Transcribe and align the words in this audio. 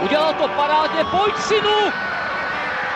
Udělal 0.00 0.34
to 0.34 0.48
parádně, 0.48 1.04
pojď 1.04 1.34
synu! 1.38 1.78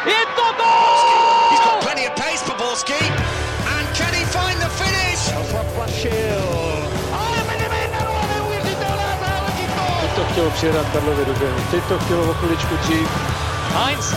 Je 0.07 0.27
to 0.37 0.43
gol! 0.57 1.51
He's 1.51 1.61
got 1.61 1.81
plenty 1.81 2.09
of 2.09 2.15
pace 2.15 2.45
for 2.45 2.57
Borski. 2.57 2.99
And 3.77 3.97
can 3.97 4.15
he 4.15 4.25
find 4.25 4.59
the 4.61 4.69
finish? 4.69 5.33
Ale 7.13 7.37
Benevenero, 7.47 8.13
neuvěřitelná 8.35 9.11
záležitost! 9.21 10.01
Teď 10.01 10.11
to 10.15 10.25
chtělo 10.33 10.51
přijedat 10.51 10.87
Karlovi 10.93 11.25
do. 11.25 11.35
Teď 11.71 11.85
to 11.89 11.99
chtělo 11.99 12.31
o 12.31 12.35
chviličku 12.35 12.77
dřív. 12.77 13.09
Heinz. 13.75 14.15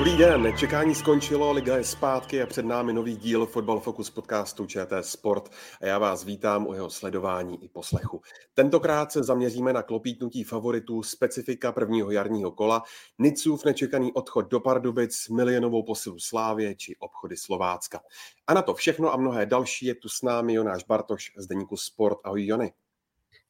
Dobrý 0.00 0.16
den, 0.16 0.52
čekání 0.56 0.94
skončilo, 0.94 1.52
liga 1.52 1.76
je 1.76 1.84
zpátky 1.84 2.42
a 2.42 2.46
před 2.46 2.64
námi 2.64 2.92
nový 2.92 3.16
díl 3.16 3.46
Fotbal 3.46 3.80
Focus 3.80 4.10
podcastu 4.10 4.66
ČT 4.66 5.06
Sport 5.06 5.48
a 5.80 5.86
já 5.86 5.98
vás 5.98 6.24
vítám 6.24 6.66
u 6.66 6.74
jeho 6.74 6.90
sledování 6.90 7.64
i 7.64 7.68
poslechu. 7.68 8.22
Tentokrát 8.54 9.12
se 9.12 9.22
zaměříme 9.22 9.72
na 9.72 9.82
klopítnutí 9.82 10.44
favoritů 10.44 11.02
specifika 11.02 11.72
prvního 11.72 12.10
jarního 12.10 12.50
kola, 12.50 12.82
Nicův 13.18 13.64
nečekaný 13.64 14.12
odchod 14.12 14.50
do 14.50 14.60
Pardubic, 14.60 15.28
milionovou 15.28 15.82
posilu 15.82 16.18
Slávě 16.18 16.74
či 16.74 16.96
obchody 16.98 17.36
Slovácka. 17.36 18.00
A 18.46 18.54
na 18.54 18.62
to 18.62 18.74
všechno 18.74 19.12
a 19.12 19.16
mnohé 19.16 19.46
další 19.46 19.86
je 19.86 19.94
tu 19.94 20.08
s 20.08 20.22
námi 20.22 20.54
Jonáš 20.54 20.84
Bartoš 20.84 21.32
z 21.36 21.46
deníku 21.46 21.76
Sport. 21.76 22.18
Ahoj 22.24 22.46
Jony. 22.46 22.72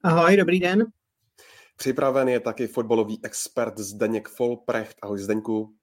Ahoj, 0.02 0.36
dobrý 0.36 0.60
den. 0.60 0.86
Připraven 1.76 2.28
je 2.28 2.40
taky 2.40 2.66
fotbalový 2.66 3.20
expert 3.22 3.78
Zdeněk 3.78 4.28
Folprecht. 4.28 4.96
Ahoj 5.02 5.18
Zdeňku. 5.18 5.79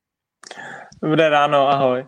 Dobré 1.01 1.29
ráno, 1.29 1.69
ahoj. 1.69 2.07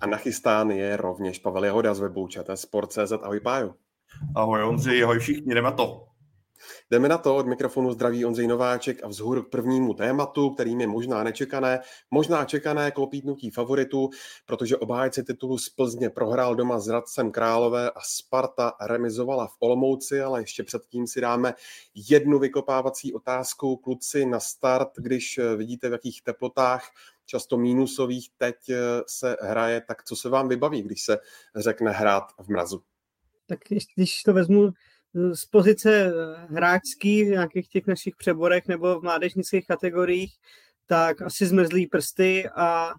A 0.00 0.06
nachystán 0.06 0.70
je 0.70 0.96
rovněž 0.96 1.38
Pavel 1.38 1.64
Jehoda 1.64 1.94
z 1.94 2.00
webu 2.00 2.28
Sport.cz. 2.54 3.12
Ahoj 3.22 3.40
Páju. 3.40 3.74
Ahoj 4.36 4.62
Ondřej, 4.62 5.02
ahoj 5.02 5.18
všichni, 5.18 5.54
jdeme 5.54 5.70
na 5.70 5.76
to. 5.76 6.07
Jdeme 6.90 7.08
na 7.08 7.18
to, 7.18 7.36
od 7.36 7.46
mikrofonu 7.46 7.92
zdraví 7.92 8.24
Ondřej 8.24 8.46
Nováček 8.46 9.04
a 9.04 9.08
vzhůru 9.08 9.42
k 9.42 9.50
prvnímu 9.50 9.94
tématu, 9.94 10.50
kterým 10.50 10.80
je 10.80 10.86
možná 10.86 11.24
nečekané, 11.24 11.80
možná 12.10 12.44
čekané 12.44 12.90
klopítnutí 12.90 13.50
favoritu, 13.50 14.10
protože 14.46 14.76
obhájce 14.76 15.22
titulu 15.22 15.58
z 15.58 15.68
Plzně 15.68 16.10
prohrál 16.10 16.54
doma 16.54 16.80
s 16.80 16.88
Radcem 16.88 17.30
Králové 17.30 17.90
a 17.90 18.00
Sparta 18.00 18.72
remizovala 18.80 19.46
v 19.46 19.56
Olomouci, 19.58 20.20
ale 20.20 20.40
ještě 20.40 20.62
předtím 20.62 21.06
si 21.06 21.20
dáme 21.20 21.54
jednu 21.94 22.38
vykopávací 22.38 23.14
otázku 23.14 23.76
kluci 23.76 24.26
na 24.26 24.40
start, 24.40 24.88
když 24.96 25.40
vidíte 25.56 25.88
v 25.88 25.92
jakých 25.92 26.22
teplotách 26.22 26.90
často 27.26 27.56
mínusových 27.56 28.30
teď 28.36 28.56
se 29.06 29.36
hraje, 29.40 29.80
tak 29.80 30.04
co 30.04 30.16
se 30.16 30.28
vám 30.28 30.48
vybaví, 30.48 30.82
když 30.82 31.02
se 31.02 31.18
řekne 31.56 31.90
hrát 31.90 32.24
v 32.40 32.48
mrazu? 32.48 32.82
Tak 33.46 33.58
když 33.94 34.22
to 34.22 34.32
vezmu 34.32 34.72
z 35.32 35.44
pozice 35.44 36.12
hráčský 36.50 37.24
v 37.24 37.28
nějakých 37.28 37.68
těch 37.68 37.86
našich 37.86 38.16
přeborech 38.16 38.68
nebo 38.68 39.00
v 39.00 39.02
mládežnických 39.02 39.66
kategoriích, 39.66 40.32
tak 40.86 41.22
asi 41.22 41.46
zmrzlý 41.46 41.86
prsty 41.86 42.48
a 42.56 42.90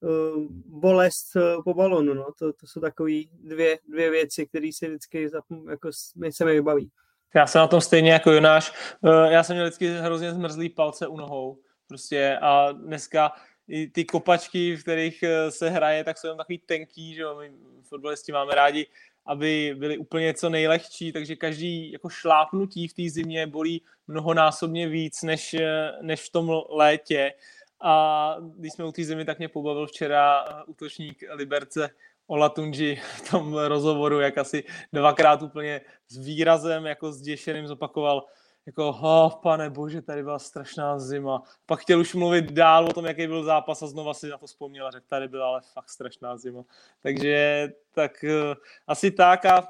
uh, 0.00 0.46
bolest 0.66 1.36
po 1.64 1.74
balonu. 1.74 2.14
No. 2.14 2.26
To, 2.38 2.52
to 2.52 2.66
jsou 2.66 2.80
takové 2.80 3.12
dvě, 3.32 3.78
dvě 3.88 4.10
věci, 4.10 4.46
které 4.46 4.70
se 4.74 4.88
vždycky 4.88 5.30
jako, 5.70 5.90
se 6.30 6.44
mi 6.44 6.52
vybaví. 6.52 6.90
Já 7.34 7.46
jsem 7.46 7.58
na 7.58 7.66
tom 7.66 7.80
stejně 7.80 8.12
jako 8.12 8.32
Jonáš. 8.32 8.72
Já 9.28 9.42
jsem 9.42 9.56
měl 9.56 9.66
vždycky 9.66 9.88
hrozně 9.88 10.32
zmrzlý 10.32 10.68
palce 10.68 11.06
u 11.06 11.16
nohou. 11.16 11.58
Prostě 11.86 12.38
a 12.42 12.72
dneska 12.72 13.32
i 13.68 13.86
ty 13.86 14.04
kopačky, 14.04 14.76
v 14.76 14.82
kterých 14.82 15.24
se 15.48 15.70
hraje, 15.70 16.04
tak 16.04 16.18
jsou 16.18 16.36
takový 16.36 16.58
tenký, 16.58 17.14
že 17.14 17.24
my 17.38 17.52
fotbalisti 17.82 18.32
máme 18.32 18.54
rádi 18.54 18.86
aby 19.28 19.74
byly 19.78 19.98
úplně 19.98 20.34
co 20.34 20.48
nejlehčí, 20.48 21.12
takže 21.12 21.36
každý 21.36 21.92
jako 21.92 22.08
šlápnutí 22.08 22.88
v 22.88 22.94
té 22.94 23.02
zimě 23.10 23.46
bolí 23.46 23.82
mnohonásobně 24.06 24.88
víc 24.88 25.22
než, 25.22 25.56
než 26.02 26.20
v 26.20 26.32
tom 26.32 26.62
létě. 26.68 27.32
A 27.80 28.36
když 28.56 28.72
jsme 28.72 28.84
u 28.84 28.92
té 28.92 29.04
zimy, 29.04 29.24
tak 29.24 29.38
mě 29.38 29.48
pobavil 29.48 29.86
včera 29.86 30.44
útočník 30.66 31.24
Liberce 31.30 31.90
Olatunji 32.26 32.96
v 32.96 33.30
tom 33.30 33.54
rozhovoru, 33.54 34.20
jak 34.20 34.38
asi 34.38 34.64
dvakrát 34.92 35.42
úplně 35.42 35.80
s 36.08 36.18
výrazem, 36.18 36.86
jako 36.86 37.12
zděšeným 37.12 37.66
zopakoval, 37.66 38.24
jako, 38.68 38.88
oh, 38.88 39.34
pane 39.42 39.70
bože, 39.70 40.02
tady 40.02 40.22
byla 40.22 40.38
strašná 40.38 40.98
zima. 40.98 41.42
Pak 41.66 41.80
chtěl 41.80 42.00
už 42.00 42.14
mluvit 42.14 42.52
dál 42.52 42.86
o 42.86 42.92
tom, 42.92 43.06
jaký 43.06 43.26
byl 43.26 43.44
zápas 43.44 43.82
a 43.82 43.86
znova 43.86 44.14
si 44.14 44.28
na 44.28 44.38
to 44.38 44.46
vzpomněl 44.46 44.86
a 44.86 44.90
řekl, 44.90 45.06
tady 45.08 45.28
byla 45.28 45.46
ale 45.46 45.60
fakt 45.72 45.90
strašná 45.90 46.36
zima. 46.36 46.62
Takže 47.02 47.68
tak 47.92 48.24
uh, 48.24 48.54
asi 48.86 49.10
tak 49.10 49.44
a 49.44 49.68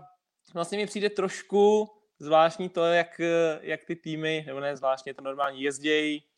vlastně 0.54 0.78
mi 0.78 0.86
přijde 0.86 1.10
trošku 1.10 1.88
zvláštní 2.18 2.68
to, 2.68 2.84
jak, 2.84 3.20
jak 3.60 3.84
ty 3.84 3.96
týmy, 3.96 4.44
nebo 4.46 4.60
ne 4.60 4.76
zvláštně, 4.76 5.14
to 5.14 5.22
normální 5.22 5.62
jezdějí, 5.62 6.22
Eh, 6.22 6.37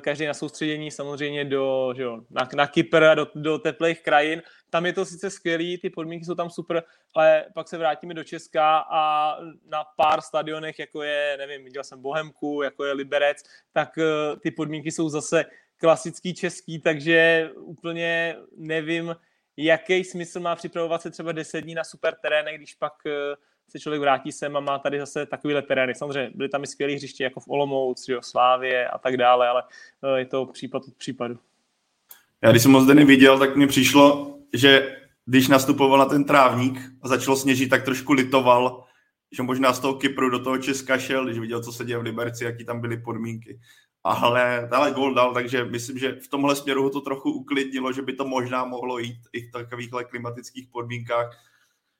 každý 0.00 0.26
na 0.26 0.34
soustředění 0.34 0.90
samozřejmě 0.90 1.44
do, 1.44 1.92
že 1.96 2.02
jo, 2.02 2.20
na, 2.30 2.48
na 2.56 2.66
Kypr 2.66 3.04
a 3.04 3.14
do, 3.14 3.26
do 3.34 3.58
teplých 3.58 4.02
krajin. 4.02 4.42
Tam 4.70 4.86
je 4.86 4.92
to 4.92 5.04
sice 5.04 5.30
skvělý, 5.30 5.78
ty 5.78 5.90
podmínky 5.90 6.24
jsou 6.24 6.34
tam 6.34 6.50
super, 6.50 6.82
ale 7.14 7.44
pak 7.54 7.68
se 7.68 7.78
vrátíme 7.78 8.14
do 8.14 8.24
Česka 8.24 8.78
a 8.90 9.36
na 9.66 9.84
pár 9.96 10.20
stadionech, 10.20 10.78
jako 10.78 11.02
je, 11.02 11.36
nevím, 11.38 11.64
viděl 11.64 11.84
jsem 11.84 12.02
Bohemku, 12.02 12.62
jako 12.62 12.84
je 12.84 12.92
Liberec, 12.92 13.42
tak 13.72 13.96
uh, 13.96 14.38
ty 14.40 14.50
podmínky 14.50 14.90
jsou 14.92 15.08
zase 15.08 15.44
klasický 15.76 16.34
český, 16.34 16.80
takže 16.80 17.50
úplně 17.56 18.36
nevím, 18.56 19.16
jaký 19.56 20.04
smysl 20.04 20.40
má 20.40 20.56
připravovat 20.56 21.02
se 21.02 21.10
třeba 21.10 21.32
10 21.32 21.60
dní 21.60 21.74
na 21.74 21.84
super 21.84 22.14
terénech, 22.22 22.56
když 22.56 22.74
pak 22.74 22.92
uh, 23.06 23.12
se 23.68 23.80
člověk 23.80 24.00
vrátí 24.00 24.32
sem 24.32 24.56
a 24.56 24.60
má 24.60 24.78
tady 24.78 25.00
zase 25.00 25.26
takovýhle 25.26 25.62
terény. 25.62 25.94
Samozřejmě 25.94 26.30
byly 26.34 26.48
tam 26.48 26.62
i 26.62 26.66
skvělé 26.66 26.94
hřiště 26.94 27.24
jako 27.24 27.40
v 27.40 27.48
Olomouc, 27.48 28.08
jo, 28.08 28.22
Slávě 28.22 28.88
a 28.88 28.98
tak 28.98 29.16
dále, 29.16 29.48
ale 29.48 29.62
eh, 30.02 30.18
je 30.18 30.26
to 30.26 30.46
případ 30.46 30.82
od 30.88 30.94
případu. 30.94 31.38
Já 32.42 32.50
když 32.50 32.62
jsem 32.62 32.72
ho 32.72 32.80
zde 32.80 32.94
neviděl, 32.94 33.38
tak 33.38 33.56
mi 33.56 33.66
přišlo, 33.66 34.36
že 34.52 34.96
když 35.26 35.48
nastupoval 35.48 35.98
na 35.98 36.04
ten 36.04 36.24
trávník 36.24 36.80
a 37.02 37.08
začalo 37.08 37.36
sněžit, 37.36 37.68
tak 37.68 37.84
trošku 37.84 38.12
litoval, 38.12 38.84
že 39.32 39.42
možná 39.42 39.72
z 39.72 39.80
toho 39.80 39.94
Kypru 39.94 40.30
do 40.30 40.38
toho 40.38 40.58
Česka 40.58 40.98
šel, 40.98 41.24
když 41.24 41.38
viděl, 41.38 41.62
co 41.62 41.72
se 41.72 41.84
děje 41.84 41.98
v 41.98 42.02
Liberci, 42.02 42.44
jaký 42.44 42.64
tam 42.64 42.80
byly 42.80 42.96
podmínky. 42.96 43.60
Ale 44.04 44.68
dále 44.70 44.90
gol 44.90 45.14
dal, 45.14 45.34
takže 45.34 45.64
myslím, 45.64 45.98
že 45.98 46.12
v 46.12 46.28
tomhle 46.28 46.56
směru 46.56 46.82
ho 46.82 46.90
to 46.90 47.00
trochu 47.00 47.32
uklidnilo, 47.32 47.92
že 47.92 48.02
by 48.02 48.12
to 48.12 48.24
možná 48.24 48.64
mohlo 48.64 48.98
jít 48.98 49.20
i 49.32 49.48
v 49.48 49.52
takovýchhle 49.52 50.04
klimatických 50.04 50.68
podmínkách 50.68 51.38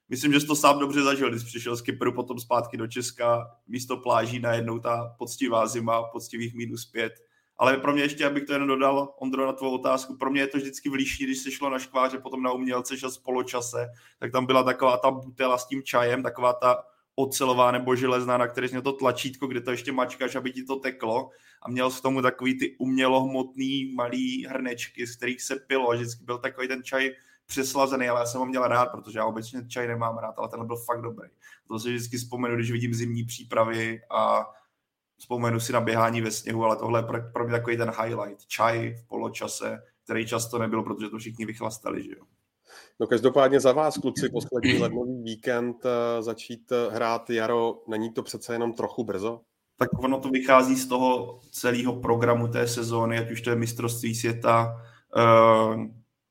myslím, 0.08 0.32
že 0.32 0.40
jsi 0.40 0.46
to 0.46 0.56
sám 0.56 0.78
dobře 0.78 1.02
zažil, 1.02 1.30
když 1.30 1.42
přišel 1.42 1.76
z 1.76 1.82
Kypru 1.82 2.12
potom 2.12 2.38
zpátky 2.38 2.76
do 2.76 2.86
Česka, 2.86 3.50
místo 3.68 3.96
pláží 3.96 4.38
najednou 4.38 4.78
ta 4.78 5.14
poctivá 5.18 5.66
zima, 5.66 6.02
poctivých 6.02 6.54
minus 6.54 6.84
pět. 6.84 7.12
Ale 7.56 7.76
pro 7.76 7.92
mě 7.92 8.02
ještě, 8.02 8.26
abych 8.26 8.44
to 8.44 8.52
jen 8.52 8.66
dodal, 8.66 9.14
Ondro, 9.18 9.46
na 9.46 9.52
tvou 9.52 9.74
otázku, 9.74 10.16
pro 10.16 10.30
mě 10.30 10.40
je 10.40 10.46
to 10.46 10.58
vždycky 10.58 10.88
v 10.88 10.92
líšní, 10.92 11.26
když 11.26 11.38
se 11.38 11.50
šlo 11.50 11.70
na 11.70 11.78
škváře, 11.78 12.18
potom 12.18 12.42
na 12.42 12.52
umělce 12.52 12.98
šel 12.98 13.10
z 13.10 13.18
poločase, 13.18 13.86
tak 14.18 14.32
tam 14.32 14.46
byla 14.46 14.62
taková 14.62 14.96
ta 14.96 15.10
butela 15.10 15.58
s 15.58 15.66
tím 15.66 15.82
čajem, 15.82 16.22
taková 16.22 16.52
ta 16.52 16.82
ocelová 17.16 17.70
nebo 17.70 17.96
železná, 17.96 18.38
na 18.38 18.46
které 18.46 18.68
měl 18.68 18.82
to 18.82 18.92
tlačítko, 18.92 19.46
kde 19.46 19.60
to 19.60 19.70
ještě 19.70 19.92
mačkáš, 19.92 20.34
aby 20.34 20.52
ti 20.52 20.64
to 20.64 20.76
teklo 20.76 21.30
a 21.62 21.70
měl 21.70 21.90
z 21.90 22.00
tomu 22.00 22.22
takový 22.22 22.58
ty 22.58 22.76
umělohmotný 22.78 23.92
malý 23.94 24.46
hrnečky, 24.46 25.06
z 25.06 25.16
kterých 25.16 25.42
se 25.42 25.56
pilo 25.56 25.90
a 25.90 25.94
vždycky 25.94 26.24
byl 26.24 26.38
takový 26.38 26.68
ten 26.68 26.82
čaj 26.82 27.10
přeslazený, 27.46 28.08
ale 28.08 28.20
já 28.20 28.26
jsem 28.26 28.38
ho 28.38 28.46
měl 28.46 28.68
rád, 28.68 28.86
protože 28.86 29.18
já 29.18 29.24
obecně 29.24 29.68
čaj 29.68 29.88
nemám 29.88 30.18
rád, 30.18 30.34
ale 30.38 30.48
ten 30.48 30.66
byl 30.66 30.76
fakt 30.76 31.02
dobrý. 31.02 31.28
To 31.68 31.78
si 31.78 31.88
vždycky 31.88 32.16
vzpomenu, 32.16 32.54
když 32.54 32.70
vidím 32.70 32.94
zimní 32.94 33.24
přípravy 33.24 34.00
a 34.10 34.46
vzpomenu 35.18 35.60
si 35.60 35.72
na 35.72 35.80
běhání 35.80 36.20
ve 36.20 36.30
sněhu, 36.30 36.64
ale 36.64 36.76
tohle 36.76 37.00
je 37.00 37.02
pro, 37.02 37.18
pro 37.32 37.44
mě 37.44 37.52
takový 37.52 37.76
ten 37.76 37.92
highlight. 38.02 38.46
Čaj 38.46 38.94
v 38.94 39.08
poločase, 39.08 39.82
který 40.04 40.26
často 40.26 40.58
nebyl, 40.58 40.82
protože 40.82 41.08
to 41.08 41.18
všichni 41.18 41.46
vychlastali, 41.46 42.02
že 42.02 42.10
jo. 42.10 42.24
No 43.00 43.06
každopádně 43.06 43.60
za 43.60 43.72
vás, 43.72 43.98
kluci, 43.98 44.28
poslední 44.28 44.78
lednový 44.78 45.22
víkend 45.22 45.76
eh, 45.86 46.22
začít 46.22 46.72
eh, 46.72 46.90
hrát 46.94 47.30
jaro, 47.30 47.82
není 47.88 48.12
to 48.12 48.22
přece 48.22 48.52
jenom 48.52 48.72
trochu 48.72 49.04
brzo? 49.04 49.40
Tak 49.78 49.88
ono 49.98 50.20
to 50.20 50.28
vychází 50.28 50.76
z 50.76 50.86
toho 50.86 51.40
celého 51.50 52.00
programu 52.00 52.48
té 52.48 52.68
sezóny, 52.68 53.18
ať 53.18 53.30
už 53.30 53.40
to 53.40 53.50
je 53.50 53.56
mistrovství 53.56 54.14
světa, 54.14 54.76
uh, 55.16 55.84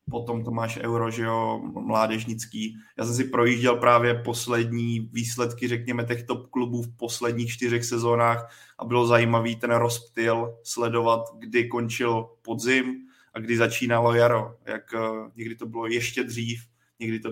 potom 0.10 0.44
to 0.44 0.52
máš 0.52 0.78
euro, 0.78 1.12
že 1.12 1.24
jo, 1.24 1.62
mládežnický. 1.64 2.78
Já 2.98 3.06
jsem 3.06 3.16
si 3.16 3.24
projížděl 3.24 3.76
právě 3.76 4.14
poslední 4.14 5.00
výsledky, 5.00 5.68
řekněme, 5.68 6.04
těch 6.04 6.24
top 6.24 6.48
klubů 6.48 6.82
v 6.82 6.98
posledních 6.98 7.52
čtyřech 7.52 7.86
sezónách 7.86 8.52
a 8.80 8.86
bylo 8.86 9.08
zajímavý 9.08 9.56
ten 9.56 9.72
rozptyl 9.72 10.58
sledovat, 10.64 11.22
kdy 11.40 11.68
končil 11.68 12.30
podzim 12.42 12.96
a 13.34 13.40
kdy 13.40 13.58
začínalo 13.58 14.14
jaro. 14.14 14.56
Jak 14.66 14.84
uh, 14.94 15.30
někdy 15.36 15.56
to 15.56 15.66
bylo 15.66 15.88
ještě 15.88 16.24
dřív, 16.24 16.68
někdy 17.00 17.20
to, 17.20 17.30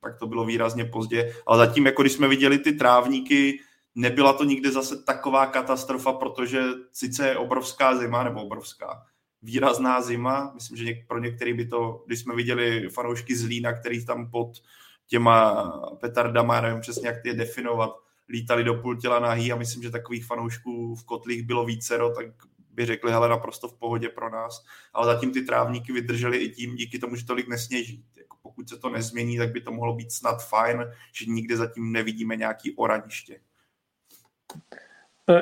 pak 0.00 0.18
to 0.18 0.26
bylo 0.26 0.44
výrazně 0.44 0.84
pozdě. 0.84 1.34
Ale 1.46 1.66
zatím, 1.66 1.86
jako 1.86 2.02
když 2.02 2.12
jsme 2.12 2.28
viděli 2.28 2.58
ty 2.58 2.72
trávníky, 2.72 3.60
nebyla 3.94 4.32
to 4.32 4.44
nikdy 4.44 4.72
zase 4.72 5.02
taková 5.02 5.46
katastrofa, 5.46 6.12
protože 6.12 6.62
sice 6.92 7.28
je 7.28 7.36
obrovská 7.36 7.96
zima, 7.98 8.24
nebo 8.24 8.42
obrovská, 8.42 9.02
výrazná 9.44 10.02
zima. 10.02 10.52
Myslím, 10.54 10.76
že 10.76 10.94
pro 11.06 11.18
některý 11.18 11.54
by 11.54 11.66
to, 11.66 12.02
když 12.06 12.20
jsme 12.20 12.34
viděli 12.34 12.88
fanoušky 12.88 13.36
z 13.36 13.44
Lína, 13.44 13.72
který 13.72 14.06
tam 14.06 14.30
pod 14.30 14.62
těma 15.06 15.64
petardama, 16.00 16.60
nevím 16.60 16.80
přesně, 16.80 17.08
jak 17.08 17.22
ty 17.22 17.28
je 17.28 17.34
definovat, 17.34 17.90
lítali 18.28 18.64
do 18.64 18.74
půl 18.74 18.96
těla 18.96 19.18
nahý 19.18 19.52
a 19.52 19.56
myslím, 19.56 19.82
že 19.82 19.90
takových 19.90 20.26
fanoušků 20.26 20.94
v 20.94 21.04
kotlích 21.04 21.42
bylo 21.42 21.64
vícero, 21.64 22.10
tak 22.10 22.26
by 22.70 22.86
řekli, 22.86 23.12
hele, 23.12 23.28
naprosto 23.28 23.68
v 23.68 23.78
pohodě 23.78 24.08
pro 24.08 24.30
nás. 24.30 24.64
Ale 24.92 25.06
zatím 25.06 25.32
ty 25.32 25.42
trávníky 25.42 25.92
vydržely 25.92 26.38
i 26.38 26.50
tím, 26.50 26.76
díky 26.76 26.98
tomu, 26.98 27.16
že 27.16 27.26
tolik 27.26 27.48
nesněží. 27.48 28.04
Jako 28.16 28.36
pokud 28.42 28.68
se 28.68 28.78
to 28.78 28.90
nezmění, 28.90 29.38
tak 29.38 29.52
by 29.52 29.60
to 29.60 29.72
mohlo 29.72 29.94
být 29.94 30.12
snad 30.12 30.48
fajn, 30.48 30.84
že 31.12 31.24
nikde 31.26 31.56
zatím 31.56 31.92
nevidíme 31.92 32.36
nějaký 32.36 32.76
oraniště. 32.76 33.40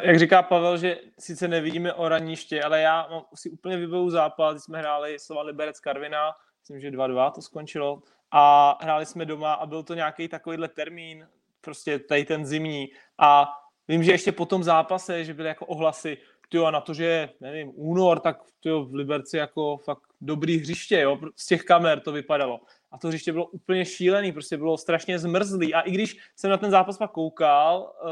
Jak 0.03 0.19
říká 0.19 0.43
Pavel, 0.43 0.77
že 0.77 0.99
sice 1.19 1.49
nevidíme 1.49 1.95
oraniště, 1.95 2.63
ale 2.63 2.81
já 2.81 3.09
mám 3.11 3.23
si 3.35 3.51
úplně 3.51 3.77
vybavu 3.77 4.11
zápas, 4.11 4.55
když 4.55 4.65
jsme 4.65 4.79
hráli 4.79 5.19
Slova 5.19 5.43
Liberec 5.43 5.81
Karvina, 5.81 6.33
myslím, 6.61 6.81
že 6.81 6.91
2-2 6.91 7.33
to 7.33 7.43
skončilo, 7.43 8.03
a 8.31 8.79
hráli 8.83 9.07
jsme 9.07 9.25
doma 9.25 9.53
a 9.53 9.67
byl 9.67 9.83
to 9.83 9.95
nějaký 9.95 10.29
takovýhle 10.29 10.69
termín, 10.69 11.29
prostě 11.61 11.99
tady 11.99 12.25
ten 12.25 12.47
zimní. 12.47 12.89
A 13.19 13.49
vím, 13.89 14.03
že 14.03 14.13
ještě 14.13 14.33
po 14.33 14.47
tom 14.47 14.63
zápase, 14.63 15.25
že 15.25 15.35
byly 15.35 15.49
jako 15.49 15.67
ohlasy, 15.67 16.19
tyjo, 16.49 16.71
na 16.71 16.81
to, 16.81 16.95
že 16.95 17.29
nevím, 17.41 17.73
únor, 17.75 18.21
tak 18.21 18.39
tyjo, 18.61 18.85
v 18.85 18.95
Liberci 18.95 19.37
jako 19.37 19.77
fakt 19.77 20.03
dobrý 20.21 20.59
hřiště, 20.59 21.01
jo, 21.01 21.19
z 21.37 21.47
těch 21.47 21.65
kamer 21.65 22.01
to 22.01 22.13
vypadalo. 22.13 22.61
A 22.91 22.99
to 22.99 23.09
hřiště 23.09 23.33
bylo 23.33 23.47
úplně 23.47 23.85
šílený, 23.85 24.33
prostě 24.33 24.57
bylo 24.57 24.79
strašně 24.79 25.19
zmrzlý. 25.19 25.75
A 25.75 25.81
i 25.81 25.91
když 25.91 26.17
jsem 26.37 26.51
na 26.51 26.57
ten 26.57 26.71
zápas 26.71 26.99
pak 26.99 27.11
koukal, 27.11 27.93
uh, 28.05 28.09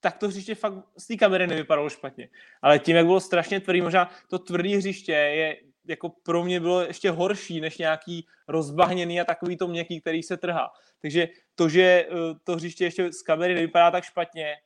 tak 0.00 0.18
to 0.18 0.28
hřiště 0.28 0.54
fakt 0.54 0.74
z 0.96 1.06
té 1.06 1.16
kamery 1.16 1.46
nevypadalo 1.46 1.90
špatně. 1.90 2.28
Ale 2.62 2.78
tím, 2.78 2.96
jak 2.96 3.06
bylo 3.06 3.20
strašně 3.20 3.60
tvrdý, 3.60 3.80
možná 3.80 4.10
to 4.28 4.38
tvrdý 4.38 4.76
hřiště 4.76 5.12
je 5.12 5.56
jako 5.84 6.08
pro 6.08 6.44
mě 6.44 6.60
bylo 6.60 6.80
ještě 6.80 7.10
horší 7.10 7.60
než 7.60 7.78
nějaký 7.78 8.26
rozbahněný 8.48 9.20
a 9.20 9.24
takový 9.24 9.56
to 9.56 9.68
měkký, 9.68 10.00
který 10.00 10.22
se 10.22 10.36
trhá. 10.36 10.72
Takže 11.00 11.28
to, 11.54 11.68
že 11.68 11.82
eh, 11.82 12.08
to 12.44 12.56
hřiště 12.56 12.84
ještě 12.84 13.12
z 13.12 13.22
kamery 13.22 13.54
nevypadá 13.54 13.90
tak 13.90 14.04
špatně, 14.04 14.56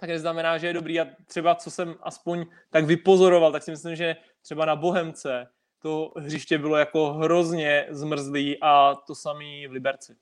tak 0.00 0.10
neznamená, 0.10 0.58
že 0.58 0.66
je 0.66 0.72
dobrý 0.72 1.00
a 1.00 1.06
třeba 1.26 1.54
co 1.54 1.70
jsem 1.70 1.94
aspoň 2.02 2.46
tak 2.70 2.84
vypozoroval, 2.84 3.52
tak 3.52 3.62
si 3.62 3.70
myslím, 3.70 3.96
že 3.96 4.16
třeba 4.42 4.64
na 4.64 4.76
Bohemce 4.76 5.46
to 5.78 6.12
hřiště 6.16 6.58
bylo 6.58 6.76
jako 6.76 7.12
hrozně 7.12 7.86
zmrzlý 7.90 8.58
a 8.62 8.94
to 8.94 9.14
samý 9.14 9.66
v 9.66 9.72
Liberci. 9.72 10.16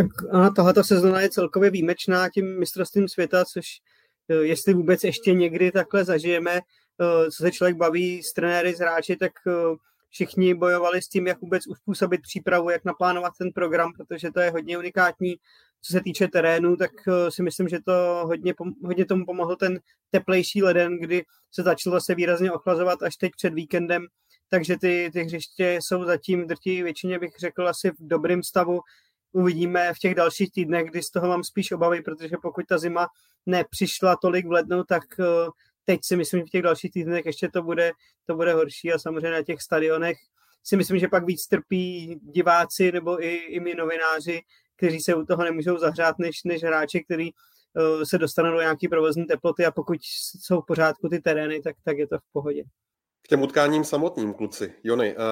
Tak 0.00 0.34
a 0.34 0.50
tohleto 0.50 0.84
sezóna 0.84 1.20
je 1.20 1.30
celkově 1.30 1.70
výjimečná 1.70 2.28
tím 2.28 2.58
mistrovstvím 2.58 3.08
světa, 3.08 3.44
což 3.44 3.64
eh, 4.28 4.34
jestli 4.34 4.74
vůbec 4.74 5.04
ještě 5.04 5.34
někdy 5.34 5.72
takhle 5.72 6.04
zažijeme, 6.04 6.56
eh, 6.56 7.30
co 7.30 7.42
se 7.42 7.50
člověk 7.50 7.76
baví 7.76 8.22
s 8.22 8.32
trenéry, 8.32 8.74
s 8.74 8.78
hráči, 8.78 9.16
tak 9.16 9.32
eh, 9.46 9.52
všichni 10.08 10.54
bojovali 10.54 11.02
s 11.02 11.08
tím, 11.08 11.26
jak 11.26 11.40
vůbec 11.40 11.66
uspůsobit 11.66 12.22
přípravu, 12.22 12.70
jak 12.70 12.84
naplánovat 12.84 13.32
ten 13.38 13.52
program, 13.52 13.92
protože 13.92 14.30
to 14.30 14.40
je 14.40 14.50
hodně 14.50 14.78
unikátní. 14.78 15.36
Co 15.82 15.92
se 15.92 16.00
týče 16.00 16.28
terénu, 16.28 16.76
tak 16.76 16.90
si 17.28 17.42
myslím, 17.42 17.68
že 17.68 17.78
to 17.84 18.22
hodně, 18.24 18.54
hodně 18.84 19.04
tomu 19.04 19.26
pomohl 19.26 19.56
ten 19.56 19.80
teplejší 20.10 20.62
leden, 20.62 20.98
kdy 21.00 21.24
se 21.52 21.62
začalo 21.62 21.96
zase 21.96 22.14
výrazně 22.14 22.52
ochlazovat 22.52 23.02
až 23.02 23.16
teď 23.16 23.32
před 23.36 23.54
víkendem, 23.54 24.06
takže 24.50 24.76
ty, 24.80 25.10
ty 25.12 25.22
hřiště 25.22 25.78
jsou 25.80 26.04
zatím 26.04 26.46
drtí 26.46 26.82
většině 26.82 27.18
bych 27.18 27.32
řekl 27.38 27.68
asi 27.68 27.90
v 27.90 27.96
dobrém 28.00 28.42
stavu 28.42 28.80
uvidíme 29.32 29.94
v 29.94 29.98
těch 29.98 30.14
dalších 30.14 30.52
týdnech, 30.52 30.86
kdy 30.86 31.02
z 31.02 31.10
toho 31.10 31.28
mám 31.28 31.44
spíš 31.44 31.72
obavy, 31.72 32.02
protože 32.02 32.36
pokud 32.42 32.66
ta 32.68 32.78
zima 32.78 33.08
nepřišla 33.46 34.16
tolik 34.16 34.46
v 34.46 34.50
lednu, 34.50 34.84
tak 34.84 35.02
eh, 35.20 35.24
teď 35.84 36.00
si 36.04 36.16
myslím, 36.16 36.40
že 36.40 36.46
v 36.46 36.50
těch 36.50 36.62
dalších 36.62 36.92
týdnech 36.92 37.26
ještě 37.26 37.48
to 37.48 37.62
bude, 37.62 37.92
to 38.26 38.34
bude 38.34 38.52
horší 38.52 38.92
a 38.92 38.98
samozřejmě 38.98 39.30
na 39.30 39.42
těch 39.42 39.62
stadionech 39.62 40.16
si 40.64 40.76
myslím, 40.76 40.98
že 40.98 41.08
pak 41.08 41.26
víc 41.26 41.46
trpí 41.46 42.16
diváci 42.22 42.92
nebo 42.92 43.24
i, 43.24 43.34
i 43.34 43.60
my 43.60 43.74
novináři, 43.74 44.40
kteří 44.76 45.00
se 45.00 45.14
u 45.14 45.24
toho 45.24 45.44
nemůžou 45.44 45.78
zahřát, 45.78 46.18
než, 46.18 46.44
než 46.44 46.62
hráči, 46.62 47.04
kteří 47.04 47.32
uh, 47.32 48.02
se 48.02 48.18
dostanou 48.18 48.52
do 48.52 48.60
nějaké 48.60 48.88
provozní 48.88 49.26
teploty 49.26 49.66
a 49.66 49.70
pokud 49.70 49.96
jsou 50.40 50.60
v 50.60 50.66
pořádku 50.66 51.08
ty 51.08 51.20
terény, 51.20 51.60
tak, 51.62 51.76
tak 51.84 51.98
je 51.98 52.06
to 52.06 52.18
v 52.18 52.32
pohodě. 52.32 52.62
K 53.22 53.28
těm 53.28 53.42
utkáním 53.42 53.84
samotným, 53.84 54.34
kluci. 54.34 54.74
Jony, 54.84 55.16
uh, 55.16 55.22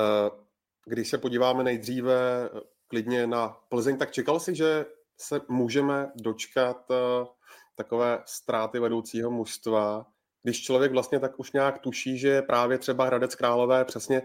když 0.86 1.08
se 1.08 1.18
podíváme 1.18 1.64
nejdříve 1.64 2.48
klidně 2.88 3.26
na 3.26 3.48
Plzeň, 3.68 3.98
tak 3.98 4.10
čekal 4.10 4.40
si, 4.40 4.54
že 4.54 4.86
se 5.20 5.40
můžeme 5.48 6.12
dočkat 6.16 6.90
uh, 6.90 7.26
takové 7.74 8.22
ztráty 8.26 8.78
vedoucího 8.78 9.30
mužstva, 9.30 10.06
když 10.42 10.62
člověk 10.62 10.92
vlastně 10.92 11.20
tak 11.20 11.38
už 11.38 11.52
nějak 11.52 11.78
tuší, 11.78 12.18
že 12.18 12.42
právě 12.42 12.78
třeba 12.78 13.06
Hradec 13.06 13.34
Králové 13.34 13.84
přesně 13.84 14.22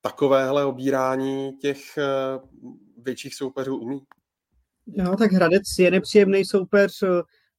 takovéhle 0.00 0.64
obírání 0.64 1.52
těch 1.52 1.78
uh, 1.98 2.48
větších 3.04 3.34
soupeřů 3.34 3.76
umí? 3.76 4.00
Jo, 4.86 5.16
tak 5.18 5.32
Hradec 5.32 5.62
je 5.78 5.90
nepříjemný 5.90 6.44
soupeř, 6.44 7.04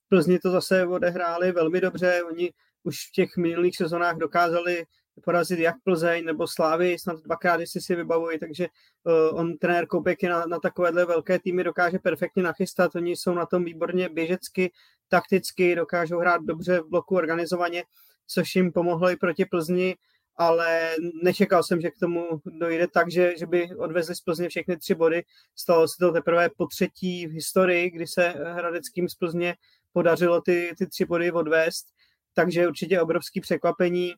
Plzni 0.09 0.39
to 0.39 0.51
zase 0.51 0.87
odehráli 0.87 1.51
velmi 1.51 1.81
dobře, 1.81 2.23
oni 2.23 2.53
už 2.83 2.95
v 3.09 3.11
těch 3.11 3.37
minulých 3.37 3.77
sezonách 3.77 4.17
dokázali 4.17 4.85
porazit 5.23 5.59
jak 5.59 5.75
Plzeň 5.83 6.25
nebo 6.25 6.47
Slávy, 6.47 6.99
snad 6.99 7.23
dvakrát, 7.23 7.59
jestli 7.59 7.81
si 7.81 7.95
vybavuji, 7.95 8.39
takže 8.39 8.67
uh, 9.03 9.39
on, 9.39 9.57
trenér 9.57 9.87
Koupek 9.87 10.23
je 10.23 10.29
na, 10.29 10.45
na 10.45 10.59
takovéhle 10.59 11.05
velké 11.05 11.39
týmy 11.39 11.63
dokáže 11.63 11.99
perfektně 11.99 12.43
nachystat, 12.43 12.95
oni 12.95 13.11
jsou 13.11 13.33
na 13.33 13.45
tom 13.45 13.63
výborně 13.63 14.09
běžecky, 14.09 14.71
takticky, 15.07 15.75
dokážou 15.75 16.19
hrát 16.19 16.41
dobře 16.43 16.79
v 16.79 16.89
bloku 16.89 17.15
organizovaně, 17.15 17.83
což 18.27 18.55
jim 18.55 18.71
pomohlo 18.71 19.09
i 19.09 19.15
proti 19.15 19.45
Plzni, 19.45 19.95
ale 20.37 20.95
nečekal 21.23 21.63
jsem, 21.63 21.81
že 21.81 21.91
k 21.91 21.99
tomu 21.99 22.41
dojde 22.45 22.87
tak, 22.87 23.11
že, 23.11 23.37
že 23.37 23.45
by 23.45 23.69
odvezli 23.77 24.15
z 24.15 24.21
Plzně 24.21 24.49
všechny 24.49 24.77
tři 24.77 24.95
body. 24.95 25.23
Stalo 25.55 25.87
se 25.87 25.95
to 25.99 26.11
teprve 26.11 26.49
po 26.57 26.67
třetí 26.67 27.27
v 27.27 27.31
historii, 27.31 27.89
kdy 27.89 28.07
se 28.07 28.27
Hradeckým 28.27 29.09
z 29.09 29.15
Plzně 29.15 29.55
podařilo 29.93 30.41
ty, 30.41 30.71
ty 30.77 30.87
tři 30.87 31.05
body 31.05 31.31
odvést, 31.31 31.85
takže 32.33 32.67
určitě 32.67 33.01
obrovský 33.01 33.41
překvapení 33.41 34.13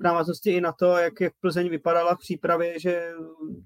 v 0.00 0.02
návaznosti 0.02 0.50
i 0.50 0.60
na 0.60 0.72
to, 0.72 0.96
jak, 0.96 1.20
jak 1.20 1.32
Plzeň 1.40 1.68
vypadala 1.68 2.14
v 2.14 2.18
přípravě, 2.18 2.80
že 2.80 3.12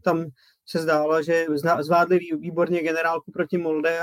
tam 0.05 0.27
se 0.67 0.79
zdálo, 0.79 1.23
že 1.23 1.47
zvládli 1.81 2.19
výborně 2.39 2.83
generálku 2.83 3.33
proti 3.33 3.59
Molde 3.59 4.01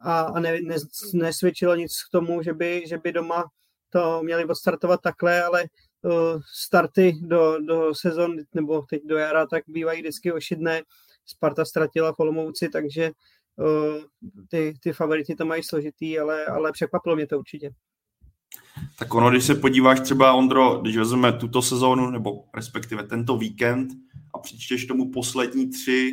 a, 0.00 0.20
a, 0.20 0.40
ne, 0.40 0.60
ne, 0.62 0.76
nesvědčilo 1.14 1.74
nic 1.74 1.92
k 2.02 2.12
tomu, 2.12 2.42
že 2.42 2.54
by, 2.54 2.82
že 2.86 2.98
by 2.98 3.12
doma 3.12 3.44
to 3.90 4.22
měli 4.22 4.44
odstartovat 4.44 5.00
takhle, 5.00 5.42
ale 5.42 5.64
uh, 6.02 6.40
starty 6.54 7.12
do, 7.22 7.58
do 7.58 7.94
sezon 7.94 8.36
nebo 8.54 8.82
teď 8.82 9.02
do 9.04 9.16
jara 9.16 9.46
tak 9.46 9.64
bývají 9.66 10.00
vždycky 10.00 10.32
ošidné. 10.32 10.82
Sparta 11.26 11.64
ztratila 11.64 12.12
v 12.12 12.18
Olomouci, 12.18 12.68
takže 12.68 13.10
uh, 13.56 14.04
ty, 14.50 14.74
ty 14.82 14.92
favority 14.92 15.34
to 15.34 15.44
mají 15.44 15.62
složitý, 15.62 16.18
ale, 16.18 16.46
ale 16.46 16.72
překvapilo 16.72 17.16
mě 17.16 17.26
to 17.26 17.38
určitě. 17.38 17.70
Tak 18.98 19.14
ono, 19.14 19.30
když 19.30 19.44
se 19.44 19.54
podíváš 19.54 20.00
třeba, 20.00 20.32
Ondro, 20.32 20.78
když 20.78 20.96
vezmeme 20.96 21.32
tuto 21.32 21.62
sezónu, 21.62 22.10
nebo 22.10 22.44
respektive 22.54 23.02
tento 23.02 23.36
víkend 23.36 23.88
a 24.34 24.38
přičteš 24.38 24.86
tomu 24.86 25.10
poslední 25.10 25.70
tři 25.70 26.12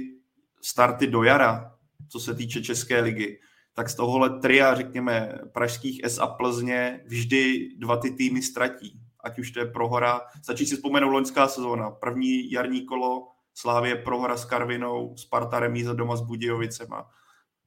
starty 0.61 1.07
do 1.07 1.23
jara, 1.23 1.75
co 2.09 2.19
se 2.19 2.35
týče 2.35 2.61
České 2.61 3.01
ligy, 3.01 3.39
tak 3.73 3.89
z 3.89 3.95
tohohle 3.95 4.39
tria, 4.39 4.75
řekněme, 4.75 5.33
pražských 5.53 6.03
S 6.03 6.19
a 6.19 6.27
Plzně 6.27 7.01
vždy 7.05 7.69
dva 7.77 7.97
ty 7.97 8.11
týmy 8.11 8.41
ztratí. 8.41 8.99
Ať 9.23 9.39
už 9.39 9.51
to 9.51 9.59
je 9.59 9.65
prohora, 9.65 10.21
stačí 10.43 10.65
si 10.65 10.75
vzpomenout 10.75 11.09
loňská 11.09 11.47
sezóna. 11.47 11.91
První 11.91 12.51
jarní 12.51 12.85
kolo 12.85 13.27
Slávě 13.53 13.95
prohra 13.95 14.37
s 14.37 14.45
Karvinou, 14.45 15.17
Sparta 15.17 15.59
remíza 15.59 15.93
doma 15.93 16.15
s 16.15 16.21
Budějovicema. 16.21 17.09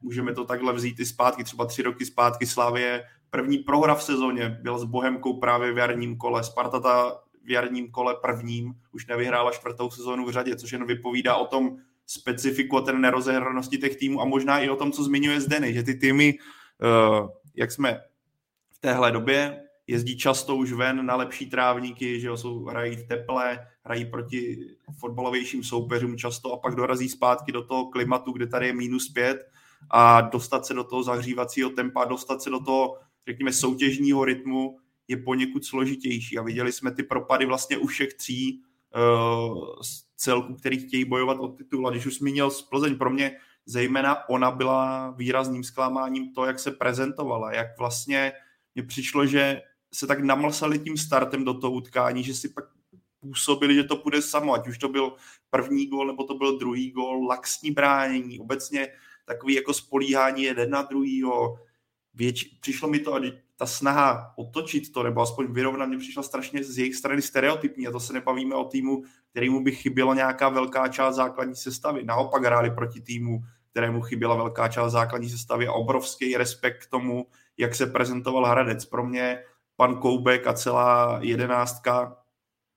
Můžeme 0.00 0.35
to 0.35 0.45
takhle 0.45 0.73
vzít 0.73 1.00
i 1.00 1.07
zpátky, 1.07 1.45
třeba 1.45 1.67
tři 1.67 1.83
roky 1.83 2.07
zpátky 2.07 2.47
Slávě 2.47 3.05
První 3.30 3.58
prohra 3.58 3.94
v 3.94 4.02
sezóně 4.02 4.58
byl 4.62 4.78
s 4.78 4.84
Bohemkou 4.84 5.40
právě 5.40 5.72
v 5.72 5.78
jarním 5.78 6.16
kole. 6.16 6.44
Sparta 6.44 6.80
ta 6.80 7.20
v 7.44 7.50
jarním 7.50 7.90
kole 7.90 8.16
prvním 8.22 8.75
už 8.92 9.06
nevyhrála 9.06 9.50
čtvrtou 9.50 9.90
sezónu 9.90 10.26
v 10.26 10.30
řadě, 10.30 10.56
což 10.56 10.72
jen 10.72 10.87
vypovídá 10.87 11.37
o 11.37 11.46
tom 11.46 11.76
specifiku 12.06 12.76
a 12.76 12.80
té 12.80 12.92
nerozehranosti 12.92 13.78
těch 13.78 13.96
týmů 13.96 14.20
a 14.20 14.25
možná 14.25 14.60
i 14.60 14.68
o 14.68 14.76
tom, 14.76 14.92
co 14.92 15.04
zmiňuje 15.04 15.40
Zdeny, 15.40 15.75
že 15.75 15.82
ty 15.82 15.94
týmy, 15.94 16.34
eh, 16.82 17.28
jak 17.54 17.72
jsme 17.72 18.00
v 18.70 18.78
téhle 18.78 19.12
době, 19.12 19.62
jezdí 19.87 20.16
často 20.16 20.56
už 20.56 20.72
ven 20.72 21.06
na 21.06 21.16
lepší 21.16 21.50
trávníky, 21.50 22.20
že 22.20 22.26
jo, 22.26 22.37
jsou, 22.37 22.64
hrají 22.64 22.96
v 22.96 23.08
teple, 23.08 23.66
hrají 23.84 24.04
proti 24.04 24.58
fotbalovějším 24.99 25.64
soupeřům 25.64 26.18
často 26.18 26.52
a 26.52 26.56
pak 26.56 26.75
dorazí 26.75 27.08
zpátky 27.08 27.52
do 27.52 27.64
toho 27.64 27.87
klimatu, 27.87 28.32
kde 28.32 28.46
tady 28.46 28.66
je 28.66 28.72
minus 28.72 29.08
pět 29.08 29.50
a 29.90 30.20
dostat 30.20 30.66
se 30.66 30.75
do 30.75 30.84
toho 30.84 31.02
zahřívacího 31.02 31.70
tempa, 31.70 32.04
dostat 32.04 32.42
se 32.42 32.50
do 32.50 32.60
toho 32.60 32.99
řekněme, 33.30 33.52
soutěžního 33.52 34.25
rytmu 34.25 34.78
je 35.08 35.16
poněkud 35.16 35.64
složitější 35.64 36.38
a 36.38 36.42
viděli 36.42 36.72
jsme 36.72 36.90
ty 36.94 37.02
propady 37.02 37.46
vlastně 37.46 37.78
u 37.78 37.87
všech 37.87 38.14
tří 38.14 38.62
uh, 38.96 39.75
celků, 40.16 40.54
který 40.54 40.78
chtějí 40.78 41.04
bojovat 41.04 41.37
o 41.40 41.49
titul. 41.49 41.88
A 41.88 41.90
když 41.90 42.06
už 42.06 42.18
zmínil 42.18 42.50
Plzeň, 42.70 42.99
pro 42.99 43.10
mě 43.10 43.37
zejména 43.66 44.28
ona 44.28 44.50
byla 44.50 45.10
výrazným 45.10 45.64
zklamáním 45.64 46.32
to, 46.34 46.44
jak 46.44 46.58
se 46.58 46.70
prezentovala, 46.70 47.52
jak 47.52 47.78
vlastně 47.78 48.32
mně 48.75 48.82
přišlo, 48.82 49.26
že 49.26 49.62
se 49.94 50.06
tak 50.06 50.20
namlsali 50.20 50.78
tím 50.78 50.96
startem 50.96 51.44
do 51.44 51.54
toho 51.54 51.72
utkání, 51.72 52.25
že 52.25 52.34
si 52.34 52.49
pak 52.49 52.64
působili, 53.20 53.75
že 53.75 53.84
to 53.84 53.96
půjde 53.96 54.22
samo, 54.22 54.54
ať 54.54 54.68
už 54.68 54.78
to 54.78 54.88
byl 54.88 55.12
první 55.50 55.87
gol, 55.87 56.06
nebo 56.06 56.25
to 56.25 56.34
byl 56.34 56.58
druhý 56.58 56.90
gol, 56.90 57.26
laxní 57.26 57.70
bránění, 57.70 58.40
obecně 58.40 58.88
takový 59.25 59.54
jako 59.54 59.75
spolíhání 59.75 60.42
jeden 60.42 60.70
na 60.70 60.82
druhýho. 60.82 61.58
Věč, 62.14 62.45
přišlo 62.45 62.88
mi 62.88 62.99
to, 62.99 63.21
ta 63.57 63.67
snaha 63.67 64.33
otočit 64.37 64.93
to, 64.93 65.02
nebo 65.02 65.21
aspoň 65.21 65.52
vyrovnat, 65.52 65.87
mě 65.87 65.99
přišla 65.99 66.23
strašně 66.23 66.64
z 66.64 66.79
jejich 66.79 66.95
strany 66.95 67.23
stereotypní 67.23 67.87
a 67.87 67.90
to 67.90 68.00
se 68.00 68.12
nepavíme 68.12 68.55
o 68.55 68.64
týmu, 68.64 69.02
kterému 69.31 69.64
by 69.64 69.73
chyběla 69.73 70.14
nějaká 70.14 70.49
velká 70.49 70.88
část 70.88 71.17
základní 71.17 71.57
sestavy. 71.57 72.05
Naopak 72.05 72.45
hráli 72.45 72.71
proti 72.71 73.00
týmu, 73.00 73.40
kterému 73.71 74.02
chyběla 74.02 74.37
velká 74.37 74.69
část 74.69 74.93
základní 74.93 75.29
sestavy 75.29 75.67
a 75.67 75.73
obrovský 75.73 76.37
respekt 76.37 76.87
k 76.87 76.90
tomu, 76.90 77.26
jak 77.57 77.75
se 77.75 77.87
prezentoval 77.87 78.45
Hradec. 78.45 78.85
Pro 78.85 79.07
mě 79.07 79.38
pan 79.76 79.97
Koubek 79.97 80.47
a 80.47 80.52
celá 80.52 81.19
jedenáctka, 81.23 82.17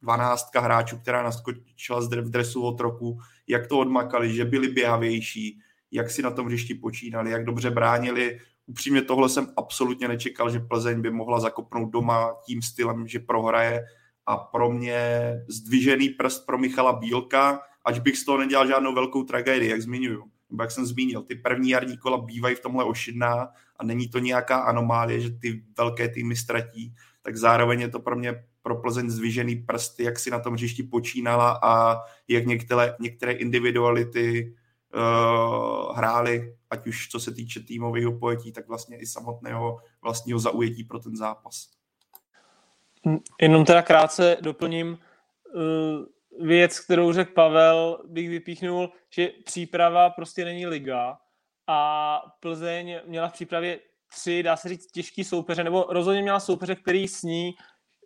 dvanáctka 0.02 0.60
hráčů, 0.60 0.98
která 0.98 1.24
naskočila 1.24 2.00
v 2.00 2.30
dresu 2.30 2.63
od 2.63 2.80
roku, 2.80 3.20
jak 3.48 3.68
to 3.68 3.80
odmakali, 3.80 4.34
že 4.34 4.46
byli 4.46 4.68
běhavější, 4.68 5.60
jak 5.92 6.10
si 6.10 6.22
na 6.22 6.32
tom 6.32 6.46
hřišti 6.46 6.75
počínali, 6.75 7.32
jak 7.32 7.46
dobře 7.46 7.70
bránili. 7.70 8.40
Upřímně 8.67 9.01
tohle 9.01 9.29
jsem 9.29 9.48
absolutně 9.58 10.08
nečekal, 10.08 10.50
že 10.50 10.60
Plzeň 10.60 11.01
by 11.01 11.12
mohla 11.12 11.39
zakopnout 11.39 11.89
doma 11.89 12.34
tím 12.46 12.62
stylem, 12.62 13.08
že 13.08 13.20
prohraje 13.20 13.82
a 14.25 14.38
pro 14.38 14.72
mě 14.72 15.34
zdvižený 15.48 16.10
prst 16.10 16.46
pro 16.46 16.58
Michala 16.58 16.93
Bílka, 16.93 17.60
ať 17.86 18.00
bych 18.00 18.17
z 18.17 18.25
toho 18.25 18.38
nedělal 18.38 18.67
žádnou 18.67 18.93
velkou 18.93 19.24
tragédii, 19.24 19.70
jak 19.70 19.82
zmiňuju. 19.82 20.24
Nebo 20.50 20.63
jak 20.63 20.72
jsem 20.72 20.86
zmínil, 20.86 21.22
ty 21.22 21.36
první 21.36 21.70
jarní 21.70 21.98
kola 21.98 22.17
bývají 22.17 22.55
v 22.55 22.60
tomhle 22.60 22.84
ošidná 22.84 23.48
a 23.77 23.84
není 23.84 24.08
to 24.08 24.20
nějaká 24.20 24.58
anomálie, 24.58 25.22
že 25.22 25.32
ty 25.32 25.63
velké 25.77 26.10
týmy 26.10 26.36
ztratí, 26.36 26.93
tak 27.22 27.38
zároveň 27.38 27.82
je 27.82 27.89
to 27.89 28.00
pro 28.00 28.15
mě 28.15 28.43
pro 28.62 28.75
Plzeň 28.75 29.10
zdvižený 29.10 29.55
prst, 29.55 30.00
jak 30.00 30.20
si 30.20 30.32
na 30.32 30.39
tom 30.39 30.53
hřišti 30.53 30.84
počínala 30.84 31.60
a 31.63 32.01
jak 32.27 32.46
některé, 32.46 32.96
některé 33.00 33.32
individuality 33.32 34.55
uh, 34.94 35.98
hráli, 35.98 36.56
ať 36.70 36.88
už 36.88 37.10
co 37.10 37.20
se 37.20 37.34
týče 37.34 37.60
týmového 37.60 38.20
pojetí, 38.20 38.52
tak 38.52 38.68
vlastně 38.68 38.98
i 38.98 39.06
samotného 39.06 39.80
vlastního 40.02 40.40
zaujetí 40.40 40.84
pro 40.84 41.00
ten 41.00 41.16
zápas. 41.16 41.70
Hm, 43.08 43.20
jenom 43.42 43.66
teda 43.66 43.82
krátce 43.82 44.38
doplním 44.42 44.88
uh, 44.88 46.48
věc, 46.48 46.80
kterou 46.80 47.14
řekl 47.14 47.34
Pavel, 47.34 48.04
bych 48.08 48.30
vypíchnul, 48.30 48.90
že 49.10 49.30
příprava 49.46 50.10
prostě 50.10 50.46
není 50.46 50.68
liga 50.68 51.18
a 51.68 52.20
Plzeň 52.40 53.00
měla 53.06 53.30
v 53.30 53.34
přípravě 53.34 53.80
tři, 54.08 54.44
dá 54.44 54.58
se 54.58 54.70
říct, 54.70 54.92
těžký 54.92 55.24
soupeře, 55.24 55.64
nebo 55.64 55.86
rozhodně 55.90 56.22
měla 56.22 56.40
soupeře, 56.40 56.76
který 56.76 57.08
s 57.08 57.24
ní 57.24 57.54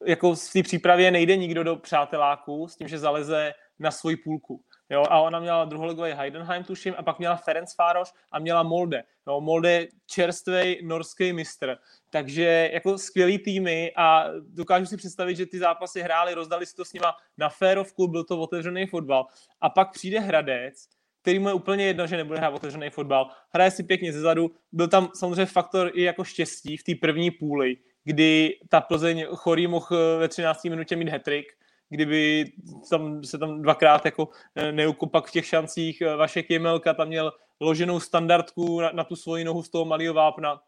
jako 0.06 0.36
v 0.36 0.54
té 0.54 0.64
přípravě 0.64 1.12
nejde 1.12 1.36
nikdo 1.36 1.64
do 1.64 1.76
přáteláků 1.76 2.68
s 2.68 2.76
tím, 2.76 2.88
že 2.88 3.00
zaleze 3.00 3.54
na 3.80 3.92
svoji 3.92 4.18
půlku. 4.18 4.64
Jo, 4.90 5.04
a 5.10 5.22
ona 5.22 5.40
měla 5.40 5.66
druholigový 5.66 6.12
Heidenheim, 6.12 6.64
tuším, 6.64 6.94
a 6.98 7.04
pak 7.04 7.20
měla 7.20 7.36
Ferenc 7.36 7.76
Fároš 7.76 8.14
a 8.32 8.40
měla 8.40 8.64
Molde. 8.64 9.04
Jo, 9.28 9.42
Molde 9.42 9.88
čerstvý 10.06 10.80
norský 10.84 11.34
mistr. 11.34 11.78
Takže 12.10 12.70
jako 12.74 12.98
skvělý 12.98 13.38
týmy 13.38 13.92
a 13.96 14.26
dokážu 14.40 14.86
si 14.86 14.98
představit, 14.98 15.36
že 15.36 15.46
ty 15.46 15.60
zápasy 15.60 16.02
hráli, 16.02 16.34
rozdali 16.34 16.66
si 16.66 16.76
to 16.76 16.86
s 16.86 16.94
nima 16.94 17.16
na 17.38 17.50
férovku, 17.50 18.08
byl 18.08 18.24
to 18.24 18.40
otevřený 18.40 18.86
fotbal. 18.86 19.26
A 19.62 19.70
pak 19.70 19.92
přijde 19.92 20.20
Hradec, 20.20 20.88
který 21.22 21.40
mu 21.40 21.48
je 21.48 21.54
úplně 21.54 21.86
jedno, 21.86 22.08
že 22.08 22.18
nebude 22.18 22.40
hrát 22.40 22.54
otevřený 22.54 22.90
fotbal. 22.90 23.30
Hraje 23.54 23.72
si 23.72 23.84
pěkně 23.84 24.14
zezadu. 24.14 24.52
Byl 24.72 24.88
tam 24.88 25.10
samozřejmě 25.16 25.46
faktor 25.46 25.92
i 25.94 26.04
jako 26.04 26.24
štěstí 26.24 26.78
v 26.78 26.84
té 26.84 26.96
první 27.02 27.32
půli, 27.32 27.78
kdy 28.08 28.60
ta 28.70 28.82
Plzeň 28.82 29.26
chorý 29.36 29.68
mohl 29.68 30.18
ve 30.20 30.28
13. 30.28 30.64
minutě 30.64 30.96
mít 30.96 31.10
hetrik, 31.10 31.54
kdyby 31.90 32.52
tam 32.90 33.24
se 33.24 33.38
tam 33.38 33.62
dvakrát 33.62 34.06
jako 34.06 34.30
eh, 34.56 34.72
neukopak 34.72 35.28
v 35.28 35.32
těch 35.32 35.46
šancích. 35.46 36.02
Eh, 36.02 36.16
Vašek 36.16 36.50
Jemelka 36.50 36.94
tam 36.94 37.08
měl 37.08 37.34
loženou 37.60 38.00
standardku 38.00 38.82
na, 38.82 38.92
na 38.92 39.04
tu 39.04 39.16
svoji 39.16 39.44
nohu 39.44 39.64
z 39.64 39.70
toho 39.70 39.86
malého 39.86 40.14
vápna, 40.14 40.62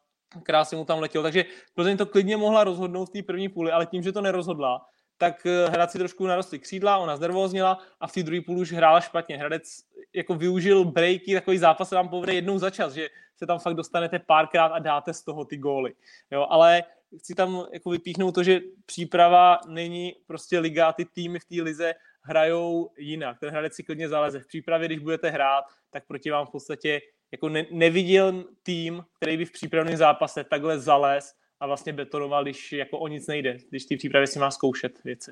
krásně 0.43 0.77
mu 0.77 0.85
tam 0.85 0.99
letěl. 0.99 1.23
Takže 1.23 1.45
Plzeň 1.75 1.97
to 1.97 2.05
klidně 2.05 2.37
mohla 2.37 2.63
rozhodnout 2.63 3.05
v 3.05 3.13
té 3.13 3.23
první 3.23 3.49
půli, 3.49 3.71
ale 3.71 3.85
tím, 3.85 4.03
že 4.03 4.11
to 4.11 4.21
nerozhodla, 4.21 4.81
tak 5.19 5.45
eh, 5.45 5.69
Hradci 5.69 5.97
trošku 5.97 6.27
narostly 6.27 6.59
křídla, 6.59 6.97
ona 6.97 7.17
znervózněla 7.17 7.79
a 7.99 8.07
v 8.07 8.11
té 8.11 8.23
druhé 8.23 8.41
půli 8.41 8.61
už 8.61 8.71
hrála 8.71 9.01
špatně. 9.01 9.37
Hradec 9.37 9.83
jako 10.13 10.35
využil 10.35 10.85
breaky, 10.85 11.33
takový 11.33 11.57
zápas 11.57 11.89
se 11.89 11.95
vám 11.95 12.09
povede 12.09 12.33
jednou 12.33 12.57
za 12.57 12.69
čas, 12.69 12.93
že 12.93 13.09
se 13.37 13.45
tam 13.45 13.59
fakt 13.59 13.75
dostanete 13.75 14.19
párkrát 14.19 14.67
a 14.67 14.79
dáte 14.79 15.13
z 15.13 15.23
toho 15.23 15.45
ty 15.45 15.57
góly. 15.57 15.93
Jo, 16.31 16.47
ale 16.49 16.83
chci 17.17 17.35
tam 17.35 17.65
jako 17.73 17.89
vypíchnout 17.89 18.35
to, 18.35 18.43
že 18.43 18.59
příprava 18.85 19.59
není 19.67 20.15
prostě 20.27 20.59
liga, 20.59 20.93
ty 20.93 21.05
týmy 21.05 21.39
v 21.39 21.45
té 21.45 21.61
lize 21.61 21.93
hrajou 22.21 22.89
jinak. 22.97 23.39
Ten 23.39 23.49
hradec 23.49 23.75
si 23.75 23.83
klidně 23.83 24.09
zaleze. 24.09 24.39
V 24.39 24.47
přípravě, 24.47 24.87
když 24.87 24.99
budete 24.99 25.29
hrát, 25.29 25.65
tak 25.89 26.07
proti 26.07 26.31
vám 26.31 26.45
v 26.45 26.51
podstatě 26.51 27.01
jako 27.31 27.49
ne, 27.49 27.65
neviděl 27.71 28.45
tým, 28.63 29.05
který 29.15 29.37
by 29.37 29.45
v 29.45 29.51
přípravném 29.51 29.97
zápase 29.97 30.43
takhle 30.43 30.79
zalez 30.79 31.35
a 31.59 31.67
vlastně 31.67 31.93
betonoval, 31.93 32.43
když 32.43 32.71
jako 32.71 32.99
o 32.99 33.07
nic 33.07 33.27
nejde, 33.27 33.57
když 33.69 33.85
ty 33.85 33.97
přípravě 33.97 34.27
si 34.27 34.39
má 34.39 34.51
zkoušet 34.51 35.03
věci. 35.03 35.31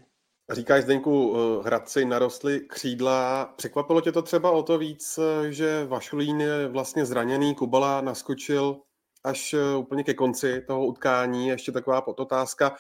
Říkáš, 0.52 0.84
Zdeňku, 0.84 1.36
eh, 1.36 1.64
Hradci 1.66 2.06
narostly 2.06 2.60
křídla. 2.60 3.46
Překvapilo 3.58 4.02
tě 4.02 4.12
to 4.12 4.22
třeba 4.22 4.52
o 4.52 4.64
to 4.64 4.78
víc, 4.78 5.18
eh, 5.18 5.52
že 5.52 5.86
Vašulín 5.86 6.42
je 6.42 6.68
vlastně 6.68 7.06
zraněný, 7.06 7.56
Kubala 7.56 8.02
naskočil 8.02 8.82
až 9.24 9.54
eh, 9.54 9.76
úplně 9.76 10.04
ke 10.04 10.14
konci 10.14 10.62
toho 10.68 10.86
utkání. 10.86 11.48
Ještě 11.48 11.72
taková 11.72 12.02
podotázka. 12.02 12.76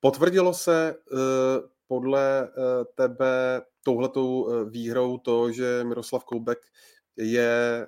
Potvrdilo 0.00 0.54
se 0.54 0.94
podle 1.88 2.48
tebe 2.94 3.62
touhletou 3.84 4.48
výhrou 4.70 5.18
to, 5.18 5.52
že 5.52 5.84
Miroslav 5.84 6.24
Koubek 6.24 6.58
je, 7.16 7.86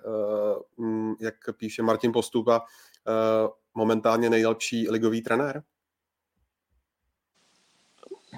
mm, 0.78 1.14
jak 1.20 1.34
píše 1.56 1.82
Martin 1.82 2.12
Postupa, 2.12 2.62
momentálně 3.74 4.30
nejlepší 4.30 4.88
ligový 4.90 5.22
trenér? 5.22 5.62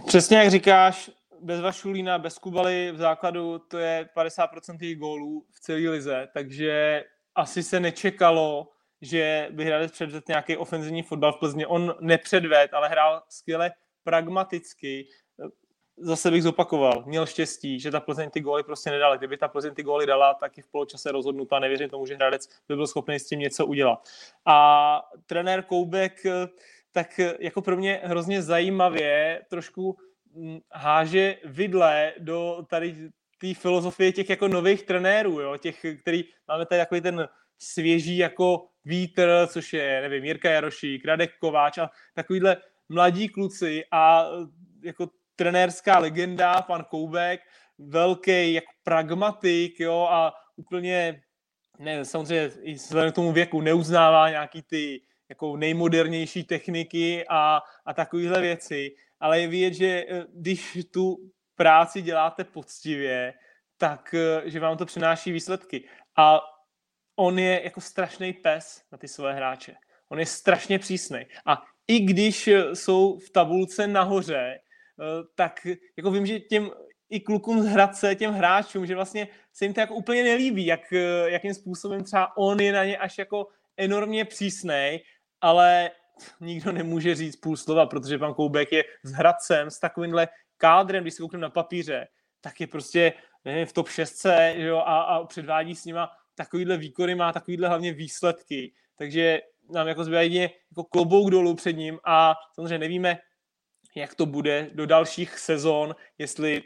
Přesně 0.07 0.39
jak 0.39 0.51
říkáš, 0.51 1.11
bez 1.41 1.61
Vašulína, 1.61 2.19
bez 2.19 2.39
Kubaly 2.39 2.93
v 2.93 2.97
základu 2.97 3.59
to 3.59 3.79
je 3.79 4.09
50% 4.17 4.79
jejich 4.81 4.99
gólů 4.99 5.47
v 5.53 5.61
celé 5.61 5.91
lize, 5.91 6.29
takže 6.35 7.05
asi 7.35 7.63
se 7.63 7.81
nečekalo, 7.81 8.69
že 9.01 9.49
by 9.51 9.65
Hradec 9.65 9.93
předvedl 9.93 10.25
nějaký 10.29 10.57
ofenzivní 10.57 11.03
fotbal 11.03 11.33
v 11.33 11.39
Plzně. 11.39 11.67
On 11.67 11.95
nepředved, 12.01 12.75
ale 12.75 12.89
hrál 12.89 13.23
skvěle 13.29 13.73
pragmaticky. 14.05 15.09
Zase 15.99 16.31
bych 16.31 16.43
zopakoval, 16.43 17.05
měl 17.07 17.27
štěstí, 17.27 17.81
že 17.81 17.91
ta 17.91 18.01
Plzeň 18.01 18.31
ty 18.31 18.41
góly 18.41 18.63
prostě 18.63 18.91
nedala. 18.91 19.17
Kdyby 19.17 19.37
ta 19.37 19.49
Plzeň 19.49 19.75
ty 19.75 19.83
góly 19.83 20.07
dala, 20.07 20.35
tak 20.35 20.59
i 20.59 20.63
v 20.63 20.69
poločase 20.69 21.13
rozhodnutá. 21.13 21.59
Nevěřím 21.59 21.89
tomu, 21.89 22.07
že 22.07 22.15
Hradec 22.15 22.49
by 22.69 22.77
byl 22.77 22.87
schopný 22.87 23.19
s 23.19 23.29
tím 23.29 23.41
něco 23.41 23.67
udělat. 23.67 24.09
A 24.47 25.03
trenér 25.27 25.63
Koubek 25.63 26.27
tak 26.97 27.21
eh, 27.21 27.37
jako 27.41 27.63
pro 27.63 27.77
mě 27.77 28.01
hrozně 28.05 28.43
zajímavě 28.43 29.43
trošku 29.49 29.97
hm, 30.35 30.59
háže 30.73 31.37
vidle 31.45 32.13
do 32.19 32.65
tady 32.71 33.11
té 33.41 33.55
filozofie 33.55 34.13
těch 34.13 34.31
jako 34.31 34.49
nových 34.49 34.83
trenérů, 34.83 35.41
jo? 35.41 35.57
těch, 35.57 35.87
který 36.01 36.25
máme 36.49 36.67
tady 36.67 36.81
takový 36.81 37.01
ten 37.01 37.29
svěží 37.59 38.19
jako 38.19 38.69
vítr, 38.85 39.47
což 39.47 39.73
je, 39.73 40.01
nevím, 40.01 40.25
Jirka 40.25 40.51
Jarošík, 40.51 41.05
Radek 41.05 41.39
Kováč 41.39 41.79
a 41.79 41.91
takovýhle 42.15 42.57
mladí 42.89 43.29
kluci 43.29 43.85
a 43.91 44.25
eh, 44.25 44.47
jako 44.83 45.09
trenérská 45.37 45.99
legenda, 45.99 46.63
pan 46.63 46.85
Koubek, 46.85 47.41
velký 47.79 48.53
jako 48.53 48.73
pragmatik, 48.83 49.81
jo, 49.81 50.09
a 50.11 50.33
úplně, 50.57 51.23
ne, 51.79 52.05
samozřejmě 52.05 52.51
i 52.63 52.75
vzhledem 52.75 53.13
k 53.13 53.15
tomu 53.15 53.33
věku 53.33 53.61
neuznává 53.61 54.31
nějaký 54.31 54.63
ty 54.63 55.03
jako 55.29 55.57
nejmodernější 55.57 56.45
techniky 56.45 57.25
a, 57.29 57.61
a 57.87 57.95
takovéhle 57.95 58.41
věci, 58.41 58.95
ale 59.21 59.41
je 59.41 59.49
vidět, 59.49 59.75
že 59.75 60.05
eh, 60.09 60.25
když 60.35 60.79
tu 60.91 61.17
práci 61.55 62.03
děláte 62.03 62.45
poctivě, 62.45 63.35
tak 63.77 64.15
eh, 64.15 64.51
že 64.51 64.61
vám 64.61 64.77
to 64.77 64.87
přináší 64.87 65.33
výsledky. 65.33 65.89
A 66.17 66.41
on 67.17 67.39
je 67.39 67.65
jako 67.65 67.81
strašný 67.81 68.33
pes 68.33 68.83
na 68.93 68.99
ty 68.99 69.09
své 69.09 69.33
hráče. 69.33 69.75
On 70.09 70.19
je 70.19 70.27
strašně 70.27 70.79
přísný. 70.79 71.27
A 71.47 71.63
i 71.89 72.01
když 72.01 72.49
jsou 72.75 73.19
v 73.19 73.31
tabulce 73.31 73.87
nahoře, 73.87 74.59
tak 75.35 75.67
jako 75.97 76.11
vím, 76.11 76.27
že 76.27 76.41
těm 76.41 76.71
i 77.11 77.21
klukům 77.21 77.63
z 77.63 77.67
Hradce, 77.67 78.15
těm 78.15 78.33
hráčům, 78.33 78.87
že 78.87 78.95
vlastně 78.95 79.29
se 79.53 79.65
jim 79.65 79.75
to 79.75 79.81
jako 79.81 79.95
úplně 79.95 80.25
nelíbí, 80.25 80.67
jak, 80.67 80.93
jakým 81.27 81.55
způsobem 81.55 82.05
třeba 82.05 82.37
on 82.37 82.61
je 82.61 82.73
na 82.73 82.85
ně 82.85 82.99
až 82.99 83.19
jako 83.19 83.47
enormně 83.77 84.25
přísnej 84.25 85.01
ale 85.41 85.91
nikdo 86.41 86.73
nemůže 86.73 87.15
říct 87.15 87.37
půl 87.37 87.57
slova, 87.57 87.87
protože 87.87 88.19
pan 88.19 88.35
Koubek 88.35 88.73
je 88.73 88.85
s 89.03 89.13
Hradcem, 89.13 89.71
s 89.71 89.79
takovýmhle 89.79 90.29
kádrem, 90.57 91.05
když 91.05 91.15
se 91.15 91.23
koukneme 91.23 91.43
na 91.43 91.51
papíře, 91.51 92.09
tak 92.41 92.61
je 92.61 92.67
prostě 92.67 93.13
nevím, 93.45 93.67
v 93.67 93.73
top 93.73 93.89
6 93.89 94.27
jo, 94.55 94.79
a, 94.79 95.01
a 95.01 95.25
předvádí 95.25 95.75
s 95.75 95.85
nima 95.85 96.11
takovýhle 96.35 96.77
výkony, 96.77 97.15
má 97.15 97.33
takovýhle 97.33 97.69
hlavně 97.69 97.93
výsledky. 97.93 98.73
Takže 98.97 99.41
nám 99.71 99.89
jako 99.89 100.05
zbývá 100.05 100.21
jedině 100.21 100.51
jako 100.71 100.85
klobouk 100.85 101.31
dolů 101.31 101.55
před 101.55 101.73
ním 101.73 101.99
a 102.05 102.35
samozřejmě 102.55 102.79
nevíme, 102.79 103.19
jak 103.97 104.15
to 104.15 104.27
bude 104.27 104.71
do 104.75 104.87
dalších 104.87 105.39
sezon, 105.39 105.95
jestli, 106.19 106.63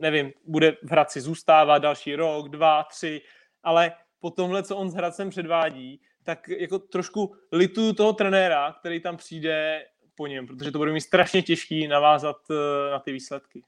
nevím, 0.00 0.32
bude 0.44 0.72
v 0.82 0.90
Hradci 0.90 1.20
zůstávat 1.20 1.82
další 1.82 2.16
rok, 2.16 2.48
dva, 2.48 2.82
tři, 2.82 3.20
ale 3.62 3.92
po 4.20 4.30
tomhle, 4.30 4.62
co 4.62 4.76
on 4.76 4.90
s 4.90 4.94
Hradcem 4.94 5.30
předvádí, 5.30 6.00
tak 6.22 6.48
jako 6.48 6.78
trošku 6.78 7.34
lituju 7.52 7.92
toho 7.92 8.12
trenéra, 8.12 8.72
který 8.80 9.00
tam 9.00 9.16
přijde 9.16 9.84
po 10.14 10.26
něm, 10.26 10.46
protože 10.46 10.70
to 10.70 10.78
bude 10.78 10.92
mít 10.92 11.00
strašně 11.00 11.42
těžký 11.42 11.88
navázat 11.88 12.36
eh, 12.50 12.90
na 12.90 12.98
ty 12.98 13.12
výsledky. 13.12 13.62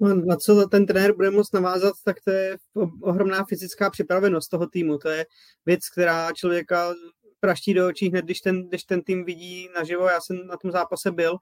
No, 0.00 0.14
na 0.14 0.36
co 0.36 0.68
ten 0.68 0.86
trenér 0.86 1.14
bude 1.14 1.30
moct 1.30 1.54
navázat, 1.54 1.94
tak 2.04 2.16
to 2.20 2.30
je 2.30 2.56
ohromná 3.02 3.44
fyzická 3.44 3.90
připravenost 3.90 4.50
toho 4.50 4.66
týmu. 4.66 4.98
To 4.98 5.08
je 5.08 5.26
věc, 5.66 5.88
která 5.88 6.32
člověka 6.32 6.94
praští 7.40 7.74
do 7.74 7.86
očí 7.86 8.08
hned, 8.08 8.24
když 8.24 8.40
ten, 8.40 8.68
když 8.68 8.84
ten 8.84 9.02
tým 9.02 9.24
vidí 9.24 9.68
naživo. 9.74 10.08
Já 10.08 10.20
jsem 10.20 10.46
na 10.46 10.56
tom 10.56 10.70
zápase 10.70 11.10
byl 11.10 11.36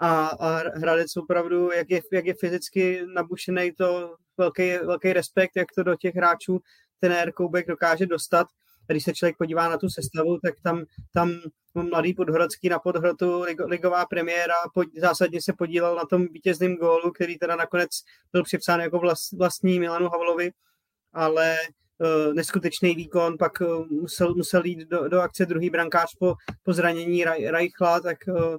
a, 0.00 0.26
a 0.26 0.58
Hradec 0.78 1.16
opravdu, 1.16 1.72
jak 1.72 1.90
je, 1.90 2.00
jak 2.12 2.26
je 2.26 2.34
fyzicky 2.34 3.02
nabušený, 3.14 3.72
to 3.72 4.16
velký, 4.36 4.78
velký 4.78 5.12
respekt, 5.12 5.52
jak 5.56 5.68
to 5.76 5.82
do 5.82 5.96
těch 5.96 6.14
hráčů 6.14 6.60
ten 7.00 7.32
Koubek 7.32 7.68
dokáže 7.68 8.06
dostat. 8.06 8.46
A 8.88 8.92
když 8.92 9.04
se 9.04 9.12
člověk 9.12 9.36
podívá 9.36 9.68
na 9.68 9.78
tu 9.78 9.88
sestavu, 9.88 10.38
tak 10.38 10.54
tam, 10.62 10.84
tam 11.14 11.32
mladý 11.74 12.14
Podhrodský 12.14 12.68
na 12.68 12.78
Podhrotu, 12.78 13.44
ligová 13.66 14.06
premiéra, 14.06 14.54
pod, 14.74 14.86
zásadně 14.96 15.42
se 15.42 15.52
podílel 15.52 15.96
na 15.96 16.04
tom 16.04 16.26
vítězném 16.26 16.76
gólu, 16.76 17.12
který 17.12 17.38
teda 17.38 17.56
nakonec 17.56 17.90
byl 18.32 18.42
připsán 18.42 18.80
jako 18.80 18.98
vlast, 18.98 19.32
vlastní 19.32 19.80
Milanu 19.80 20.08
Havlovi, 20.08 20.50
ale 21.12 21.56
neskutečný 22.32 22.94
výkon, 22.94 23.38
pak 23.38 23.60
uh, 23.60 23.86
musel, 23.88 24.34
musel 24.34 24.64
jít 24.64 24.78
do, 24.78 25.08
do 25.08 25.20
akce 25.20 25.46
druhý 25.46 25.70
brankář 25.70 26.16
po, 26.18 26.34
po 26.62 26.72
zranění 26.72 27.24
Reichla, 27.24 28.00
tak 28.00 28.18
uh, 28.28 28.56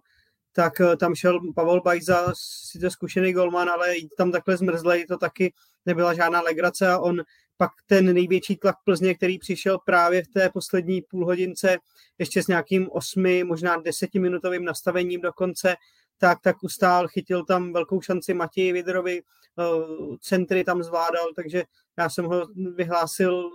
tak 0.55 0.73
tam 0.99 1.15
šel 1.15 1.39
Pavel 1.55 1.81
Bajza, 1.81 2.33
sice 2.35 2.89
zkušený 2.89 3.33
golman, 3.33 3.69
ale 3.69 3.97
jít 3.97 4.11
tam 4.17 4.31
takhle 4.31 4.57
zmrzlej, 4.57 5.05
to 5.05 5.17
taky 5.17 5.53
nebyla 5.85 6.13
žádná 6.13 6.41
legrace 6.41 6.87
a 6.87 6.99
on 6.99 7.21
pak 7.57 7.71
ten 7.85 8.13
největší 8.13 8.55
tlak 8.55 8.75
Plzně, 8.85 9.15
který 9.15 9.39
přišel 9.39 9.77
právě 9.85 10.23
v 10.23 10.27
té 10.27 10.49
poslední 10.49 11.01
půlhodince, 11.01 11.77
ještě 12.19 12.43
s 12.43 12.47
nějakým 12.47 12.89
osmi, 12.91 13.43
možná 13.43 13.77
desetiminutovým 13.77 14.65
nastavením 14.65 15.21
dokonce, 15.21 15.75
tak, 16.17 16.41
tak 16.41 16.63
ustál, 16.63 17.07
chytil 17.07 17.45
tam 17.45 17.73
velkou 17.73 18.01
šanci 18.01 18.33
Matěji 18.33 18.73
Vidrovi, 18.73 19.21
eh, 19.21 19.63
centry 20.21 20.63
tam 20.63 20.83
zvládal, 20.83 21.33
takže 21.35 21.63
já 21.97 22.09
jsem 22.09 22.25
ho 22.25 22.47
vyhlásil 22.75 23.49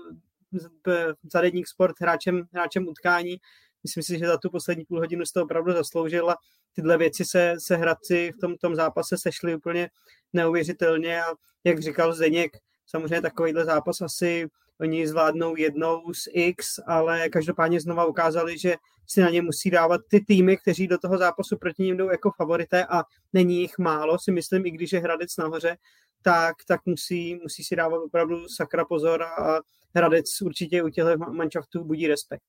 zadedník 1.32 1.68
sport 1.68 1.96
hráčem, 2.00 2.42
hráčem 2.52 2.88
utkání. 2.88 3.36
Myslím 3.82 4.02
si, 4.02 4.18
že 4.18 4.26
za 4.26 4.38
tu 4.38 4.50
poslední 4.50 4.84
půl 4.84 4.98
hodinu 4.98 5.24
to 5.34 5.42
opravdu 5.42 5.72
zasloužil 5.72 6.30
a 6.30 6.36
tyhle 6.72 6.98
věci 6.98 7.24
se, 7.24 7.54
se 7.58 7.76
hradci 7.76 8.32
v 8.36 8.40
tom, 8.40 8.56
tom 8.56 8.74
zápase 8.74 9.18
sešly 9.18 9.54
úplně 9.54 9.90
neuvěřitelně 10.32 11.22
a 11.22 11.26
jak 11.64 11.80
říkal 11.80 12.14
Zdeněk, 12.14 12.56
Samozřejmě 12.90 13.22
takovýhle 13.22 13.64
zápas 13.64 14.00
asi 14.00 14.48
oni 14.80 15.08
zvládnou 15.08 15.56
jednou 15.56 16.14
z 16.14 16.28
X, 16.32 16.80
ale 16.86 17.28
každopádně 17.28 17.80
znova 17.80 18.04
ukázali, 18.04 18.58
že 18.58 18.76
si 19.06 19.20
na 19.20 19.30
ně 19.30 19.42
musí 19.42 19.70
dávat 19.70 20.00
ty 20.08 20.20
týmy, 20.20 20.56
kteří 20.56 20.86
do 20.86 20.98
toho 20.98 21.18
zápasu 21.18 21.56
proti 21.56 21.82
ním 21.82 21.96
jdou 21.96 22.10
jako 22.10 22.30
favorité 22.36 22.86
a 22.86 23.04
není 23.32 23.60
jich 23.60 23.78
málo, 23.78 24.18
si 24.18 24.32
myslím, 24.32 24.66
i 24.66 24.70
když 24.70 24.92
je 24.92 25.00
Hradec 25.00 25.36
nahoře, 25.36 25.76
tak, 26.22 26.54
tak 26.68 26.80
musí, 26.86 27.34
musí 27.42 27.64
si 27.64 27.76
dávat 27.76 27.98
opravdu 27.98 28.48
sakra 28.48 28.84
pozor 28.84 29.22
a 29.22 29.60
Hradec 29.94 30.42
určitě 30.42 30.82
u 30.82 30.88
těchto 30.88 31.16
manšaftů 31.18 31.84
budí 31.84 32.06
respekt. 32.06 32.44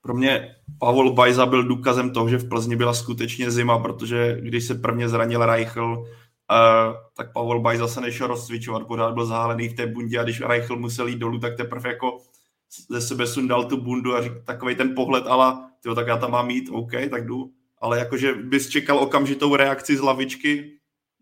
Pro 0.00 0.14
mě 0.14 0.56
Pavel 0.80 1.12
Bajza 1.12 1.46
byl 1.46 1.68
důkazem 1.68 2.10
toho, 2.10 2.28
že 2.28 2.38
v 2.38 2.48
Plzni 2.48 2.76
byla 2.76 2.94
skutečně 2.94 3.50
zima, 3.50 3.78
protože 3.78 4.40
když 4.40 4.64
se 4.64 4.74
prvně 4.74 5.08
zranil 5.08 5.46
Reichl, 5.46 6.04
Uh, 6.50 6.94
tak 7.16 7.32
Pavel 7.32 7.60
Baj 7.60 7.78
zase 7.78 8.00
nešel 8.00 8.26
rozcvičovat, 8.26 8.86
pořád 8.86 9.14
byl 9.14 9.26
zahálený 9.26 9.68
v 9.68 9.74
té 9.74 9.86
bundě 9.86 10.18
a 10.18 10.22
když 10.22 10.40
Reichl 10.40 10.76
musel 10.76 11.06
jít 11.06 11.18
dolů, 11.18 11.38
tak 11.38 11.56
teprve 11.56 11.88
jako 11.88 12.18
ze 12.88 13.00
sebe 13.00 13.26
sundal 13.26 13.64
tu 13.64 13.76
bundu 13.76 14.14
a 14.14 14.22
řík, 14.22 14.32
takový 14.44 14.74
ten 14.74 14.94
pohled, 14.94 15.26
ale 15.26 15.70
tyjo, 15.80 15.94
tak 15.94 16.06
já 16.06 16.16
tam 16.16 16.30
mám 16.30 16.50
jít, 16.50 16.68
OK, 16.72 16.92
tak 17.10 17.26
jdu. 17.26 17.52
Ale 17.78 17.98
jakože 17.98 18.34
bys 18.34 18.68
čekal 18.68 18.98
okamžitou 18.98 19.56
reakci 19.56 19.96
z 19.96 20.00
lavičky, 20.00 20.72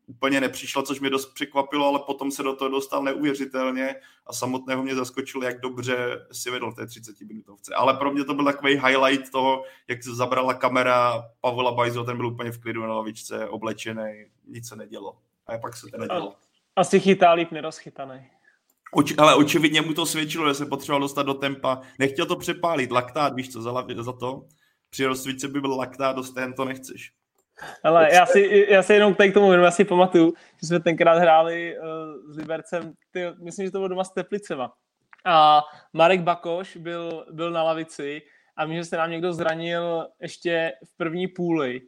úplně 0.06 0.40
nepřišla, 0.40 0.82
což 0.82 1.00
mě 1.00 1.10
dost 1.10 1.34
překvapilo, 1.34 1.86
ale 1.88 1.98
potom 2.06 2.30
se 2.30 2.42
do 2.42 2.56
toho 2.56 2.68
dostal 2.68 3.02
neuvěřitelně 3.02 3.94
a 4.26 4.32
samotného 4.32 4.82
mě 4.82 4.94
zaskočilo, 4.94 5.44
jak 5.44 5.60
dobře 5.60 6.26
si 6.32 6.50
vedl 6.50 6.70
v 6.70 6.74
té 6.74 6.86
30 6.86 7.20
minutovce. 7.20 7.74
Ale 7.74 7.94
pro 7.94 8.12
mě 8.12 8.24
to 8.24 8.34
byl 8.34 8.44
takový 8.44 8.72
highlight 8.72 9.30
toho, 9.32 9.64
jak 9.88 10.02
se 10.02 10.14
zabrala 10.14 10.54
kamera 10.54 11.22
Pavla 11.40 11.72
Bajzo, 11.72 12.04
ten 12.04 12.16
byl 12.16 12.26
úplně 12.26 12.50
v 12.50 12.58
klidu 12.58 12.82
na 12.82 12.94
lavičce, 12.94 13.48
oblečený, 13.48 14.24
nic 14.46 14.68
se 14.68 14.76
nedělo. 14.76 15.16
A 15.46 15.58
pak 15.58 15.76
se 15.76 15.86
to 15.90 15.98
nedělo. 15.98 16.34
Asi 16.76 17.00
chytá 17.00 17.32
líp 17.32 17.50
nerozchytaný. 17.50 18.30
Oči, 18.92 19.16
ale 19.16 19.34
očividně 19.34 19.82
mu 19.82 19.94
to 19.94 20.06
svědčilo, 20.06 20.48
že 20.48 20.54
se 20.54 20.66
potřeboval 20.66 21.00
dostat 21.00 21.22
do 21.22 21.34
tempa. 21.34 21.80
Nechtěl 21.98 22.26
to 22.26 22.36
přepálit, 22.36 22.90
laktát, 22.90 23.34
víš 23.34 23.52
co, 23.52 23.62
za, 23.62 23.86
za 23.96 24.12
to. 24.12 24.42
Při 24.90 25.06
rozcvičce 25.06 25.48
by 25.48 25.60
byl 25.60 25.76
laktát, 25.76 26.16
dost 26.16 26.34
to 26.56 26.64
nechceš. 26.64 27.12
Ale 27.84 28.08
já 28.12 28.26
si, 28.26 28.66
já 28.68 28.82
si 28.82 28.92
jenom 28.92 29.14
tady 29.14 29.30
k 29.30 29.34
tomu 29.34 29.52
jenom 29.52 29.66
asi 29.66 29.84
pamatuju, 29.84 30.34
že 30.60 30.66
jsme 30.66 30.80
tenkrát 30.80 31.18
hráli 31.18 31.76
uh, 31.78 32.32
s 32.32 32.36
Libercem, 32.36 32.92
ty, 33.10 33.24
myslím, 33.42 33.66
že 33.66 33.70
to 33.72 33.78
bylo 33.78 33.88
doma 33.88 34.04
s 34.04 34.12
Teplicema. 34.12 34.72
A 35.24 35.62
Marek 35.92 36.20
Bakoš 36.20 36.76
byl, 36.76 37.26
byl 37.30 37.50
na 37.50 37.62
lavici 37.62 38.22
a 38.56 38.64
myslím, 38.64 38.82
že 38.82 38.84
se 38.84 38.96
nám 38.96 39.10
někdo 39.10 39.32
zranil 39.32 40.06
ještě 40.20 40.72
v 40.84 40.96
první 40.96 41.28
půli 41.28 41.80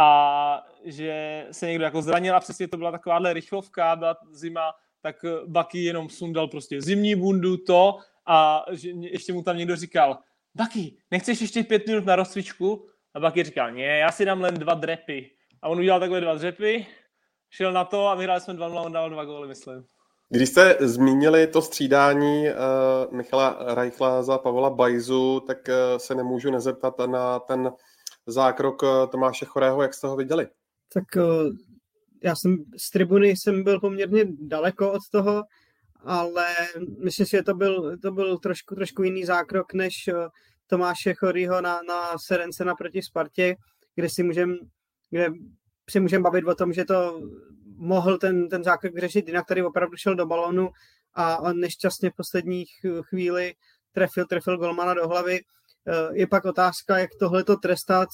a 0.00 0.62
že 0.84 1.46
se 1.50 1.66
někdo 1.66 1.84
jako 1.84 2.02
zranil 2.02 2.36
a 2.36 2.40
přesně 2.40 2.68
to 2.68 2.76
byla 2.76 2.90
takováhle 2.90 3.32
rychlovka, 3.32 3.96
byla 3.96 4.16
zima, 4.32 4.72
tak 5.02 5.16
Baky 5.46 5.84
jenom 5.84 6.08
sundal 6.08 6.48
prostě 6.48 6.82
zimní 6.82 7.14
bundu, 7.14 7.56
to 7.56 7.98
a 8.26 8.64
že 8.70 8.90
ještě 8.90 9.32
mu 9.32 9.42
tam 9.42 9.56
někdo 9.56 9.76
říkal, 9.76 10.18
Baky, 10.54 10.96
nechceš 11.10 11.40
ještě 11.40 11.62
pět 11.62 11.86
minut 11.86 12.04
na 12.04 12.16
rozcvičku? 12.16 12.86
A 13.14 13.20
Baky 13.20 13.44
říkal, 13.44 13.72
ne, 13.72 13.82
já 13.82 14.12
si 14.12 14.24
dám 14.24 14.40
len 14.40 14.54
dva 14.54 14.74
drepy. 14.74 15.30
A 15.62 15.68
on 15.68 15.78
udělal 15.78 16.00
takhle 16.00 16.20
dva 16.20 16.34
dřepy, 16.34 16.86
šel 17.50 17.72
na 17.72 17.84
to 17.84 18.06
a 18.06 18.14
vyhráli 18.14 18.40
jsme 18.40 18.54
2 18.54 18.66
on 18.66 18.92
dal 18.92 19.10
dva 19.10 19.24
góly, 19.24 19.48
myslím. 19.48 19.84
Když 20.28 20.48
jste 20.48 20.76
zmínili 20.80 21.46
to 21.46 21.62
střídání 21.62 22.44
uh, 22.48 23.16
Michala 23.16 23.74
Reichla 23.74 24.22
za 24.22 24.38
Pavla 24.38 24.70
Bajzu, 24.70 25.40
tak 25.40 25.58
uh, 25.68 25.98
se 25.98 26.14
nemůžu 26.14 26.50
nezeptat 26.50 26.94
na 27.06 27.38
ten 27.38 27.72
zákrok 28.26 28.82
uh, 28.82 28.88
Tomáše 29.10 29.44
Chorého, 29.44 29.82
jak 29.82 29.94
jste 29.94 30.06
ho 30.06 30.16
viděli? 30.16 30.48
Tak 30.92 31.04
uh, 31.16 31.56
já 32.22 32.36
jsem 32.36 32.56
z 32.76 32.90
tribuny 32.90 33.28
jsem 33.28 33.64
byl 33.64 33.80
poměrně 33.80 34.24
daleko 34.40 34.92
od 34.92 35.02
toho, 35.12 35.42
ale 36.04 36.46
myslím 37.04 37.26
si, 37.26 37.30
že 37.30 37.42
to 37.42 37.54
byl, 37.54 37.98
to 37.98 38.12
byl 38.12 38.38
trošku, 38.38 38.74
trošku 38.74 39.02
jiný 39.02 39.24
zákrok, 39.24 39.74
než 39.74 39.94
uh, 40.08 40.28
Tomáše 40.66 41.14
Chorýho 41.14 41.60
na, 41.60 41.80
na 41.88 42.18
Serencena 42.26 42.74
proti 42.74 43.02
Spartě, 43.02 43.56
kde 43.94 44.08
si 44.08 44.22
můžeme 44.22 44.54
kde 45.10 45.28
si 45.90 46.00
můžeme 46.00 46.22
bavit 46.22 46.44
o 46.44 46.54
tom, 46.54 46.72
že 46.72 46.84
to 46.84 47.20
mohl 47.76 48.18
ten, 48.18 48.48
ten 48.48 48.64
zákrok 48.64 48.98
řešit 48.98 49.28
jinak, 49.28 49.44
který 49.44 49.62
opravdu 49.62 49.96
šel 49.96 50.14
do 50.14 50.26
balonu 50.26 50.70
a 51.14 51.38
on 51.38 51.60
nešťastně 51.60 52.10
v 52.10 52.16
posledních 52.16 52.70
chvíli 53.02 53.54
trefil, 53.92 54.26
trefil 54.26 54.58
golmana 54.58 54.94
do 54.94 55.08
hlavy. 55.08 55.40
Je 56.12 56.26
pak 56.26 56.44
otázka, 56.44 56.98
jak 56.98 57.10
tohle 57.18 57.44
to 57.44 57.56
trestat. 57.56 58.08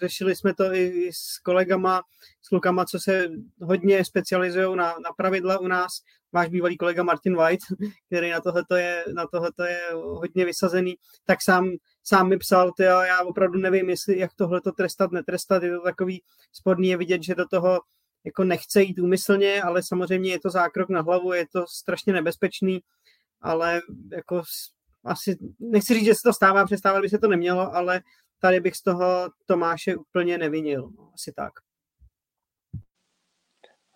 Řešili 0.00 0.36
jsme 0.36 0.54
to 0.54 0.74
i 0.74 1.10
s 1.12 1.38
kolegama, 1.38 2.02
s 2.42 2.48
klukama, 2.48 2.84
co 2.84 2.98
se 3.00 3.28
hodně 3.62 4.04
specializují 4.04 4.76
na, 4.76 4.84
na 4.84 5.12
pravidla 5.16 5.58
u 5.58 5.68
nás. 5.68 5.90
Váš 6.32 6.48
bývalý 6.48 6.76
kolega 6.76 7.02
Martin 7.02 7.36
White, 7.36 7.60
který 8.06 8.30
na 8.30 8.40
tohleto 8.40 8.76
je, 8.76 9.04
na 9.14 9.26
tohleto 9.26 9.62
je 9.62 9.80
hodně 9.94 10.44
vysazený, 10.44 10.94
tak 11.24 11.38
sám, 11.42 11.70
sám 12.04 12.28
mi 12.28 12.38
psal, 12.38 12.72
ty 12.76 12.82
já 12.82 13.22
opravdu 13.22 13.58
nevím, 13.58 13.90
jestli 13.90 14.18
jak 14.18 14.34
tohle 14.34 14.60
to 14.60 14.72
trestat, 14.72 15.12
netrestat. 15.12 15.62
Je 15.62 15.76
to 15.76 15.82
takový 15.82 16.22
sporný 16.52 16.88
je 16.88 16.96
vidět, 16.96 17.22
že 17.22 17.34
do 17.34 17.48
toho 17.48 17.80
jako 18.24 18.44
nechce 18.44 18.82
jít 18.82 18.98
úmyslně, 18.98 19.62
ale 19.62 19.82
samozřejmě 19.82 20.30
je 20.30 20.40
to 20.40 20.50
zákrok 20.50 20.88
na 20.88 21.00
hlavu, 21.00 21.32
je 21.32 21.46
to 21.52 21.64
strašně 21.68 22.12
nebezpečný, 22.12 22.80
ale 23.40 23.80
jako 24.12 24.42
asi, 25.08 25.38
nechci 25.60 25.94
říct, 25.94 26.04
že 26.04 26.14
se 26.14 26.20
to 26.24 26.32
stává, 26.32 26.64
přestávat 26.64 27.02
by 27.02 27.08
se 27.08 27.18
to 27.18 27.28
nemělo, 27.28 27.74
ale 27.74 28.00
tady 28.40 28.60
bych 28.60 28.76
z 28.76 28.82
toho 28.82 29.28
Tomáše 29.46 29.96
úplně 29.96 30.38
nevinil. 30.38 30.90
No, 30.98 31.10
asi 31.14 31.32
tak. 31.32 31.52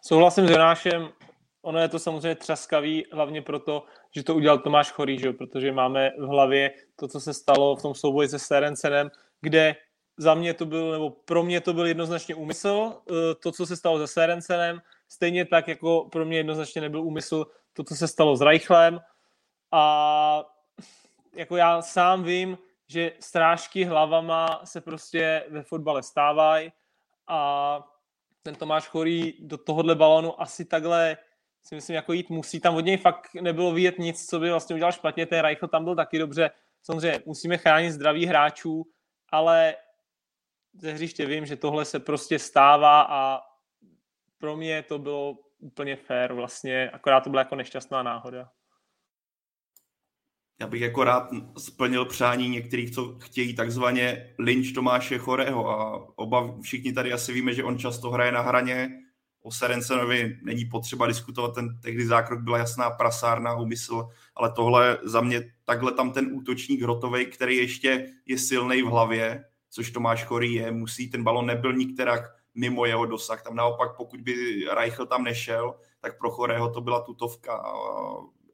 Souhlasím 0.05 0.47
s 0.47 0.51
Jonášem, 0.51 1.09
ono 1.63 1.79
je 1.79 1.89
to 1.89 1.99
samozřejmě 1.99 2.35
třaskavý, 2.35 3.05
hlavně 3.13 3.43
proto, 3.43 3.85
že 4.15 4.23
to 4.23 4.35
udělal 4.35 4.59
Tomáš 4.59 4.91
Chorý, 4.91 5.19
že? 5.19 5.33
protože 5.33 5.73
máme 5.73 6.11
v 6.19 6.27
hlavě 6.27 6.71
to, 6.97 7.09
co 7.09 7.21
se 7.21 7.35
stalo 7.35 7.77
v 7.77 7.83
tom 7.83 7.95
souboji 7.95 8.29
se 8.29 8.39
Serencenem, 8.39 9.11
kde 9.41 9.77
za 10.19 10.35
mě 10.35 10.55
to 10.55 10.67
byl, 10.67 10.93
nebo 10.93 11.11
pro 11.11 11.43
mě 11.43 11.61
to 11.61 11.73
byl 11.73 11.87
jednoznačně 11.87 12.35
úmysl, 12.35 12.93
eh, 13.11 13.35
to, 13.43 13.53
co 13.53 13.67
se 13.67 13.77
stalo 13.77 13.99
se 13.99 14.13
Serencenem, 14.13 14.81
stejně 15.09 15.45
tak, 15.45 15.69
jako 15.69 16.09
pro 16.13 16.25
mě 16.25 16.37
jednoznačně 16.37 16.81
nebyl 16.81 17.03
úmysl 17.03 17.47
to, 17.73 17.85
co 17.85 17.97
se 17.97 18.09
stalo 18.09 18.37
s 18.37 18.41
Reichlem 18.41 19.01
a 19.73 20.45
jako 21.35 21.57
já 21.57 21.83
sám 21.83 22.23
vím, 22.23 22.59
že 22.89 23.13
strážky 23.21 23.85
hlavama 23.85 24.61
se 24.65 24.81
prostě 24.81 25.45
ve 25.51 25.63
fotbale 25.63 26.03
stávají 26.03 26.73
a 27.27 27.81
ten 28.43 28.55
Tomáš 28.55 28.89
Chorý 28.89 29.35
do 29.41 29.59
tohohle 29.59 29.95
balonu 29.95 30.41
asi 30.43 30.65
takhle 30.65 31.17
si 31.63 31.75
myslím, 31.75 31.97
jako 31.97 32.13
jít 32.13 32.31
musí. 32.31 32.61
Tam 32.61 32.75
od 32.75 32.81
něj 32.81 32.97
fakt 32.97 33.35
nebylo 33.35 33.73
vidět 33.73 33.99
nic, 33.99 34.27
co 34.27 34.41
by 34.41 34.51
vlastně 34.51 34.75
udělal 34.75 34.93
špatně. 34.93 35.27
Ten 35.27 35.41
Reichl 35.41 35.69
tam 35.69 35.85
byl 35.85 35.97
taky 35.97 36.19
dobře. 36.19 36.51
Samozřejmě 36.83 37.23
musíme 37.27 37.59
chránit 37.59 37.93
zdraví 37.93 38.27
hráčů, 38.27 38.85
ale 39.29 39.77
ze 40.75 40.93
hřiště 40.93 41.27
vím, 41.27 41.47
že 41.47 41.57
tohle 41.57 41.85
se 41.85 42.01
prostě 42.01 42.39
stává 42.39 43.03
a 43.03 43.41
pro 44.39 44.57
mě 44.57 44.83
to 44.83 44.99
bylo 44.99 45.39
úplně 45.59 45.97
fair 45.97 46.33
vlastně, 46.33 46.91
akorát 46.91 47.21
to 47.21 47.31
byla 47.31 47.41
jako 47.41 47.57
nešťastná 47.57 48.03
náhoda. 48.03 48.51
Já 50.61 50.67
bych 50.67 50.83
jako 50.83 51.05
rád 51.05 51.31
splnil 51.59 52.05
přání 52.05 52.49
některých, 52.49 52.91
co 52.91 53.19
chtějí 53.19 53.55
takzvaně 53.55 54.35
lynč 54.39 54.73
Tomáše 54.73 55.19
Chorého 55.19 55.71
a 55.71 56.09
oba 56.17 56.55
všichni 56.63 56.93
tady 56.93 57.13
asi 57.13 57.33
víme, 57.33 57.55
že 57.55 57.65
on 57.65 57.79
často 57.79 58.11
hraje 58.11 58.33
na 58.33 58.41
hraně. 58.41 58.91
O 59.43 59.53
Serencenovi 59.53 60.39
není 60.43 60.65
potřeba 60.65 61.07
diskutovat, 61.07 61.55
ten 61.55 61.81
tehdy 61.81 62.07
zákrok 62.07 62.41
byla 62.41 62.59
jasná 62.59 62.91
prasárna 62.91 63.55
úmysl, 63.55 64.09
ale 64.37 64.53
tohle 64.53 64.99
za 65.03 65.21
mě 65.21 65.53
takhle 65.65 65.93
tam 65.93 66.13
ten 66.13 66.31
útočník 66.33 66.83
Hrotovej, 66.83 67.27
který 67.27 67.57
ještě 67.57 68.07
je 68.27 68.39
silný 68.39 68.83
v 68.83 68.87
hlavě, 68.87 69.45
což 69.71 69.91
Tomáš 69.91 70.25
Chorý 70.25 70.55
je, 70.55 70.73
musí, 70.73 71.11
ten 71.11 71.25
balon 71.25 71.47
nebyl 71.47 71.73
nikterak 71.73 72.23
mimo 72.55 72.87
jeho 72.87 73.07
dosah. 73.07 73.43
Tam 73.43 73.57
naopak, 73.57 73.97
pokud 73.97 74.21
by 74.21 74.65
Reichl 74.75 75.07
tam 75.07 75.25
nešel, 75.25 75.75
tak 76.01 76.19
pro 76.19 76.31
Chorého 76.31 76.71
to 76.71 76.81
byla 76.81 77.01
tutovka. 77.01 77.63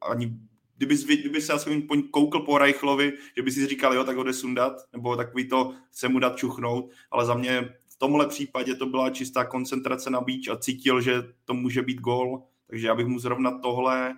Ani 0.01 0.33
kdyby, 0.79 1.17
kdyby 1.17 1.41
se 1.41 1.53
aspoň 1.53 1.83
koukl 2.11 2.39
po 2.39 2.57
Reichlovi, 2.57 3.13
že 3.35 3.41
by 3.41 3.51
si 3.51 3.67
říkal, 3.67 3.93
jo, 3.93 4.03
tak 4.03 4.17
ho 4.17 4.23
jde 4.23 4.33
sundat, 4.33 4.73
nebo 4.93 5.15
takový 5.15 5.47
to, 5.47 5.73
chce 5.91 6.09
mu 6.09 6.19
dát 6.19 6.37
čuchnout, 6.37 6.91
ale 7.11 7.25
za 7.25 7.33
mě 7.33 7.69
v 7.89 7.97
tomhle 7.97 8.27
případě 8.27 8.75
to 8.75 8.85
byla 8.85 9.09
čistá 9.09 9.45
koncentrace 9.45 10.09
na 10.09 10.21
bíč 10.21 10.47
a 10.47 10.57
cítil, 10.57 11.01
že 11.01 11.23
to 11.45 11.53
může 11.53 11.81
být 11.81 11.99
gol, 12.01 12.43
takže 12.67 12.87
já 12.87 12.95
bych 12.95 13.07
mu 13.07 13.19
zrovna 13.19 13.59
tohle, 13.59 14.15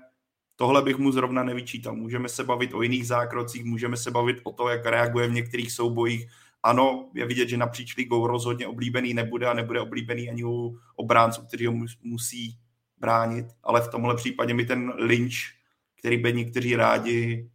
tohle 0.55 0.81
bych 0.81 0.97
mu 0.97 1.11
zrovna 1.11 1.43
nevyčítal. 1.43 1.95
Můžeme 1.95 2.29
se 2.29 2.43
bavit 2.43 2.73
o 2.73 2.81
jiných 2.81 3.07
zákrocích, 3.07 3.63
můžeme 3.63 3.97
se 3.97 4.11
bavit 4.11 4.37
o 4.43 4.51
to, 4.51 4.69
jak 4.69 4.85
reaguje 4.85 5.27
v 5.27 5.33
některých 5.33 5.71
soubojích, 5.71 6.27
ano, 6.63 7.09
je 7.15 7.25
vidět, 7.25 7.49
že 7.49 7.57
napříč 7.57 7.95
ligou 7.95 8.27
rozhodně 8.27 8.67
oblíbený 8.67 9.13
nebude 9.13 9.47
a 9.47 9.53
nebude 9.53 9.79
oblíbený 9.79 10.29
ani 10.29 10.43
u 10.43 10.77
obránců, 10.95 11.41
kteří 11.41 11.65
ho 11.65 11.73
musí 12.01 12.57
bránit, 12.97 13.45
ale 13.63 13.81
v 13.81 13.87
tomhle 13.87 14.15
případě 14.15 14.53
mi 14.53 14.65
ten 14.65 14.93
lynch, 14.97 15.60
který 16.01 16.17
by 16.17 16.33
někteří 16.33 16.75
rádi, 16.75 17.51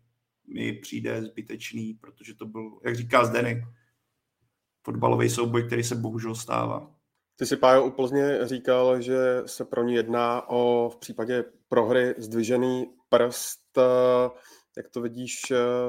mi 0.54 0.72
přijde 0.72 1.22
zbytečný, 1.22 1.94
protože 1.94 2.34
to 2.34 2.46
byl, 2.46 2.80
jak 2.84 2.96
říká 2.96 3.24
Zdenek, 3.24 3.58
fotbalový 4.82 5.30
souboj, 5.30 5.66
který 5.66 5.84
se 5.84 5.94
bohužel 5.94 6.34
stává. 6.34 6.94
Ty 7.36 7.46
si, 7.46 7.56
Pájo, 7.56 7.84
u 7.84 7.90
Plzně 7.90 8.38
říkal, 8.42 9.00
že 9.00 9.42
se 9.46 9.64
pro 9.64 9.84
ní 9.84 9.94
jedná 9.94 10.48
o 10.48 10.88
v 10.88 10.96
případě 10.96 11.44
prohry 11.68 12.14
zdvižený 12.18 12.86
prst. 13.08 13.78
Jak 14.76 14.88
to 14.90 15.00
vidíš 15.00 15.32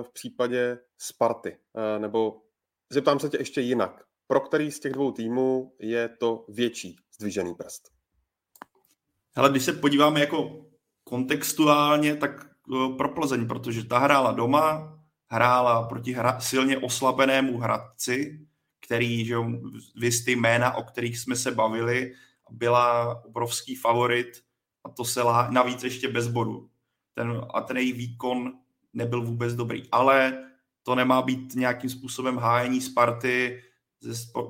v 0.01 0.13
případě 0.13 0.79
Sparty? 0.97 1.57
Nebo 1.97 2.41
Zeptám 2.89 3.19
se 3.19 3.29
tě 3.29 3.37
ještě 3.37 3.61
jinak. 3.61 4.03
Pro 4.27 4.39
který 4.39 4.71
z 4.71 4.79
těch 4.79 4.91
dvou 4.91 5.11
týmů 5.11 5.75
je 5.79 6.09
to 6.09 6.45
větší 6.49 6.95
zdvižený 7.19 7.55
prst? 7.55 7.91
Ale 9.35 9.49
když 9.49 9.63
se 9.63 9.73
podíváme 9.73 10.19
jako 10.19 10.66
kontextuálně, 11.07 12.15
tak 12.15 12.45
eh, 12.45 12.95
pro 12.97 13.09
Plzeň, 13.09 13.47
protože 13.47 13.83
ta 13.83 13.99
hrála 13.99 14.31
doma, 14.31 14.97
hrála 15.27 15.83
proti 15.83 16.13
hra, 16.13 16.39
silně 16.39 16.77
oslabenému 16.77 17.57
Hradci, 17.57 18.47
který, 18.85 19.25
že 19.25 19.35
vy 19.95 20.09
ty 20.25 20.31
jména, 20.31 20.75
o 20.75 20.83
kterých 20.83 21.19
jsme 21.19 21.35
se 21.35 21.51
bavili, 21.51 22.13
byla 22.51 23.21
obrovský 23.25 23.75
favorit 23.75 24.43
a 24.83 24.89
to 24.89 25.05
se 25.05 25.21
lá, 25.21 25.49
navíc 25.51 25.83
ještě 25.83 26.07
bez 26.07 26.27
bodu. 26.27 26.69
Ten, 27.13 27.41
a 27.53 27.61
ten 27.61 27.77
její 27.77 27.93
výkon 27.93 28.53
nebyl 28.93 29.21
vůbec 29.21 29.53
dobrý. 29.53 29.83
Ale 29.91 30.43
to 30.83 30.95
nemá 30.95 31.21
být 31.21 31.55
nějakým 31.55 31.89
způsobem 31.89 32.37
hájení 32.37 32.81
Sparty. 32.81 33.63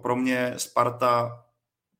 Pro 0.01 0.15
mě 0.15 0.53
Sparta 0.57 1.43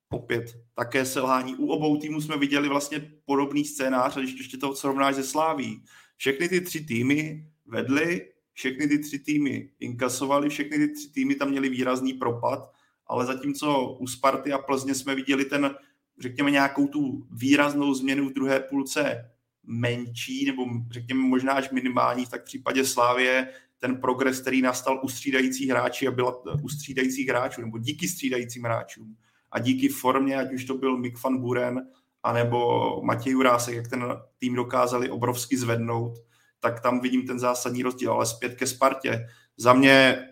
opět 0.09 0.66
také 0.77 1.05
selhání. 1.05 1.55
U 1.55 1.67
obou 1.67 1.97
týmů 1.97 2.21
jsme 2.21 2.37
viděli 2.37 2.69
vlastně 2.69 3.11
podobný 3.25 3.65
scénář, 3.65 4.17
a 4.17 4.19
když 4.19 4.37
ještě 4.37 4.57
to 4.57 4.75
srovnáš 4.75 5.15
ze 5.15 5.23
Sláví. 5.23 5.83
Všechny 6.17 6.49
ty 6.49 6.61
tři 6.61 6.81
týmy 6.85 7.47
vedly, 7.65 8.29
všechny 8.53 8.87
ty 8.87 8.99
tři 8.99 9.19
týmy 9.19 9.69
inkasovali, 9.79 10.49
všechny 10.49 10.77
ty 10.77 10.87
tři 10.87 11.09
týmy 11.09 11.35
tam 11.35 11.49
měli 11.49 11.69
výrazný 11.69 12.13
propad, 12.13 12.71
ale 13.07 13.25
zatímco 13.25 13.97
u 13.99 14.07
Sparty 14.07 14.53
a 14.53 14.57
Plzně 14.57 14.95
jsme 14.95 15.15
viděli 15.15 15.45
ten, 15.45 15.75
řekněme, 16.19 16.51
nějakou 16.51 16.87
tu 16.87 17.27
výraznou 17.31 17.93
změnu 17.93 18.29
v 18.29 18.33
druhé 18.33 18.59
půlce 18.59 19.31
menší, 19.63 20.45
nebo 20.45 20.65
řekněme 20.91 21.21
možná 21.21 21.53
až 21.53 21.71
minimální, 21.71 22.25
tak 22.25 22.41
v 22.41 22.45
případě 22.45 22.85
Slávě 22.85 23.49
ten 23.79 24.01
progres, 24.01 24.41
který 24.41 24.61
nastal 24.61 25.01
u 25.03 25.09
střídajících 25.09 25.69
hráčů 25.69 26.07
a 26.07 26.11
byla 26.11 26.41
u 26.63 26.69
střídajících 26.69 27.27
hráčů, 27.27 27.61
nebo 27.61 27.77
díky 27.77 28.07
střídajícím 28.07 28.63
hráčům 28.63 29.17
a 29.51 29.60
díky 29.60 29.89
formě, 29.89 30.38
ať 30.38 30.53
už 30.53 30.65
to 30.65 30.73
byl 30.73 30.97
Mick 30.97 31.23
van 31.23 31.38
Buren, 31.38 31.81
anebo 32.23 33.01
Matěj 33.03 33.33
Jurásek, 33.33 33.75
jak 33.75 33.88
ten 33.88 34.05
tým 34.38 34.55
dokázali 34.55 35.10
obrovsky 35.10 35.57
zvednout, 35.57 36.13
tak 36.60 36.79
tam 36.79 36.99
vidím 36.99 37.27
ten 37.27 37.39
zásadní 37.39 37.83
rozdíl. 37.83 38.12
Ale 38.12 38.25
zpět 38.25 38.55
ke 38.55 38.67
Spartě. 38.67 39.27
Za 39.57 39.73
mě 39.73 40.27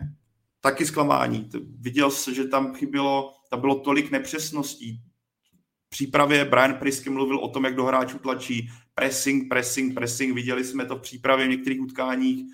taky 0.60 0.86
zklamání. 0.86 1.50
Viděl 1.80 2.10
se, 2.10 2.34
že 2.34 2.44
tam 2.44 2.74
chybilo, 2.74 3.34
tam 3.50 3.60
bylo 3.60 3.74
tolik 3.74 4.10
nepřesností. 4.10 5.00
V 5.86 5.90
přípravě 5.90 6.44
Brian 6.44 6.74
Priske 6.74 7.10
mluvil 7.10 7.38
o 7.38 7.48
tom, 7.48 7.64
jak 7.64 7.74
do 7.74 7.84
hráčů 7.84 8.18
tlačí 8.18 8.70
pressing, 8.94 9.48
pressing, 9.48 9.94
pressing. 9.94 10.34
Viděli 10.34 10.64
jsme 10.64 10.86
to 10.86 10.96
v 10.96 11.00
přípravě 11.00 11.46
v 11.46 11.50
některých 11.50 11.80
utkáních 11.80 12.46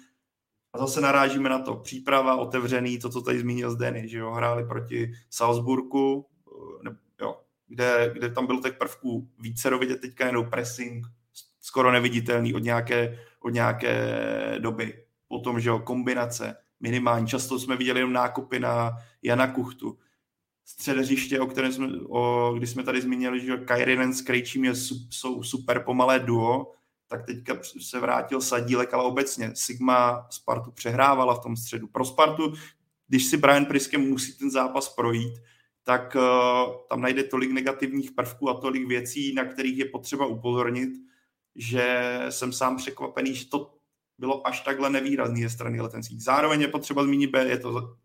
a 0.73 0.79
zase 0.79 1.01
narážíme 1.01 1.49
na 1.49 1.59
to. 1.59 1.77
Příprava, 1.77 2.37
otevřený, 2.37 2.99
to, 2.99 3.09
co 3.09 3.23
tady 3.23 3.41
zmínil 3.41 3.71
Zdeny, 3.71 4.09
že 4.09 4.19
jo, 4.19 4.31
hráli 4.31 4.67
proti 4.67 5.13
jo, 5.31 6.27
kde, 7.73 8.11
kde 8.13 8.31
tam 8.31 8.47
bylo 8.47 8.61
těch 8.61 8.79
prvků 8.79 9.29
více 9.39 9.79
vidět, 9.79 10.01
teďka 10.01 10.27
jenom 10.27 10.51
pressing, 10.51 11.07
skoro 11.61 11.93
neviditelný 11.93 12.55
od 12.55 12.59
nějaké, 12.59 13.19
od 13.41 13.49
nějaké 13.49 13.95
doby. 14.59 15.05
Potom, 15.29 15.61
že 15.61 15.69
jo, 15.69 15.79
kombinace, 15.79 16.57
minimální. 16.81 17.27
Často 17.27 17.59
jsme 17.59 17.77
viděli 17.77 18.01
jenom 18.01 18.13
nákupy 18.13 18.61
na 18.61 18.93
Jana 19.23 19.47
Kuchtu. 19.47 19.99
Středeřiště, 20.65 21.41
o 21.41 21.47
kterém 21.47 21.73
jsme, 21.73 21.89
o, 22.09 22.55
když 22.59 22.71
jsme 22.71 22.83
tady 22.83 23.03
zmínili, 23.03 23.41
že 23.41 23.57
Kairinen 23.57 24.15
s 24.15 24.23
Krejčím 24.23 24.65
je, 24.65 24.75
jsou 25.11 25.43
super 25.43 25.83
pomalé 25.85 26.19
duo, 26.19 26.73
tak 27.09 27.27
teďka 27.27 27.59
se 27.81 28.01
vrátil 28.01 28.41
Sadílek, 28.41 28.95
ale 28.95 29.05
obecně 29.05 29.51
Sigma 29.55 30.27
Spartu 30.31 30.71
přehrávala 30.71 31.35
v 31.35 31.43
tom 31.43 31.57
středu. 31.57 31.87
Pro 31.87 32.05
Spartu, 32.05 32.55
když 33.09 33.25
si 33.25 33.37
Brian 33.37 33.65
Priske 33.65 33.99
musí 33.99 34.39
ten 34.39 34.51
zápas 34.51 34.89
projít, 34.89 35.35
tak 35.85 36.17
uh, 36.17 36.75
tam 36.89 37.01
najde 37.01 37.25
tolik 37.25 37.51
negativních 37.51 38.13
prvků 38.13 38.51
a 38.51 38.61
tolik 38.61 38.89
věcí, 38.89 39.35
na 39.35 39.45
kterých 39.45 39.79
je 39.79 39.85
potřeba 39.85 40.27
upozornit, 40.27 40.91
že 41.57 42.19
jsem 42.31 42.53
sám 42.53 42.77
překvapený, 42.77 43.35
že 43.35 43.49
to 43.49 43.75
bylo 44.19 44.47
až 44.47 44.61
takhle 44.61 44.91
nevýrazný 44.91 45.43
ze 45.43 45.51
strany 45.51 45.81
letenských. 45.81 46.23
Zároveň 46.23 46.61
je 46.61 46.69
potřeba 46.69 47.05
zmínit 47.05 47.31
B, 47.31 47.45
je 47.45 47.59
to 47.59 47.97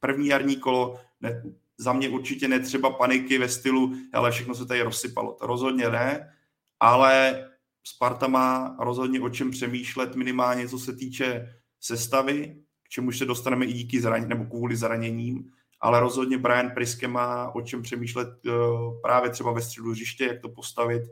první 0.00 0.26
jarní 0.26 0.56
kolo, 0.56 1.00
ne, 1.20 1.42
za 1.78 1.92
mě 1.92 2.08
určitě 2.08 2.48
netřeba 2.48 2.90
paniky 2.90 3.38
ve 3.38 3.48
stylu, 3.48 3.94
ale 4.12 4.30
všechno 4.30 4.54
se 4.54 4.66
tady 4.66 4.82
rozsypalo. 4.82 5.32
To 5.32 5.46
rozhodně 5.46 5.88
ne, 5.88 6.32
ale 6.80 7.44
Sparta 7.84 8.26
má 8.26 8.76
rozhodně 8.80 9.20
o 9.20 9.28
čem 9.28 9.50
přemýšlet 9.50 10.16
minimálně, 10.16 10.68
co 10.68 10.78
se 10.78 10.92
týče 10.92 11.54
sestavy, 11.80 12.56
k 12.82 12.88
čemu 12.88 13.12
se 13.12 13.24
dostaneme 13.24 13.64
i 13.64 13.72
díky 13.72 14.00
zranění, 14.00 14.28
nebo 14.28 14.44
kvůli 14.44 14.76
zraněním, 14.76 15.52
ale 15.82 16.00
rozhodně 16.00 16.38
Brian 16.38 16.70
Priske 16.70 17.08
má 17.08 17.54
o 17.54 17.62
čem 17.62 17.82
přemýšlet 17.82 18.28
uh, 18.46 19.00
právě 19.02 19.30
třeba 19.30 19.52
ve 19.52 19.62
středu 19.62 19.90
hřiště, 19.90 20.24
jak 20.24 20.40
to 20.40 20.48
postavit, 20.48 21.02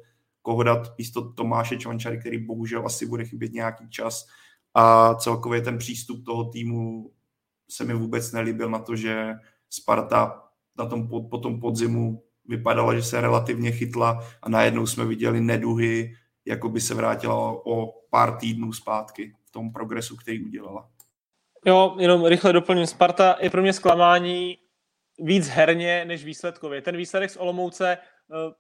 koho 0.43 0.63
dát 0.63 0.99
místo 0.99 1.33
Tomáše 1.33 1.77
Čvančary, 1.77 2.19
který 2.19 2.47
bohužel 2.47 2.87
asi 2.87 3.07
bude 3.07 3.25
chybět 3.25 3.53
nějaký 3.53 3.91
čas 3.91 4.27
a 4.75 5.15
celkově 5.15 5.61
ten 5.61 5.79
přístup 5.79 6.25
toho 6.25 6.45
týmu 6.45 7.11
se 7.71 7.85
mi 7.85 7.95
vůbec 7.95 8.33
nelíbil 8.33 8.71
na 8.71 8.79
to, 8.79 8.97
že 8.97 9.35
Sparta 9.71 10.43
na 10.79 10.87
tom, 10.87 11.09
po 11.31 11.39
tom 11.39 11.61
podzimu 11.61 12.23
vypadala, 12.45 12.95
že 12.95 13.03
se 13.03 13.21
relativně 13.21 13.73
chytla 13.73 14.25
a 14.43 14.49
najednou 14.49 14.87
jsme 14.87 15.05
viděli 15.05 15.41
neduhy, 15.41 16.15
jako 16.45 16.69
by 16.69 16.81
se 16.81 16.95
vrátila 16.95 17.67
o 17.67 17.93
pár 18.11 18.37
týdnů 18.37 18.73
zpátky 18.73 19.35
v 19.45 19.51
tom 19.51 19.73
progresu, 19.73 20.17
který 20.17 20.45
udělala. 20.45 20.89
Jo, 21.67 21.97
jenom 21.99 22.27
rychle 22.27 22.53
doplním. 22.53 22.87
Sparta 22.87 23.37
je 23.41 23.51
pro 23.51 23.63
mě 23.63 23.73
zklamání 23.73 24.59
víc 25.21 25.49
herně 25.49 26.05
než 26.05 26.25
výsledkově. 26.25 26.83
Ten 26.83 26.97
výsledek 26.97 27.31
z 27.31 27.37
Olomouce 27.37 27.99
eh, 27.99 28.55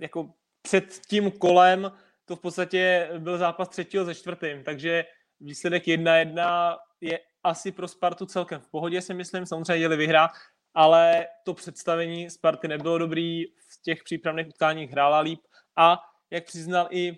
jako 0.00 0.32
před 0.62 1.00
tím 1.08 1.30
kolem 1.30 1.92
to 2.24 2.36
v 2.36 2.40
podstatě 2.40 3.10
byl 3.18 3.38
zápas 3.38 3.68
třetího 3.68 4.04
ze 4.04 4.14
čtvrtým, 4.14 4.64
takže 4.64 5.04
výsledek 5.40 5.84
1-1 5.84 6.76
je 7.00 7.20
asi 7.44 7.72
pro 7.72 7.88
Spartu 7.88 8.26
celkem 8.26 8.60
v 8.60 8.70
pohodě, 8.70 9.00
si 9.00 9.14
myslím, 9.14 9.46
samozřejmě 9.46 9.76
jeli 9.76 9.96
vyhrát, 9.96 10.30
ale 10.74 11.26
to 11.44 11.54
představení 11.54 12.30
Sparty 12.30 12.68
nebylo 12.68 12.98
dobrý, 12.98 13.44
v 13.44 13.82
těch 13.82 14.04
přípravných 14.04 14.46
utkáních 14.46 14.90
hrála 14.90 15.20
líp 15.20 15.40
a 15.76 15.98
jak 16.30 16.44
přiznal 16.44 16.88
i 16.90 17.16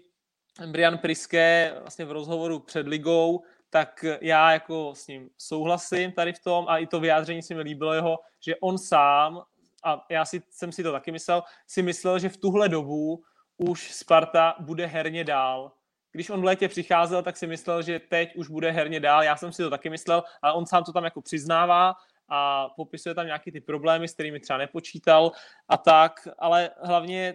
Brian 0.67 0.99
Priske 0.99 1.75
vlastně 1.81 2.05
v 2.05 2.13
rozhovoru 2.13 2.59
před 2.59 2.87
ligou, 2.87 3.43
tak 3.71 4.05
já 4.21 4.53
jako 4.53 4.95
s 4.95 5.07
ním 5.07 5.31
souhlasím 5.39 6.13
tady 6.13 6.33
v 6.33 6.39
tom 6.39 6.65
a 6.69 6.79
i 6.79 6.87
to 6.87 7.01
vyjádření 7.01 7.43
si 7.43 7.55
mi 7.55 7.61
líbilo 7.61 7.93
jeho, 7.93 8.19
že 8.41 8.57
on 8.57 8.79
sám, 8.79 9.43
a 9.85 10.07
já 10.09 10.25
si, 10.25 10.43
jsem 10.51 10.73
si 10.73 10.83
to 10.83 10.93
taky 10.93 11.13
myslel, 11.13 11.43
si 11.67 11.83
myslel, 11.83 12.19
že 12.19 12.29
v 12.29 12.37
tuhle 12.37 12.69
dobu 12.69 13.23
už 13.57 13.93
Sparta 13.93 14.55
bude 14.61 14.87
herně 14.87 15.25
dál. 15.25 15.73
Když 16.13 16.31
on 16.31 16.41
v 16.41 16.45
létě 16.45 16.69
přicházel, 16.69 17.23
tak 17.23 17.37
si 17.37 17.47
myslel, 17.47 17.83
že 17.83 17.99
teď 17.99 18.37
už 18.37 18.49
bude 18.49 18.71
herně 18.71 19.01
dál. 19.01 19.23
Já 19.23 19.37
jsem 19.37 19.53
si 19.53 19.63
to 19.63 19.71
taky 19.71 19.91
myslel, 19.91 20.23
ale 20.43 20.53
on 20.53 20.67
sám 20.67 20.85
to 20.85 20.93
tam 20.93 21.05
jako 21.05 21.23
přiznává 21.23 21.95
a 22.29 22.69
popisuje 22.69 23.15
tam 23.15 23.27
nějaký 23.27 23.53
ty 23.53 23.61
problémy, 23.61 24.09
s 24.09 24.15
kterými 24.15 24.41
třeba 24.41 24.59
nepočítal 24.59 25.33
a 25.69 25.77
tak, 25.77 26.29
ale 26.39 26.71
hlavně 26.83 27.35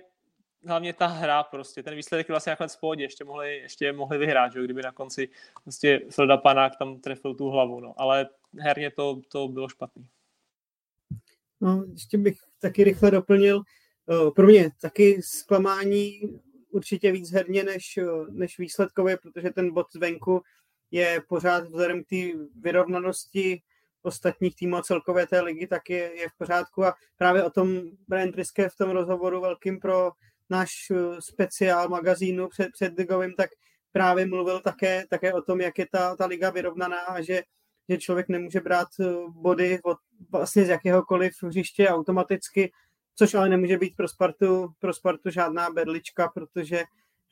hlavně 0.66 0.94
ta 0.94 1.08
hra 1.08 1.44
prostě, 1.44 1.84
ten 1.84 1.96
výsledek 1.96 2.30
je 2.30 2.34
vlastně 2.34 2.50
nakonec 2.50 2.76
v 2.76 2.80
pohodě, 2.80 3.04
ještě 3.04 3.24
mohli, 3.24 3.58
ještě 3.58 3.94
mohli 3.94 4.18
vyhrát, 4.18 4.54
že? 4.54 4.64
kdyby 4.64 4.82
na 4.82 4.92
konci 4.92 5.30
prostě 5.64 6.02
Freda 6.10 6.38
Panák 6.38 6.76
tam 6.80 7.00
trefil 7.00 7.36
tu 7.36 7.50
hlavu, 7.50 7.80
no. 7.80 7.94
ale 7.98 8.30
herně 8.60 8.92
to, 8.92 9.22
to 9.28 9.48
bylo 9.48 9.70
špatný. 9.70 10.08
No, 11.62 11.84
ještě 11.92 12.18
bych 12.18 12.38
taky 12.60 12.84
rychle 12.84 13.12
doplnil, 13.12 13.62
pro 14.36 14.48
mě 14.48 14.72
taky 14.82 15.22
zklamání 15.22 16.22
určitě 16.70 17.12
víc 17.12 17.32
herně 17.32 17.64
než, 17.64 18.00
než 18.30 18.60
výsledkově, 18.60 19.18
protože 19.18 19.50
ten 19.50 19.74
bod 19.74 19.88
zvenku 19.94 20.42
je 20.92 21.22
pořád 21.28 21.64
vzhledem 21.64 22.04
k 22.04 22.08
té 22.08 22.16
vyrovnanosti 22.62 23.62
ostatních 24.02 24.56
týmů 24.56 24.76
a 24.76 24.82
celkové 24.82 25.28
té 25.28 25.42
ligy, 25.42 25.68
tak 25.68 25.90
je, 25.90 26.20
je 26.20 26.30
v 26.30 26.38
pořádku 26.38 26.86
a 26.86 26.94
právě 27.18 27.44
o 27.44 27.50
tom 27.50 27.82
Brian 28.08 28.32
Priske 28.32 28.70
v 28.70 28.76
tom 28.76 28.90
rozhovoru 28.90 29.42
velkým 29.42 29.80
pro 29.80 30.12
náš 30.50 30.72
eh, 30.92 31.22
speciál 31.22 31.90
magazínu 31.90 32.50
před, 32.50 32.72
před 32.72 32.98
ligovým, 32.98 33.34
tak 33.38 33.50
právě 33.92 34.26
mluvil 34.26 34.60
také, 34.60 35.04
také 35.10 35.34
o 35.34 35.42
tom, 35.42 35.62
jak 35.62 35.80
je 35.80 35.88
ta, 35.92 36.16
ta 36.16 36.26
liga 36.26 36.50
vyrovnaná 36.50 37.00
a 37.00 37.22
že, 37.22 37.44
že 37.90 37.98
člověk 37.98 38.30
nemůže 38.30 38.62
brát 38.62 38.88
eh, 39.00 39.06
body 39.30 39.80
od, 39.84 39.98
vlastně 40.32 40.66
z 40.66 40.70
jakéhokoliv 40.70 41.34
hřiště 41.44 41.90
automaticky, 41.90 42.72
což 43.16 43.34
ale 43.34 43.50
nemůže 43.50 43.78
být 43.78 43.96
pro 43.96 44.08
Spartu, 44.08 44.74
pro 44.80 44.94
Spartu 44.94 45.30
žádná 45.30 45.70
berlička, 45.70 46.28
protože 46.28 46.84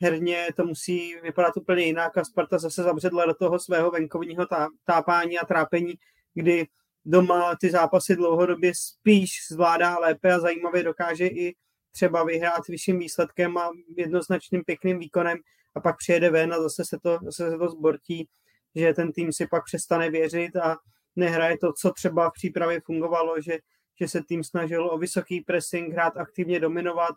herně 0.02 0.46
to 0.56 0.64
musí 0.64 1.16
vypadat 1.22 1.56
úplně 1.56 1.84
jinak 1.84 2.18
a 2.18 2.24
Sparta 2.24 2.58
zase 2.58 2.82
zabředla 2.82 3.26
do 3.26 3.34
toho 3.34 3.58
svého 3.58 3.90
venkovního 3.90 4.46
tápání 4.84 5.38
a 5.38 5.46
trápení, 5.46 5.94
kdy 6.34 6.66
doma 7.04 7.56
ty 7.60 7.70
zápasy 7.70 8.16
dlouhodobě 8.16 8.72
spíš 8.74 9.30
zvládá 9.50 9.98
lépe 9.98 10.32
a 10.32 10.40
zajímavě 10.40 10.82
dokáže 10.82 11.26
i 11.26 11.54
třeba 11.92 12.24
vyhrát 12.24 12.68
vyšším 12.68 12.98
výsledkem 12.98 13.58
a 13.58 13.70
jednoznačným 13.96 14.64
pěkným 14.64 14.98
výkonem 14.98 15.38
a 15.74 15.80
pak 15.80 15.96
přijede 15.98 16.30
ven 16.30 16.54
a 16.54 16.62
zase 16.62 16.84
se 16.84 16.98
to, 17.02 17.18
zase 17.22 17.50
se 17.50 17.58
to 17.58 17.68
zbortí, 17.68 18.28
že 18.74 18.94
ten 18.94 19.12
tým 19.12 19.32
si 19.32 19.46
pak 19.46 19.64
přestane 19.64 20.10
věřit 20.10 20.56
a 20.56 20.76
nehraje 21.16 21.58
to, 21.58 21.72
co 21.72 21.90
třeba 21.90 22.30
v 22.30 22.32
přípravě 22.32 22.80
fungovalo, 22.80 23.40
že, 23.40 23.58
že 24.00 24.08
se 24.08 24.22
tým 24.22 24.44
snažil 24.44 24.86
o 24.86 24.98
vysoký 24.98 25.40
pressing, 25.40 25.92
hrát 25.92 26.16
aktivně, 26.16 26.60
dominovat. 26.60 27.14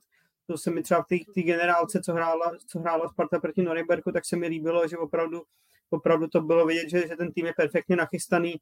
To 0.47 0.57
se 0.57 0.71
mi 0.71 0.83
třeba 0.83 1.03
v 1.03 1.33
té 1.33 1.41
generálce, 1.41 2.01
co 2.01 2.13
hrála, 2.13 2.51
co 2.67 2.79
hrála 2.79 3.09
Sparta 3.09 3.39
proti 3.39 3.61
Norimberku, 3.61 4.11
tak 4.11 4.25
se 4.25 4.35
mi 4.35 4.47
líbilo, 4.47 4.87
že 4.87 4.97
opravdu, 4.97 5.43
opravdu 5.89 6.27
to 6.27 6.41
bylo 6.41 6.65
vidět, 6.65 6.89
že, 6.89 7.07
že 7.07 7.15
ten 7.15 7.31
tým 7.31 7.45
je 7.45 7.53
perfektně 7.57 7.95
nachystaný. 7.95 8.55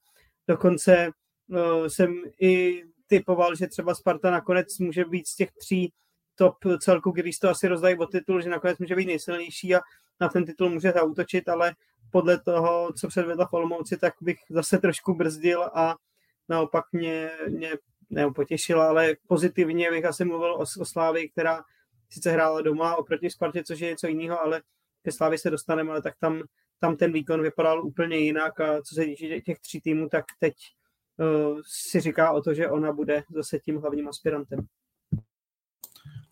Dokonce 0.47 1.09
uh, 1.47 1.87
jsem 1.87 2.23
i 2.41 2.83
typoval, 3.07 3.55
že 3.55 3.67
třeba 3.67 3.95
Sparta 3.95 4.31
nakonec 4.31 4.79
může 4.79 5.05
být 5.05 5.27
z 5.27 5.35
těch 5.35 5.51
tří 5.51 5.93
top 6.35 6.55
celku, 6.79 7.11
když 7.11 7.39
to 7.39 7.49
asi 7.49 7.67
rozdají 7.67 7.97
o 7.97 8.05
titul, 8.05 8.41
že 8.41 8.49
nakonec 8.49 8.77
může 8.77 8.95
být 8.95 9.05
nejsilnější 9.05 9.75
a 9.75 9.81
na 10.19 10.29
ten 10.29 10.45
titul 10.45 10.69
může 10.69 10.91
zautočit, 10.91 11.49
ale 11.49 11.75
podle 12.11 12.39
toho, 12.39 12.93
co 12.93 13.07
předvedla 13.07 13.45
v 13.45 13.97
tak 13.99 14.13
bych 14.21 14.37
zase 14.49 14.77
trošku 14.77 15.13
brzdil 15.13 15.63
a 15.63 15.95
naopak 16.49 16.85
mě, 16.91 17.29
mě 17.49 17.71
ne, 18.09 18.31
potěšila, 18.31 18.87
ale 18.87 19.15
pozitivně 19.27 19.91
bych 19.91 20.05
asi 20.05 20.25
mluvil 20.25 20.53
o, 20.53 20.65
o 20.79 20.85
Slávii, 20.85 21.29
která 21.29 21.63
sice 22.09 22.31
hrála 22.31 22.61
doma 22.61 22.95
oproti 22.95 23.29
Spartě, 23.29 23.63
což 23.63 23.79
je 23.79 23.89
něco 23.89 24.07
jiného, 24.07 24.41
ale 24.41 24.61
ke 25.03 25.11
Slávii 25.11 25.37
se 25.37 25.49
dostaneme, 25.49 25.91
ale 25.91 26.01
tak 26.01 26.13
tam, 26.19 26.43
tam 26.79 26.97
ten 26.97 27.13
výkon 27.13 27.41
vypadal 27.41 27.85
úplně 27.85 28.17
jinak 28.17 28.59
a 28.59 28.81
co 28.81 28.95
se 28.95 29.05
týče 29.05 29.41
těch 29.41 29.59
tří 29.59 29.81
týmů, 29.81 30.09
tak 30.09 30.25
teď 30.39 30.53
uh, 31.17 31.59
si 31.89 31.99
říká 31.99 32.31
o 32.31 32.41
to, 32.41 32.53
že 32.53 32.69
ona 32.69 32.91
bude 32.91 33.23
zase 33.29 33.59
tím 33.59 33.77
hlavním 33.77 34.07
aspirantem 34.07 34.59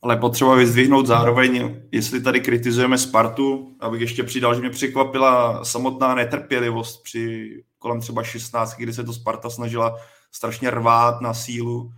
ale 0.02 0.18
potřeba 0.18 0.56
vyzdvihnout 0.56 1.08
zároveň, 1.08 1.82
jestli 1.92 2.22
tady 2.22 2.40
kritizujeme 2.40 2.98
Spartu, 2.98 3.76
abych 3.80 4.02
ještě 4.02 4.24
přidal, 4.24 4.56
že 4.56 4.62
mě 4.62 4.70
překvapila 4.70 5.66
samotná 5.66 6.16
netrpělivost 6.16 7.04
při 7.04 7.50
kolem 7.78 8.00
třeba 8.00 8.24
16, 8.24 8.76
kdy 8.78 8.94
se 8.94 9.04
to 9.04 9.14
Sparta 9.14 9.50
snažila 9.50 9.98
strašně 10.32 10.70
rvát 10.70 11.22
na 11.22 11.34
sílu 11.34 11.92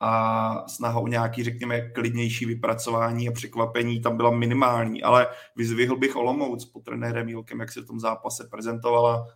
a 0.00 0.64
snaha 0.68 1.00
o 1.00 1.06
nějaký, 1.06 1.44
řekněme, 1.44 1.80
klidnější 1.80 2.46
vypracování 2.46 3.28
a 3.28 3.32
překvapení 3.32 4.00
tam 4.00 4.16
byla 4.16 4.30
minimální, 4.30 5.02
ale 5.02 5.26
vyzvihl 5.56 5.96
bych 5.96 6.16
Olomouc 6.16 6.64
pod 6.64 6.84
trenérem 6.84 7.28
Jílkem, 7.28 7.60
jak 7.60 7.72
se 7.72 7.80
v 7.80 7.86
tom 7.86 8.00
zápase 8.00 8.48
prezentovala. 8.50 9.26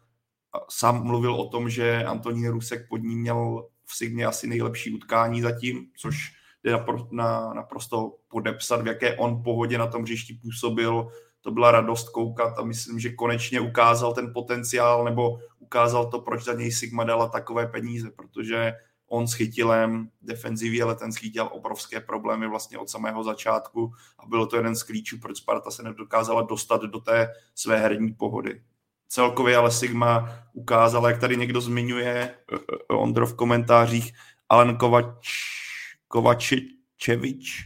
Sám 0.70 1.02
mluvil 1.02 1.35
o 1.35 1.48
tom, 1.48 1.70
že 1.70 2.05
Antonín 2.05 2.48
Rusek 2.48 2.88
pod 2.88 2.96
ní 2.96 3.16
měl 3.16 3.68
v 3.85 3.96
Signě 3.96 4.26
asi 4.26 4.46
nejlepší 4.46 4.94
utkání 4.94 5.42
zatím, 5.42 5.87
což 5.96 6.36
na, 7.11 7.55
naprosto 7.55 8.16
podepsat, 8.29 8.83
v 8.83 8.87
jaké 8.87 9.16
on 9.16 9.42
pohodě 9.42 9.79
na 9.79 9.87
tom 9.87 10.02
hřišti 10.02 10.35
působil. 10.35 11.09
To 11.40 11.50
byla 11.50 11.70
radost 11.70 12.09
koukat 12.09 12.59
a 12.59 12.64
myslím, 12.64 12.98
že 12.98 13.12
konečně 13.12 13.61
ukázal 13.61 14.14
ten 14.14 14.33
potenciál 14.33 15.05
nebo 15.05 15.38
ukázal 15.59 16.11
to, 16.11 16.20
proč 16.20 16.44
za 16.44 16.52
něj 16.52 16.72
Sigma 16.72 17.05
dala 17.05 17.29
takové 17.29 17.66
peníze, 17.66 18.11
protože 18.11 18.74
on 19.09 19.26
s 19.26 19.33
chytilem 19.33 20.09
defenzivě 20.22 20.85
letenský 20.85 21.31
dělal 21.31 21.50
obrovské 21.52 22.00
problémy 22.00 22.48
vlastně 22.48 22.79
od 22.79 22.90
samého 22.90 23.24
začátku 23.24 23.92
a 24.18 24.26
byl 24.26 24.46
to 24.46 24.57
jeden 24.57 24.76
z 24.76 24.83
klíčů, 24.83 25.18
proč 25.18 25.37
Sparta 25.37 25.70
se 25.70 25.83
nedokázala 25.83 26.42
dostat 26.42 26.83
do 26.83 27.00
té 27.00 27.33
své 27.55 27.79
herní 27.79 28.12
pohody. 28.12 28.62
Celkově 29.09 29.57
ale 29.57 29.70
Sigma 29.70 30.38
ukázala, 30.52 31.11
jak 31.11 31.20
tady 31.20 31.37
někdo 31.37 31.61
zmiňuje, 31.61 32.14
eh, 32.14 32.57
eh, 32.57 32.94
Ondro 32.94 33.26
v 33.26 33.37
komentářích, 33.37 34.12
Alan 34.48 34.76
Kovač 34.76 35.29
Kovačevič. 36.09 37.64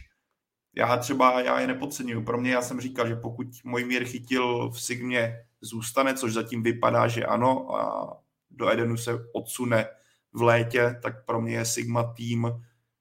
Já 0.75 0.97
třeba, 0.97 1.41
já 1.41 1.59
je 1.59 1.67
nepodceňuju. 1.67 2.23
Pro 2.23 2.37
mě, 2.37 2.51
já 2.51 2.61
jsem 2.61 2.81
říkal, 2.81 3.07
že 3.07 3.15
pokud 3.15 3.47
můj 3.63 3.83
mír 3.83 4.05
chytil 4.05 4.69
v 4.69 4.81
Sigmě 4.81 5.45
zůstane, 5.61 6.13
což 6.13 6.33
zatím 6.33 6.63
vypadá, 6.63 7.07
že 7.07 7.25
ano, 7.25 7.75
a 7.75 8.13
do 8.49 8.69
Edenu 8.69 8.97
se 8.97 9.11
odsune 9.33 9.85
v 10.33 10.41
létě, 10.41 10.99
tak 11.03 11.25
pro 11.25 11.41
mě 11.41 11.53
je 11.53 11.65
Sigma 11.65 12.13
tým, 12.13 12.51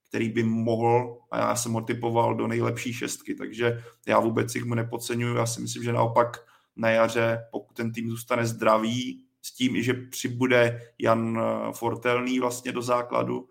který 0.09 0.29
by 0.29 0.43
mohl, 0.43 1.19
a 1.31 1.39
já 1.39 1.57
jsem 1.57 1.73
ho 1.73 1.81
typoval 1.81 2.35
do 2.35 2.47
nejlepší 2.47 2.93
šestky, 2.93 3.35
takže 3.35 3.83
já 4.07 4.21
vůbec 4.21 4.53
Sigmu 4.53 4.75
nepodceňuju, 4.75 5.37
já 5.37 5.47
si 5.47 5.61
myslím, 5.61 5.83
že 5.83 5.93
naopak 5.93 6.37
na 6.77 6.91
jaře, 6.91 7.49
pokud 7.51 7.75
ten 7.75 7.93
tým 7.93 8.11
zůstane 8.11 8.47
zdravý, 8.47 9.25
s 9.43 9.53
tím, 9.53 9.83
že 9.83 9.95
přibude 9.95 10.81
Jan 10.99 11.41
Fortelný 11.73 12.41
vlastně 12.41 12.73
do 12.73 12.83
základu, 12.83 13.49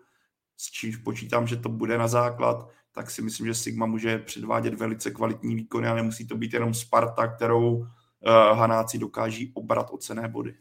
s 0.60 0.70
čímž 0.70 0.96
počítám, 0.96 1.46
že 1.46 1.56
to 1.56 1.68
bude 1.68 1.98
na 1.98 2.08
základ, 2.08 2.68
tak 2.92 3.10
si 3.10 3.22
myslím, 3.22 3.46
že 3.46 3.54
Sigma 3.54 3.86
může 3.86 4.18
předvádět 4.18 4.74
velice 4.74 5.10
kvalitní 5.10 5.54
výkony 5.54 5.88
a 5.88 5.94
nemusí 5.94 6.26
to 6.26 6.36
být 6.36 6.52
jenom 6.52 6.74
Sparta, 6.74 7.28
kterou 7.28 7.76
uh, 7.76 7.86
Hanáci 8.32 8.98
dokáží 8.98 9.52
obrat 9.54 9.86
o 9.90 9.98
cené 9.98 10.28
body. 10.28 10.54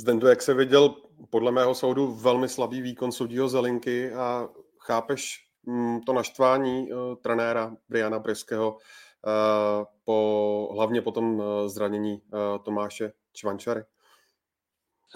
Zdendo, 0.00 0.28
jak 0.28 0.42
se 0.42 0.54
viděl, 0.54 0.94
podle 1.30 1.52
mého 1.52 1.74
soudu, 1.74 2.14
velmi 2.14 2.48
slabý 2.48 2.82
výkon 2.82 3.12
soudího 3.12 3.48
Zelinky 3.48 4.12
a 4.12 4.48
chápeš 4.78 5.46
mm, 5.66 6.00
to 6.00 6.12
naštvání 6.12 6.92
uh, 6.92 6.98
trenéra 7.14 7.76
Briana 7.88 8.18
Breského 8.18 8.72
uh, 8.72 9.84
po, 10.04 10.68
hlavně 10.74 11.02
po 11.02 11.12
tom 11.12 11.34
uh, 11.34 11.44
zranění 11.66 12.12
uh, 12.14 12.64
Tomáše 12.64 13.12
Čvančary? 13.32 13.82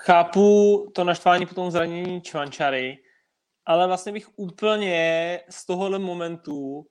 Chápu 0.00 0.86
to 0.94 1.04
naštvání 1.04 1.46
po 1.46 1.54
tom 1.54 1.70
zranění 1.70 2.20
Čvančary, 2.20 2.98
ale 3.66 3.86
vlastně 3.86 4.12
bych 4.12 4.28
úplně 4.36 5.40
z 5.50 5.66
tohohle 5.66 5.98
momentu 5.98 6.86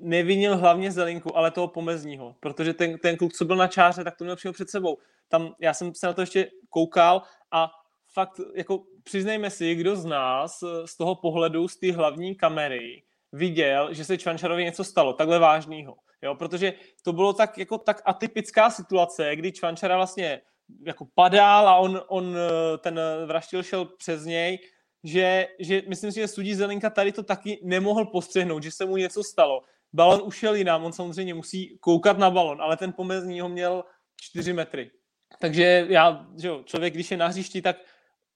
nevinil 0.00 0.56
hlavně 0.56 0.92
Zelinku, 0.92 1.36
ale 1.36 1.50
toho 1.50 1.68
pomezního, 1.68 2.34
protože 2.40 2.74
ten, 2.74 2.98
ten 2.98 3.16
kluk, 3.16 3.32
co 3.32 3.44
byl 3.44 3.56
na 3.56 3.66
čáře, 3.66 4.04
tak 4.04 4.16
to 4.16 4.24
měl 4.24 4.36
přímo 4.36 4.52
před 4.52 4.70
sebou. 4.70 4.98
Tam 5.28 5.54
já 5.60 5.74
jsem 5.74 5.94
se 5.94 6.06
na 6.06 6.12
to 6.12 6.20
ještě 6.20 6.50
koukal 6.68 7.22
a 7.50 7.70
fakt, 8.12 8.40
jako 8.54 8.82
přiznejme 9.02 9.50
si, 9.50 9.74
kdo 9.74 9.96
z 9.96 10.04
nás 10.04 10.58
z 10.84 10.96
toho 10.96 11.14
pohledu, 11.14 11.68
z 11.68 11.76
té 11.76 11.92
hlavní 11.92 12.34
kamery 12.34 13.02
viděl, 13.32 13.94
že 13.94 14.04
se 14.04 14.18
Čvančarovi 14.18 14.64
něco 14.64 14.84
stalo, 14.84 15.12
takhle 15.12 15.38
vážného. 15.38 15.96
Jo, 16.22 16.34
protože 16.34 16.72
to 17.02 17.12
bylo 17.12 17.32
tak, 17.32 17.58
jako 17.58 17.78
tak 17.78 18.02
atypická 18.04 18.70
situace, 18.70 19.36
kdy 19.36 19.52
Čvančara 19.52 19.96
vlastně 19.96 20.40
jako 20.86 21.06
padal 21.14 21.68
a 21.68 21.76
on, 21.76 22.00
on 22.08 22.36
ten 22.78 23.00
vraštil 23.26 23.62
šel 23.62 23.84
přes 23.84 24.24
něj 24.24 24.58
že, 25.04 25.48
že 25.58 25.82
myslím 25.88 26.12
si, 26.12 26.20
že 26.20 26.28
sudí 26.28 26.54
Zelinka 26.54 26.90
tady 26.90 27.12
to 27.12 27.22
taky 27.22 27.60
nemohl 27.62 28.04
postřehnout, 28.04 28.62
že 28.62 28.70
se 28.70 28.84
mu 28.86 28.96
něco 28.96 29.24
stalo. 29.24 29.62
Balon 29.92 30.20
ušel 30.24 30.54
jinam, 30.54 30.84
on 30.84 30.92
samozřejmě 30.92 31.34
musí 31.34 31.78
koukat 31.80 32.18
na 32.18 32.30
balon, 32.30 32.62
ale 32.62 32.76
ten 32.76 32.92
pomezní 32.92 33.40
ho 33.40 33.48
měl 33.48 33.84
4 34.20 34.52
metry. 34.52 34.90
Takže 35.38 35.86
já, 35.88 36.26
že 36.40 36.48
jo, 36.48 36.62
člověk, 36.64 36.94
když 36.94 37.10
je 37.10 37.16
na 37.16 37.26
hřišti, 37.26 37.62
tak 37.62 37.76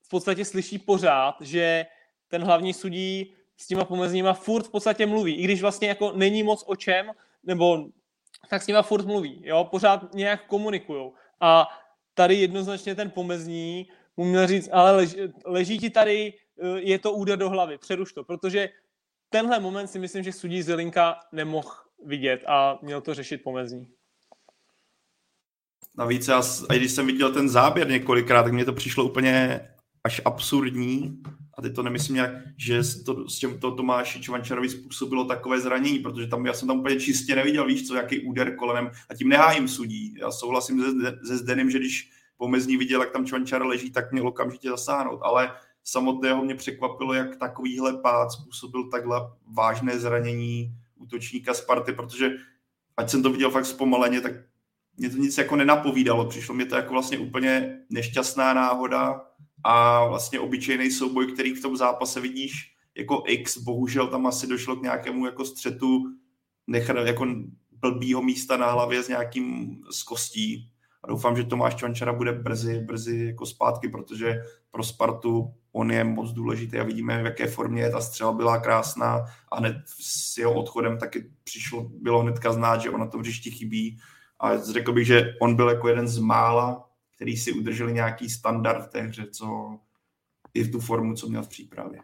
v 0.03 0.09
podstatě 0.09 0.45
slyší 0.45 0.79
pořád, 0.79 1.35
že 1.41 1.87
ten 2.29 2.45
hlavní 2.45 2.75
sudí 2.75 3.35
s 3.57 3.67
těma 3.67 3.85
pomezníma 3.85 4.33
furt 4.33 4.67
v 4.67 4.71
podstatě 4.71 5.07
mluví, 5.07 5.35
i 5.35 5.45
když 5.45 5.63
vlastně 5.63 5.89
jako 5.89 6.13
není 6.13 6.43
moc 6.43 6.65
o 6.67 6.77
čem, 6.77 7.11
nebo 7.43 7.87
tak 8.49 8.63
s 8.63 8.67
nima 8.67 8.83
furt 8.83 9.07
mluví, 9.07 9.41
jo, 9.45 9.65
pořád 9.65 10.15
nějak 10.15 10.47
komunikujou. 10.47 11.15
A 11.41 11.69
tady 12.15 12.35
jednoznačně 12.35 12.95
ten 12.95 13.11
pomezní 13.11 13.89
mu 14.17 14.25
měl 14.25 14.47
říct, 14.47 14.69
ale 14.73 14.93
leží, 14.97 15.17
leží 15.45 15.79
ti 15.79 15.91
tady, 15.91 16.33
eh, 16.63 16.81
je 16.81 16.99
to 16.99 17.13
úder 17.13 17.39
do 17.39 17.51
hlavy, 17.51 17.79
přeruš 17.79 18.13
to, 18.13 18.25
protože 18.25 18.69
tenhle 19.31 19.61
moment 19.61 19.89
si 19.89 19.99
myslím, 19.99 20.25
že 20.25 20.33
sudí 20.33 20.63
Zelinka 20.63 21.17
nemohl 21.33 21.71
vidět 22.05 22.45
a 22.47 22.79
měl 22.83 23.01
to 23.01 23.15
řešit 23.15 23.43
pomezní. 23.43 23.89
Navíc 25.99 26.29
já, 26.29 26.43
a 26.69 26.75
když 26.75 26.93
jsem 26.93 27.07
viděl 27.07 27.33
ten 27.33 27.49
záběr 27.49 27.89
několikrát, 27.89 28.43
tak 28.43 28.53
mně 28.53 28.65
to 28.65 28.73
přišlo 28.73 29.05
úplně 29.05 29.61
až 30.05 30.21
absurdní. 30.25 31.23
A 31.59 31.63
teď 31.63 31.75
to 31.75 31.83
nemyslím 31.83 32.15
nějak, 32.15 32.31
že 32.57 32.81
to, 33.07 33.29
s 33.29 33.39
tím 33.39 33.61
to 33.61 33.71
Tomáši 33.75 34.21
Čvančarovi 34.21 34.69
způsobilo 34.69 35.25
takové 35.25 35.61
zranění, 35.61 35.99
protože 35.99 36.27
tam 36.27 36.47
já 36.47 36.53
jsem 36.53 36.69
tam 36.69 36.79
úplně 36.81 37.01
čistě 37.01 37.37
neviděl, 37.37 37.67
víš 37.67 37.89
co, 37.89 37.95
jaký 37.95 38.21
úder 38.21 38.57
kolenem 38.57 38.91
a 39.11 39.15
tím 39.15 39.29
nehájím 39.29 39.69
sudí. 39.69 40.15
Já 40.21 40.31
souhlasím 40.31 40.83
se, 40.83 41.19
se 41.27 41.37
Zdenem, 41.37 41.71
že 41.71 41.79
když 41.79 42.11
pomezní 42.37 42.77
viděl, 42.77 43.01
jak 43.01 43.11
tam 43.11 43.27
Čvančar 43.27 43.67
leží, 43.67 43.91
tak 43.91 44.13
měl 44.13 44.29
okamžitě 44.29 44.69
zasáhnout, 44.69 45.21
ale 45.23 45.53
samotného 45.85 46.45
mě 46.45 46.55
překvapilo, 46.55 47.15
jak 47.15 47.37
takovýhle 47.37 47.97
pád 47.97 48.33
způsobil 48.33 48.91
takhle 48.91 49.21
vážné 49.47 49.99
zranění 49.99 50.75
útočníka 50.97 51.55
Sparty, 51.55 51.93
protože 51.93 52.31
ať 52.97 53.11
jsem 53.11 53.23
to 53.23 53.31
viděl 53.31 53.51
fakt 53.51 53.67
zpomaleně, 53.67 54.21
tak 54.21 54.33
mě 54.97 55.11
to 55.11 55.17
nic 55.17 55.39
jako 55.39 55.57
nenapovídalo. 55.57 56.29
Přišlo 56.29 56.55
mi 56.55 56.67
to 56.67 56.77
jako 56.77 56.93
vlastně 56.93 57.19
úplně 57.19 57.81
nešťastná 57.91 58.55
náhoda 58.55 59.21
a 59.65 60.07
vlastně 60.07 60.41
obyčejný 60.41 60.91
souboj, 60.91 61.33
který 61.33 61.55
v 61.55 61.63
tom 61.63 61.77
zápase 61.77 62.21
vidíš 62.21 62.75
jako 62.95 63.23
X, 63.27 63.59
bohužel 63.59 64.09
tam 64.09 64.27
asi 64.27 64.47
došlo 64.47 64.77
k 64.77 64.83
nějakému 64.83 65.27
jako 65.27 65.45
střetu 65.45 66.03
nechra, 66.67 67.07
jako 67.07 67.27
blbýho 67.73 68.23
místa 68.23 68.57
na 68.57 68.71
hlavě 68.71 69.03
s 69.03 69.09
nějakým 69.09 69.79
z 69.91 70.03
kostí. 70.03 70.71
A 71.05 71.07
doufám, 71.07 71.37
že 71.37 71.45
Tomáš 71.45 71.75
Čvančara 71.75 72.13
bude 72.13 72.33
brzy, 72.33 72.81
brzy 72.81 73.27
jako 73.27 73.47
zpátky, 73.47 73.89
protože 73.89 74.43
pro 74.71 74.85
Spartu 74.85 75.55
on 75.73 75.91
je 75.91 76.05
moc 76.05 76.33
důležitý 76.33 76.79
a 76.79 76.85
vidíme, 76.85 77.23
v 77.23 77.27
jaké 77.27 77.47
formě 77.47 77.91
ta 77.91 78.01
střela 78.01 78.33
byla 78.33 78.59
krásná 78.59 79.25
a 79.53 79.59
hned 79.59 79.77
s 79.87 80.39
jeho 80.39 80.55
odchodem 80.55 80.99
taky 80.99 81.31
přišlo, 81.45 81.83
bylo 81.83 82.23
hnedka 82.23 82.53
znát, 82.53 82.81
že 82.81 82.91
on 82.91 83.01
na 83.01 83.07
tom 83.07 83.21
hřišti 83.21 83.51
chybí 83.51 83.99
a 84.41 84.59
řekl 84.59 84.93
bych, 84.93 85.07
že 85.07 85.35
on 85.41 85.57
byl 85.57 85.69
jako 85.69 85.89
jeden 85.89 86.09
z 86.09 86.19
mála, 86.19 86.89
který 87.17 87.37
si 87.37 87.53
udrželi 87.53 87.93
nějaký 87.93 88.31
standard 88.31 88.85
v 88.85 88.89
té 88.89 89.01
hře, 89.01 89.27
co 89.31 89.79
i 90.55 90.63
v 90.63 90.73
tu 90.73 90.81
formu, 90.81 91.15
co 91.15 91.29
měl 91.29 91.43
v 91.43 91.49
přípravě. 91.49 92.01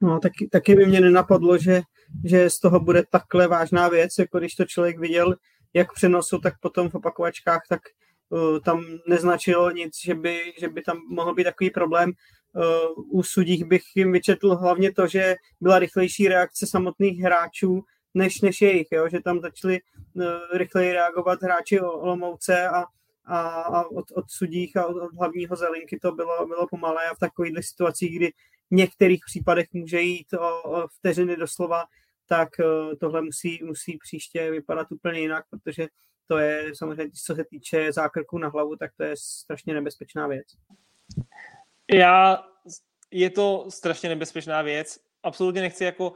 No, 0.00 0.20
taky, 0.20 0.48
taky 0.48 0.74
by 0.74 0.86
mě 0.86 1.00
nenapadlo, 1.00 1.58
že, 1.58 1.82
že 2.24 2.50
z 2.50 2.58
toho 2.58 2.80
bude 2.80 3.02
takhle 3.10 3.48
vážná 3.48 3.88
věc, 3.88 4.18
jako 4.18 4.38
když 4.38 4.54
to 4.54 4.64
člověk 4.64 4.98
viděl 4.98 5.34
jak 5.74 5.92
přenosu, 5.92 6.38
tak 6.38 6.54
potom 6.60 6.90
v 6.90 6.94
opakovačkách, 6.94 7.62
tak 7.68 7.80
uh, 8.28 8.60
tam 8.60 8.84
neznačilo 9.08 9.70
nic, 9.70 9.92
že 10.04 10.14
by, 10.14 10.52
že 10.58 10.68
by 10.68 10.82
tam 10.82 10.98
mohl 11.08 11.34
být 11.34 11.44
takový 11.44 11.70
problém. 11.70 12.12
Uh, 12.52 13.18
u 13.18 13.22
sudích 13.22 13.64
bych 13.64 13.82
jim 13.94 14.12
vyčetl 14.12 14.56
hlavně 14.56 14.92
to, 14.92 15.06
že 15.06 15.36
byla 15.60 15.78
rychlejší 15.78 16.28
reakce 16.28 16.66
samotných 16.66 17.20
hráčů, 17.20 17.82
než, 18.14 18.40
než 18.40 18.60
jejich, 18.60 18.86
jo? 18.92 19.08
že 19.08 19.20
tam 19.20 19.40
začali 19.40 19.80
uh, 20.14 20.24
rychleji 20.52 20.92
reagovat 20.92 21.42
hráči 21.42 21.80
Olomouce 21.80 22.68
a, 22.68 22.84
a, 23.24 23.40
a 23.50 23.90
od, 23.90 24.04
od 24.14 24.24
sudích 24.30 24.76
a 24.76 24.86
od, 24.86 24.96
od 24.96 25.14
hlavního 25.14 25.56
zelinky 25.56 25.98
to 26.02 26.12
bylo, 26.12 26.46
bylo 26.46 26.66
pomalé 26.66 27.08
a 27.10 27.14
v 27.14 27.18
takových 27.18 27.54
situacích, 27.60 28.16
kdy 28.16 28.32
v 28.70 28.74
některých 28.74 29.20
případech 29.26 29.66
může 29.72 30.00
jít 30.00 30.32
o, 30.32 30.62
o 30.62 30.88
vteřiny 30.88 31.36
doslova, 31.36 31.84
tak 32.28 32.48
uh, 32.58 32.94
tohle 33.00 33.22
musí, 33.22 33.60
musí 33.64 33.98
příště 33.98 34.50
vypadat 34.50 34.92
úplně 34.92 35.20
jinak, 35.20 35.44
protože 35.50 35.86
to 36.26 36.38
je 36.38 36.72
samozřejmě, 36.74 37.12
co 37.24 37.34
se 37.34 37.44
týče 37.44 37.92
zákrku 37.92 38.38
na 38.38 38.48
hlavu, 38.48 38.76
tak 38.76 38.90
to 38.96 39.02
je 39.02 39.14
strašně 39.16 39.74
nebezpečná 39.74 40.26
věc. 40.26 40.46
Já, 41.92 42.42
je 43.10 43.30
to 43.30 43.66
strašně 43.68 44.08
nebezpečná 44.08 44.62
věc. 44.62 44.98
Absolutně 45.22 45.60
nechci 45.60 45.84
jako 45.84 46.12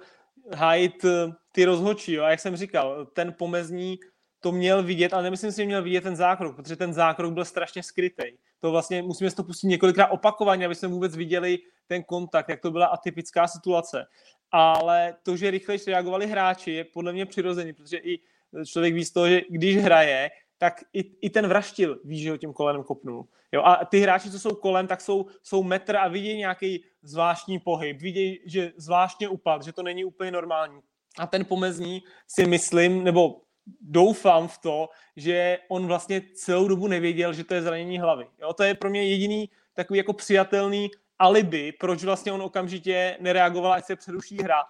hájit 0.55 1.05
eh, 1.05 1.33
ty 1.53 1.65
rozhodčí, 1.65 2.13
jo. 2.13 2.25
A 2.25 2.31
jak 2.31 2.41
jsem 2.41 2.57
říkal, 2.57 3.07
ten 3.07 3.33
pomezní 3.39 3.99
to 4.41 4.53
měl 4.53 4.83
vidět, 4.83 5.13
ale 5.13 5.23
nemyslím 5.23 5.53
si, 5.53 5.57
že 5.57 5.67
měl 5.67 5.83
vidět 5.83 6.01
ten 6.01 6.17
zákrok, 6.17 6.57
protože 6.57 6.77
ten 6.77 6.93
zákrok 6.93 7.33
byl 7.33 7.45
strašně 7.45 7.83
skrytý. 7.83 8.23
To 8.61 8.71
vlastně 8.71 9.03
musíme 9.03 9.31
si 9.31 9.37
to 9.37 9.45
pustit 9.45 9.67
několikrát 9.67 10.07
opakovaně, 10.07 10.67
aby 10.67 10.75
jsme 10.75 10.89
vůbec 10.89 11.17
viděli 11.17 11.59
ten 11.87 12.05
kontakt, 12.05 12.49
jak 12.49 12.61
to 12.61 12.71
byla 12.71 12.87
atypická 12.87 13.49
situace. 13.49 14.07
Ale 14.53 15.17
to, 15.23 15.37
že 15.37 15.51
rychle 15.51 15.77
reagovali 15.87 16.27
hráči, 16.27 16.71
je 16.71 16.85
podle 16.85 17.13
mě 17.13 17.27
přirozený, 17.27 17.73
protože 17.73 17.97
i 17.97 18.19
člověk 18.67 18.95
ví 18.95 19.05
z 19.05 19.11
toho, 19.11 19.29
že 19.29 19.41
když 19.49 19.77
hraje, 19.77 20.31
tak 20.59 20.85
i, 20.93 21.01
i 21.21 21.31
ten 21.31 21.47
vraštil 21.47 21.99
ví, 22.05 22.21
že 22.21 22.31
ho 22.31 22.37
tím 22.37 22.53
kolenem 22.53 22.85
kopnul. 22.85 23.27
Jo, 23.53 23.63
a 23.63 23.85
ty 23.85 24.01
hráči, 24.01 24.31
co 24.31 24.39
jsou 24.39 24.55
kolem, 24.55 24.87
tak 24.87 25.01
jsou, 25.01 25.27
jsou 25.43 25.63
metr 25.63 25.97
a 25.97 26.09
vidí 26.09 26.37
nějaký 26.37 26.85
zvláštní 27.03 27.59
pohyb, 27.59 28.01
vidí, 28.01 28.39
že 28.47 28.73
zvláštně 28.77 29.29
upad, 29.29 29.63
že 29.63 29.73
to 29.73 29.83
není 29.83 30.05
úplně 30.05 30.31
normální. 30.31 30.81
A 31.19 31.27
ten 31.27 31.45
pomezní 31.45 32.03
si 32.27 32.47
myslím, 32.47 33.05
nebo 33.05 33.41
doufám 33.81 34.49
v 34.49 34.59
to, 34.59 34.89
že 35.17 35.59
on 35.69 35.87
vlastně 35.87 36.23
celou 36.35 36.69
dobu 36.69 36.87
nevěděl, 36.87 37.33
že 37.33 37.45
to 37.45 37.55
je 37.55 37.63
zranění 37.63 37.99
hlavy. 37.99 38.27
Jo, 38.41 38.53
to 38.53 38.63
je 38.63 38.75
pro 38.75 38.91
mě 38.91 39.09
jediný 39.09 39.51
takový 39.75 39.99
jako 39.99 40.13
přijatelný 40.13 40.91
alibi, 41.23 41.73
proč 41.73 42.05
vlastně 42.05 42.33
on 42.33 42.43
okamžitě 42.43 43.17
nereagoval, 43.21 43.73
ať 43.73 43.85
se 43.85 43.97
přeruší 43.97 44.43
hra. 44.43 44.65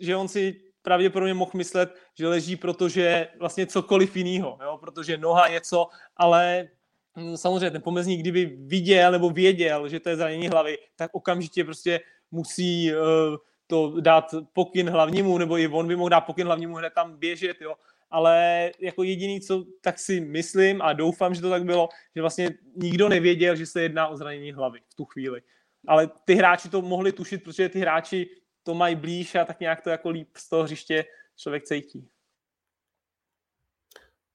Že 0.00 0.16
on 0.16 0.28
si 0.28 0.60
pravděpodobně 0.82 1.34
mohl 1.34 1.50
myslet, 1.54 1.94
že 2.14 2.28
leží, 2.28 2.56
protože 2.56 3.28
vlastně 3.38 3.66
cokoliv 3.66 4.16
jiného, 4.16 4.58
protože 4.80 5.16
noha 5.16 5.48
něco, 5.48 5.88
ale 6.16 6.68
hm, 7.16 7.36
samozřejmě 7.36 7.70
ten 7.70 7.82
pomezník, 7.82 8.20
kdyby 8.20 8.46
viděl 8.60 9.12
nebo 9.12 9.30
věděl, 9.30 9.88
že 9.88 10.00
to 10.00 10.08
je 10.08 10.16
zranění 10.16 10.48
hlavy, 10.48 10.78
tak 10.96 11.10
okamžitě 11.14 11.64
prostě 11.64 12.00
musí 12.30 12.92
uh, 12.92 13.36
to 13.66 14.00
dát 14.00 14.34
pokyn 14.52 14.90
hlavnímu, 14.90 15.38
nebo 15.38 15.58
i 15.58 15.68
on 15.68 15.88
by 15.88 15.96
mohl 15.96 16.08
dát 16.08 16.20
pokyn 16.20 16.46
hlavnímu 16.46 16.76
hned 16.76 16.92
tam 16.94 17.16
běžet, 17.16 17.60
jo 17.60 17.74
ale 18.10 18.70
jako 18.80 19.02
jediný, 19.02 19.40
co 19.40 19.64
tak 19.80 19.98
si 19.98 20.20
myslím 20.20 20.82
a 20.82 20.92
doufám, 20.92 21.34
že 21.34 21.40
to 21.40 21.50
tak 21.50 21.64
bylo, 21.64 21.88
že 22.16 22.20
vlastně 22.20 22.50
nikdo 22.76 23.08
nevěděl, 23.08 23.56
že 23.56 23.66
se 23.66 23.82
jedná 23.82 24.08
o 24.08 24.16
zranění 24.16 24.52
hlavy 24.52 24.80
v 24.88 24.94
tu 24.94 25.04
chvíli. 25.04 25.40
Ale 25.88 26.10
ty 26.24 26.34
hráči 26.34 26.68
to 26.68 26.82
mohli 26.82 27.12
tušit, 27.12 27.44
protože 27.44 27.68
ty 27.68 27.80
hráči 27.80 28.30
to 28.62 28.74
mají 28.74 28.96
blíž 28.96 29.34
a 29.34 29.44
tak 29.44 29.60
nějak 29.60 29.80
to 29.80 29.90
jako 29.90 30.10
líp 30.10 30.36
z 30.36 30.48
toho 30.48 30.62
hřiště 30.62 31.04
člověk 31.36 31.64
cítí. 31.64 32.08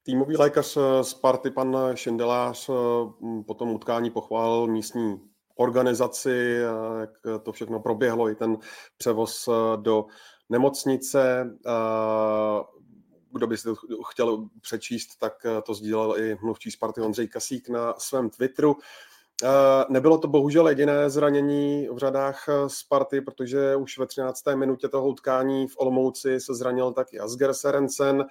Týmový 0.02 0.36
lékař 0.36 0.78
z 1.02 1.14
party, 1.14 1.50
pan 1.50 1.76
Šendelář, 1.94 2.70
po 3.46 3.54
tom 3.54 3.70
utkání 3.70 4.10
pochválil 4.10 4.66
místní 4.66 5.20
organizaci, 5.56 6.60
jak 7.00 7.42
to 7.42 7.52
všechno 7.52 7.80
proběhlo, 7.80 8.28
i 8.28 8.34
ten 8.34 8.58
převoz 8.96 9.48
do 9.76 10.06
nemocnice 10.48 11.46
kdo 13.34 13.46
by 13.46 13.56
si 13.58 13.64
to 13.64 13.74
chtěl 14.02 14.48
přečíst, 14.60 15.16
tak 15.18 15.46
eh, 15.46 15.62
to 15.62 15.74
sdílel 15.74 16.18
i 16.18 16.36
mluvčí 16.42 16.70
Sparty 16.70 17.00
Ondřej 17.00 17.28
Kasík 17.28 17.68
na 17.68 17.94
svém 17.98 18.30
Twitteru. 18.30 18.76
Eh, 19.42 19.84
nebylo 19.88 20.18
to 20.18 20.28
bohužel 20.28 20.68
jediné 20.68 21.10
zranění 21.10 21.88
v 21.92 21.98
řadách 21.98 22.44
eh, 22.48 22.52
Sparty, 22.68 23.20
protože 23.20 23.76
už 23.76 23.98
ve 23.98 24.06
13. 24.06 24.54
minutě 24.54 24.88
toho 24.88 25.08
utkání 25.08 25.68
v 25.68 25.74
Olomouci 25.76 26.40
se 26.40 26.54
zranil 26.54 26.92
taky 26.92 27.20
Asger 27.20 27.54
Serencen. 27.54 28.24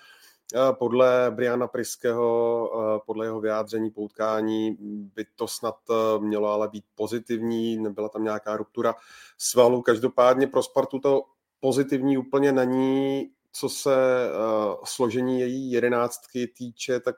Podle 0.79 1.31
Briana 1.35 1.67
Priského, 1.67 3.01
podle 3.05 3.25
jeho 3.25 3.41
vyjádření 3.41 3.91
po 3.91 4.01
utkání, 4.01 4.77
by 5.15 5.25
to 5.35 5.47
snad 5.47 5.75
mělo 6.19 6.49
ale 6.49 6.67
být 6.67 6.83
pozitivní, 6.95 7.77
nebyla 7.77 8.09
tam 8.09 8.23
nějaká 8.23 8.57
ruptura 8.57 8.95
svalu. 9.37 9.81
Každopádně 9.81 10.47
pro 10.47 10.63
Spartu 10.63 10.99
to 10.99 11.23
pozitivní 11.59 12.17
úplně 12.17 12.51
není 12.51 13.29
co 13.51 13.69
se 13.69 13.95
složení 14.83 15.39
její 15.39 15.71
jedenáctky 15.71 16.47
týče, 16.47 16.99
tak 16.99 17.15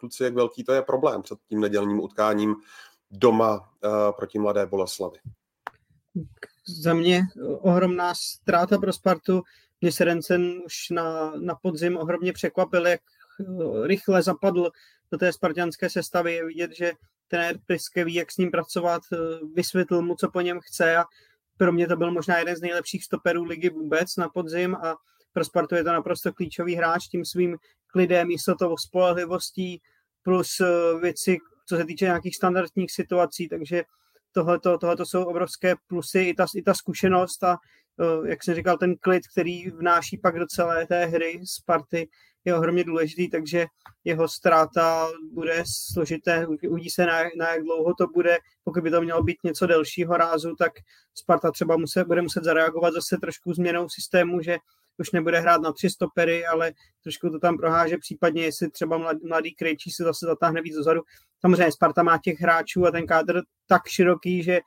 kluci, 0.00 0.24
jak 0.24 0.34
velký 0.34 0.64
to 0.64 0.72
je 0.72 0.82
problém 0.82 1.22
před 1.22 1.38
tím 1.48 1.60
nedělním 1.60 2.00
utkáním 2.00 2.56
doma 3.18 3.60
uh, 3.60 3.90
proti 4.16 4.38
Mladé 4.38 4.66
Boleslavi. 4.66 5.18
Za 6.82 6.94
mě 6.94 7.22
ohromná 7.60 8.14
ztráta 8.14 8.78
pro 8.78 8.92
Spartu. 8.92 9.42
Mě 9.80 9.92
Serencen 9.92 10.62
už 10.64 10.90
na, 10.90 11.32
na 11.36 11.54
podzim 11.54 11.96
ohromně 11.96 12.32
překvapil, 12.32 12.86
jak 12.86 13.00
rychle 13.82 14.22
zapadl 14.22 14.70
do 15.12 15.18
té 15.18 15.32
spartianské 15.32 15.90
sestavy. 15.90 16.34
Je 16.34 16.46
vidět, 16.46 16.76
že 16.76 16.92
trenér 17.28 17.58
Priske 17.66 18.04
ví, 18.04 18.14
jak 18.14 18.32
s 18.32 18.36
ním 18.36 18.50
pracovat, 18.50 19.02
eh, 19.12 19.16
vysvětlil 19.54 20.02
mu, 20.02 20.14
co 20.14 20.30
po 20.30 20.40
něm 20.40 20.60
chce 20.60 20.96
a 20.96 21.04
pro 21.56 21.72
mě 21.72 21.86
to 21.86 21.96
byl 21.96 22.10
možná 22.10 22.38
jeden 22.38 22.56
z 22.56 22.60
nejlepších 22.60 23.04
stoperů 23.04 23.44
ligy 23.44 23.70
vůbec 23.70 24.16
na 24.16 24.28
podzim 24.28 24.74
a 24.74 24.96
pro 25.32 25.44
Spartu 25.44 25.74
je 25.74 25.84
to 25.84 25.92
naprosto 25.92 26.32
klíčový 26.32 26.74
hráč 26.74 27.08
tím 27.08 27.24
svým 27.24 27.56
klidem, 27.86 28.30
jistotou, 28.30 28.76
spolehlivostí 28.76 29.82
plus 30.22 30.60
eh, 30.60 30.98
věci, 31.00 31.38
co 31.66 31.76
se 31.76 31.84
týče 31.84 32.04
nějakých 32.04 32.36
standardních 32.36 32.92
situací, 32.92 33.48
takže 33.48 33.84
tohleto, 34.32 34.78
tohleto 34.78 35.06
jsou 35.06 35.24
obrovské 35.24 35.74
plusy, 35.86 36.20
i 36.20 36.34
ta, 36.34 36.46
i 36.56 36.62
ta 36.62 36.74
zkušenost 36.74 37.44
a 37.44 37.56
eh, 38.00 38.28
jak 38.28 38.44
jsem 38.44 38.54
říkal, 38.54 38.78
ten 38.78 38.96
klid, 38.96 39.22
který 39.28 39.70
vnáší 39.70 40.18
pak 40.18 40.38
do 40.38 40.46
celé 40.46 40.86
té 40.86 41.06
hry 41.06 41.40
Sparty, 41.44 42.08
je 42.44 42.54
ohromně 42.54 42.84
důležitý, 42.84 43.30
takže 43.30 43.66
jeho 44.04 44.28
ztráta 44.28 45.08
bude 45.32 45.64
složité. 45.92 46.46
Uvidí 46.46 46.90
se, 46.90 47.06
na, 47.06 47.22
na 47.38 47.52
jak 47.52 47.62
dlouho 47.62 47.94
to 47.94 48.06
bude. 48.06 48.38
Pokud 48.64 48.82
by 48.82 48.90
to 48.90 49.00
mělo 49.00 49.22
být 49.22 49.36
něco 49.44 49.66
delšího 49.66 50.16
rázu, 50.16 50.54
tak 50.58 50.72
Sparta 51.14 51.50
třeba 51.50 51.76
muset, 51.76 52.04
bude 52.04 52.22
muset 52.22 52.44
zareagovat 52.44 52.94
zase 52.94 53.16
trošku 53.16 53.54
změnou 53.54 53.88
systému, 53.88 54.42
že 54.42 54.58
už 54.98 55.10
nebude 55.10 55.40
hrát 55.40 55.60
na 55.60 55.72
tři 55.72 55.90
stopery, 55.90 56.46
ale 56.46 56.72
trošku 57.02 57.30
to 57.30 57.38
tam 57.38 57.56
proháže, 57.56 57.98
případně 57.98 58.42
jestli 58.42 58.70
třeba 58.70 59.14
mladý, 59.28 59.54
Krejčí 59.54 59.90
se 59.90 60.04
zase 60.04 60.26
zatáhne 60.26 60.62
víc 60.62 60.74
dozadu. 60.74 61.02
Samozřejmě 61.40 61.72
Sparta 61.72 62.02
má 62.02 62.18
těch 62.18 62.40
hráčů 62.40 62.86
a 62.86 62.90
ten 62.90 63.06
kádr 63.06 63.42
tak 63.66 63.88
široký, 63.88 64.42
že, 64.42 64.60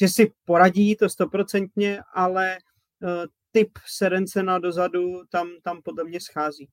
že 0.00 0.08
si 0.08 0.32
poradí 0.44 0.96
to 0.96 1.08
stoprocentně, 1.08 2.00
ale 2.14 2.58
uh, 3.02 3.10
typ 3.52 3.70
Serencena 3.86 4.58
dozadu 4.58 5.22
tam, 5.30 5.50
tam 5.62 5.82
podle 5.82 6.04
mě 6.04 6.20
schází. 6.20 6.68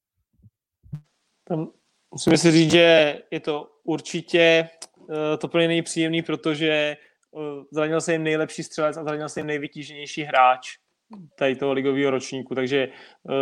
Tam 1.43 1.71
musíme 2.11 2.37
si 2.37 2.51
říct, 2.51 2.71
že 2.71 3.21
je 3.31 3.39
to 3.39 3.71
určitě 3.83 4.69
uh, 4.95 5.07
to 5.37 5.47
pro 5.47 5.61
ně 5.61 5.67
nejpříjemný, 5.67 6.21
protože 6.21 6.97
uh, 7.31 7.63
zranil 7.71 8.01
se 8.01 8.11
jim 8.11 8.23
nejlepší 8.23 8.63
střelec 8.63 8.97
a 8.97 9.03
zranil 9.03 9.29
se 9.29 9.39
jim 9.39 9.47
nejvytíženější 9.47 10.23
hráč 10.23 10.77
tady 11.35 11.55
toho 11.55 11.73
ligového 11.73 12.11
ročníku, 12.11 12.55
takže 12.55 12.87
uh, 13.23 13.33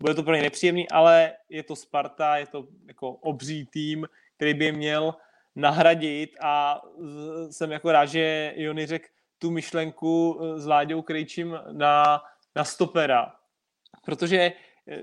bude 0.00 0.14
to 0.14 0.22
pro 0.22 0.34
ně 0.34 0.42
nepříjemný, 0.42 0.88
ale 0.88 1.32
je 1.48 1.62
to 1.62 1.76
Sparta, 1.76 2.36
je 2.36 2.46
to 2.46 2.66
jako 2.88 3.10
obří 3.10 3.66
tým, 3.66 4.06
který 4.36 4.54
by 4.54 4.72
měl 4.72 5.14
nahradit 5.56 6.30
a 6.40 6.80
jsem 7.50 7.72
jako 7.72 7.92
rád, 7.92 8.06
že 8.06 8.54
Jony 8.56 8.86
řekl 8.86 9.06
tu 9.38 9.50
myšlenku 9.50 10.40
s 10.56 10.66
Láďou 10.66 11.02
Krejčím 11.02 11.58
na, 11.72 12.22
na 12.56 12.64
stopera, 12.64 13.32
protože 14.04 14.52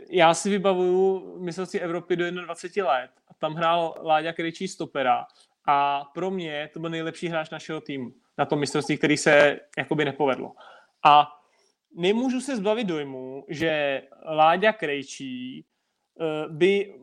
já 0.10 0.34
si 0.34 0.50
vybavuju 0.50 1.36
mistrovství 1.40 1.80
Evropy 1.80 2.16
do 2.16 2.32
21 2.32 2.92
let 2.92 3.12
a 3.28 3.34
tam 3.34 3.54
hrál 3.54 3.96
Láďa 4.04 4.34
Krejčí 4.34 4.68
stopera 4.68 5.26
a 5.68 6.06
pro 6.14 6.32
mě 6.32 6.70
to 6.74 6.80
byl 6.80 6.90
nejlepší 6.90 7.28
hráč 7.28 7.50
našeho 7.50 7.82
týmu 7.82 8.12
na 8.38 8.46
tom 8.46 8.60
mistrovství, 8.60 8.98
který 8.98 9.18
se 9.18 9.60
jakoby 9.78 10.06
nepovedlo. 10.06 10.52
A 11.06 11.37
nemůžu 11.96 12.42
se 12.42 12.58
zbavit 12.58 12.88
dojmu, 12.88 13.46
že 13.50 14.02
Láďa 14.26 14.74
Krejčí 14.74 15.66
eh, 16.20 16.50
by 16.50 16.94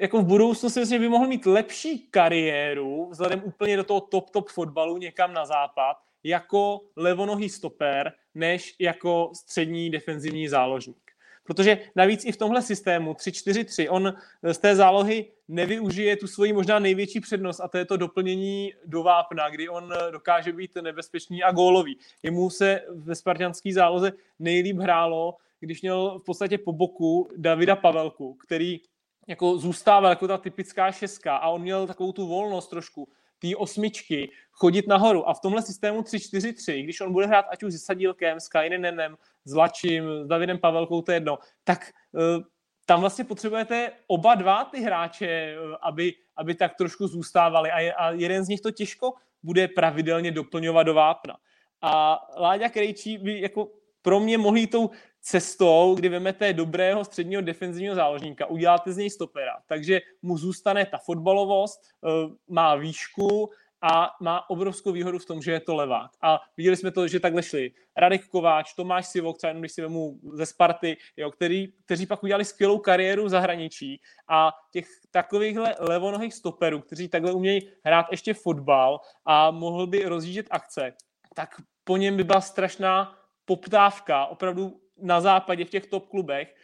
jako 0.00 0.18
v 0.18 0.24
budoucnu 0.24 0.70
si 0.70 0.80
myslím, 0.80 0.96
že 0.96 1.00
by 1.00 1.08
mohl 1.08 1.26
mít 1.26 1.46
lepší 1.46 1.98
kariéru 1.98 3.08
vzhledem 3.10 3.42
úplně 3.44 3.76
do 3.76 3.84
toho 3.84 4.00
top 4.00 4.30
top 4.30 4.48
fotbalu 4.48 4.96
někam 4.96 5.32
na 5.32 5.46
západ 5.46 5.96
jako 6.24 6.80
levonohý 6.96 7.48
stoper, 7.48 8.12
než 8.34 8.76
jako 8.80 9.30
střední 9.34 9.90
defenzivní 9.90 10.48
záložník. 10.48 11.07
Protože 11.48 11.78
navíc 11.96 12.24
i 12.24 12.32
v 12.32 12.36
tomhle 12.36 12.62
systému 12.62 13.12
3-4-3 13.12 13.86
on 13.90 14.14
z 14.52 14.58
té 14.58 14.76
zálohy 14.76 15.32
nevyužije 15.48 16.16
tu 16.16 16.26
svoji 16.26 16.52
možná 16.52 16.78
největší 16.78 17.20
přednost 17.20 17.60
a 17.60 17.68
to 17.68 17.78
je 17.78 17.84
to 17.84 17.96
doplnění 17.96 18.72
do 18.84 19.02
vápna, 19.02 19.50
kdy 19.50 19.68
on 19.68 19.92
dokáže 20.10 20.52
být 20.52 20.76
nebezpečný 20.82 21.42
a 21.42 21.52
gólový. 21.52 21.98
Jemu 22.22 22.50
se 22.50 22.80
ve 22.94 23.14
spartianské 23.14 23.72
záloze 23.72 24.12
nejlíp 24.38 24.76
hrálo, 24.76 25.36
když 25.60 25.82
měl 25.82 26.18
v 26.18 26.24
podstatě 26.24 26.58
po 26.58 26.72
boku 26.72 27.28
Davida 27.36 27.76
Pavelku, 27.76 28.34
který 28.34 28.80
jako 29.26 29.58
zůstával 29.58 30.10
jako 30.10 30.28
ta 30.28 30.38
typická 30.38 30.92
šestka 30.92 31.36
a 31.36 31.48
on 31.48 31.62
měl 31.62 31.86
takovou 31.86 32.12
tu 32.12 32.26
volnost 32.26 32.68
trošku 32.68 33.08
té 33.38 33.56
osmičky 33.56 34.30
chodit 34.52 34.86
nahoru. 34.86 35.28
A 35.28 35.34
v 35.34 35.40
tomhle 35.40 35.62
systému 35.62 36.00
3-4-3, 36.00 36.84
když 36.84 37.00
on 37.00 37.12
bude 37.12 37.26
hrát 37.26 37.46
ať 37.50 37.62
už 37.62 37.74
s 37.74 37.84
Sadílkem, 37.84 38.40
s 38.40 38.48
Kajnenem, 38.48 39.16
s 39.44 39.54
Lačím, 39.54 40.04
s 40.24 40.26
Davidem 40.26 40.58
Pavelkou, 40.58 41.02
to 41.02 41.12
je 41.12 41.16
jedno, 41.16 41.38
tak 41.64 41.92
uh, 42.12 42.42
tam 42.86 43.00
vlastně 43.00 43.24
potřebujete 43.24 43.92
oba 44.06 44.34
dva 44.34 44.64
ty 44.64 44.80
hráče, 44.80 45.56
uh, 45.58 45.74
aby, 45.82 46.14
aby 46.36 46.54
tak 46.54 46.74
trošku 46.74 47.06
zůstávali 47.06 47.70
a, 47.70 47.80
je, 47.80 47.92
a 47.92 48.10
jeden 48.10 48.44
z 48.44 48.48
nich 48.48 48.60
to 48.60 48.70
těžko 48.70 49.12
bude 49.42 49.68
pravidelně 49.68 50.30
doplňovat 50.30 50.86
do 50.86 50.94
vápna. 50.94 51.36
A 51.82 52.20
Láďa 52.38 52.68
Krejčí 52.68 53.18
by 53.18 53.40
jako 53.40 53.68
pro 54.02 54.20
mě 54.20 54.38
mohl 54.38 54.56
jít 54.56 54.70
tou 54.70 54.90
cestou, 55.20 55.94
kdy 55.94 56.08
vemete 56.08 56.52
dobrého 56.52 57.04
středního 57.04 57.42
defenzivního 57.42 57.94
záložníka, 57.94 58.46
uděláte 58.46 58.92
z 58.92 58.96
něj 58.96 59.10
stopera, 59.10 59.56
takže 59.66 60.00
mu 60.22 60.38
zůstane 60.38 60.86
ta 60.86 60.98
fotbalovost, 60.98 61.80
eh, 61.82 62.08
má 62.48 62.74
výšku 62.74 63.50
a 63.82 64.10
má 64.20 64.50
obrovskou 64.50 64.92
výhodu 64.92 65.18
v 65.18 65.26
tom, 65.26 65.42
že 65.42 65.52
je 65.52 65.60
to 65.60 65.74
levák. 65.74 66.10
A 66.22 66.40
viděli 66.56 66.76
jsme 66.76 66.90
to, 66.90 67.08
že 67.08 67.20
takhle 67.20 67.42
šli 67.42 67.70
Radek 67.96 68.28
Kováč, 68.28 68.74
Tomáš 68.74 69.06
Sivok, 69.06 69.38
třeba 69.38 69.48
jenom 69.48 69.62
když 69.62 69.72
si 69.72 69.82
vemu 69.82 70.20
ze 70.32 70.46
Sparty, 70.46 70.96
jo, 71.16 71.30
který, 71.30 71.72
kteří 71.84 72.06
pak 72.06 72.22
udělali 72.22 72.44
skvělou 72.44 72.78
kariéru 72.78 73.24
v 73.24 73.28
zahraničí 73.28 74.00
a 74.28 74.52
těch 74.72 74.86
takovýchhle 75.10 75.74
levonohých 75.78 76.34
stoperů, 76.34 76.80
kteří 76.80 77.08
takhle 77.08 77.32
umějí 77.32 77.70
hrát 77.84 78.06
ještě 78.10 78.34
fotbal 78.34 79.00
a 79.24 79.50
mohl 79.50 79.86
by 79.86 80.04
rozjíždět 80.04 80.46
akce, 80.50 80.92
tak 81.34 81.54
po 81.84 81.96
něm 81.96 82.16
by 82.16 82.24
byla 82.24 82.40
strašná 82.40 83.18
poptávka 83.48 84.26
opravdu 84.26 84.80
na 85.00 85.20
západě 85.20 85.64
v 85.64 85.70
těch 85.70 85.86
top 85.86 86.08
klubech 86.08 86.54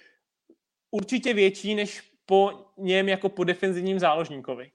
určitě 0.90 1.34
větší 1.34 1.74
než 1.74 2.12
po 2.26 2.52
něm 2.76 3.08
jako 3.08 3.28
po 3.28 3.44
defenzivním 3.44 3.98
záložníkovi. 3.98 4.70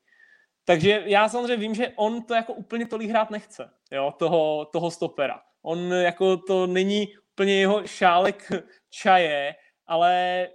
Takže 0.66 1.04
já 1.06 1.30
samozřejmě 1.30 1.58
vím, 1.58 1.76
že 1.76 1.94
on 1.96 2.24
to 2.24 2.34
jako 2.34 2.54
úplně 2.54 2.86
tolik 2.86 3.10
hrát 3.10 3.30
nechce, 3.30 3.70
jo, 3.92 4.14
toho, 4.18 4.66
toho 4.74 4.92
stopera. 4.92 5.42
On 5.62 5.94
jako 5.94 6.38
to 6.38 6.68
není 6.68 7.08
úplně 7.34 7.60
jeho 7.60 7.88
šálek 7.88 8.52
čaje, 8.90 9.56
ale 9.88 10.48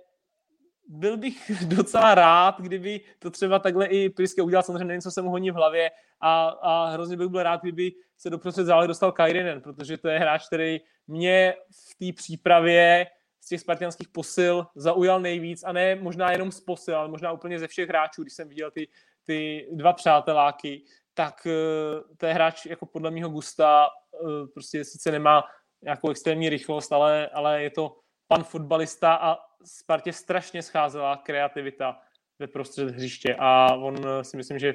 byl 0.87 1.17
bych 1.17 1.53
docela 1.67 2.15
rád, 2.15 2.61
kdyby 2.61 3.01
to 3.19 3.31
třeba 3.31 3.59
takhle 3.59 3.87
i 3.87 4.11
Priske 4.11 4.43
udělal, 4.43 4.63
samozřejmě 4.63 4.85
nevím, 4.85 5.01
co 5.01 5.11
se 5.11 5.23
mu 5.23 5.31
honí 5.31 5.51
v 5.51 5.55
hlavě 5.55 5.91
a, 6.21 6.47
a 6.49 6.91
hrozně 6.91 7.17
bych 7.17 7.29
byl 7.29 7.43
rád, 7.43 7.63
kdyby 7.63 7.93
se 8.17 8.31
doprostřed 8.31 8.67
zále 8.67 8.87
dostal 8.89 9.13
Kairinen, 9.13 9.61
protože 9.61 9.99
to 9.99 10.09
je 10.09 10.19
hráč, 10.19 10.47
který 10.47 10.81
mě 11.07 11.55
v 11.89 11.95
té 11.99 12.17
přípravě 12.17 13.07
z 13.41 13.49
těch 13.49 13.61
spartianských 13.61 14.09
posil 14.09 14.67
zaujal 14.75 15.21
nejvíc 15.21 15.65
a 15.65 15.73
ne 15.73 15.95
možná 15.95 16.33
jenom 16.33 16.53
z 16.53 16.61
posil, 16.61 16.97
ale 16.97 17.09
možná 17.09 17.33
úplně 17.33 17.59
ze 17.59 17.69
všech 17.69 17.89
hráčů, 17.89 18.23
když 18.23 18.35
jsem 18.35 18.49
viděl 18.49 18.71
ty, 18.71 18.89
ty 19.25 19.69
dva 19.73 19.93
přáteláky, 19.93 20.83
tak 21.15 21.47
uh, 21.47 22.17
to 22.17 22.27
je 22.27 22.35
hráč 22.35 22.67
jako 22.67 22.87
podle 22.87 23.11
mého 23.11 23.29
gusta 23.29 23.89
uh, 24.21 24.47
prostě 24.53 24.85
sice 24.85 25.11
nemá 25.11 25.45
nějakou 25.83 26.11
extrémní 26.11 26.49
rychlost, 26.49 26.93
ale, 26.93 27.29
ale 27.29 27.63
je 27.63 27.71
to 27.71 27.97
pan 28.29 28.45
fotbalista 28.45 29.15
a 29.15 29.37
Spartě 29.65 30.13
strašně 30.13 30.63
scházela 30.63 31.17
kreativita 31.17 31.99
ve 32.39 32.47
prostřed 32.47 32.91
hřiště 32.91 33.37
a 33.39 33.75
on 33.75 33.97
eh, 33.97 34.25
si 34.25 34.37
myslím, 34.37 34.59
že 34.59 34.75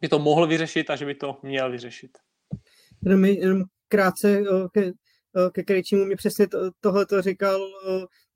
by 0.00 0.08
to 0.08 0.18
mohl 0.18 0.46
vyřešit 0.46 0.90
a 0.90 0.96
že 0.96 1.06
by 1.06 1.14
to 1.14 1.38
měl 1.42 1.70
vyřešit. 1.70 2.18
Jenom, 3.04 3.24
jenom 3.24 3.62
krátce 3.88 4.42
ke, 4.72 4.92
ke 5.52 5.62
Krejčímu 5.62 6.04
mi 6.04 6.16
přesně 6.16 6.48
to, 6.48 6.58
tohle 6.80 7.06
to 7.06 7.22
říkal 7.22 7.60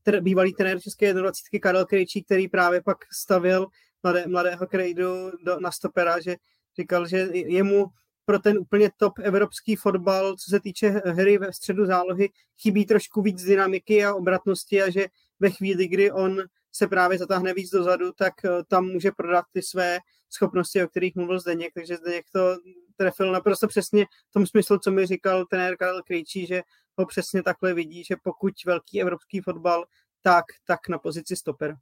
tr, 0.02 0.20
bývalý 0.20 0.54
trenér 0.54 0.80
České 0.80 1.14
21 1.14 1.60
Karel 1.62 1.86
Krejčí, 1.86 2.24
který 2.24 2.48
právě 2.48 2.82
pak 2.82 2.96
stavěl 3.12 3.66
mladé, 4.02 4.26
mladého 4.26 4.66
Krejdu 4.66 5.30
do, 5.44 5.60
na 5.60 5.70
stopera, 5.70 6.20
že 6.20 6.36
říkal, 6.80 7.06
že 7.06 7.28
jemu 7.32 7.86
pro 8.24 8.38
ten 8.38 8.58
úplně 8.58 8.90
top 8.96 9.12
evropský 9.22 9.76
fotbal, 9.76 10.36
co 10.36 10.50
se 10.50 10.60
týče 10.60 10.88
hry 10.88 11.38
ve 11.38 11.52
středu 11.52 11.86
zálohy, 11.86 12.30
chybí 12.62 12.86
trošku 12.86 13.22
víc 13.22 13.44
dynamiky 13.44 14.04
a 14.04 14.14
obratnosti 14.14 14.82
a 14.82 14.90
že 14.90 15.06
ve 15.40 15.50
chvíli, 15.50 15.88
kdy 15.88 16.12
on 16.12 16.42
se 16.72 16.88
právě 16.88 17.18
zatáhne 17.18 17.54
víc 17.54 17.70
dozadu, 17.70 18.12
tak 18.12 18.44
eh, 18.44 18.48
tam 18.68 18.86
může 18.86 19.10
prodat 19.12 19.44
ty 19.52 19.62
své 19.62 19.98
schopnosti, 20.30 20.84
o 20.84 20.88
kterých 20.88 21.14
mluvil 21.14 21.40
Zdeněk, 21.40 21.74
takže 21.74 21.96
Zdeněk 21.96 22.24
to 22.32 22.56
trefil 22.96 23.32
naprosto 23.32 23.68
přesně 23.68 24.06
v 24.30 24.32
tom 24.32 24.46
smyslu, 24.46 24.78
co 24.78 24.90
mi 24.90 25.06
říkal 25.06 25.44
trenér 25.44 25.76
Karel 25.76 26.02
Krejčí, 26.02 26.46
že 26.46 26.62
ho 26.98 27.06
přesně 27.06 27.42
takhle 27.42 27.74
vidí, 27.74 28.04
že 28.04 28.16
pokud 28.22 28.52
velký 28.66 29.00
evropský 29.00 29.40
fotbal, 29.40 29.84
tak, 30.22 30.44
tak 30.66 30.88
na 30.88 30.98
pozici 30.98 31.36
stopera. 31.36 31.76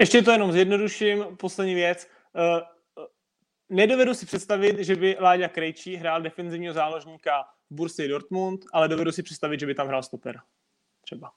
Ještě 0.00 0.22
to 0.22 0.30
jenom 0.30 0.52
zjednoduším, 0.52 1.24
poslední 1.36 1.74
věc. 1.74 2.08
Eh, 3.72 3.76
nedovedu 3.76 4.14
si 4.14 4.26
představit, 4.26 4.78
že 4.78 4.96
by 4.96 5.16
Láďa 5.20 5.48
Krejčí 5.48 5.96
hrál 5.96 6.22
defenzivního 6.22 6.74
záložníka 6.74 7.44
v 7.70 8.08
Dortmund, 8.08 8.60
ale 8.72 8.88
dovedu 8.88 9.12
si 9.12 9.22
představit, 9.22 9.60
že 9.60 9.66
by 9.66 9.74
tam 9.74 9.88
hrál 9.88 10.02
stopera. 10.02 10.42
Třeba. 11.02 11.30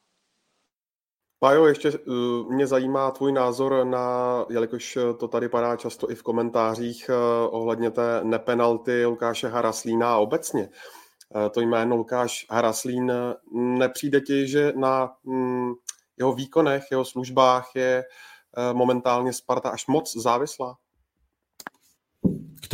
Pájo, 1.40 1.66
ještě 1.66 1.92
uh, 1.92 2.54
mě 2.54 2.68
zajímá 2.68 3.12
tvůj 3.12 3.32
názor 3.32 3.86
na, 3.86 4.46
jelikož 4.50 4.98
to 5.20 5.28
tady 5.28 5.50
padá 5.50 5.76
často 5.76 6.12
i 6.12 6.16
v 6.16 6.24
komentářích 6.24 7.10
uh, 7.10 7.56
ohledně 7.56 7.92
té 7.92 8.24
nepenalty 8.24 9.06
Lukáše 9.06 9.48
Haraslína 9.48 10.14
a 10.14 10.18
obecně. 10.18 10.70
To 11.52 11.62
jméno 11.62 11.96
Lukáš 11.96 12.46
Haraslín 12.50 13.12
nepřijde 13.54 14.22
ti, 14.22 14.48
že 14.48 14.74
na 14.76 15.14
um, 15.24 15.76
jeho 16.18 16.34
výkonech, 16.34 16.84
jeho 16.92 17.06
službách 17.06 17.72
je 17.76 18.04
momentálně 18.74 19.34
Sparta 19.34 19.70
až 19.70 19.88
moc 19.88 20.18
závislá? 20.18 20.78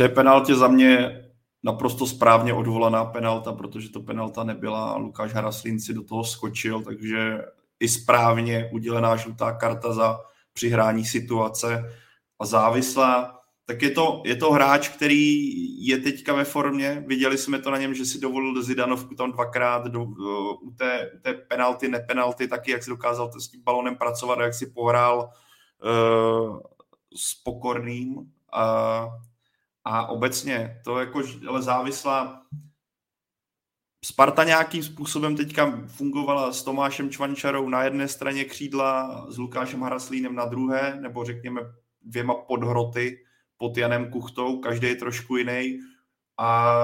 Té 0.02 0.08
penaltě 0.08 0.54
za 0.54 0.68
mě 0.68 1.22
naprosto 1.62 2.06
správně 2.06 2.54
odvolaná 2.54 3.04
penalta, 3.04 3.52
protože 3.52 3.88
to 3.88 4.00
penalta 4.00 4.44
nebyla. 4.44 4.96
Lukáš 4.96 5.32
Haraslín 5.32 5.80
si 5.80 5.94
do 5.94 6.02
toho 6.02 6.24
skočil, 6.24 6.82
takže 6.82 7.38
i 7.80 7.88
správně 7.88 8.70
udělená 8.72 9.16
žlutá 9.16 9.52
karta 9.52 9.92
za 9.92 10.20
přihrání 10.52 11.04
situace 11.04 11.84
a 12.38 12.46
závislá. 12.46 13.40
Tak 13.64 13.82
je 13.82 13.90
to, 13.90 14.22
je 14.26 14.36
to 14.36 14.52
hráč, 14.52 14.88
který 14.88 15.46
je 15.86 15.98
teďka 15.98 16.34
ve 16.34 16.44
formě. 16.44 17.04
Viděli 17.06 17.38
jsme 17.38 17.58
to 17.58 17.70
na 17.70 17.78
něm, 17.78 17.94
že 17.94 18.04
si 18.04 18.20
dovolil 18.20 18.62
Zidanovku 18.62 19.14
tam 19.14 19.32
dvakrát 19.32 19.86
do, 19.86 20.04
u, 20.04 20.70
té, 20.76 21.10
u 21.14 21.18
té 21.18 21.34
penalty, 21.34 21.88
nepenalty, 21.88 22.48
taky 22.48 22.70
jak 22.70 22.82
si 22.82 22.90
dokázal 22.90 23.30
s 23.32 23.48
tím 23.48 23.62
balonem 23.62 23.96
pracovat, 23.96 24.38
jak 24.38 24.54
si 24.54 24.66
pohrál 24.66 25.30
uh, 25.84 26.60
s 27.16 27.34
pokorným. 27.44 28.16
Uh, 28.16 29.31
a 29.84 30.06
obecně 30.06 30.80
to 30.84 30.98
jako, 30.98 31.22
ale 31.48 31.62
závislá 31.62 32.42
Sparta 34.04 34.44
nějakým 34.44 34.82
způsobem 34.82 35.36
teďka 35.36 35.82
fungovala 35.86 36.52
s 36.52 36.62
Tomášem 36.62 37.10
Čvančarou 37.10 37.68
na 37.68 37.82
jedné 37.82 38.08
straně 38.08 38.44
křídla, 38.44 39.26
s 39.28 39.38
Lukášem 39.38 39.82
Haraslínem 39.82 40.34
na 40.34 40.44
druhé, 40.44 40.98
nebo 41.00 41.24
řekněme 41.24 41.60
dvěma 42.02 42.34
podhroty 42.34 43.18
pod 43.56 43.76
Janem 43.76 44.10
Kuchtou, 44.10 44.58
každý 44.60 44.86
je 44.88 44.94
trošku 44.94 45.36
jiný. 45.36 45.78
A 46.38 46.74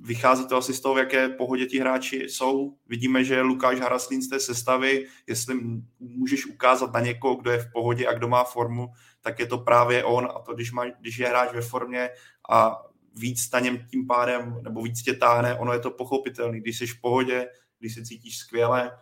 vychází 0.00 0.48
to 0.48 0.56
asi 0.56 0.74
z 0.74 0.80
toho, 0.80 0.94
v 0.94 0.98
jaké 0.98 1.28
pohodě 1.28 1.66
ti 1.66 1.78
hráči 1.78 2.16
jsou. 2.16 2.76
Vidíme, 2.86 3.24
že 3.24 3.40
Lukáš 3.40 3.80
Haraslín 3.80 4.22
z 4.22 4.28
té 4.28 4.40
sestavy, 4.40 5.06
jestli 5.26 5.54
můžeš 6.00 6.46
ukázat 6.46 6.92
na 6.92 7.00
někoho, 7.00 7.34
kdo 7.34 7.50
je 7.50 7.58
v 7.58 7.72
pohodě 7.72 8.06
a 8.06 8.12
kdo 8.12 8.28
má 8.28 8.44
formu, 8.44 8.88
tak 9.22 9.38
je 9.38 9.46
to 9.46 9.58
právě 9.58 10.04
on. 10.04 10.28
A 10.34 10.38
to, 10.38 10.54
když, 10.54 10.72
má, 10.72 10.84
když 11.00 11.18
je 11.18 11.28
hráč 11.28 11.52
ve 11.54 11.60
formě 11.60 12.10
a 12.50 12.82
víc 13.14 13.50
na 13.50 13.60
něm 13.60 13.86
tím 13.90 14.06
pádem, 14.06 14.60
nebo 14.62 14.82
víc 14.82 15.02
tě 15.02 15.14
táhne, 15.14 15.58
ono 15.58 15.72
je 15.72 15.78
to 15.78 15.90
pochopitelné. 15.90 16.60
Když 16.60 16.78
jsi 16.78 16.86
v 16.86 17.00
pohodě, 17.00 17.46
když 17.78 17.94
se 17.94 18.04
cítíš 18.04 18.38
skvěle, 18.38 18.98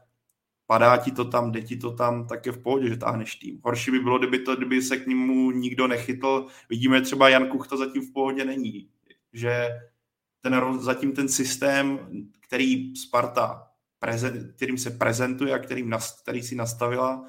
padá 0.66 0.97
ti 0.97 1.11
to 1.11 1.25
tam, 1.25 1.53
jde 1.53 1.62
ti 1.62 1.77
to 1.77 1.93
tam, 1.93 2.27
tak 2.27 2.47
je 2.47 2.53
v 2.53 2.62
pohodě, 2.62 2.89
že 2.89 2.97
táhneš 2.97 3.35
tým. 3.35 3.61
Horší 3.64 3.91
by 3.91 3.99
bylo, 3.99 4.18
kdyby, 4.18 4.39
to, 4.39 4.57
kdyby 4.57 4.83
se 4.83 4.97
k 4.97 5.07
němu 5.07 5.51
nikdo 5.51 5.87
nechytl. 5.87 6.47
Vidíme 6.68 7.01
třeba 7.01 7.29
Jan 7.29 7.49
Kuchta 7.49 7.77
zatím 7.77 8.03
v 8.03 8.12
pohodě 8.12 8.45
není. 8.45 8.89
Že 9.33 9.68
ten, 10.41 10.81
zatím 10.81 11.12
ten 11.12 11.29
systém, 11.29 11.99
který 12.41 12.97
Sparta, 12.97 13.66
prezent, 13.99 14.55
kterým 14.57 14.79
se 14.79 14.91
prezentuje 14.91 15.55
a 15.55 15.59
kterým, 15.59 15.93
který 16.23 16.43
si 16.43 16.55
nastavila, 16.55 17.27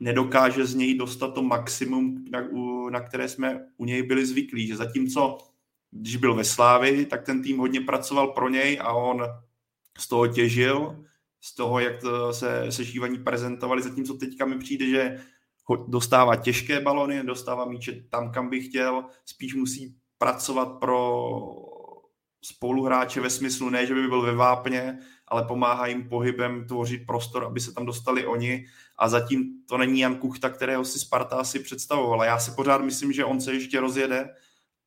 nedokáže 0.00 0.66
z 0.66 0.74
něj 0.74 0.98
dostat 0.98 1.34
to 1.34 1.42
maximum, 1.42 2.24
na, 2.30 2.48
na 2.90 3.00
které 3.00 3.28
jsme 3.28 3.66
u 3.76 3.84
něj 3.84 4.02
byli 4.02 4.26
zvyklí. 4.26 4.66
Že 4.66 4.76
zatímco 4.76 5.38
když 5.90 6.16
byl 6.16 6.34
ve 6.34 6.44
Slávi, 6.44 7.06
tak 7.06 7.22
ten 7.22 7.42
tým 7.42 7.58
hodně 7.58 7.80
pracoval 7.80 8.28
pro 8.28 8.48
něj 8.48 8.78
a 8.80 8.92
on 8.92 9.24
z 9.98 10.08
toho 10.08 10.26
těžil, 10.26 11.04
z 11.40 11.54
toho, 11.54 11.80
jak 11.80 12.00
to 12.00 12.32
se 12.32 12.72
sešívaní 12.72 13.18
prezentovali, 13.18 13.82
zatímco 13.82 14.14
teďka 14.14 14.46
mi 14.46 14.58
přijde, 14.58 14.86
že 14.86 15.20
dostává 15.88 16.36
těžké 16.36 16.80
balony, 16.80 17.22
dostává 17.22 17.64
míče 17.64 18.04
tam, 18.10 18.32
kam 18.32 18.50
by 18.50 18.60
chtěl, 18.60 19.04
spíš 19.24 19.54
musí 19.54 19.96
pracovat 20.18 20.66
pro 20.66 21.30
spoluhráče 22.44 23.20
ve 23.20 23.30
smyslu 23.30 23.70
ne, 23.70 23.86
že 23.86 23.94
by 23.94 24.08
byl 24.08 24.22
ve 24.22 24.34
vápně, 24.34 24.98
ale 25.30 25.44
pomáhá 25.44 25.86
jim 25.86 26.08
pohybem 26.08 26.64
tvořit 26.66 27.06
prostor, 27.06 27.44
aby 27.44 27.60
se 27.60 27.74
tam 27.74 27.86
dostali 27.86 28.26
oni 28.26 28.66
a 28.98 29.08
zatím 29.08 29.44
to 29.68 29.78
není 29.78 30.00
Jan 30.00 30.16
Kuchta, 30.16 30.50
kterého 30.50 30.84
si 30.84 30.98
Sparta 30.98 31.36
asi 31.36 31.58
představovala. 31.58 32.24
Já 32.24 32.38
si 32.38 32.50
pořád 32.50 32.82
myslím, 32.82 33.12
že 33.12 33.24
on 33.24 33.40
se 33.40 33.52
ještě 33.52 33.80
rozjede, 33.80 34.28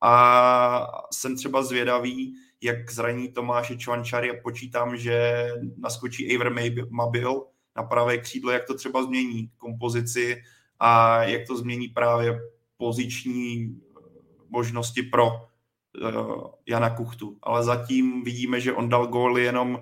a 0.06 0.86
jsem 1.12 1.36
třeba 1.36 1.62
zvědavý, 1.62 2.34
jak 2.60 2.90
zraní 2.90 3.32
Tomáše 3.32 3.76
Čvančary 3.76 4.30
a 4.30 4.42
počítám, 4.42 4.96
že 4.96 5.48
naskočí 5.76 6.36
Aver 6.36 6.52
Mabil 6.90 7.46
na 7.76 7.82
pravé 7.82 8.18
křídlo, 8.18 8.50
jak 8.50 8.66
to 8.66 8.74
třeba 8.74 9.02
změní 9.02 9.50
kompozici 9.56 10.42
a 10.80 11.22
jak 11.22 11.46
to 11.46 11.56
změní 11.56 11.88
právě 11.88 12.40
poziční 12.76 13.64
eh, 13.64 14.00
možnosti 14.48 15.02
pro 15.02 15.26
uh, 15.26 16.46
Jana 16.66 16.90
Kuchtu. 16.90 17.38
Ale 17.42 17.64
zatím 17.64 18.24
vidíme, 18.24 18.60
že 18.60 18.72
on 18.72 18.88
dal 18.88 19.06
góly 19.06 19.44
jenom 19.44 19.80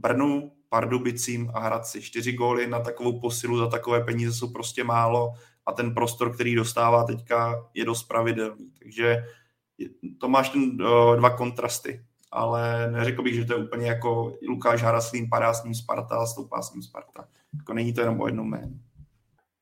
Brnu, 0.00 0.52
Pardubicím 0.68 1.50
a 1.54 1.60
Hradci. 1.60 2.02
Čtyři 2.02 2.32
góly 2.32 2.66
na 2.66 2.80
takovou 2.80 3.20
posilu 3.20 3.58
za 3.58 3.66
takové 3.66 4.04
peníze 4.04 4.32
jsou 4.32 4.52
prostě 4.52 4.84
málo 4.84 5.32
a 5.66 5.72
ten 5.72 5.94
prostor, 5.94 6.34
který 6.34 6.54
dostává 6.54 7.04
teďka, 7.04 7.66
je 7.74 7.84
dost 7.84 8.02
pravidelný. 8.02 8.70
Takže 8.78 9.24
to 10.18 10.28
máš 10.28 10.48
ten, 10.48 10.62
uh, 10.62 11.16
dva 11.16 11.30
kontrasty, 11.30 12.04
ale 12.32 12.90
neřekl 12.90 13.22
bych, 13.22 13.34
že 13.34 13.44
to 13.44 13.52
je 13.52 13.64
úplně 13.64 13.86
jako 13.86 14.34
Lukáš 14.48 14.82
Haraslín 14.82 15.28
padá 15.30 15.54
s 15.54 15.64
ním 15.64 15.74
Sparta 15.74 16.16
a 16.16 16.26
stoupá 16.26 16.62
s 16.62 16.72
ním 16.74 16.82
Sparta. 16.82 17.24
Jako 17.56 17.72
není 17.72 17.92
to 17.92 18.00
jenom 18.00 18.20
o 18.20 18.26
jednom 18.26 18.50
jménu. 18.50 18.80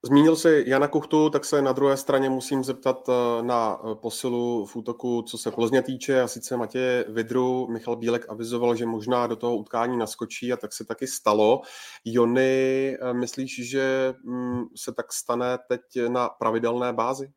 Zmínil 0.02 0.36
si 0.36 0.64
Jana 0.66 0.88
Kuchtu, 0.88 1.30
tak 1.30 1.44
se 1.44 1.62
na 1.62 1.72
druhé 1.72 1.96
straně 1.96 2.30
musím 2.30 2.64
zeptat 2.64 3.08
eh, 3.08 3.42
na 3.42 3.78
eh, 3.80 3.94
posilu 3.94 4.66
v 4.66 4.76
útoku, 4.76 5.22
co 5.22 5.38
se 5.38 5.50
Plzně 5.50 5.82
týče, 5.82 6.20
a 6.20 6.28
sice 6.28 6.56
Matěje 6.56 7.04
Vidru. 7.08 7.68
Michal 7.68 7.96
Bílek 7.96 8.26
avizoval, 8.28 8.76
že 8.76 8.86
možná 8.86 9.26
do 9.26 9.36
toho 9.36 9.56
utkání 9.56 9.96
naskočí 9.96 10.52
a 10.52 10.56
tak 10.56 10.72
se 10.72 10.84
taky 10.84 11.06
stalo. 11.06 11.60
Jony, 12.04 12.96
myslíš, 13.12 13.70
že 13.70 14.14
mm, 14.24 14.64
se 14.76 14.92
tak 14.92 15.12
stane 15.12 15.58
teď 15.68 15.80
na 16.08 16.28
pravidelné 16.28 16.92
bázi? 16.92 17.32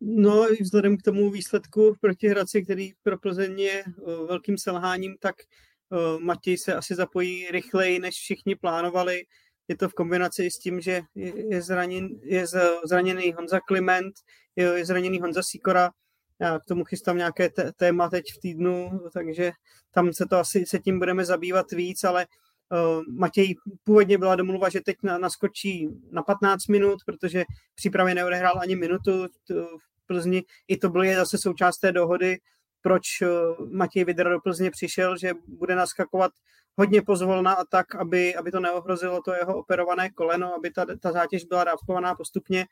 No, 0.00 0.46
vzhledem 0.60 0.96
k 0.96 1.02
tomu 1.02 1.30
výsledku 1.30 1.94
proti 2.00 2.28
Hradci, 2.28 2.62
který 2.62 2.92
pro 3.02 3.18
Plzeň 3.18 3.60
je 3.60 3.84
eh, 3.86 3.92
velkým 4.28 4.58
selháním, 4.58 5.16
tak 5.20 5.34
eh, 5.40 6.18
Matěj 6.18 6.58
se 6.58 6.74
asi 6.74 6.94
zapojí 6.94 7.50
rychleji, 7.50 7.98
než 7.98 8.14
všichni 8.14 8.56
plánovali. 8.56 9.22
Je 9.70 9.76
to 9.76 9.88
v 9.88 9.94
kombinaci 9.94 10.50
s 10.50 10.58
tím, 10.58 10.80
že 10.80 11.02
je, 11.14 11.62
zraněn, 11.62 12.08
je 12.22 12.44
zraněný 12.84 13.32
Honza 13.32 13.60
Kliment, 13.60 14.14
je 14.56 14.84
zraněný 14.86 15.20
Honza 15.20 15.42
Sikora. 15.42 15.90
Já 16.40 16.58
k 16.58 16.64
tomu 16.64 16.84
chystám 16.84 17.16
nějaké 17.16 17.50
téma 17.76 18.08
teď 18.08 18.24
v 18.36 18.40
týdnu, 18.40 19.00
takže 19.12 19.52
tam 19.90 20.12
se 20.12 20.26
to 20.26 20.36
asi 20.36 20.66
se 20.66 20.78
tím 20.78 20.98
budeme 20.98 21.24
zabývat 21.24 21.70
víc, 21.72 22.04
ale 22.04 22.26
Uh, 22.72 23.02
Matěj 23.14 23.54
původně 23.84 24.18
byla 24.18 24.36
domluva, 24.36 24.68
že 24.68 24.80
teď 24.80 24.96
naskočí 25.02 25.88
na 26.10 26.22
15 26.22 26.66
minut, 26.66 26.98
protože 27.06 27.44
přípravě 27.74 28.14
neodehrál 28.14 28.58
ani 28.60 28.76
minutu 28.76 29.26
v 29.48 30.06
Plzni. 30.06 30.42
I 30.68 30.76
to 30.76 30.88
bylo 30.88 31.04
zase 31.14 31.38
součást 31.38 31.78
té 31.78 31.92
dohody, 31.92 32.38
proč 32.82 33.02
eh, 33.22 33.26
Matěj 33.70 34.04
Vidra 34.04 34.30
do 34.30 34.40
Plzně 34.40 34.70
přišel, 34.70 35.18
že 35.18 35.32
bude 35.48 35.74
naskakovat 35.74 36.32
hodně 36.78 37.02
pozvolna 37.02 37.52
a 37.52 37.64
tak, 37.64 37.94
aby, 37.94 38.34
aby 38.34 38.50
to 38.50 38.60
neohrozilo 38.60 39.22
to 39.22 39.34
jeho 39.34 39.56
operované 39.56 40.10
koleno, 40.10 40.54
aby 40.54 40.70
ta, 40.70 40.86
ta 41.00 41.12
zátěž 41.12 41.44
byla 41.44 41.64
dávkovaná 41.64 42.14
postupně. 42.14 42.66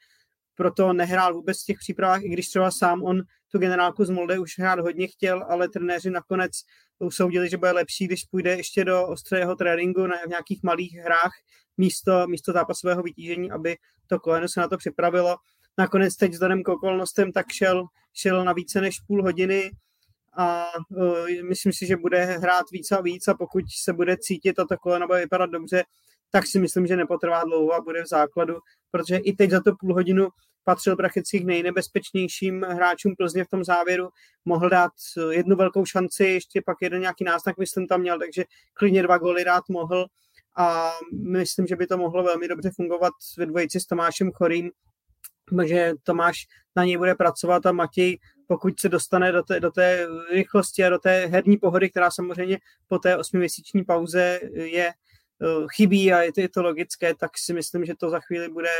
Proto 0.55 0.93
nehrál 0.93 1.35
vůbec 1.35 1.63
v 1.63 1.67
těch 1.67 1.79
přípravách, 1.79 2.23
i 2.23 2.29
když 2.29 2.49
třeba 2.49 2.71
sám 2.71 3.03
on 3.03 3.23
tu 3.53 3.59
generálku 3.59 4.05
z 4.05 4.11
Molde 4.11 4.39
už 4.39 4.59
hrát 4.59 4.79
hodně 4.79 5.07
chtěl, 5.07 5.47
ale 5.49 5.69
trenéři 5.69 6.11
nakonec 6.11 6.53
usoudili, 6.99 7.49
že 7.49 7.57
bude 7.57 7.71
lepší, 7.73 8.07
když 8.07 8.25
půjde 8.25 8.57
ještě 8.57 8.85
do 8.85 9.07
ostrého 9.07 9.57
tréninku 9.57 10.07
na 10.07 10.17
v 10.27 10.29
nějakých 10.29 10.63
malých 10.63 10.95
hrách 10.97 11.33
místo, 11.77 12.27
místo 12.27 12.53
zápasového 12.53 13.03
vytížení, 13.03 13.51
aby 13.51 13.77
to 14.07 14.21
koleno 14.21 14.49
se 14.49 14.61
na 14.61 14.69
to 14.69 14.77
připravilo 14.77 15.37
nakonec 15.79 16.17
teď 16.17 16.33
vzhledem 16.33 16.63
k 16.63 16.69
okolnostem 16.69 17.33
tak 17.33 17.47
šel, 17.53 17.85
šel 18.13 18.45
na 18.45 18.53
více 18.53 18.81
než 18.81 19.01
půl 19.07 19.23
hodiny 19.23 19.71
a 20.37 20.67
uh, 20.91 21.27
myslím 21.49 21.73
si, 21.73 21.87
že 21.87 21.97
bude 21.97 22.25
hrát 22.25 22.71
víc 22.73 22.93
a 22.93 23.01
víc 23.01 23.29
a 23.29 23.35
pokud 23.35 23.65
se 23.83 23.93
bude 23.93 24.17
cítit 24.17 24.59
a 24.59 24.65
to 24.65 24.77
koleno 24.77 25.07
bude 25.07 25.21
vypadat 25.21 25.51
dobře, 25.51 25.85
tak 26.31 26.47
si 26.47 26.59
myslím, 26.59 26.87
že 26.87 26.97
nepotrvá 26.97 27.45
dlouho 27.45 27.75
a 27.75 27.81
bude 27.81 28.03
v 28.03 28.09
základu, 28.09 28.59
protože 28.91 29.17
i 29.17 29.33
teď 29.33 29.51
za 29.51 29.61
to 29.61 29.73
půl 29.81 29.95
hodinu 29.95 30.29
patřil 30.65 30.97
prakticky 30.97 31.41
k 31.41 31.45
nejnebezpečnějším 31.45 32.63
hráčům 32.63 33.15
Plzně 33.19 33.45
v 33.45 33.49
tom 33.49 33.65
závěru, 33.65 34.09
mohl 34.45 34.69
dát 34.69 34.93
e, 35.17 35.35
jednu 35.35 35.57
velkou 35.57 35.85
šanci, 35.85 36.25
ještě 36.25 36.63
pak 36.67 36.77
jeden 36.83 37.01
nějaký 37.01 37.25
náznak, 37.25 37.59
myslím, 37.59 37.87
tam 37.87 38.01
měl, 38.01 38.19
takže 38.19 38.45
klidně 38.75 39.03
dva 39.03 39.19
goly 39.19 39.45
dát 39.45 39.65
mohl. 39.69 40.07
A 40.57 40.93
myslím, 41.13 41.67
že 41.67 41.77
by 41.77 41.87
to 41.87 41.99
mohlo 41.99 42.23
velmi 42.23 42.49
dobře 42.49 42.71
fungovat 42.77 43.13
ve 43.39 43.47
dvojici 43.47 43.81
s 43.81 43.87
Tomášem 43.87 44.33
Chorým, 44.33 44.71
že 45.65 45.93
Tomáš 46.03 46.47
na 46.77 46.85
něj 46.85 46.97
bude 46.97 47.15
pracovat 47.15 47.67
a 47.67 47.73
Matěj, 47.73 48.19
pokud 48.49 48.81
se 48.81 48.89
dostane 48.89 49.33
do 49.33 49.43
té, 49.43 49.61
do 49.61 49.71
té 49.71 50.07
rychlosti 50.33 50.85
a 50.85 50.91
do 50.91 50.99
té 50.99 51.27
herní 51.27 51.57
pohody, 51.57 51.91
která 51.91 52.11
samozřejmě 52.11 52.59
po 52.89 52.99
té 52.99 53.17
osmiměsíční 53.17 53.85
pauze 53.85 54.41
je, 54.53 54.93
chybí 55.77 56.13
a 56.13 56.23
je 56.23 56.33
to, 56.33 56.41
je 56.41 56.49
to 56.49 56.63
logické, 56.63 57.15
tak 57.15 57.39
si 57.39 57.53
myslím, 57.53 57.85
že 57.85 57.95
to 57.95 58.11
za 58.11 58.21
chvíli 58.21 58.49
bude 58.49 58.71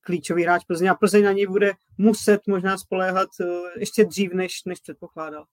klíčový 0.00 0.42
hráč 0.42 0.64
Plzeň 0.64 0.88
a 0.88 0.94
Plzeň 0.94 1.24
na 1.24 1.32
něj 1.32 1.46
bude 1.46 1.72
muset 1.98 2.46
možná 2.46 2.78
spoléhat 2.78 3.28
ještě 3.76 4.04
dřív, 4.04 4.32
než, 4.32 4.64
než 4.64 4.80
předpokládal. 4.80 5.44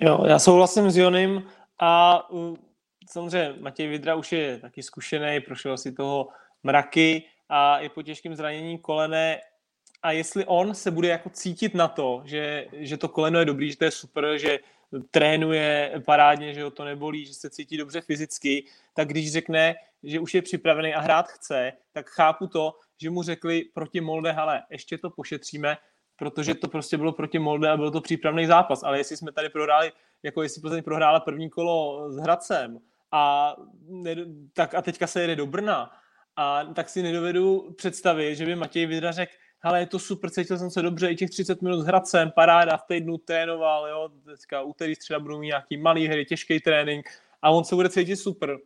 Jo, 0.00 0.24
já 0.26 0.38
souhlasím 0.38 0.90
s 0.90 0.96
Jonem 0.96 1.48
a 1.80 2.22
samozřejmě 3.10 3.60
Matěj 3.60 3.88
Vidra 3.88 4.14
už 4.14 4.32
je 4.32 4.58
taky 4.58 4.82
zkušený, 4.82 5.40
prošel 5.40 5.78
si 5.78 5.92
toho 5.92 6.28
mraky 6.62 7.24
a 7.48 7.78
je 7.78 7.88
po 7.88 8.02
těžkém 8.02 8.36
zranění 8.36 8.78
kolene 8.78 9.40
a 10.02 10.12
jestli 10.12 10.44
on 10.46 10.74
se 10.74 10.90
bude 10.90 11.08
jako 11.08 11.30
cítit 11.30 11.74
na 11.74 11.88
to, 11.88 12.22
že, 12.24 12.66
že 12.72 12.96
to 12.96 13.08
koleno 13.08 13.38
je 13.38 13.44
dobrý, 13.44 13.70
že 13.70 13.76
to 13.76 13.84
je 13.84 13.90
super, 13.90 14.38
že 14.38 14.58
trénuje 15.10 15.92
parádně, 16.06 16.54
že 16.54 16.62
ho 16.62 16.70
to 16.70 16.84
nebolí, 16.84 17.26
že 17.26 17.34
se 17.34 17.50
cítí 17.50 17.76
dobře 17.76 18.00
fyzicky, 18.00 18.64
tak 18.94 19.08
když 19.08 19.32
řekne, 19.32 19.74
že 20.02 20.20
už 20.20 20.34
je 20.34 20.42
připravený 20.42 20.94
a 20.94 21.00
hrát 21.00 21.28
chce, 21.28 21.72
tak 21.92 22.10
chápu 22.10 22.46
to, 22.46 22.78
že 23.00 23.10
mu 23.10 23.22
řekli 23.22 23.64
proti 23.74 24.00
Molde, 24.00 24.32
ale 24.32 24.62
ještě 24.70 24.98
to 24.98 25.10
pošetříme, 25.10 25.76
protože 26.16 26.54
to 26.54 26.68
prostě 26.68 26.96
bylo 26.96 27.12
proti 27.12 27.38
Molde 27.38 27.70
a 27.70 27.76
byl 27.76 27.90
to 27.90 28.00
přípravný 28.00 28.46
zápas. 28.46 28.82
Ale 28.82 28.98
jestli 28.98 29.16
jsme 29.16 29.32
tady 29.32 29.48
prohráli, 29.48 29.92
jako 30.22 30.42
jestli 30.42 30.60
Plzeň 30.60 30.82
prohrála 30.82 31.20
první 31.20 31.50
kolo 31.50 32.10
s 32.10 32.16
Hradcem 32.16 32.78
a, 33.12 33.54
ne, 33.88 34.16
tak 34.52 34.74
a 34.74 34.82
teďka 34.82 35.06
se 35.06 35.20
jede 35.20 35.36
do 35.36 35.46
Brna, 35.46 35.92
a 36.36 36.64
tak 36.64 36.88
si 36.88 37.02
nedovedu 37.02 37.74
představit, 37.76 38.36
že 38.36 38.46
by 38.46 38.56
Matěj 38.56 38.86
Vidra 38.86 39.12
řekl, 39.12 39.32
ale 39.62 39.80
je 39.80 39.86
to 39.86 39.98
super, 39.98 40.30
cítil 40.30 40.58
jsem 40.58 40.70
se 40.70 40.82
dobře, 40.82 41.10
i 41.10 41.16
těch 41.16 41.30
30 41.30 41.62
minut 41.62 41.80
s 41.80 41.86
Hradcem, 41.86 42.30
paráda, 42.30 42.76
v 42.76 42.86
týdnu 42.88 43.18
trénoval, 43.18 43.88
jo, 43.88 44.08
teďka 44.24 44.62
úterý 44.62 44.94
středa 44.94 45.20
budou 45.20 45.38
mít 45.38 45.46
nějaký 45.46 45.76
malý 45.76 46.08
hry, 46.08 46.24
těžký 46.24 46.60
trénink 46.60 47.06
a 47.42 47.50
on 47.50 47.64
se 47.64 47.74
bude 47.74 47.88
cítit 47.88 48.16
super. 48.16 48.58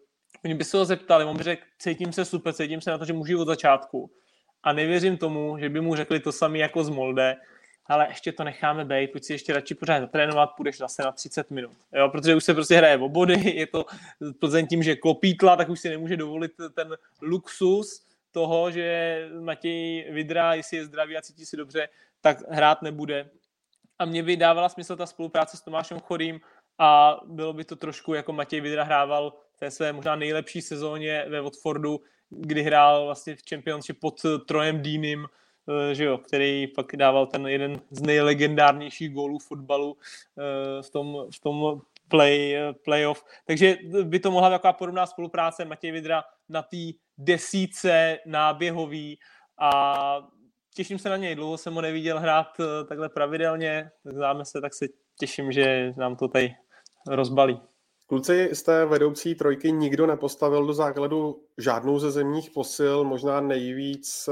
Oni 0.44 0.54
by 0.54 0.64
se 0.64 0.76
ho 0.76 0.84
zeptali, 0.84 1.24
on 1.24 1.36
by 1.36 1.42
řekl, 1.42 1.62
cítím 1.78 2.12
se 2.12 2.24
super, 2.24 2.52
cítím 2.52 2.80
se 2.80 2.90
na 2.90 2.98
to, 2.98 3.04
že 3.04 3.12
můžu 3.12 3.40
od 3.40 3.46
začátku. 3.46 4.10
A 4.62 4.72
nevěřím 4.72 5.16
tomu, 5.16 5.58
že 5.58 5.68
by 5.68 5.80
mu 5.80 5.94
řekli 5.94 6.20
to 6.20 6.32
samé 6.32 6.58
jako 6.58 6.84
z 6.84 6.88
Molde, 6.88 7.36
ale 7.86 8.06
ještě 8.08 8.32
to 8.32 8.44
necháme 8.44 8.84
být, 8.84 9.12
pojď 9.12 9.24
si 9.24 9.32
ještě 9.32 9.52
radši 9.52 9.74
pořád 9.74 10.00
zatrénovat, 10.00 10.50
půjdeš 10.56 10.78
zase 10.78 11.02
na 11.02 11.12
30 11.12 11.50
minut. 11.50 11.72
Jo, 11.92 12.08
protože 12.08 12.34
už 12.34 12.44
se 12.44 12.54
prostě 12.54 12.76
hraje 12.76 12.98
o 12.98 13.08
body, 13.08 13.50
je 13.54 13.66
to 13.66 13.84
Plzeň 14.40 14.66
tím, 14.66 14.82
že 14.82 14.96
klopítla, 14.96 15.56
tak 15.56 15.68
už 15.68 15.80
si 15.80 15.88
nemůže 15.88 16.16
dovolit 16.16 16.52
ten 16.74 16.96
luxus 17.22 18.05
toho, 18.36 18.70
že 18.70 19.28
Matěj 19.40 20.12
Vidra, 20.12 20.54
jestli 20.54 20.76
je 20.76 20.84
zdravý 20.84 21.16
a 21.16 21.22
cítí 21.22 21.46
si 21.46 21.56
dobře, 21.56 21.88
tak 22.20 22.44
hrát 22.48 22.82
nebude. 22.82 23.30
A 23.98 24.04
mě 24.04 24.22
by 24.22 24.36
dávala 24.36 24.68
smysl 24.68 24.96
ta 24.96 25.06
spolupráce 25.06 25.56
s 25.56 25.60
Tomášem 25.60 26.00
Chorým 26.00 26.40
a 26.78 27.20
bylo 27.24 27.52
by 27.52 27.64
to 27.64 27.76
trošku 27.76 28.14
jako 28.14 28.32
Matěj 28.32 28.60
Vidra 28.60 28.84
hrával 28.84 29.32
v 29.52 29.58
té 29.58 29.70
své 29.70 29.92
možná 29.92 30.16
nejlepší 30.16 30.62
sezóně 30.62 31.24
ve 31.28 31.40
Watfordu, 31.40 32.00
kdy 32.30 32.62
hrál 32.62 33.04
vlastně 33.04 33.36
v 33.36 33.48
Championship 33.48 34.00
pod 34.00 34.20
Trojem 34.46 34.82
Dýnym, 34.82 35.26
Eh, 35.68 35.94
že 35.94 36.04
jo, 36.04 36.18
který 36.18 36.66
pak 36.66 36.96
dával 36.96 37.26
ten 37.26 37.46
jeden 37.46 37.80
z 37.90 38.02
nejlegendárnějších 38.02 39.14
gólů 39.14 39.38
fotbalu 39.38 39.96
eh, 40.38 40.82
v 40.82 40.90
tom, 40.90 41.26
v 41.34 41.40
tom 41.40 41.80
play, 42.08 42.56
eh, 42.56 42.72
playoff. 42.84 43.24
Takže 43.46 43.76
by 44.02 44.18
to 44.18 44.30
mohla 44.30 44.50
taková 44.50 44.72
podobná 44.72 45.06
spolupráce 45.06 45.64
Matěj 45.64 45.92
Vidra 45.92 46.22
na 46.48 46.62
té 46.62 46.76
desíce 47.18 48.18
náběhový 48.26 49.18
a 49.60 50.20
těším 50.74 50.98
se 50.98 51.08
na 51.08 51.16
něj. 51.16 51.34
Dlouho 51.34 51.58
jsem 51.58 51.74
ho 51.74 51.80
neviděl 51.80 52.20
hrát 52.20 52.46
takhle 52.88 53.08
pravidelně, 53.08 53.90
tak 54.04 54.16
známe 54.16 54.44
se, 54.44 54.60
tak 54.60 54.74
se 54.74 54.86
těším, 55.18 55.52
že 55.52 55.92
nám 55.96 56.16
to 56.16 56.28
tady 56.28 56.54
rozbalí. 57.08 57.60
Kluci, 58.06 58.50
z 58.52 58.62
té 58.62 58.84
vedoucí 58.84 59.34
trojky 59.34 59.72
nikdo 59.72 60.06
nepostavil 60.06 60.66
do 60.66 60.74
základu 60.74 61.42
žádnou 61.58 61.98
ze 61.98 62.10
zemních 62.10 62.50
posil, 62.50 63.04
možná 63.04 63.40
nejvíc 63.40 64.28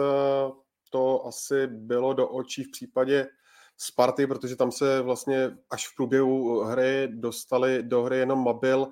to 0.90 1.26
asi 1.26 1.66
bylo 1.66 2.12
do 2.12 2.28
očí 2.28 2.64
v 2.64 2.70
případě 2.70 3.26
Sparty, 3.76 4.26
protože 4.26 4.56
tam 4.56 4.72
se 4.72 5.00
vlastně 5.00 5.50
až 5.70 5.88
v 5.88 5.96
průběhu 5.96 6.60
hry 6.60 7.08
dostali 7.10 7.82
do 7.82 8.02
hry 8.02 8.18
jenom 8.18 8.44
Mabil 8.44 8.88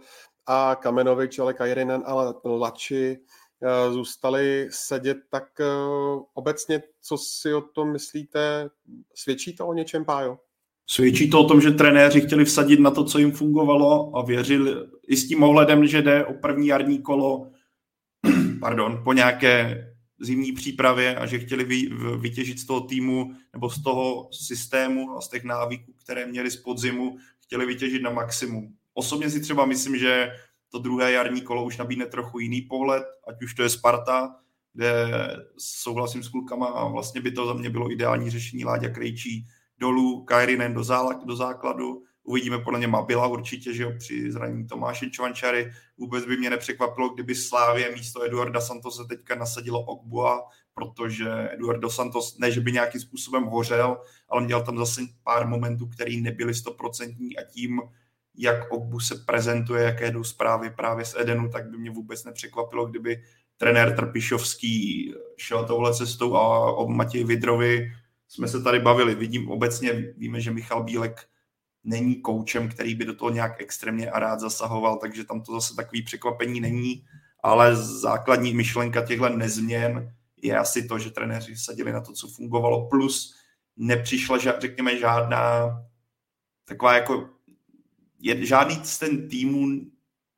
a 0.47 0.74
Kamenovič, 0.74 1.39
ale 1.39 1.55
Kajrinen 1.55 2.03
a 2.07 2.35
Lači 2.45 3.18
eh, 3.62 3.93
zůstali 3.93 4.68
sedět, 4.70 5.16
tak 5.30 5.45
eh, 5.61 5.64
obecně, 6.35 6.83
co 7.03 7.18
si 7.18 7.55
o 7.55 7.61
tom 7.61 7.93
myslíte, 7.93 8.68
svědčí 9.14 9.57
to 9.57 9.66
o 9.66 9.74
něčem, 9.74 10.05
Pájo? 10.05 10.39
Svědčí 10.87 11.30
to 11.30 11.41
o 11.41 11.49
tom, 11.49 11.61
že 11.61 11.70
trenéři 11.70 12.20
chtěli 12.20 12.45
vsadit 12.45 12.80
na 12.80 12.91
to, 12.91 13.05
co 13.05 13.18
jim 13.18 13.33
fungovalo 13.33 14.16
a 14.16 14.24
věřili 14.24 14.74
i 15.09 15.16
s 15.16 15.28
tím 15.28 15.43
ohledem, 15.43 15.87
že 15.87 16.03
jde 16.03 16.26
o 16.26 16.35
první 16.35 16.66
jarní 16.66 17.03
kolo 17.03 17.51
pardon, 18.61 19.01
po 19.05 19.12
nějaké 19.12 19.87
zimní 20.23 20.53
přípravě 20.53 21.16
a 21.16 21.27
že 21.27 21.39
chtěli 21.39 21.64
vy, 21.64 21.89
vytěžit 22.18 22.59
z 22.59 22.64
toho 22.64 22.81
týmu 22.81 23.35
nebo 23.53 23.70
z 23.70 23.83
toho 23.83 24.29
systému 24.33 25.16
a 25.16 25.20
z 25.20 25.29
těch 25.29 25.45
návyků, 25.45 25.93
které 26.05 26.27
měli 26.27 26.51
z 26.51 26.57
podzimu, 26.57 27.18
chtěli 27.41 27.66
vytěžit 27.66 28.03
na 28.03 28.11
maximum. 28.11 28.75
Osobně 28.95 29.31
si 29.31 29.41
třeba 29.41 29.66
myslím, 29.66 29.99
že 29.99 30.33
to 30.70 30.79
druhé 30.79 31.12
jarní 31.12 31.41
kolo 31.41 31.64
už 31.64 31.77
nabídne 31.77 32.07
trochu 32.07 32.39
jiný 32.39 32.61
pohled, 32.61 33.05
ať 33.29 33.43
už 33.43 33.55
to 33.55 33.62
je 33.62 33.68
Sparta, 33.68 34.37
kde 34.75 35.07
souhlasím 35.59 36.23
s 36.23 36.29
klukama 36.29 36.66
a 36.66 36.89
vlastně 36.89 37.20
by 37.20 37.33
to 37.33 37.47
za 37.47 37.55
mě 37.55 37.70
bylo 37.70 37.93
ideální 37.93 38.31
řešení 38.31 38.64
Láďa 38.64 38.89
Krejčí 38.89 39.47
dolů, 39.79 40.25
Kairinen 40.25 40.75
do, 40.75 40.83
do 41.25 41.37
základu, 41.37 42.03
Uvidíme 42.25 42.59
podle 42.59 42.79
mě 42.79 42.89
Mabila 42.89 43.27
určitě, 43.27 43.75
že 43.75 43.83
jo, 43.83 43.93
při 43.99 44.33
zranění 44.33 44.66
Tomáše 44.66 45.11
Čvančary. 45.11 45.73
Vůbec 45.99 46.27
by 46.27 46.37
mě 46.37 46.51
nepřekvapilo, 46.51 47.09
kdyby 47.09 47.35
Slávě 47.35 47.93
místo 47.95 48.25
Eduarda 48.25 48.61
Santose 48.61 49.03
teďka 49.09 49.35
nasadilo 49.35 49.85
Ogbua, 49.85 50.43
protože 50.75 51.49
Eduardo 51.53 51.91
Santos 51.91 52.39
ne, 52.39 52.51
že 52.51 52.61
by 52.61 52.73
nějakým 52.73 53.01
způsobem 53.01 53.45
hořel, 53.45 54.01
ale 54.29 54.45
měl 54.45 54.62
tam 54.62 54.79
zase 54.79 55.01
pár 55.25 55.49
momentů, 55.49 55.87
které 55.87 56.16
nebyly 56.16 56.55
stoprocentní 56.55 57.37
a 57.37 57.43
tím, 57.43 57.81
jak 58.37 58.73
Ogbu 58.73 59.01
se 59.01 59.14
prezentuje, 59.27 59.83
jaké 59.83 60.11
jdou 60.11 60.25
zprávy 60.25 60.70
právě 60.70 61.05
z 61.05 61.14
Edenu, 61.18 61.49
tak 61.49 61.70
by 61.70 61.79
mě 61.79 61.91
vůbec 61.91 62.25
nepřekvapilo, 62.25 62.87
kdyby 62.87 63.23
trenér 63.57 63.97
Trpišovský 63.97 65.14
šel 65.37 65.64
touhle 65.64 65.95
cestou 65.95 66.35
a 66.35 66.73
o 66.73 66.89
Matěji 66.89 67.25
Vidrovi 67.25 67.93
jsme 68.29 68.49
se 68.49 68.62
tady 68.62 68.81
bavili. 68.81 69.14
Vidím 69.14 69.51
obecně, 69.51 70.14
víme, 70.16 70.41
že 70.41 70.51
Michal 70.51 70.83
Bílek 70.83 71.29
není 71.85 72.14
koučem, 72.16 72.68
který 72.68 72.95
by 72.95 73.05
do 73.05 73.14
toho 73.14 73.30
nějak 73.30 73.61
extrémně 73.61 74.11
a 74.11 74.18
rád 74.18 74.41
zasahoval, 74.41 74.97
takže 74.97 75.24
tam 75.24 75.43
to 75.43 75.53
zase 75.53 75.74
takový 75.76 76.03
překvapení 76.03 76.61
není, 76.61 77.05
ale 77.43 77.76
základní 77.76 78.55
myšlenka 78.55 79.07
těchto 79.07 79.28
nezměn 79.28 80.14
je 80.43 80.59
asi 80.59 80.89
to, 80.89 80.99
že 80.99 81.11
trenéři 81.11 81.57
sadili 81.57 81.93
na 81.93 82.01
to, 82.01 82.12
co 82.12 82.28
fungovalo, 82.28 82.89
plus 82.89 83.35
nepřišla, 83.76 84.39
řekněme, 84.39 84.99
žádná 84.99 85.68
taková 86.64 86.95
jako, 86.95 87.28
žádný 88.35 88.80
z 88.85 88.99
ten 88.99 89.28
týmu 89.28 89.66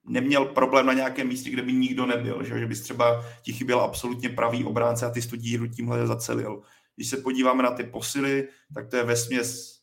neměl 0.07 0.45
problém 0.45 0.87
na 0.87 0.93
nějakém 0.93 1.29
místě, 1.29 1.51
kde 1.51 1.63
by 1.63 1.73
nikdo 1.73 2.07
nebyl, 2.07 2.45
že, 2.45 2.59
že 2.59 2.67
bys 2.67 2.81
třeba 2.81 3.25
ti 3.43 3.53
chyběl 3.53 3.81
absolutně 3.81 4.29
pravý 4.29 4.65
obránce 4.65 5.07
a 5.07 5.11
ty 5.11 5.23
tu 5.23 5.37
díru 5.37 5.67
tímhle 5.67 6.07
zacelil. 6.07 6.63
Když 6.97 7.09
se 7.09 7.17
podíváme 7.17 7.63
na 7.63 7.71
ty 7.71 7.85
posily, 7.85 8.49
tak 8.75 8.89
to 8.89 8.97
je 8.97 9.05
ve 9.05 9.17
směs 9.17 9.74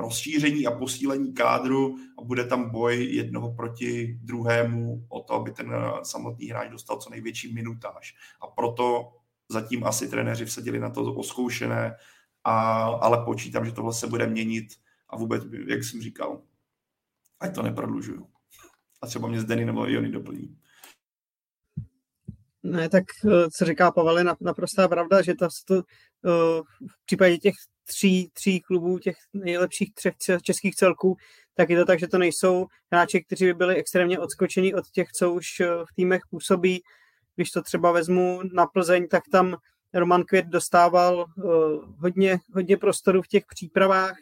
rozšíření 0.00 0.66
a 0.66 0.70
posílení 0.70 1.34
kádru 1.34 1.96
a 2.18 2.24
bude 2.24 2.44
tam 2.44 2.70
boj 2.70 3.04
jednoho 3.04 3.54
proti 3.54 4.18
druhému 4.22 5.06
o 5.08 5.20
to, 5.20 5.34
aby 5.34 5.50
ten 5.50 5.72
eh, 5.74 6.04
samotný 6.04 6.46
hráč 6.46 6.70
dostal 6.70 6.96
co 6.96 7.10
největší 7.10 7.54
minutáž. 7.54 8.14
A 8.40 8.46
proto 8.46 9.12
zatím 9.48 9.84
asi 9.84 10.08
trenéři 10.08 10.44
vsadili 10.44 10.78
na 10.78 10.90
to 10.90 11.14
oskoušené, 11.14 11.96
a, 12.44 12.82
ale 12.82 13.24
počítám, 13.24 13.64
že 13.64 13.72
tohle 13.72 13.94
se 13.94 14.06
bude 14.06 14.26
měnit 14.26 14.68
a 15.08 15.16
vůbec, 15.16 15.42
jak 15.66 15.84
jsem 15.84 16.00
říkal, 16.00 16.42
ať 17.40 17.54
to 17.54 17.62
neprodlužuju. 17.62 18.26
A 19.02 19.06
třeba 19.06 19.28
mě 19.28 19.40
Zdeny 19.40 19.64
nebo 19.64 19.86
Jony 19.86 20.08
doplní. 20.08 20.56
Ne, 22.62 22.88
tak 22.88 23.04
eh, 23.24 23.50
co 23.50 23.64
říká 23.64 23.90
Pavel, 23.90 24.18
je 24.18 24.24
naprostá 24.40 24.88
pravda, 24.88 25.22
že 25.22 25.34
to, 25.34 25.48
to 25.64 25.74
eh, 25.76 26.62
v 26.86 27.04
případě 27.04 27.38
těch 27.38 27.54
tří, 27.90 28.30
tří 28.32 28.60
klubů, 28.60 28.98
těch 28.98 29.16
nejlepších 29.32 29.94
třech 29.94 30.14
českých 30.42 30.74
celků, 30.74 31.16
tak 31.54 31.70
je 31.70 31.78
to 31.78 31.84
tak, 31.84 31.98
že 31.98 32.08
to 32.08 32.18
nejsou 32.18 32.66
hráči, 32.92 33.24
kteří 33.24 33.44
by 33.44 33.54
byli 33.54 33.76
extrémně 33.76 34.18
odskočení 34.18 34.74
od 34.74 34.90
těch, 34.90 35.12
co 35.12 35.32
už 35.32 35.60
eh, 35.60 35.66
v 35.66 35.94
týmech 35.96 36.22
působí. 36.30 36.82
Když 37.36 37.50
to 37.50 37.62
třeba 37.62 37.92
vezmu 37.92 38.40
na 38.52 38.66
Plzeň, 38.66 39.08
tak 39.08 39.22
tam 39.32 39.56
Roman 39.94 40.24
Květ 40.24 40.46
dostával 40.46 41.26
hodně, 41.98 42.38
hodně 42.54 42.76
prostoru 42.76 43.22
v 43.22 43.28
těch 43.28 43.44
přípravách, 43.48 44.16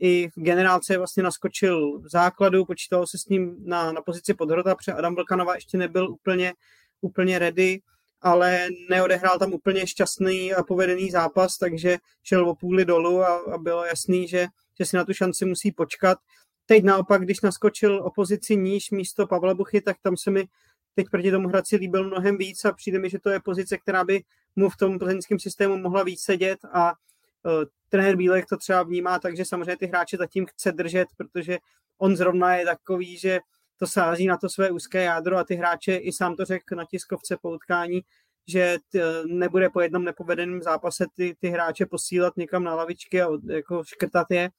i 0.00 0.28
v 0.28 0.42
generálce 0.42 0.98
vlastně 0.98 1.22
naskočil 1.22 2.00
v 2.00 2.08
základu, 2.10 2.64
počítalo 2.64 3.06
se 3.06 3.18
s 3.18 3.26
ním 3.26 3.56
na, 3.64 3.92
na 3.92 4.02
pozici 4.02 4.34
podhrota, 4.34 4.74
protože 4.74 4.92
Adam 4.92 5.14
Vlkanova 5.14 5.54
ještě 5.54 5.78
nebyl 5.78 6.10
úplně 6.10 6.52
úplně 7.00 7.38
ready, 7.38 7.80
ale 8.20 8.68
neodehrál 8.90 9.38
tam 9.38 9.52
úplně 9.52 9.86
šťastný 9.86 10.54
a 10.54 10.62
povedený 10.62 11.10
zápas, 11.10 11.58
takže 11.58 11.98
šel 12.22 12.48
o 12.48 12.54
půli 12.54 12.84
dolů 12.84 13.22
a, 13.22 13.52
a 13.54 13.58
bylo 13.58 13.84
jasný, 13.84 14.28
že, 14.28 14.46
že 14.78 14.84
si 14.84 14.96
na 14.96 15.04
tu 15.04 15.14
šanci 15.14 15.44
musí 15.44 15.72
počkat. 15.72 16.18
Teď 16.66 16.84
naopak, 16.84 17.22
když 17.22 17.40
naskočil 17.40 18.02
opozici 18.04 18.56
níž 18.56 18.90
místo 18.90 19.26
Pavla 19.26 19.54
Buchy, 19.54 19.80
tak 19.80 19.96
tam 20.02 20.16
se 20.16 20.30
mi 20.30 20.48
teď 20.94 21.10
proti 21.10 21.30
tomu 21.30 21.48
Hradci 21.48 21.76
líbil 21.76 22.04
mnohem 22.04 22.38
víc 22.38 22.64
a 22.64 22.72
přijde 22.72 22.98
mi, 22.98 23.10
že 23.10 23.18
to 23.18 23.30
je 23.30 23.40
pozice, 23.40 23.78
která 23.78 24.04
by 24.04 24.22
mu 24.56 24.70
v 24.70 24.76
tom 24.76 24.98
plzeňském 24.98 25.38
systému 25.38 25.76
mohla 25.76 26.02
víc 26.02 26.20
sedět 26.20 26.58
a 26.72 26.92
uh, 26.92 27.64
trenér 27.88 28.16
Bílek 28.16 28.46
to 28.46 28.56
třeba 28.56 28.82
vnímá 28.82 29.18
takže 29.18 29.44
samozřejmě 29.44 29.76
ty 29.76 29.86
hráče 29.86 30.16
zatím 30.16 30.46
chce 30.46 30.72
držet, 30.72 31.08
protože 31.16 31.58
on 31.98 32.16
zrovna 32.16 32.56
je 32.56 32.64
takový, 32.64 33.16
že 33.16 33.40
to 33.78 33.86
sází 33.86 34.26
na 34.26 34.36
to 34.36 34.48
své 34.48 34.70
úzké 34.70 35.02
jádro 35.02 35.36
a 35.36 35.44
ty 35.44 35.54
hráče 35.54 35.96
i 35.96 36.12
sám 36.12 36.36
to 36.36 36.44
řekl 36.44 36.76
na 36.76 36.84
tiskovce 36.84 37.36
po 37.42 37.50
utkání, 37.50 38.00
že 38.48 38.78
t, 38.92 39.00
nebude 39.26 39.70
po 39.70 39.80
jednom 39.80 40.04
nepovedeném 40.04 40.62
zápase 40.62 41.06
ty, 41.16 41.36
ty 41.40 41.48
hráče 41.48 41.86
posílat 41.86 42.36
někam 42.36 42.64
na 42.64 42.74
lavičky 42.74 43.22
a 43.22 43.28
jako 43.46 43.84
škrtat 43.84 44.30
je, 44.30 44.50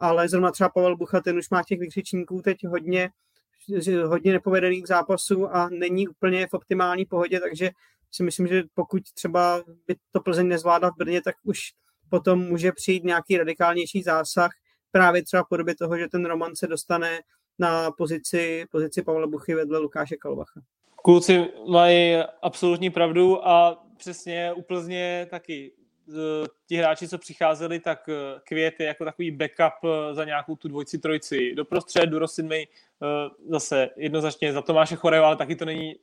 ale 0.00 0.28
zrovna 0.28 0.50
třeba 0.50 0.68
Pavel 0.68 0.96
Bucha, 0.96 1.20
ten 1.20 1.38
už 1.38 1.50
má 1.50 1.62
těch 1.62 1.78
vykřičníků 1.78 2.42
teď 2.42 2.66
hodně, 2.66 3.10
hodně 4.06 4.32
nepovedených 4.32 4.86
zápasů 4.86 5.56
a 5.56 5.68
není 5.68 6.08
úplně 6.08 6.46
v 6.46 6.54
optimální 6.54 7.06
pohodě, 7.06 7.40
takže 7.40 7.70
si 8.10 8.22
myslím, 8.22 8.46
že 8.46 8.62
pokud 8.74 9.02
třeba 9.14 9.62
by 9.86 9.94
to 10.12 10.20
Plzeň 10.20 10.48
nezvládla 10.48 10.90
v 10.90 10.96
Brně, 10.98 11.22
tak 11.22 11.34
už 11.44 11.58
potom 12.10 12.38
může 12.38 12.72
přijít 12.72 13.04
nějaký 13.04 13.36
radikálnější 13.36 14.02
zásah, 14.02 14.50
právě 14.92 15.22
třeba 15.24 15.42
v 15.42 15.48
podobě 15.48 15.74
toho, 15.74 15.98
že 15.98 16.08
ten 16.08 16.26
Roman 16.26 16.56
se 16.56 16.66
dostane 16.66 17.20
na 17.60 17.90
pozici, 17.90 18.64
pozici 18.70 19.02
Pavla 19.02 19.26
Buchy 19.26 19.54
vedle 19.54 19.78
Lukáše 19.78 20.16
Kalvacha. 20.16 20.60
Kluci 20.96 21.48
mají 21.68 22.16
absolutní 22.42 22.90
pravdu 22.90 23.48
a 23.48 23.84
přesně 23.96 24.52
úplně 24.52 25.26
taky 25.30 25.72
ti 26.66 26.76
hráči, 26.76 27.08
co 27.08 27.18
přicházeli, 27.18 27.80
tak 27.80 28.08
eh, 28.08 28.40
Květ 28.44 28.80
je 28.80 28.86
jako 28.86 29.04
takový 29.04 29.30
backup 29.30 29.84
eh, 29.84 30.14
za 30.14 30.24
nějakou 30.24 30.56
tu 30.56 30.68
dvojci, 30.68 30.98
trojci. 30.98 31.54
Doprostřed 31.54 32.06
Durosin 32.06 32.48
mi 32.48 32.66
eh, 32.66 33.06
zase 33.48 33.90
jednoznačně 33.96 34.52
za 34.52 34.62
Tomáše 34.62 34.96
Choreho, 34.96 35.24
ale 35.24 35.36
taky 35.36 35.56
to 35.56 35.64
není 35.64 35.96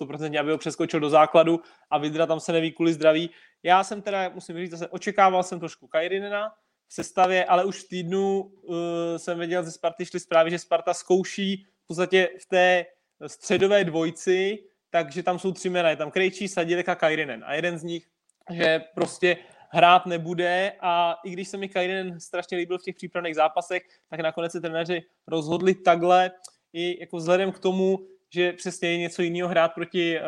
100% 0.00 0.40
aby 0.40 0.52
ho 0.52 0.58
přeskočil 0.58 1.00
do 1.00 1.10
základu 1.10 1.60
a 1.90 1.98
Vidra 1.98 2.26
tam 2.26 2.40
se 2.40 2.52
neví 2.52 2.72
kvůli 2.72 2.92
zdraví. 2.92 3.30
Já 3.62 3.84
jsem 3.84 4.02
teda, 4.02 4.28
musím 4.28 4.56
říct, 4.56 4.70
zase 4.70 4.88
očekával 4.88 5.42
jsem 5.42 5.60
trošku 5.60 5.86
Kajrinena 5.86 6.52
v 6.88 6.94
sestavě, 6.94 7.44
ale 7.44 7.64
už 7.64 7.82
v 7.82 7.88
týdnu 7.88 8.40
uh, 8.40 8.76
jsem 9.16 9.38
věděl, 9.38 9.64
ze 9.64 9.72
Sparty 9.72 10.06
šly 10.06 10.20
zprávy, 10.20 10.50
že 10.50 10.58
Sparta 10.58 10.94
zkouší 10.94 11.66
v 11.84 11.86
podstatě 11.86 12.28
v 12.42 12.46
té 12.46 12.86
středové 13.26 13.84
dvojci, 13.84 14.58
takže 14.90 15.22
tam 15.22 15.38
jsou 15.38 15.52
tři 15.52 15.70
jména, 15.70 15.90
je 15.90 15.96
tam 15.96 16.10
Krejčí, 16.10 16.48
Sadilek 16.48 16.88
a 16.88 16.94
Kajrinen. 16.94 17.44
A 17.46 17.54
jeden 17.54 17.78
z 17.78 17.82
nich, 17.82 18.06
že 18.50 18.80
prostě 18.94 19.36
hrát 19.70 20.06
nebude 20.06 20.72
a 20.80 21.16
i 21.24 21.30
když 21.30 21.48
se 21.48 21.56
mi 21.56 21.68
Kajrinen 21.68 22.20
strašně 22.20 22.56
líbil 22.56 22.78
v 22.78 22.82
těch 22.82 22.94
přípravných 22.94 23.34
zápasech, 23.34 23.82
tak 24.10 24.20
nakonec 24.20 24.52
se 24.52 24.60
trenéři 24.60 25.02
rozhodli 25.26 25.74
takhle 25.74 26.30
i 26.72 27.00
jako 27.00 27.16
vzhledem 27.16 27.52
k 27.52 27.58
tomu, 27.58 27.98
že 28.30 28.52
přesně 28.52 28.88
je 28.88 28.98
něco 28.98 29.22
jiného 29.22 29.48
hrát 29.48 29.74
proti 29.74 30.18
uh, 30.18 30.24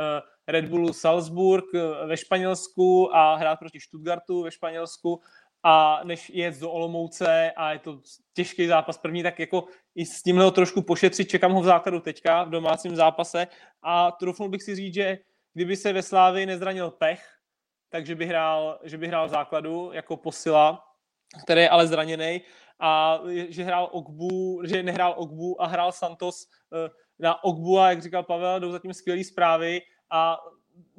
Red 0.48 0.64
Bullu 0.64 0.92
Salzburg 0.92 1.64
uh, 1.74 2.08
ve 2.08 2.16
Španělsku 2.16 3.16
a 3.16 3.36
hrát 3.36 3.56
proti 3.56 3.80
Stuttgartu 3.80 4.42
ve 4.42 4.50
Španělsku 4.50 5.20
a 5.68 6.00
než 6.04 6.30
jet 6.30 6.60
do 6.60 6.70
Olomouce 6.70 7.52
a 7.56 7.72
je 7.72 7.78
to 7.78 8.00
těžký 8.34 8.66
zápas 8.66 8.98
první, 8.98 9.22
tak 9.22 9.38
jako 9.38 9.64
i 9.94 10.06
s 10.06 10.22
tímhle 10.22 10.44
ho 10.44 10.50
trošku 10.50 10.82
pošetřit, 10.82 11.28
čekám 11.28 11.52
ho 11.52 11.60
v 11.60 11.64
základu 11.64 12.00
teďka 12.00 12.44
v 12.44 12.50
domácím 12.50 12.96
zápase. 12.96 13.46
A 13.82 14.10
trufnul 14.10 14.48
bych 14.48 14.62
si 14.62 14.74
říct, 14.74 14.94
že 14.94 15.18
kdyby 15.54 15.76
se 15.76 15.92
ve 15.92 16.02
Slávi 16.02 16.46
nezranil 16.46 16.90
Pech, 16.90 17.26
takže 17.90 18.14
by 18.14 18.26
hrál, 18.26 18.78
že 18.82 18.98
by 18.98 19.08
hrál 19.08 19.26
v 19.26 19.30
základu 19.30 19.90
jako 19.92 20.16
posila, 20.16 20.82
který 21.44 21.60
je 21.60 21.68
ale 21.68 21.86
zraněný. 21.86 22.40
A 22.80 23.20
že 23.48 23.64
hrál 23.64 23.88
Ogbu, 23.92 24.62
že 24.64 24.82
nehrál 24.82 25.14
Ogbu 25.16 25.62
a 25.62 25.66
hrál 25.66 25.92
Santos 25.92 26.46
eh, 26.46 26.90
na 27.18 27.44
Ogbu 27.44 27.78
a 27.78 27.90
jak 27.90 28.02
říkal 28.02 28.22
Pavel, 28.22 28.60
jdou 28.60 28.72
zatím 28.72 28.94
skvělé 28.94 29.24
zprávy. 29.24 29.82
A 30.10 30.38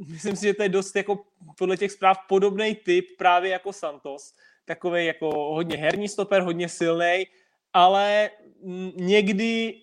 myslím 0.07 0.35
si, 0.35 0.45
že 0.45 0.53
to 0.53 0.63
je 0.63 0.69
dost 0.69 0.95
jako 0.95 1.19
podle 1.57 1.77
těch 1.77 1.91
zpráv 1.91 2.17
podobný 2.27 2.75
typ 2.75 3.05
právě 3.17 3.51
jako 3.51 3.73
Santos. 3.73 4.33
Takový 4.67 5.05
jako 5.05 5.29
hodně 5.53 5.77
herní 5.77 6.07
stoper, 6.09 6.41
hodně 6.41 6.69
silný, 6.69 7.25
ale 7.73 8.29
někdy 8.95 9.73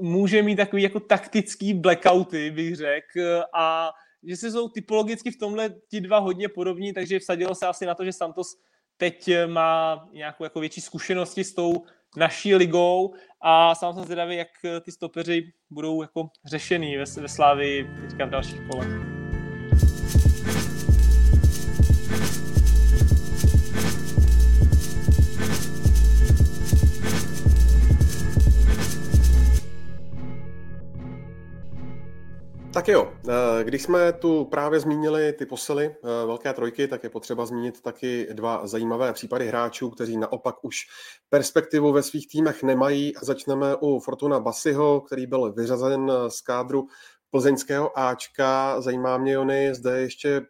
může 0.00 0.42
mít 0.42 0.56
takový 0.56 0.82
jako 0.82 1.00
taktický 1.00 1.74
blackouty, 1.74 2.50
bych 2.50 2.76
řekl, 2.76 3.42
a 3.54 3.90
že 4.22 4.36
si 4.36 4.50
jsou 4.50 4.68
typologicky 4.68 5.30
v 5.30 5.38
tomhle 5.38 5.74
ti 5.90 6.00
dva 6.00 6.18
hodně 6.18 6.48
podobní, 6.48 6.92
takže 6.92 7.18
vsadilo 7.18 7.54
se 7.54 7.66
asi 7.66 7.86
na 7.86 7.94
to, 7.94 8.04
že 8.04 8.12
Santos 8.12 8.56
teď 8.96 9.30
má 9.46 10.08
nějakou 10.12 10.44
jako 10.44 10.60
větší 10.60 10.80
zkušenosti 10.80 11.44
s 11.44 11.54
tou 11.54 11.72
naší 12.16 12.54
ligou 12.54 13.14
a 13.40 13.74
sám 13.74 13.94
jsem 13.94 14.04
zvědavý, 14.04 14.36
jak 14.36 14.48
ty 14.84 14.92
stopeři 14.92 15.52
budou 15.70 16.02
jako 16.02 16.28
řešený 16.44 16.96
ve, 16.96 17.04
ve 17.20 17.28
Slávii 17.28 17.86
teďka 18.00 18.24
v 18.24 18.30
dalších 18.30 18.60
kolech. 18.70 19.11
Tak 32.74 32.88
jo, 32.88 33.12
eh, 33.28 33.64
když 33.64 33.82
jsme 33.82 34.12
tu 34.12 34.44
právě 34.44 34.80
zmínili 34.80 35.32
ty 35.32 35.46
posily 35.46 35.86
eh, 35.86 36.26
velké 36.26 36.52
trojky, 36.52 36.88
tak 36.88 37.04
je 37.04 37.10
potřeba 37.10 37.46
zmínit 37.46 37.80
taky 37.80 38.28
dva 38.32 38.66
zajímavé 38.66 39.12
případy 39.12 39.48
hráčů, 39.48 39.90
kteří 39.90 40.16
naopak 40.16 40.64
už 40.64 40.76
perspektivu 41.28 41.92
ve 41.92 42.02
svých 42.02 42.28
týmech 42.28 42.62
nemají. 42.62 43.12
Začneme 43.22 43.76
u 43.80 44.00
Fortuna 44.00 44.40
Basiho, 44.40 45.00
který 45.00 45.26
byl 45.26 45.52
vyřazen 45.52 46.12
z 46.28 46.40
kádru 46.40 46.86
plzeňského 47.30 47.98
Ačka. 47.98 48.80
Zajímá 48.80 49.18
mě, 49.18 49.32
Jony, 49.32 49.74
zde 49.74 50.00
ještě 50.00 50.42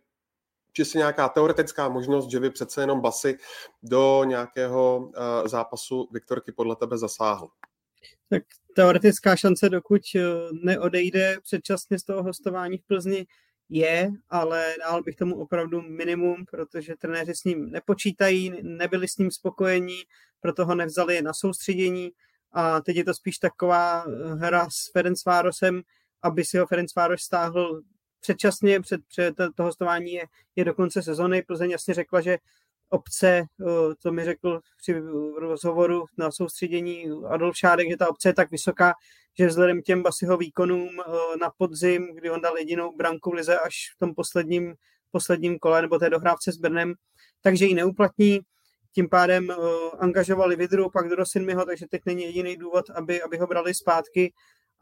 čistě 0.72 0.98
nějaká 0.98 1.28
teoretická 1.28 1.88
možnost, 1.88 2.30
že 2.30 2.40
by 2.40 2.50
přece 2.50 2.80
jenom 2.80 3.00
Basy 3.00 3.38
do 3.82 4.24
nějakého 4.24 5.10
eh, 5.14 5.48
zápasu 5.48 6.08
Viktorky 6.12 6.52
podle 6.52 6.76
tebe 6.76 6.98
zasáhl. 6.98 7.48
Tak 8.28 8.42
teoretická 8.76 9.36
šance, 9.36 9.68
dokud 9.68 10.02
eh, 10.16 10.20
neodejde 10.52 11.36
předčasně 11.42 11.98
z 11.98 12.02
toho 12.02 12.22
hostování 12.22 12.78
v 12.78 12.86
Plzni, 12.86 13.26
je, 13.68 14.10
ale 14.28 14.74
dál 14.78 15.02
bych 15.02 15.16
tomu 15.16 15.40
opravdu 15.40 15.82
minimum, 15.82 16.44
protože 16.50 16.94
trenéři 16.96 17.34
s 17.34 17.44
ním 17.44 17.70
nepočítají, 17.70 18.52
nebyli 18.62 19.08
s 19.08 19.18
ním 19.18 19.30
spokojení, 19.30 20.02
proto 20.40 20.66
ho 20.66 20.74
nevzali 20.74 21.22
na 21.22 21.32
soustředění 21.34 22.10
a 22.52 22.80
teď 22.80 22.96
je 22.96 23.04
to 23.04 23.14
spíš 23.14 23.38
taková 23.38 24.04
eh, 24.04 24.34
hra 24.34 24.70
s 24.70 24.92
Ferencvárosem, 24.92 25.82
aby 26.22 26.44
si 26.44 26.58
ho 26.58 26.66
Ferencváros 26.66 27.20
stáhl 27.20 27.82
předčasně, 28.20 28.80
před, 28.80 29.00
před 29.08 29.34
to 29.54 29.62
hostování 29.62 30.12
je, 30.12 30.24
je 30.56 30.64
do 30.64 30.74
konce 30.74 31.02
sezony. 31.02 31.42
Plzeň 31.42 31.70
jasně 31.70 31.94
řekla, 31.94 32.20
že 32.20 32.38
obce, 32.92 33.44
to 34.02 34.12
mi 34.12 34.24
řekl 34.24 34.60
při 34.76 34.94
rozhovoru 35.36 36.04
na 36.18 36.30
soustředění 36.30 37.10
Adolf 37.28 37.56
Šádek, 37.56 37.90
že 37.90 37.96
ta 37.96 38.08
obce 38.08 38.28
je 38.28 38.34
tak 38.34 38.50
vysoká, 38.50 38.94
že 39.38 39.46
vzhledem 39.46 39.82
těm 39.82 40.02
Basiho 40.02 40.36
výkonům 40.36 40.88
na 41.40 41.50
podzim, 41.58 42.14
kdy 42.14 42.30
on 42.30 42.40
dal 42.40 42.58
jedinou 42.58 42.96
branku 42.96 43.30
v 43.30 43.34
lize 43.34 43.58
až 43.58 43.74
v 43.96 43.98
tom 43.98 44.14
posledním, 44.14 44.74
posledním 45.10 45.58
kole 45.58 45.82
nebo 45.82 45.98
té 45.98 46.10
dohrávce 46.10 46.52
s 46.52 46.56
Brnem, 46.56 46.94
takže 47.40 47.64
ji 47.64 47.74
neuplatní. 47.74 48.40
Tím 48.94 49.08
pádem 49.08 49.52
angažovali 49.98 50.56
Vidru, 50.56 50.90
pak 50.90 51.06
mi 51.44 51.54
ho, 51.54 51.64
takže 51.64 51.86
teď 51.90 52.02
není 52.06 52.22
jediný 52.22 52.56
důvod, 52.56 52.90
aby, 52.90 53.22
aby 53.22 53.38
ho 53.38 53.46
brali 53.46 53.74
zpátky 53.74 54.32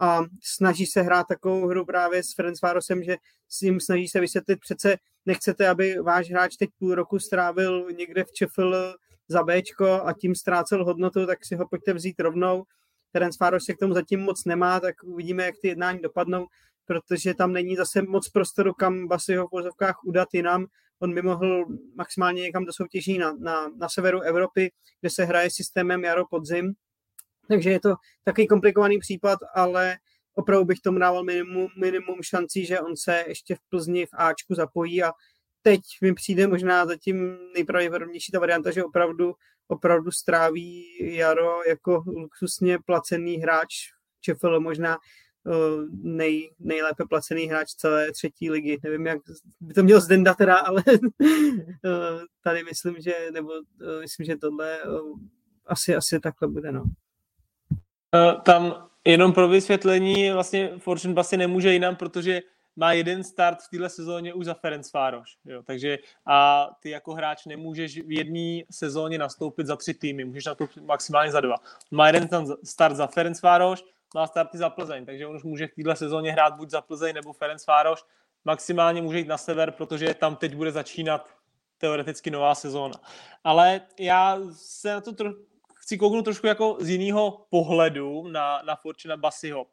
a 0.00 0.20
snaží 0.42 0.86
se 0.86 1.02
hrát 1.02 1.26
takovou 1.26 1.66
hru 1.66 1.84
právě 1.84 2.22
s 2.22 2.34
Ferencvárosem, 2.34 3.02
že 3.02 3.16
s 3.48 3.60
ním 3.60 3.80
snaží 3.80 4.08
se 4.08 4.20
vysvětlit, 4.20 4.60
přece 4.60 4.96
nechcete, 5.26 5.68
aby 5.68 5.98
váš 5.98 6.30
hráč 6.30 6.56
teď 6.56 6.70
půl 6.78 6.94
roku 6.94 7.18
strávil 7.18 7.86
někde 7.96 8.24
v 8.24 8.32
ČFL 8.32 8.94
za 9.28 9.42
Bčko 9.42 10.00
a 10.04 10.12
tím 10.12 10.34
ztrácel 10.34 10.84
hodnotu, 10.84 11.26
tak 11.26 11.44
si 11.44 11.56
ho 11.56 11.68
pojďte 11.68 11.92
vzít 11.92 12.20
rovnou. 12.20 12.64
Ferencváros 13.12 13.64
se 13.64 13.74
k 13.74 13.78
tomu 13.78 13.94
zatím 13.94 14.20
moc 14.20 14.44
nemá, 14.44 14.80
tak 14.80 14.94
uvidíme, 15.04 15.44
jak 15.44 15.54
ty 15.62 15.68
jednání 15.68 15.98
dopadnou, 15.98 16.46
protože 16.86 17.34
tam 17.34 17.52
není 17.52 17.76
zase 17.76 18.02
moc 18.02 18.28
prostoru, 18.28 18.74
kam 18.74 19.08
Basy 19.08 19.34
ho 19.36 19.48
v 19.48 19.50
vozovkách 19.50 20.04
udat 20.04 20.28
jinam. 20.32 20.66
On 20.98 21.14
by 21.14 21.22
mohl 21.22 21.66
maximálně 21.94 22.42
někam 22.42 22.64
do 22.64 22.72
soutěží 22.72 23.18
na, 23.18 23.32
na, 23.32 23.68
na 23.68 23.88
severu 23.88 24.20
Evropy, 24.20 24.72
kde 25.00 25.10
se 25.10 25.24
hraje 25.24 25.50
systémem 25.50 26.04
jaro-podzim, 26.04 26.72
takže 27.50 27.70
je 27.70 27.80
to 27.80 27.94
takový 28.24 28.46
komplikovaný 28.46 28.98
případ, 28.98 29.38
ale 29.54 29.96
opravdu 30.34 30.64
bych 30.64 30.80
tomu 30.80 30.98
dával 30.98 31.24
minimum, 31.24 31.68
minimum 31.80 32.22
šancí, 32.22 32.66
že 32.66 32.80
on 32.80 32.96
se 32.96 33.24
ještě 33.28 33.54
v 33.54 33.58
Plzni 33.68 34.06
v 34.06 34.10
Ačku 34.12 34.54
zapojí 34.54 35.02
a 35.02 35.12
teď 35.62 35.80
mi 36.02 36.14
přijde 36.14 36.46
možná 36.46 36.86
zatím 36.86 37.38
nejpravděpodobnější 37.54 38.32
ta 38.32 38.38
varianta, 38.38 38.70
že 38.70 38.84
opravdu, 38.84 39.34
opravdu 39.68 40.10
stráví 40.10 40.84
Jaro 41.16 41.62
jako 41.68 42.02
luxusně 42.06 42.78
placený 42.86 43.36
hráč 43.36 43.68
ČFL, 44.20 44.60
možná 44.60 44.98
uh, 45.44 45.84
nej, 46.02 46.50
nejlépe 46.58 47.04
placený 47.08 47.46
hráč 47.46 47.68
celé 47.70 48.12
třetí 48.12 48.50
ligy. 48.50 48.78
Nevím, 48.82 49.06
jak 49.06 49.18
by 49.60 49.74
to 49.74 49.82
měl 49.82 50.00
Zdenda 50.00 50.34
teda, 50.34 50.56
ale 50.56 50.82
uh, 50.88 52.22
tady 52.44 52.64
myslím, 52.64 53.00
že, 53.00 53.14
nebo 53.32 53.48
uh, 53.48 54.00
myslím, 54.00 54.26
že 54.26 54.36
tohle 54.36 54.78
asi, 55.66 55.96
asi 55.96 56.20
takhle 56.20 56.48
bude, 56.48 56.72
no. 56.72 56.84
Eh, 58.14 58.34
tam 58.44 58.90
Jenom 59.04 59.32
pro 59.32 59.48
vysvětlení, 59.48 60.30
vlastně 60.30 60.70
Fortune 60.78 61.14
Basy 61.14 61.36
nemůže 61.36 61.72
jinam, 61.72 61.96
protože 61.96 62.40
má 62.76 62.92
jeden 62.92 63.24
start 63.24 63.58
v 63.62 63.68
téhle 63.70 63.88
sezóně 63.88 64.34
už 64.34 64.44
za 64.44 64.54
Ferenc 64.54 64.90
Fároš. 64.90 65.36
Jo, 65.44 65.62
takže 65.62 65.98
a 66.26 66.68
ty 66.80 66.90
jako 66.90 67.14
hráč 67.14 67.46
nemůžeš 67.46 67.98
v 67.98 68.12
jedné 68.12 68.62
sezóně 68.70 69.18
nastoupit 69.18 69.66
za 69.66 69.76
tři 69.76 69.94
týmy, 69.94 70.24
můžeš 70.24 70.44
nastoupit 70.44 70.80
maximálně 70.80 71.32
za 71.32 71.40
dva. 71.40 71.56
Má 71.90 72.06
jeden 72.06 72.28
start 72.64 72.96
za 72.96 73.06
Ferenc 73.06 73.40
Fároš, 73.40 73.84
má 74.14 74.26
starty 74.26 74.58
za 74.58 74.70
Plzeň, 74.70 75.06
takže 75.06 75.26
on 75.26 75.36
už 75.36 75.42
může 75.42 75.66
v 75.66 75.74
téhle 75.74 75.96
sezóně 75.96 76.32
hrát 76.32 76.56
buď 76.56 76.70
za 76.70 76.80
Plzeň 76.80 77.14
nebo 77.14 77.32
Ferenc 77.32 77.64
Fároš, 77.64 78.04
maximálně 78.44 79.02
může 79.02 79.18
jít 79.18 79.28
na 79.28 79.38
sever, 79.38 79.70
protože 79.70 80.14
tam 80.14 80.36
teď 80.36 80.54
bude 80.54 80.72
začínat 80.72 81.28
teoreticky 81.78 82.30
nová 82.30 82.54
sezóna. 82.54 82.94
Ale 83.44 83.80
já 83.98 84.38
se 84.52 84.92
na 84.94 85.00
to 85.00 85.12
chci 85.90 85.98
kouknout 85.98 86.24
trošku 86.24 86.46
jako 86.46 86.76
z 86.80 86.88
jiného 86.88 87.46
pohledu 87.50 88.28
na, 88.28 88.62
na 88.62 88.76
Fortuna 88.76 89.16
Basiho 89.16 89.66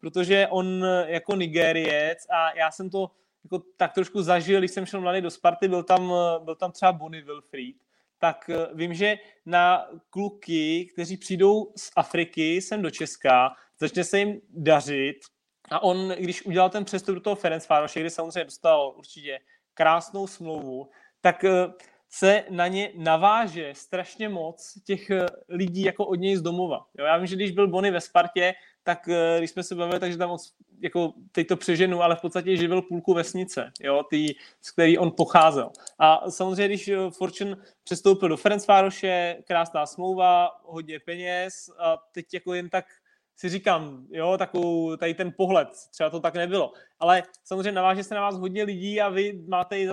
protože 0.00 0.46
on 0.50 0.84
jako 1.06 1.36
Nigériec 1.36 2.18
a 2.30 2.58
já 2.58 2.70
jsem 2.70 2.90
to 2.90 3.10
jako 3.44 3.64
tak 3.76 3.92
trošku 3.92 4.22
zažil, 4.22 4.58
když 4.58 4.70
jsem 4.70 4.86
šel 4.86 5.00
mladý 5.00 5.20
do 5.20 5.30
Sparty, 5.30 5.68
byl 5.68 5.82
tam, 5.82 6.12
byl 6.44 6.54
tam 6.54 6.72
třeba 6.72 6.92
Bonnie 6.92 7.24
Wilfried, 7.24 7.76
tak 8.18 8.50
eh, 8.50 8.66
vím, 8.74 8.94
že 8.94 9.18
na 9.46 9.86
kluky, 10.10 10.90
kteří 10.92 11.16
přijdou 11.16 11.72
z 11.76 11.90
Afriky 11.96 12.62
sem 12.62 12.82
do 12.82 12.90
Česka, 12.90 13.50
začne 13.78 14.04
se 14.04 14.18
jim 14.18 14.40
dařit 14.48 15.16
a 15.70 15.82
on, 15.82 16.08
když 16.08 16.46
udělal 16.46 16.70
ten 16.70 16.84
přestup 16.84 17.14
do 17.14 17.20
toho 17.20 17.36
Ferenc 17.36 17.66
Fároše, 17.66 18.00
kde 18.00 18.10
samozřejmě 18.10 18.44
dostal 18.44 18.94
určitě 18.96 19.38
krásnou 19.74 20.26
smlouvu, 20.26 20.90
tak 21.20 21.44
eh, 21.44 21.72
se 22.10 22.44
na 22.50 22.66
ně 22.66 22.92
naváže 22.96 23.72
strašně 23.76 24.28
moc 24.28 24.78
těch 24.84 25.10
eh, 25.10 25.26
lidí 25.48 25.82
jako 25.82 26.06
od 26.06 26.14
něj 26.14 26.36
z 26.36 26.42
domova. 26.42 26.86
Jo, 26.98 27.04
já 27.04 27.16
vím, 27.16 27.26
že 27.26 27.36
když 27.36 27.50
byl 27.50 27.68
Bony 27.68 27.90
ve 27.90 28.00
Spartě, 28.00 28.54
tak 28.82 29.08
eh, 29.08 29.38
když 29.38 29.50
jsme 29.50 29.62
se 29.62 29.74
bavili, 29.74 30.00
takže 30.00 30.18
tam 30.18 30.36
jako 30.80 31.12
teď 31.32 31.46
to 31.46 31.56
přeženu, 31.56 32.02
ale 32.02 32.16
v 32.16 32.20
podstatě 32.20 32.56
živil 32.56 32.82
půlku 32.82 33.14
vesnice, 33.14 33.72
jo, 33.80 34.02
tý, 34.10 34.28
z 34.60 34.70
který 34.70 34.98
on 34.98 35.10
pocházel. 35.10 35.70
A 35.98 36.30
samozřejmě, 36.30 36.68
když 36.68 36.88
eh, 36.88 36.96
Fortune 37.10 37.56
přestoupil 37.84 38.28
do 38.28 38.36
Ferencvároše, 38.36 39.36
krásná 39.46 39.86
smlouva, 39.86 40.50
hodně 40.64 41.00
peněz 41.00 41.70
a 41.78 41.96
teď 42.12 42.34
jako 42.34 42.54
jen 42.54 42.68
tak 42.68 42.84
si 43.40 43.48
říkám, 43.48 44.06
jo, 44.10 44.38
takovou, 44.38 44.96
tady 44.96 45.14
ten 45.14 45.32
pohled, 45.36 45.68
třeba 45.90 46.10
to 46.10 46.20
tak 46.20 46.34
nebylo. 46.34 46.72
Ale 46.98 47.22
samozřejmě 47.44 47.72
naváže 47.72 48.04
se 48.04 48.14
na 48.14 48.20
vás 48.20 48.38
hodně 48.38 48.62
lidí 48.64 49.00
a 49.00 49.08
vy 49.08 49.42
máte 49.48 49.78
i 49.78 49.88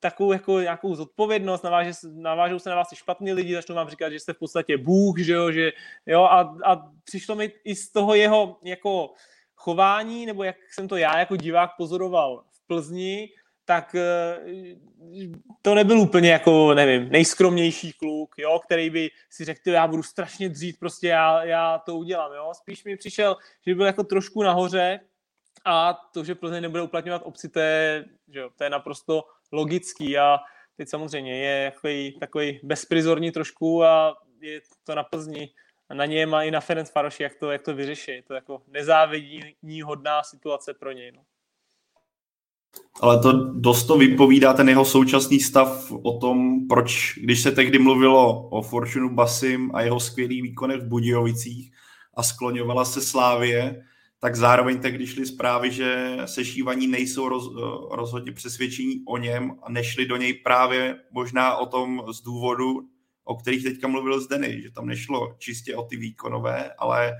takovou 0.00 0.32
jako 0.32 0.60
nějakou 0.60 0.94
zodpovědnost, 0.94 1.62
naváže, 1.62 1.90
navážou 2.14 2.58
se 2.58 2.70
na 2.70 2.76
vás 2.76 2.92
i 2.92 2.96
špatní 2.96 3.32
lidi, 3.32 3.54
začnou 3.54 3.74
vám 3.74 3.88
říkat, 3.88 4.10
že 4.10 4.20
jste 4.20 4.32
v 4.32 4.38
podstatě 4.38 4.78
Bůh, 4.78 5.18
že 5.18 5.32
jo, 5.32 5.52
že, 5.52 5.72
jo 6.06 6.22
a, 6.22 6.56
a 6.64 6.90
přišlo 7.04 7.34
mi 7.34 7.52
i 7.64 7.74
z 7.74 7.92
toho 7.92 8.14
jeho 8.14 8.58
jako 8.64 9.10
chování, 9.54 10.26
nebo 10.26 10.44
jak 10.44 10.56
jsem 10.72 10.88
to 10.88 10.96
já 10.96 11.18
jako 11.18 11.36
divák 11.36 11.70
pozoroval 11.76 12.44
v 12.52 12.66
Plzni, 12.66 13.28
tak 13.66 13.94
eh, 13.94 14.38
to 15.62 15.74
nebyl 15.74 16.00
úplně 16.00 16.30
jako, 16.30 16.74
nevím, 16.74 17.08
nejskromnější 17.08 17.92
kluk, 17.92 18.34
jo, 18.38 18.60
který 18.64 18.90
by 18.90 19.10
si 19.30 19.44
řekl, 19.44 19.70
já 19.70 19.86
budu 19.86 20.02
strašně 20.02 20.48
dřít, 20.48 20.78
prostě 20.78 21.08
já, 21.08 21.44
já 21.44 21.78
to 21.78 21.96
udělám, 21.96 22.32
jo. 22.32 22.52
Spíš 22.54 22.84
mi 22.84 22.96
přišel, 22.96 23.36
že 23.66 23.74
byl 23.74 23.86
jako 23.86 24.04
trošku 24.04 24.42
nahoře 24.42 25.00
a 25.64 25.94
to, 26.14 26.24
že 26.24 26.34
Plzeň 26.34 26.62
nebude 26.62 26.82
uplatňovat 26.82 27.22
obci, 27.24 27.48
to 27.48 27.60
je, 27.60 28.04
že 28.28 28.38
jo, 28.38 28.50
to 28.56 28.64
je 28.64 28.70
naprosto 28.70 29.24
logický 29.52 30.18
a 30.18 30.38
teď 30.76 30.88
samozřejmě 30.88 31.38
je 31.38 31.70
takový, 31.70 32.18
takový 32.20 32.60
bezprizorní 32.62 33.32
trošku 33.32 33.84
a 33.84 34.16
je 34.40 34.60
to 34.84 34.94
na 34.94 35.02
Plzni 35.02 35.50
na 35.94 36.06
něm 36.06 36.34
a 36.34 36.42
i 36.42 36.50
na 36.50 36.60
Ferenc 36.60 36.90
Faroši, 36.90 37.22
jak 37.22 37.34
to, 37.34 37.50
jak 37.52 37.62
to 37.62 37.74
vyřeší. 37.74 38.10
Je 38.10 38.22
to 38.22 38.34
jako 38.34 38.62
nezávidní 38.66 39.82
hodná 39.82 40.22
situace 40.22 40.74
pro 40.74 40.92
něj. 40.92 41.12
No 41.12 41.22
ale 43.00 43.18
to 43.18 43.54
dost 43.54 43.84
to 43.84 43.98
vypovídá 43.98 44.52
ten 44.52 44.68
jeho 44.68 44.84
současný 44.84 45.40
stav 45.40 45.92
o 46.02 46.18
tom, 46.18 46.68
proč, 46.68 47.18
když 47.22 47.42
se 47.42 47.52
tehdy 47.52 47.78
mluvilo 47.78 48.48
o 48.48 48.62
Fortunu 48.62 49.14
Basim 49.14 49.70
a 49.74 49.82
jeho 49.82 50.00
skvělých 50.00 50.42
výkonech 50.42 50.80
v 50.80 50.88
Budějovicích 50.88 51.72
a 52.14 52.22
skloňovala 52.22 52.84
se 52.84 53.00
Slávě, 53.00 53.82
tak 54.18 54.36
zároveň 54.36 54.78
tehdy 54.78 55.06
šly 55.06 55.26
zprávy, 55.26 55.70
že 55.70 56.16
sešívaní 56.24 56.86
nejsou 56.86 57.28
roz, 57.28 57.44
rozhodně 57.90 58.32
přesvědčení 58.32 59.02
o 59.06 59.16
něm 59.16 59.52
a 59.62 59.70
nešli 59.70 60.06
do 60.06 60.16
něj 60.16 60.34
právě 60.34 60.96
možná 61.10 61.56
o 61.56 61.66
tom 61.66 62.02
z 62.12 62.22
důvodu, 62.22 62.80
o 63.24 63.34
kterých 63.34 63.62
teďka 63.62 63.88
mluvil 63.88 64.20
Zdeny, 64.20 64.62
že 64.62 64.70
tam 64.70 64.86
nešlo 64.86 65.34
čistě 65.38 65.76
o 65.76 65.82
ty 65.82 65.96
výkonové, 65.96 66.72
ale 66.78 67.12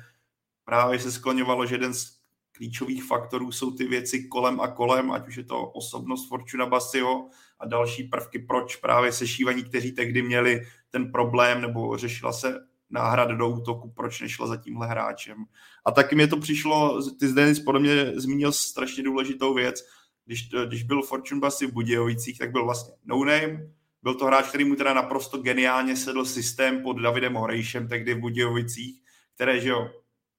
právě 0.65 0.99
se 0.99 1.13
skloňovalo, 1.13 1.67
že 1.67 1.75
jeden 1.75 1.95
z 1.95 2.16
klíčových 2.57 3.05
faktorů 3.05 3.53
jsou 3.53 3.71
ty 3.71 3.85
věci 3.85 4.29
kolem 4.29 4.61
a 4.61 4.69
kolem, 4.69 5.11
ať 5.11 5.29
už 5.29 5.37
je 5.37 5.45
to 5.45 5.71
osobnost 5.71 6.29
Fortuna 6.29 6.67
Basio 6.67 7.29
a 7.61 7.67
další 7.67 8.05
prvky, 8.05 8.39
proč 8.39 8.77
právě 8.77 9.13
sešívaní, 9.13 9.65
kteří 9.65 9.93
tehdy 9.93 10.23
měli 10.23 10.63
ten 10.91 11.13
problém 11.13 11.61
nebo 11.61 11.97
řešila 11.97 12.33
se 12.33 12.61
náhrad 12.91 13.31
do 13.31 13.49
útoku, 13.49 13.93
proč 13.97 14.21
nešla 14.21 14.47
za 14.47 14.57
tímhle 14.57 14.87
hráčem. 14.87 15.45
A 15.85 15.91
taky 15.91 16.17
mi 16.17 16.29
to 16.29 16.37
přišlo, 16.37 17.03
ty 17.19 17.29
zde 17.29 17.55
podle 17.65 17.81
mě 17.81 18.13
zmínil 18.15 18.53
strašně 18.53 19.03
důležitou 19.03 19.55
věc, 19.55 19.85
když, 20.25 20.49
když 20.67 20.83
byl 20.83 21.03
Fortune 21.03 21.41
Basy 21.41 21.67
v 21.67 21.73
Budějovicích, 21.73 22.39
tak 22.39 22.53
byl 22.53 22.65
vlastně 22.65 22.95
no 23.05 23.25
name, 23.25 23.71
byl 24.03 24.15
to 24.15 24.25
hráč, 24.25 24.49
který 24.49 24.65
mu 24.65 24.75
teda 24.75 24.95
naprosto 24.95 25.39
geniálně 25.39 25.97
sedl 25.97 26.25
systém 26.25 26.83
pod 26.83 26.93
Davidem 26.93 27.35
Horejšem 27.35 27.89
tehdy 27.89 28.15
v 28.15 28.21
Budějovicích, 28.21 29.03
které, 29.35 29.61
že 29.61 29.69
jo, 29.69 29.91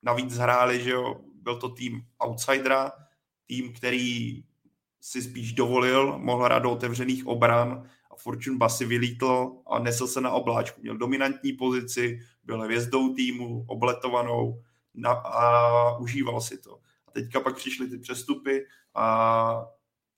navíc 0.04 0.38
hráli, 0.38 0.84
že 0.84 0.90
jo, 0.90 1.16
byl 1.48 1.60
to 1.60 1.70
tým 1.70 2.02
outsidera, 2.20 2.92
tým, 3.46 3.74
který 3.74 4.44
si 5.02 5.22
spíš 5.22 5.54
dovolil, 5.54 6.20
mohl 6.20 6.44
hrát 6.44 6.60
do 6.60 6.72
otevřených 6.72 7.28
obran 7.28 7.88
a 8.12 8.16
Fortune 8.16 8.58
Basy 8.58 8.86
vylítl 8.86 9.52
a 9.68 9.80
nesl 9.80 10.08
se 10.08 10.22
na 10.22 10.32
obláčku. 10.32 10.82
Měl 10.82 10.98
dominantní 10.98 11.54
pozici, 11.54 12.20
byl 12.44 12.62
hvězdou 12.62 13.14
týmu, 13.14 13.66
obletovanou 13.68 14.62
na, 14.94 15.12
a 15.12 15.98
užíval 15.98 16.42
si 16.42 16.58
to. 16.58 16.80
A 17.08 17.12
teďka 17.12 17.40
pak 17.40 17.56
přišly 17.56 17.90
ty 17.90 17.98
přestupy 17.98 18.66
a 18.96 19.66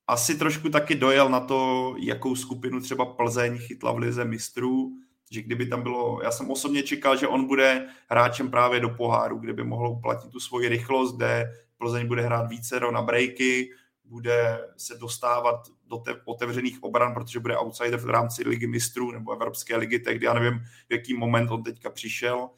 asi 0.07 0.37
trošku 0.37 0.69
taky 0.69 0.95
dojel 0.95 1.29
na 1.29 1.39
to, 1.39 1.93
jakou 1.99 2.35
skupinu 2.35 2.81
třeba 2.81 3.05
Plzeň 3.05 3.57
chytla 3.57 3.91
v 3.91 3.97
lize 3.97 4.25
mistrů, 4.25 4.91
že 5.29 5.41
kdyby 5.41 5.65
tam 5.65 5.83
bylo, 5.83 6.21
já 6.23 6.31
jsem 6.31 6.51
osobně 6.51 6.83
čekal, 6.83 7.17
že 7.17 7.27
on 7.27 7.47
bude 7.47 7.87
hráčem 8.07 8.51
právě 8.51 8.79
do 8.79 8.89
poháru, 8.89 9.37
kde 9.37 9.53
by 9.53 9.63
mohl 9.63 9.87
uplatit 9.87 10.31
tu 10.31 10.39
svoji 10.39 10.69
rychlost, 10.69 11.15
kde 11.15 11.53
Plzeň 11.77 12.07
bude 12.07 12.21
hrát 12.21 12.49
více 12.49 12.79
na 12.79 13.01
breaky, 13.01 13.71
bude 14.05 14.67
se 14.77 14.97
dostávat 14.97 15.67
do 15.87 15.97
te- 15.97 16.21
otevřených 16.25 16.83
obran, 16.83 17.13
protože 17.13 17.39
bude 17.39 17.57
outsider 17.57 17.99
v 17.99 18.09
rámci 18.09 18.43
ligy 18.49 18.67
mistrů 18.67 19.11
nebo 19.11 19.31
Evropské 19.31 19.77
ligy, 19.77 19.99
tehdy 19.99 20.25
já 20.25 20.33
nevím, 20.33 20.59
v 20.59 20.93
jaký 20.93 21.13
moment 21.13 21.51
on 21.51 21.63
teďka 21.63 21.89
přišel, 21.89 22.49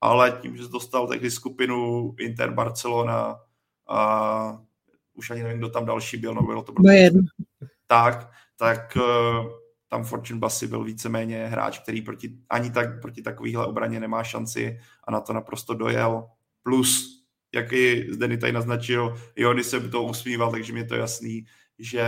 ale 0.00 0.38
tím, 0.42 0.56
že 0.56 0.68
dostal 0.68 1.08
tehdy 1.08 1.30
skupinu 1.30 2.14
Inter 2.18 2.50
Barcelona 2.50 3.40
a 3.88 4.60
už 5.14 5.30
ani 5.30 5.42
nevím, 5.42 5.58
kdo 5.58 5.68
tam 5.68 5.86
další 5.86 6.16
byl, 6.16 6.34
no 6.34 6.42
bylo 6.42 6.62
to 6.62 6.72
prostě... 6.72 6.88
Tak, 7.86 8.30
tak 8.56 8.96
eh, 8.96 9.59
tam 9.90 10.04
Fortune 10.04 10.40
Bassi 10.40 10.66
byl 10.66 10.84
víceméně 10.84 11.46
hráč, 11.46 11.78
který 11.78 12.02
proti, 12.02 12.36
ani 12.50 12.70
tak 12.70 13.00
proti 13.00 13.22
takovýhle 13.22 13.66
obraně 13.66 14.00
nemá 14.00 14.24
šanci 14.24 14.78
a 15.04 15.10
na 15.10 15.20
to 15.20 15.32
naprosto 15.32 15.74
dojel. 15.74 16.28
Plus, 16.62 17.22
jak 17.54 17.72
i 17.72 18.06
Zdeny 18.10 18.38
tady 18.38 18.52
naznačil, 18.52 19.16
Jony 19.36 19.64
se 19.64 19.80
to 19.80 20.02
usmíval, 20.02 20.50
takže 20.50 20.72
mi 20.72 20.80
je 20.80 20.84
to 20.84 20.94
jasný, 20.94 21.46
že 21.78 22.04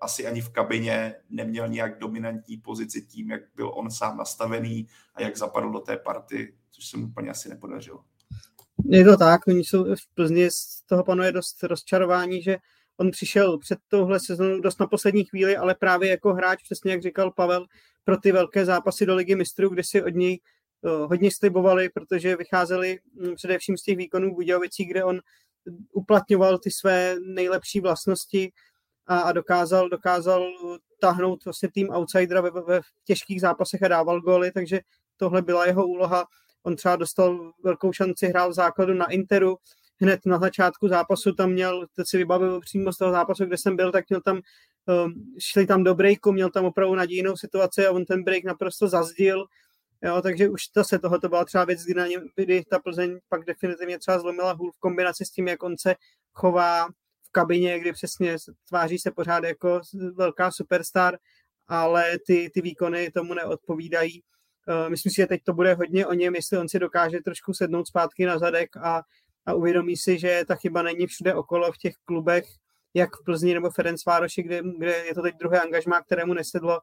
asi 0.00 0.26
ani 0.26 0.40
v 0.40 0.48
kabině 0.48 1.14
neměl 1.30 1.68
nějak 1.68 1.98
dominantní 1.98 2.56
pozici 2.56 3.02
tím, 3.02 3.30
jak 3.30 3.42
byl 3.54 3.72
on 3.74 3.90
sám 3.90 4.16
nastavený 4.16 4.86
a 5.14 5.22
jak 5.22 5.36
zapadl 5.36 5.70
do 5.70 5.80
té 5.80 5.96
party, 5.96 6.54
což 6.70 6.86
se 6.86 6.96
mu 6.96 7.06
úplně 7.06 7.30
asi 7.30 7.48
nepodařilo. 7.48 8.04
Je 8.84 9.04
to 9.04 9.16
tak, 9.16 9.46
oni 9.46 9.64
jsou 9.64 9.84
v 9.84 10.14
Plzni, 10.14 10.50
z 10.50 10.82
toho 10.86 11.04
panuje 11.04 11.32
dost 11.32 11.62
rozčarování, 11.62 12.42
že 12.42 12.56
On 12.96 13.10
přišel 13.10 13.58
před 13.58 13.78
touhle 13.88 14.20
sezónou 14.20 14.60
dost 14.60 14.80
na 14.80 14.86
poslední 14.86 15.24
chvíli, 15.24 15.56
ale 15.56 15.74
právě 15.74 16.10
jako 16.10 16.34
hráč, 16.34 16.62
přesně 16.62 16.92
jak 16.92 17.02
říkal 17.02 17.30
Pavel, 17.30 17.66
pro 18.04 18.16
ty 18.16 18.32
velké 18.32 18.64
zápasy 18.64 19.06
do 19.06 19.14
ligy 19.14 19.34
mistrů, 19.34 19.68
kde 19.68 19.82
si 19.84 20.02
od 20.02 20.14
něj 20.14 20.40
hodně 20.82 21.30
slibovali, 21.38 21.88
protože 21.88 22.36
vycházeli 22.36 22.98
mm, 23.14 23.34
především 23.34 23.76
z 23.76 23.82
těch 23.82 23.96
výkonů 23.96 24.34
Budějovicí, 24.34 24.84
kde 24.84 25.04
on 25.04 25.20
uplatňoval 25.92 26.58
ty 26.58 26.70
své 26.70 27.16
nejlepší 27.26 27.80
vlastnosti 27.80 28.52
a, 29.06 29.20
a 29.20 29.32
dokázal, 29.32 29.88
dokázal 29.88 30.46
tahnout 31.00 31.44
vlastně 31.44 31.68
tým 31.74 31.90
outsidera 31.90 32.40
ve, 32.40 32.50
ve 32.50 32.80
těžkých 33.04 33.40
zápasech 33.40 33.82
a 33.82 33.88
dával 33.88 34.20
góly, 34.20 34.52
takže 34.52 34.80
tohle 35.16 35.42
byla 35.42 35.66
jeho 35.66 35.86
úloha. 35.86 36.26
On 36.62 36.76
třeba 36.76 36.96
dostal 36.96 37.52
velkou 37.64 37.92
šanci, 37.92 38.26
hrál 38.26 38.50
v 38.50 38.54
základu 38.54 38.94
na 38.94 39.10
Interu, 39.10 39.56
hned 40.02 40.20
na 40.26 40.38
začátku 40.38 40.88
zápasu 40.88 41.32
tam 41.32 41.50
měl, 41.50 41.86
teď 41.96 42.06
si 42.08 42.18
vybavil 42.18 42.60
přímo 42.60 42.92
z 42.92 42.98
toho 42.98 43.12
zápasu, 43.12 43.44
kde 43.44 43.58
jsem 43.58 43.76
byl, 43.76 43.92
tak 43.92 44.08
měl 44.08 44.20
tam, 44.20 44.40
um, 45.04 45.14
šli 45.38 45.66
tam 45.66 45.84
do 45.84 45.94
breaku, 45.94 46.32
měl 46.32 46.50
tam 46.50 46.64
opravdu 46.64 46.94
nadějnou 46.94 47.36
situaci 47.36 47.86
a 47.86 47.92
on 47.92 48.04
ten 48.04 48.24
break 48.24 48.44
naprosto 48.44 48.88
zazdil 48.88 49.46
Jo, 50.04 50.22
takže 50.22 50.48
už 50.48 50.62
zase 50.74 50.98
tohle 50.98 51.20
to 51.20 51.28
byla 51.28 51.44
třeba 51.44 51.64
věc, 51.64 51.84
kdy, 51.84 52.16
kdy 52.36 52.64
ta 52.64 52.78
Plzeň 52.78 53.18
pak 53.28 53.44
definitivně 53.44 53.98
třeba 53.98 54.18
zlomila 54.18 54.52
hůl 54.52 54.72
v 54.72 54.78
kombinaci 54.78 55.24
s 55.24 55.30
tím, 55.30 55.48
jak 55.48 55.62
on 55.62 55.78
se 55.78 55.94
chová 56.32 56.88
v 57.22 57.30
kabině, 57.32 57.78
kdy 57.80 57.92
přesně 57.92 58.36
tváří 58.68 58.98
se 58.98 59.10
pořád 59.10 59.44
jako 59.44 59.80
velká 60.14 60.50
superstar, 60.50 61.18
ale 61.68 62.18
ty, 62.26 62.50
ty 62.54 62.60
výkony 62.60 63.10
tomu 63.10 63.34
neodpovídají. 63.34 64.22
Eh, 64.68 64.90
myslím 64.90 65.10
si, 65.10 65.16
že 65.16 65.26
teď 65.26 65.42
to 65.44 65.52
bude 65.52 65.74
hodně 65.74 66.06
o 66.06 66.12
něm, 66.12 66.34
jestli 66.34 66.58
on 66.58 66.68
si 66.68 66.78
dokáže 66.78 67.20
trošku 67.20 67.54
sednout 67.54 67.88
zpátky 67.88 68.26
na 68.26 68.38
zadek 68.38 68.76
a, 68.76 69.02
a 69.46 69.54
uvědomí 69.54 69.96
si, 69.96 70.18
že 70.18 70.42
ta 70.48 70.54
chyba 70.54 70.82
není 70.82 71.06
všude 71.06 71.34
okolo 71.34 71.72
v 71.72 71.78
těch 71.78 71.94
klubech, 72.04 72.44
jak 72.94 73.16
v 73.16 73.24
Plzni 73.24 73.54
nebo 73.54 73.70
Ferencvároši, 73.70 74.42
kde, 74.42 74.62
kde 74.78 75.06
je 75.06 75.14
to 75.14 75.22
teď 75.22 75.34
druhé 75.38 75.60
angažmá, 75.60 76.02
kterému 76.02 76.34
nesedlo. 76.34 76.80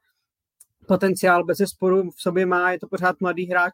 Potenciál 0.88 1.44
bez 1.44 1.58
sporu 1.58 2.12
v 2.12 2.22
sobě 2.22 2.46
má, 2.46 2.72
je 2.72 2.80
to 2.80 2.88
pořád 2.88 3.22
mladý 3.22 3.46
hráč, 3.46 3.74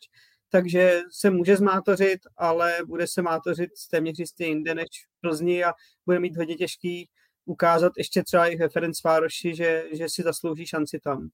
takže 0.50 1.02
se 1.12 1.30
může 1.30 1.58
zmátořit, 1.58 2.20
ale 2.38 2.78
bude 2.88 3.08
se 3.08 3.22
mátořit 3.22 3.70
téměř 3.92 4.20
jistě 4.20 4.46
jinde 4.46 4.76
než 4.76 4.88
v 5.18 5.22
Plzni 5.22 5.64
a 5.64 5.74
bude 6.06 6.20
mít 6.20 6.38
hodně 6.38 6.56
těžký 6.56 7.10
ukázat 7.46 7.94
ještě 7.98 8.24
třeba 8.24 8.48
i 8.48 8.56
ve 8.56 8.70
Ferencvároši, 8.70 9.56
že, 9.56 9.84
že 9.92 10.10
si 10.10 10.24
zaslouží 10.24 10.66
šanci 10.66 11.00
tam. 11.00 11.30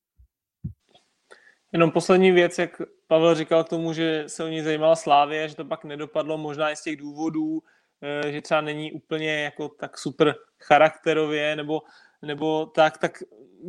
Jenom 1.73 1.91
poslední 1.91 2.31
věc, 2.31 2.57
jak 2.57 2.81
Pavel 3.07 3.35
říkal 3.35 3.63
k 3.63 3.69
tomu, 3.69 3.93
že 3.93 4.23
se 4.27 4.43
o 4.43 4.47
ní 4.47 4.61
zajímala 4.61 4.95
Slávě, 4.95 5.49
že 5.49 5.55
to 5.55 5.65
pak 5.65 5.83
nedopadlo 5.83 6.37
možná 6.37 6.71
i 6.71 6.75
z 6.75 6.81
těch 6.83 6.95
důvodů, 6.95 7.63
eh, 8.01 8.31
že 8.31 8.41
třeba 8.41 8.61
není 8.61 8.91
úplně 8.91 9.43
jako 9.43 9.69
tak 9.69 9.97
super 9.97 10.35
charakterově, 10.59 11.55
nebo, 11.55 11.81
nebo 12.21 12.65
tak, 12.65 12.97
tak 12.97 13.23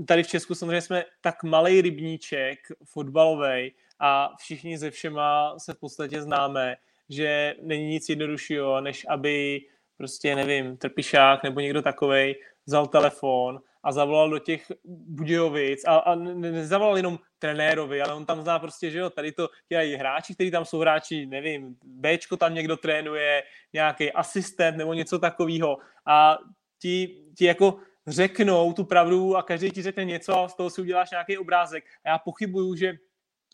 tady 0.06 0.22
v 0.22 0.28
Česku 0.28 0.54
samozřejmě 0.54 0.80
jsme 0.80 1.04
tak 1.20 1.42
malý 1.42 1.82
rybníček 1.82 2.58
fotbalový 2.84 3.72
a 3.98 4.30
všichni 4.38 4.78
ze 4.78 4.90
všema 4.90 5.58
se 5.58 5.74
v 5.74 5.78
podstatě 5.78 6.22
známe, 6.22 6.76
že 7.08 7.54
není 7.62 7.88
nic 7.88 8.08
jednoduššího, 8.08 8.80
než 8.80 9.06
aby 9.08 9.60
prostě, 9.96 10.36
nevím, 10.36 10.76
Trpišák 10.76 11.42
nebo 11.42 11.60
někdo 11.60 11.82
takovej 11.82 12.34
vzal 12.66 12.86
telefon 12.86 13.60
a 13.82 13.92
zavolal 13.92 14.30
do 14.30 14.38
těch 14.38 14.72
Budějovic 14.84 15.84
a, 15.84 15.96
a 15.96 16.14
nezavolal 16.14 16.96
jenom 16.96 17.18
trenérovi, 17.42 18.02
ale 18.02 18.14
on 18.14 18.26
tam 18.26 18.42
zná 18.42 18.58
prostě, 18.58 18.90
že 18.90 18.98
jo, 18.98 19.10
tady 19.10 19.32
to 19.32 19.48
dělají 19.68 19.94
hráči, 19.94 20.34
kteří 20.34 20.50
tam 20.50 20.64
jsou 20.64 20.78
hráči, 20.78 21.26
nevím, 21.26 21.76
Bčko 21.84 22.36
tam 22.36 22.54
někdo 22.54 22.76
trénuje, 22.76 23.42
nějaký 23.72 24.12
asistent 24.12 24.76
nebo 24.76 24.94
něco 24.94 25.18
takového 25.18 25.78
a 26.06 26.38
ti, 26.78 27.18
ti 27.38 27.44
jako 27.44 27.78
řeknou 28.06 28.72
tu 28.72 28.84
pravdu 28.84 29.36
a 29.36 29.42
každý 29.42 29.70
ti 29.70 29.82
řekne 29.82 30.04
něco 30.04 30.38
a 30.38 30.48
z 30.48 30.54
toho 30.54 30.70
si 30.70 30.80
uděláš 30.80 31.10
nějaký 31.10 31.38
obrázek. 31.38 31.84
A 32.04 32.08
já 32.08 32.18
pochybuju, 32.18 32.74
že 32.74 32.94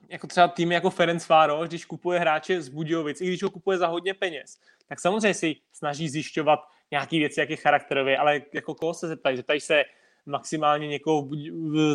jako 0.08 0.26
třeba 0.26 0.48
tým 0.48 0.72
jako 0.72 0.90
Ferenc 0.90 1.24
Fároš, 1.24 1.68
když 1.68 1.84
kupuje 1.84 2.20
hráče 2.20 2.62
z 2.62 2.68
Budějovic, 2.68 3.20
i 3.20 3.26
když 3.26 3.42
ho 3.42 3.50
kupuje 3.50 3.78
za 3.78 3.86
hodně 3.86 4.14
peněz, 4.14 4.60
tak 4.88 5.00
samozřejmě 5.00 5.34
si 5.34 5.56
snaží 5.72 6.08
zjišťovat 6.08 6.60
nějaký 6.90 7.18
věci, 7.18 7.40
jak 7.40 7.50
je 7.50 7.56
charakterově, 7.56 8.18
ale 8.18 8.42
jako 8.52 8.74
koho 8.74 8.94
se 8.94 9.08
zeptají? 9.08 9.36
Zeptají 9.36 9.60
se 9.60 9.84
maximálně 10.26 10.88
někoho, 10.88 11.28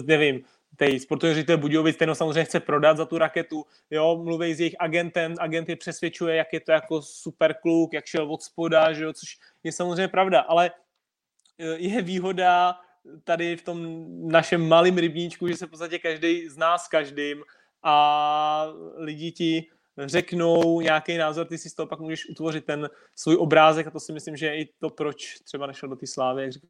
nevím, 0.06 0.42
tej 0.76 1.00
sportovní 1.00 1.36
ředitel 1.36 1.58
Budějovic, 1.58 1.98
ten 1.98 2.10
ho 2.10 2.16
samozřejmě 2.16 2.44
chce 2.44 2.60
prodat 2.60 2.98
za 2.98 3.06
tu 3.06 3.18
raketu, 3.18 3.66
jo, 3.92 4.22
mluví 4.24 4.54
s 4.54 4.60
jejich 4.60 4.76
agentem, 4.80 5.36
agent 5.40 5.70
je 5.70 5.76
přesvědčuje, 5.76 6.36
jak 6.36 6.54
je 6.54 6.60
to 6.60 6.72
jako 6.72 7.02
super 7.02 7.54
kluk, 7.54 7.94
jak 7.94 8.06
šel 8.06 8.34
od 8.34 8.42
spoda, 8.42 8.94
že 8.94 9.04
jo, 9.04 9.14
což 9.14 9.38
je 9.64 9.72
samozřejmě 9.72 10.08
pravda, 10.08 10.40
ale 10.40 10.72
e, 11.58 11.66
je 11.78 12.02
výhoda 12.02 12.76
tady 13.24 13.56
v 13.56 13.62
tom 13.62 14.06
našem 14.28 14.68
malém 14.68 14.98
rybníčku, 14.98 15.48
že 15.48 15.58
se 15.58 15.66
v 15.66 15.70
podstatě 15.70 16.00
každý 16.00 16.50
zná 16.50 16.78
s 16.78 16.88
každým 16.88 17.44
a 17.84 18.68
lidi 18.96 19.32
ti 19.32 19.70
řeknou 19.98 20.82
nějaký 20.82 21.18
názor, 21.18 21.48
ty 21.48 21.58
si 21.58 21.70
z 21.70 21.74
toho 21.74 21.88
pak 21.88 22.00
můžeš 22.00 22.30
utvořit 22.30 22.66
ten 22.66 22.90
svůj 23.16 23.36
obrázek 23.36 23.88
a 23.88 23.92
to 23.92 24.00
si 24.00 24.14
myslím, 24.14 24.38
že 24.38 24.46
je 24.46 24.62
i 24.62 24.70
to, 24.80 24.90
proč 24.90 25.40
třeba 25.40 25.68
nešel 25.68 25.90
do 25.90 25.96
té 25.96 26.08
slávy, 26.08 26.42
jak 26.42 26.52
říkám. 26.52 26.70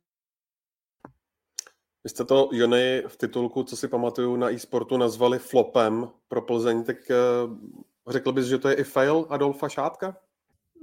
Vy 2.04 2.10
jste 2.10 2.26
to, 2.26 2.49
Jony, 2.51 3.04
v 3.08 3.18
titulku, 3.18 3.64
co 3.64 3.78
si 3.78 3.88
pamatuju, 3.88 4.36
na 4.36 4.51
e-sportu 4.51 4.97
nazvali 4.97 5.39
flopem 5.39 6.10
pro 6.28 6.41
Plzeň, 6.41 6.84
tak 6.84 6.97
uh, 7.10 7.58
řekl 8.08 8.32
bys, 8.32 8.45
že 8.45 8.58
to 8.58 8.70
je 8.70 8.76
i 8.76 8.84
fail 8.84 9.26
Adolfa 9.30 9.70
Šátka? 9.70 10.18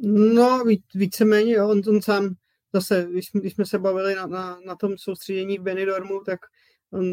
No, 0.03 0.65
víceméně, 0.95 1.55
jo. 1.55 1.69
On, 1.69 1.81
on 1.89 2.03
sám 2.03 2.35
zase, 2.73 3.07
když, 3.11 3.31
když 3.33 3.55
jsme 3.55 3.67
se 3.67 3.79
bavili 3.79 4.15
na, 4.15 4.27
na, 4.27 4.61
na 4.67 4.77
tom 4.77 4.99
soustředění 4.99 5.59
v 5.59 5.63
Benidormu, 5.63 6.21
tak 6.27 6.41
on 6.93 7.05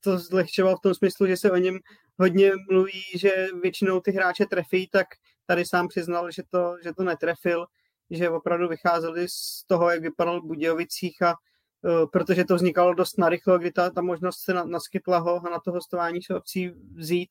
to 0.00 0.18
zlehčoval 0.18 0.76
v 0.76 0.80
tom 0.80 0.94
smyslu, 0.94 1.26
že 1.26 1.36
se 1.36 1.50
o 1.50 1.56
něm 1.56 1.78
hodně 2.18 2.52
mluví, 2.70 3.02
že 3.14 3.46
většinou 3.62 4.00
ty 4.00 4.10
hráče 4.12 4.46
trefí, 4.46 4.88
tak 4.88 5.06
tady 5.46 5.64
sám 5.64 5.88
přiznal, 5.88 6.30
že 6.30 6.42
to, 6.50 6.76
že 6.84 6.94
to 6.94 7.04
netrefil, 7.04 7.66
že 8.10 8.30
opravdu 8.30 8.68
vycházeli 8.68 9.28
z 9.28 9.64
toho, 9.66 9.90
jak 9.90 10.02
vypadal 10.02 10.40
v 10.40 10.46
Budějovicích 10.46 11.22
a 11.22 11.34
protože 12.12 12.44
to 12.44 12.54
vznikalo 12.54 12.94
dost 12.94 13.18
narychlo, 13.18 13.58
kdy 13.58 13.72
ta, 13.72 13.90
ta 13.90 14.02
možnost 14.02 14.38
se 14.38 14.54
na, 14.54 14.64
naskytla 14.64 15.18
ho 15.18 15.46
a 15.46 15.50
na 15.50 15.58
to 15.58 15.72
hostování 15.72 16.22
se 16.22 16.34
obcí 16.34 16.70
vzít, 16.94 17.30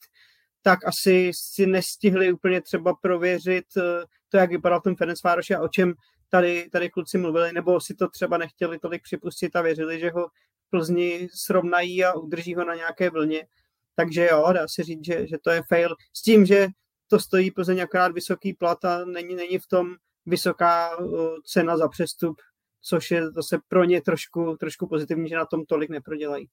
tak 0.61 0.85
asi 0.85 1.31
si 1.35 1.65
nestihli 1.65 2.31
úplně 2.31 2.61
třeba 2.61 2.93
prověřit 3.01 3.65
uh, 3.77 3.83
to, 4.29 4.37
jak 4.37 4.49
vypadal 4.49 4.81
ten 4.81 4.95
Ferencvároš 4.95 5.51
a 5.51 5.61
o 5.61 5.67
čem 5.67 5.93
tady, 6.29 6.69
tady 6.69 6.89
kluci 6.89 7.17
mluvili, 7.17 7.53
nebo 7.53 7.81
si 7.81 7.95
to 7.95 8.07
třeba 8.07 8.37
nechtěli 8.37 8.79
tolik 8.79 9.03
připustit 9.03 9.55
a 9.55 9.61
věřili, 9.61 9.99
že 9.99 10.11
ho 10.11 10.27
Plzni 10.69 11.27
srovnají 11.33 12.05
a 12.05 12.13
udrží 12.13 12.55
ho 12.55 12.65
na 12.65 12.75
nějaké 12.75 13.09
vlně. 13.09 13.47
Takže 13.95 14.27
jo, 14.31 14.53
dá 14.53 14.67
se 14.67 14.83
říct, 14.83 15.05
že, 15.05 15.27
že 15.27 15.37
to 15.37 15.49
je 15.49 15.61
fail. 15.69 15.95
S 16.13 16.21
tím, 16.21 16.45
že 16.45 16.67
to 17.07 17.19
stojí 17.19 17.51
Plzeň 17.51 17.81
akorát 17.81 18.11
vysoký 18.11 18.53
plat 18.53 18.85
a 18.85 19.05
není, 19.05 19.35
není 19.35 19.59
v 19.59 19.67
tom 19.67 19.95
vysoká 20.25 20.97
uh, 20.97 21.29
cena 21.45 21.77
za 21.77 21.87
přestup, 21.87 22.41
což 22.81 23.11
je 23.11 23.31
zase 23.31 23.57
pro 23.67 23.83
ně 23.83 24.01
trošku, 24.01 24.55
trošku 24.59 24.87
pozitivní, 24.87 25.29
že 25.29 25.35
na 25.35 25.45
tom 25.45 25.65
tolik 25.65 25.89
neprodělají. 25.89 26.47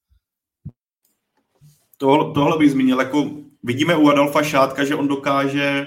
Tohle, 1.97 2.35
tohle 2.35 2.59
bych 2.59 2.70
zmínil, 2.70 3.01
jako 3.01 3.31
vidíme 3.62 3.97
u 3.97 4.09
Adolfa 4.09 4.43
Šátka, 4.43 4.85
že 4.85 4.95
on 4.95 5.09
dokáže 5.09 5.87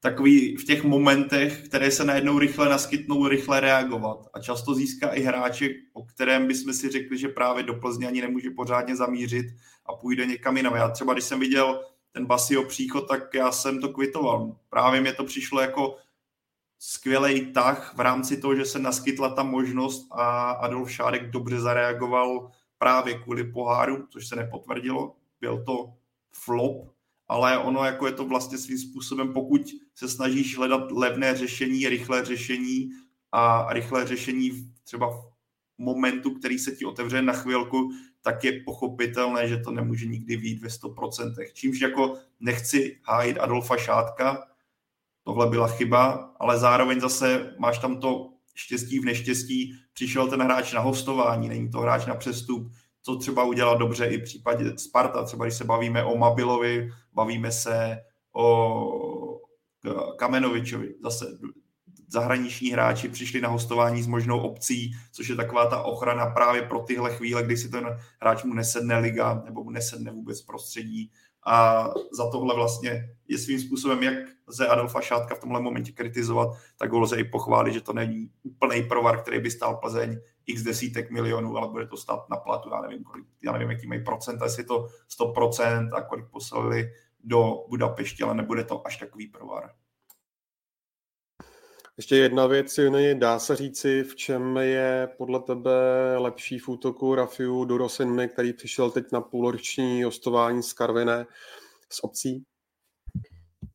takový 0.00 0.56
v 0.56 0.64
těch 0.64 0.84
momentech, 0.84 1.68
které 1.68 1.90
se 1.90 2.04
najednou 2.04 2.38
rychle 2.38 2.68
naskytnou, 2.68 3.28
rychle 3.28 3.60
reagovat. 3.60 4.26
A 4.34 4.40
často 4.40 4.74
získá 4.74 5.08
i 5.08 5.22
hráče, 5.22 5.68
o 5.92 6.04
kterém 6.04 6.46
bychom 6.46 6.72
si 6.72 6.90
řekli, 6.90 7.18
že 7.18 7.28
právě 7.28 7.62
do 7.62 7.74
Plzně 7.74 8.06
ani 8.06 8.20
nemůže 8.20 8.50
pořádně 8.50 8.96
zamířit 8.96 9.46
a 9.86 9.92
půjde 9.92 10.26
někam 10.26 10.56
jinam. 10.56 10.74
Já 10.74 10.88
třeba, 10.88 11.12
když 11.12 11.24
jsem 11.24 11.40
viděl 11.40 11.84
ten 12.12 12.26
Basio 12.26 12.62
příchod, 12.62 13.08
tak 13.08 13.34
já 13.34 13.52
jsem 13.52 13.80
to 13.80 13.88
kvitoval. 13.88 14.56
Právě 14.70 15.00
mě 15.00 15.12
to 15.12 15.24
přišlo 15.24 15.60
jako 15.60 15.96
skvělý 16.86 17.52
tah 17.52 17.94
v 17.96 18.00
rámci 18.00 18.36
toho, 18.36 18.56
že 18.56 18.64
se 18.64 18.78
naskytla 18.78 19.28
ta 19.28 19.42
možnost 19.42 20.08
a 20.10 20.50
Adolf 20.50 20.90
Šádek 20.90 21.30
dobře 21.30 21.60
zareagoval 21.60 22.50
právě 22.78 23.18
kvůli 23.18 23.44
poháru, 23.52 24.06
což 24.10 24.28
se 24.28 24.36
nepotvrdilo. 24.36 25.16
Byl 25.40 25.64
to 25.64 25.94
flop, 26.32 26.90
ale 27.28 27.58
ono 27.58 27.84
jako 27.84 28.06
je 28.06 28.12
to 28.12 28.24
vlastně 28.24 28.58
svým 28.58 28.78
způsobem, 28.78 29.32
pokud 29.32 29.60
se 29.94 30.08
snažíš 30.08 30.56
hledat 30.56 30.92
levné 30.92 31.36
řešení, 31.36 31.88
rychlé 31.88 32.24
řešení 32.24 32.90
a 33.32 33.72
rychlé 33.72 34.06
řešení 34.06 34.72
třeba 34.84 35.10
v 35.10 35.24
momentu, 35.78 36.34
který 36.34 36.58
se 36.58 36.72
ti 36.72 36.84
otevře 36.84 37.22
na 37.22 37.32
chvilku, 37.32 37.90
tak 38.22 38.44
je 38.44 38.62
pochopitelné, 38.64 39.48
že 39.48 39.56
to 39.56 39.70
nemůže 39.70 40.06
nikdy 40.06 40.36
výjít 40.36 40.62
ve 40.62 40.68
100%. 40.68 41.34
Čímž 41.52 41.80
jako 41.80 42.18
nechci 42.40 43.00
hájit 43.04 43.38
Adolfa 43.38 43.76
Šátka, 43.76 44.53
tohle 45.24 45.46
byla 45.46 45.68
chyba, 45.68 46.34
ale 46.40 46.58
zároveň 46.58 47.00
zase 47.00 47.54
máš 47.58 47.78
tam 47.78 48.00
to 48.00 48.30
štěstí 48.54 48.98
v 48.98 49.04
neštěstí, 49.04 49.74
přišel 49.92 50.28
ten 50.28 50.42
hráč 50.42 50.72
na 50.72 50.80
hostování, 50.80 51.48
není 51.48 51.70
to 51.70 51.80
hráč 51.80 52.06
na 52.06 52.14
přestup, 52.14 52.72
co 53.02 53.16
třeba 53.16 53.44
udělat 53.44 53.78
dobře 53.78 54.06
i 54.06 54.18
v 54.18 54.24
případě 54.24 54.78
Sparta, 54.78 55.24
třeba 55.24 55.44
když 55.44 55.56
se 55.56 55.64
bavíme 55.64 56.04
o 56.04 56.16
Mabilovi, 56.16 56.90
bavíme 57.12 57.52
se 57.52 57.98
o 58.32 58.90
Kamenovičovi, 60.18 60.94
zase 61.02 61.38
zahraniční 62.08 62.70
hráči 62.70 63.08
přišli 63.08 63.40
na 63.40 63.48
hostování 63.48 64.02
s 64.02 64.06
možnou 64.06 64.40
obcí, 64.40 64.92
což 65.12 65.28
je 65.28 65.36
taková 65.36 65.66
ta 65.66 65.82
ochrana 65.82 66.26
právě 66.26 66.62
pro 66.62 66.80
tyhle 66.80 67.16
chvíle, 67.16 67.42
kdy 67.42 67.56
si 67.56 67.68
ten 67.68 67.98
hráč 68.20 68.44
mu 68.44 68.54
nesedne 68.54 68.98
liga 68.98 69.42
nebo 69.44 69.64
mu 69.64 69.70
nesedne 69.70 70.10
vůbec 70.10 70.42
prostředí. 70.42 71.10
A 71.46 71.88
za 72.12 72.30
tohle 72.30 72.54
vlastně 72.54 73.10
je 73.28 73.38
svým 73.38 73.60
způsobem, 73.60 74.02
jak 74.02 74.14
lze 74.46 74.66
Adolfa 74.66 75.00
Šátka 75.00 75.34
v 75.34 75.38
tomhle 75.38 75.60
momentě 75.60 75.92
kritizovat, 75.92 76.48
tak 76.78 76.92
ho 76.92 77.00
lze 77.00 77.16
i 77.16 77.24
pochválit, 77.24 77.72
že 77.72 77.80
to 77.80 77.92
není 77.92 78.30
úplný 78.42 78.82
provar, 78.82 79.22
který 79.22 79.40
by 79.40 79.50
stál 79.50 79.76
Plzeň 79.76 80.20
x 80.46 80.62
desítek 80.62 81.10
milionů, 81.10 81.56
ale 81.56 81.68
bude 81.68 81.86
to 81.86 81.96
stát 81.96 82.30
na 82.30 82.36
platu, 82.36 82.70
já 82.70 82.80
nevím, 82.80 83.04
kolik, 83.04 83.26
já 83.44 83.52
nevím, 83.52 83.70
jaký 83.70 83.86
mají 83.86 84.04
procent, 84.04 84.40
jestli 84.42 84.64
to 84.64 84.88
100% 85.20 85.94
a 85.94 86.02
kolik 86.02 86.26
poslali 86.26 86.90
do 87.24 87.64
Budapešti, 87.68 88.22
ale 88.22 88.34
nebude 88.34 88.64
to 88.64 88.86
až 88.86 88.96
takový 88.96 89.26
provar. 89.26 89.70
Ještě 91.96 92.16
jedna 92.16 92.46
věc, 92.46 92.78
Jony, 92.78 93.14
dá 93.14 93.38
se 93.38 93.56
říci, 93.56 94.02
v 94.02 94.16
čem 94.16 94.56
je 94.56 95.08
podle 95.18 95.40
tebe 95.40 95.72
lepší 96.18 96.58
v 96.58 96.68
útoku 96.68 97.14
Rafiu 97.14 97.64
Durosinmi, 97.64 98.28
který 98.28 98.52
přišel 98.52 98.90
teď 98.90 99.04
na 99.12 99.20
půlroční 99.20 100.02
hostování 100.02 100.62
z 100.62 100.72
Karviné 100.72 101.26
s 101.90 102.04
obcí? 102.04 102.44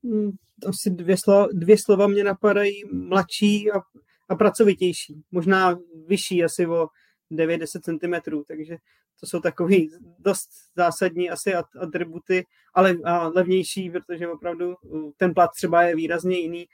hm, 0.03 0.32
asi 0.67 0.89
dvě, 0.89 1.17
slova, 1.17 1.47
dvě 1.53 1.78
slova 1.78 2.07
mě 2.07 2.24
napadají 2.24 2.84
mladší 2.91 3.72
a, 3.72 3.82
a 4.30 4.36
pracovitější. 4.36 5.24
Možná 5.32 5.80
vyšší 6.07 6.43
asi 6.43 6.67
o 6.67 6.88
9-10 7.32 7.65
cm, 7.82 8.43
takže 8.47 8.78
to 9.20 9.26
jsou 9.26 9.39
takový 9.39 9.89
dost 10.20 10.49
zásadní 10.76 11.30
asi 11.30 11.53
atributy, 11.82 12.45
ale 12.74 12.95
a 13.05 13.28
levnější, 13.28 13.89
protože 13.89 14.28
opravdu 14.28 14.76
ten 15.17 15.34
plat 15.34 15.49
třeba 15.55 15.84
je 15.84 15.95
výrazně 15.95 16.38
jiný 16.38 16.67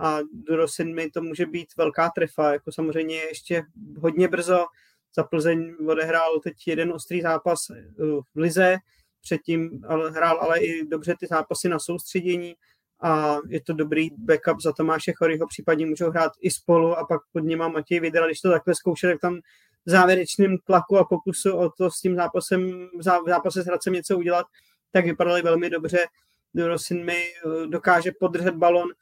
a 0.00 0.18
do 0.48 0.66
mi 0.84 1.10
to 1.10 1.22
může 1.22 1.46
být 1.46 1.68
velká 1.76 2.10
trefa, 2.14 2.52
jako 2.52 2.72
samozřejmě 2.72 3.16
ještě 3.16 3.62
hodně 3.98 4.28
brzo, 4.28 4.66
za 5.16 5.24
Plzeň 5.24 5.76
odehrál 5.88 6.40
teď 6.40 6.54
jeden 6.66 6.92
ostrý 6.92 7.20
zápas 7.22 7.58
v 8.34 8.38
Lize, 8.38 8.76
předtím 9.22 9.80
hrál 10.10 10.38
ale 10.40 10.60
i 10.60 10.86
dobře 10.86 11.14
ty 11.20 11.26
zápasy 11.26 11.68
na 11.68 11.78
soustředění 11.78 12.54
a 13.02 13.36
je 13.48 13.60
to 13.60 13.72
dobrý 13.72 14.08
backup 14.18 14.60
za 14.62 14.72
Tomáše 14.72 15.12
Choryho, 15.12 15.46
případně 15.46 15.86
můžou 15.86 16.10
hrát 16.10 16.32
i 16.40 16.50
spolu 16.50 16.98
a 16.98 17.06
pak 17.06 17.20
pod 17.32 17.40
něma 17.40 17.68
Matěj 17.68 18.00
Vidra, 18.00 18.26
když 18.26 18.40
to 18.40 18.50
takhle 18.50 18.74
zkoušel, 18.74 19.10
tak 19.10 19.20
tam 19.20 19.40
v 19.86 19.90
závěrečném 19.90 20.56
tlaku 20.58 20.98
a 20.98 21.04
pokusu 21.04 21.52
o 21.56 21.70
to 21.70 21.90
s 21.90 22.00
tím 22.00 22.16
zápasem, 22.16 22.88
v 22.98 23.28
zápase 23.28 23.62
s 23.62 23.66
Hradcem 23.66 23.92
něco 23.92 24.18
udělat, 24.18 24.46
tak 24.92 25.04
vypadaly 25.04 25.42
velmi 25.42 25.70
dobře. 25.70 25.98
Dorosin 26.54 27.04
mi 27.04 27.16
eh, 27.16 27.66
dokáže 27.66 28.12
podržet 28.20 28.54
balon, 28.54 28.88
eh, 28.90 28.94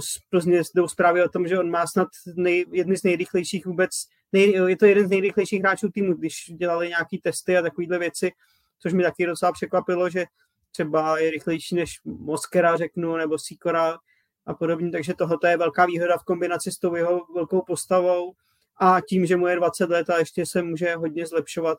z 0.00 0.18
Plzně 0.30 0.62
jdou 0.74 0.88
zprávy 0.88 1.24
o 1.24 1.28
tom, 1.28 1.48
že 1.48 1.58
on 1.58 1.70
má 1.70 1.86
snad 1.86 2.08
nej, 2.36 2.64
jedny 2.72 2.96
z 2.96 3.02
nejrychlejších 3.02 3.66
vůbec, 3.66 3.90
nej, 4.32 4.52
je 4.66 4.76
to 4.76 4.86
jeden 4.86 5.06
z 5.06 5.10
nejrychlejších 5.10 5.60
hráčů 5.60 5.88
týmu, 5.88 6.14
když 6.14 6.34
dělali 6.56 6.88
nějaký 6.88 7.18
testy 7.18 7.56
a 7.56 7.62
takovéhle 7.62 7.98
věci, 7.98 8.32
což 8.78 8.92
mi 8.92 9.02
taky 9.02 9.26
docela 9.26 9.52
překvapilo, 9.52 10.10
že 10.10 10.24
třeba 10.72 11.18
je 11.18 11.30
rychlejší 11.30 11.74
než 11.74 12.00
Moskera, 12.04 12.76
řeknu, 12.76 13.16
nebo 13.16 13.38
Sikora 13.38 13.98
a 14.46 14.54
podobně, 14.54 14.90
takže 14.90 15.14
tohle 15.14 15.36
je 15.48 15.56
velká 15.56 15.86
výhoda 15.86 16.18
v 16.18 16.24
kombinaci 16.24 16.72
s 16.72 16.78
tou 16.78 16.94
jeho 16.94 17.26
velkou 17.34 17.62
postavou 17.62 18.32
a 18.76 19.00
tím, 19.00 19.26
že 19.26 19.36
mu 19.36 19.46
je 19.46 19.56
20 19.56 19.90
let 19.90 20.10
a 20.10 20.18
ještě 20.18 20.46
se 20.46 20.62
může 20.62 20.94
hodně 20.94 21.26
zlepšovat. 21.26 21.78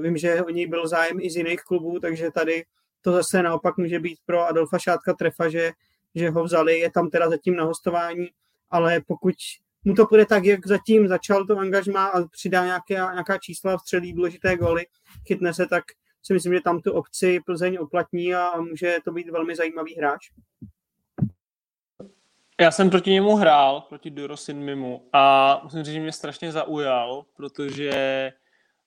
Vím, 0.00 0.16
že 0.16 0.42
o 0.42 0.50
něj 0.50 0.66
byl 0.66 0.88
zájem 0.88 1.20
i 1.20 1.30
z 1.30 1.36
jiných 1.36 1.60
klubů, 1.60 2.00
takže 2.00 2.30
tady 2.30 2.64
to 3.00 3.12
zase 3.12 3.42
naopak 3.42 3.76
může 3.76 4.00
být 4.00 4.18
pro 4.26 4.46
Adolfa 4.46 4.78
Šátka 4.78 5.14
trefa, 5.14 5.48
že, 5.48 5.72
že 6.14 6.30
ho 6.30 6.44
vzali, 6.44 6.78
je 6.78 6.90
tam 6.90 7.10
teda 7.10 7.30
zatím 7.30 7.56
na 7.56 7.64
hostování, 7.64 8.28
ale 8.70 9.00
pokud 9.06 9.34
mu 9.84 9.94
to 9.94 10.06
půjde 10.06 10.26
tak, 10.26 10.44
jak 10.44 10.66
zatím 10.66 11.08
začal 11.08 11.46
to 11.46 11.58
angažma 11.58 12.06
a 12.06 12.24
přidá 12.24 12.64
nějaké, 12.64 12.94
nějaká 12.94 13.38
čísla, 13.38 13.76
vstřelí 13.76 14.12
důležité 14.12 14.56
góly, 14.56 14.86
chytne 15.26 15.54
se, 15.54 15.66
tak 15.66 15.84
si 16.22 16.32
myslím, 16.32 16.54
že 16.54 16.60
tam 16.60 16.80
tu 16.80 16.92
obci 16.92 17.40
Plzeň 17.46 17.78
oplatní 17.80 18.34
a 18.34 18.60
může 18.60 18.96
to 19.04 19.12
být 19.12 19.30
velmi 19.30 19.56
zajímavý 19.56 19.94
hráč. 19.94 20.30
Já 22.60 22.70
jsem 22.70 22.90
proti 22.90 23.10
němu 23.10 23.36
hrál, 23.36 23.80
proti 23.80 24.14
Mimu 24.52 25.08
a 25.12 25.60
musím 25.64 25.82
říct, 25.82 25.94
že 25.94 26.00
mě 26.00 26.12
strašně 26.12 26.52
zaujal, 26.52 27.24
protože 27.36 28.32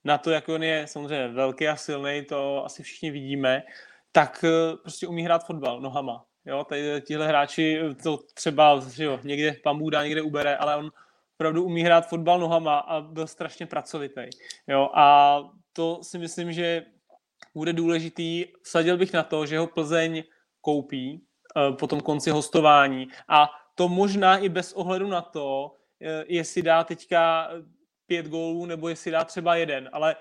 na 0.04 0.18
to, 0.18 0.32
jak 0.32 0.50
on 0.50 0.64
je 0.64 0.88
samozřejmě 0.88 1.28
velký 1.28 1.68
a 1.68 1.76
silný, 1.76 2.26
to 2.30 2.66
asi 2.66 2.84
všichni 2.84 3.12
vidíme, 3.12 3.64
tak 4.12 4.46
eh, 4.48 4.78
prostě 4.78 5.08
umí 5.08 5.24
hrát 5.24 5.46
fotbal 5.46 5.82
nohama. 5.82 6.26
Jo, 6.46 6.64
tady 6.64 7.02
tihle 7.02 7.28
hráči 7.28 7.80
to 8.04 8.18
třeba 8.18 8.80
že 8.80 9.04
jo, 9.04 9.20
někde 9.24 9.56
pan 9.64 9.90
dá, 9.90 10.04
někde 10.04 10.22
ubere, 10.22 10.58
ale 10.58 10.76
on 10.76 10.92
opravdu 11.36 11.64
umí 11.64 11.84
hrát 11.84 12.08
fotbal 12.08 12.40
nohama 12.40 12.80
a 12.80 13.02
byl 13.02 13.28
strašně 13.28 13.66
pracovitý. 13.66 14.22
Jo, 14.68 14.90
a 14.94 15.38
to 15.74 16.04
si 16.04 16.18
myslím, 16.18 16.54
že 16.54 16.86
bude 17.56 17.74
důležitý. 17.74 18.46
Vsadil 18.64 18.98
bych 18.98 19.14
na 19.14 19.24
to, 19.24 19.46
že 19.46 19.60
ho 19.60 19.68
Plzeň 19.68 20.24
koupí 20.62 21.22
uh, 21.56 21.76
po 21.78 21.88
tom 21.88 22.02
konci 22.02 22.30
hostování 22.30 23.08
a 23.28 23.50
to 23.76 23.90
možná 23.90 24.38
i 24.38 24.50
bez 24.50 24.74
ohledu 24.74 25.08
na 25.08 25.22
to, 25.22 25.66
uh, 25.66 26.08
jestli 26.28 26.62
dá 26.62 26.84
teďka 26.84 27.50
pět 28.06 28.28
gólů 28.28 28.66
nebo 28.66 28.90
jestli 28.90 29.12
dá 29.12 29.24
třeba 29.24 29.56
jeden, 29.56 29.90
ale 29.94 30.16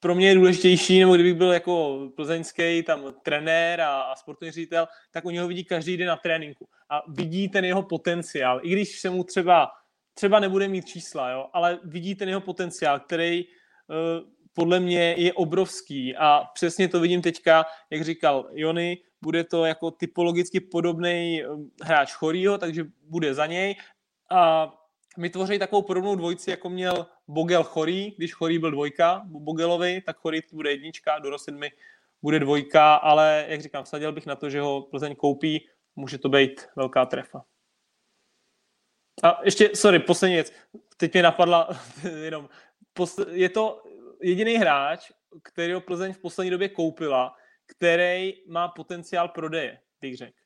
pro 0.00 0.14
mě 0.14 0.28
je 0.28 0.34
důležitější, 0.34 1.00
nebo 1.00 1.14
kdybych 1.14 1.34
byl 1.34 1.52
jako 1.52 2.00
plzeňský 2.16 2.82
tam 2.82 3.14
trenér 3.22 3.80
a, 3.80 4.00
a 4.00 4.16
sportovní 4.16 4.50
ředitel, 4.50 4.86
tak 5.10 5.24
u 5.24 5.30
něho 5.30 5.48
vidí 5.48 5.64
každý 5.64 5.96
den 5.96 6.08
na 6.08 6.16
tréninku 6.16 6.68
a 6.90 7.02
vidí 7.08 7.48
ten 7.48 7.64
jeho 7.64 7.82
potenciál. 7.82 8.60
I 8.62 8.70
když 8.70 9.00
se 9.00 9.10
mu 9.10 9.24
třeba, 9.24 9.68
třeba 10.14 10.40
nebude 10.40 10.68
mít 10.68 10.86
čísla, 10.86 11.30
jo, 11.30 11.46
ale 11.52 11.78
vidí 11.84 12.14
ten 12.14 12.28
jeho 12.28 12.40
potenciál, 12.40 13.00
který 13.00 13.44
uh, 13.44 14.28
podle 14.52 14.80
mě 14.80 15.14
je 15.18 15.32
obrovský 15.32 16.16
a 16.16 16.44
přesně 16.54 16.88
to 16.88 17.00
vidím 17.00 17.22
teďka, 17.22 17.64
jak 17.90 18.04
říkal 18.04 18.48
Jony, 18.52 18.98
bude 19.22 19.44
to 19.44 19.64
jako 19.64 19.90
typologicky 19.90 20.60
podobný 20.60 21.42
um, 21.44 21.70
hráč 21.82 22.12
Chorýho, 22.12 22.58
takže 22.58 22.84
bude 23.02 23.34
za 23.34 23.46
něj 23.46 23.74
a 24.30 24.72
my 25.16 25.30
tvoří 25.30 25.58
takovou 25.58 25.82
podobnou 25.82 26.16
dvojici, 26.16 26.50
jako 26.50 26.68
měl 26.68 27.06
Bogel 27.28 27.64
Chorý, 27.64 28.14
když 28.16 28.34
Chorý 28.34 28.58
byl 28.58 28.70
dvojka 28.70 29.22
Bogelovi, 29.24 30.00
tak 30.00 30.16
Chorý 30.16 30.40
bude 30.52 30.70
jednička, 30.70 31.18
do 31.18 31.30
mi 31.52 31.72
bude 32.22 32.38
dvojka, 32.38 32.94
ale 32.94 33.44
jak 33.48 33.62
říkám, 33.62 33.84
vsadil 33.84 34.12
bych 34.12 34.26
na 34.26 34.36
to, 34.36 34.50
že 34.50 34.60
ho 34.60 34.82
Plzeň 34.82 35.16
koupí, 35.16 35.68
může 35.96 36.18
to 36.18 36.28
být 36.28 36.68
velká 36.76 37.06
trefa. 37.06 37.44
A 39.22 39.40
ještě, 39.44 39.70
sorry, 39.76 39.98
poslední 39.98 40.34
věc, 40.34 40.52
teď 40.96 41.12
mě 41.12 41.22
napadla 41.22 41.68
jenom, 42.22 42.48
je 43.30 43.48
to 43.48 43.82
jediný 44.22 44.54
hráč, 44.54 45.12
který 45.42 45.80
Plzeň 45.80 46.12
v 46.12 46.18
poslední 46.18 46.50
době 46.50 46.68
koupila, 46.68 47.36
který 47.66 48.34
má 48.46 48.68
potenciál 48.68 49.28
prodeje, 49.28 49.80
bych 50.00 50.16
řekl. 50.16 50.38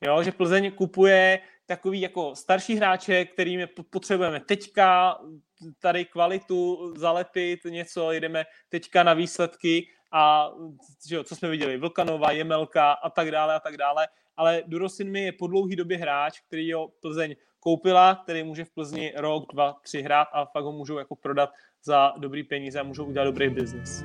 Jo, 0.00 0.22
že 0.22 0.32
Plzeň 0.32 0.72
kupuje 0.72 1.40
takový 1.68 2.00
jako 2.00 2.36
starší 2.36 2.74
hráče, 2.74 3.24
kterými 3.24 3.66
potřebujeme 3.66 4.40
teďka 4.40 5.18
tady 5.78 6.04
kvalitu 6.04 6.92
zalepit 6.96 7.60
něco, 7.64 8.12
jedeme 8.12 8.44
teďka 8.68 9.02
na 9.02 9.14
výsledky 9.14 9.88
a 10.12 10.50
že 11.08 11.16
jo, 11.16 11.24
co 11.24 11.36
jsme 11.36 11.50
viděli, 11.50 11.78
Vlkanova, 11.78 12.30
Jemelka 12.30 12.92
a 12.92 13.10
tak 13.10 13.30
dále 13.30 13.54
a 13.54 13.60
tak 13.60 13.76
dále, 13.76 14.08
ale 14.36 14.62
Durosin 14.66 15.10
mi 15.10 15.20
je 15.20 15.32
po 15.32 15.46
dlouhý 15.46 15.76
době 15.76 15.98
hráč, 15.98 16.40
který 16.40 16.72
ho 16.72 16.88
Plzeň 16.88 17.36
koupila, 17.60 18.14
který 18.14 18.42
může 18.42 18.64
v 18.64 18.70
Plzni 18.70 19.12
rok, 19.16 19.44
dva, 19.52 19.72
tři 19.82 20.02
hrát 20.02 20.28
a 20.32 20.44
fakt 20.44 20.64
ho 20.64 20.72
můžou 20.72 20.98
jako 20.98 21.16
prodat 21.16 21.50
za 21.84 22.14
dobrý 22.18 22.42
peníze 22.42 22.80
a 22.80 22.82
můžou 22.82 23.04
udělat 23.04 23.24
dobrý 23.24 23.50
biznis. 23.50 24.04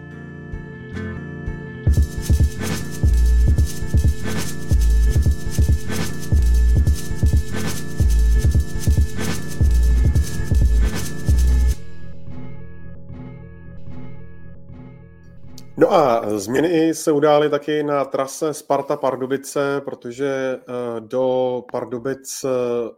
No 15.84 15.94
a 15.94 16.22
změny 16.40 16.94
se 16.94 17.12
udály 17.12 17.50
taky 17.50 17.84
na 17.84 18.06
trase 18.06 18.54
Sparta 18.54 18.98
Pardubice, 18.98 19.82
protože 19.86 20.60
eh, 20.60 20.64
do 21.00 21.64
Pardubic 21.72 22.44
eh, 22.44 22.50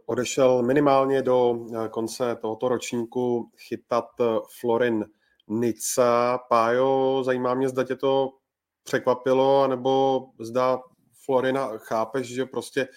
odešel 0.06 0.62
minimálně 0.62 1.22
do 1.22 1.66
eh, 1.84 1.88
konce 1.88 2.36
tohoto 2.36 2.68
ročníku 2.68 3.50
chytat 3.56 4.04
Florin 4.60 5.04
Nica. 5.48 6.38
Pájo, 6.48 7.22
zajímá 7.24 7.54
mě, 7.54 7.68
zda 7.68 7.84
tě 7.84 7.96
to 7.96 8.30
překvapilo, 8.84 9.68
nebo 9.68 10.22
zda 10.40 10.78
Florina 11.24 11.68
chápeš, 11.78 12.34
že 12.34 12.46
prostě 12.46 12.88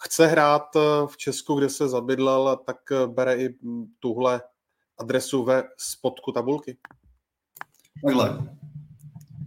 chce 0.00 0.26
hrát 0.26 0.74
v 1.06 1.16
Česku, 1.16 1.54
kde 1.54 1.68
se 1.68 1.88
zabydlel, 1.88 2.56
tak 2.66 2.76
bere 3.06 3.36
i 3.36 3.54
tuhle 4.00 4.40
adresu 4.98 5.44
ve 5.44 5.64
spodku 5.76 6.32
tabulky? 6.32 6.78
Takhle, 8.04 8.56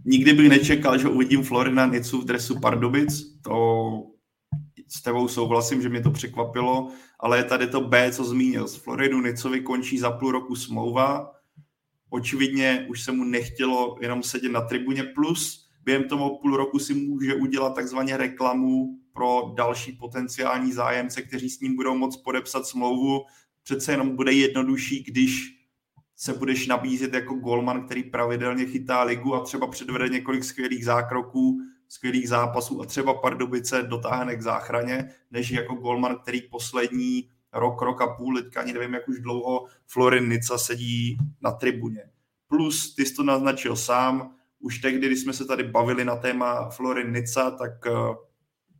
Nikdy 0.04 0.32
bych 0.32 0.48
nečekal, 0.48 0.98
že 0.98 1.08
uvidím 1.08 1.42
Florina 1.42 1.86
Nicu 1.86 2.20
v 2.20 2.24
dresu 2.24 2.60
Pardubic. 2.60 3.40
To 3.42 3.90
s 4.88 5.02
tebou 5.02 5.28
souhlasím, 5.28 5.82
že 5.82 5.88
mě 5.88 6.00
to 6.00 6.10
překvapilo, 6.10 6.92
ale 7.20 7.38
je 7.38 7.44
tady 7.44 7.66
to 7.66 7.80
B, 7.80 8.12
co 8.12 8.24
zmínil. 8.24 8.68
Z 8.68 8.76
Floridu 8.76 9.20
Nicovi 9.20 9.60
končí 9.60 9.98
za 9.98 10.10
půl 10.10 10.32
roku 10.32 10.56
smlouva. 10.56 11.32
Očividně 12.10 12.86
už 12.90 13.02
se 13.02 13.12
mu 13.12 13.24
nechtělo 13.24 13.98
jenom 14.00 14.22
sedět 14.22 14.52
na 14.52 14.60
tribuně, 14.60 15.02
plus 15.04 15.70
během 15.84 16.04
toho 16.04 16.38
půl 16.38 16.56
roku 16.56 16.78
si 16.78 16.94
může 16.94 17.34
udělat 17.34 17.74
takzvaně 17.74 18.16
reklamu 18.16 18.98
pro 19.12 19.52
další 19.56 19.92
potenciální 19.92 20.72
zájemce, 20.72 21.22
kteří 21.22 21.50
s 21.50 21.60
ním 21.60 21.76
budou 21.76 21.96
moct 21.96 22.16
podepsat 22.16 22.66
smlouvu. 22.66 23.20
Přece 23.62 23.92
jenom 23.92 24.16
bude 24.16 24.32
jednodušší, 24.32 25.02
když 25.02 25.59
se 26.20 26.32
budeš 26.32 26.66
nabízet 26.66 27.14
jako 27.14 27.34
golman, 27.34 27.86
který 27.86 28.02
pravidelně 28.02 28.66
chytá 28.66 29.02
ligu 29.02 29.34
a 29.34 29.40
třeba 29.40 29.66
předvede 29.66 30.08
několik 30.08 30.44
skvělých 30.44 30.84
zákroků, 30.84 31.60
skvělých 31.88 32.28
zápasů 32.28 32.82
a 32.82 32.86
třeba 32.86 33.14
Pardubice 33.14 33.82
dotáhne 33.82 34.36
k 34.36 34.42
záchraně, 34.42 35.10
než 35.30 35.50
jako 35.50 35.74
golman, 35.74 36.18
který 36.22 36.42
poslední 36.42 37.30
rok, 37.52 37.82
rok 37.82 38.00
a 38.00 38.06
půl, 38.06 38.42
teďka 38.42 38.60
ani 38.60 38.72
nevím, 38.72 38.94
jak 38.94 39.08
už 39.08 39.18
dlouho 39.18 39.66
Florin 39.86 40.28
Nica 40.28 40.58
sedí 40.58 41.18
na 41.40 41.50
tribuně. 41.50 42.10
Plus, 42.48 42.94
ty 42.94 43.06
jsi 43.06 43.14
to 43.14 43.22
naznačil 43.22 43.76
sám, 43.76 44.34
už 44.58 44.78
tehdy, 44.78 45.06
když 45.06 45.20
jsme 45.20 45.32
se 45.32 45.44
tady 45.44 45.64
bavili 45.64 46.04
na 46.04 46.16
téma 46.16 46.70
Florin 46.70 47.12
Nica, 47.12 47.50
tak 47.50 47.72
uh, 47.86 48.14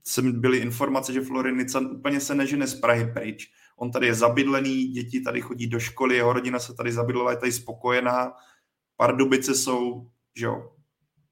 jsem 0.05 0.41
byly 0.41 0.59
informace, 0.59 1.13
že 1.13 1.21
Florinica 1.21 1.81
úplně 1.81 2.21
se 2.21 2.35
nežene 2.35 2.67
z 2.67 2.81
Prahy 2.81 3.13
pryč. 3.13 3.53
On 3.81 3.91
tady 3.91 4.07
je 4.07 4.15
zabydlený, 4.15 4.89
děti 4.89 5.21
tady 5.21 5.41
chodí 5.41 5.67
do 5.67 5.81
školy, 5.81 6.17
jeho 6.17 6.33
rodina 6.33 6.59
se 6.59 6.75
tady 6.75 6.93
zabydlela, 6.93 7.31
je 7.31 7.37
tady 7.37 7.53
spokojená. 7.53 8.33
Pardubice 8.97 9.55
jsou, 9.55 10.11
že 10.37 10.47
jo, 10.47 10.73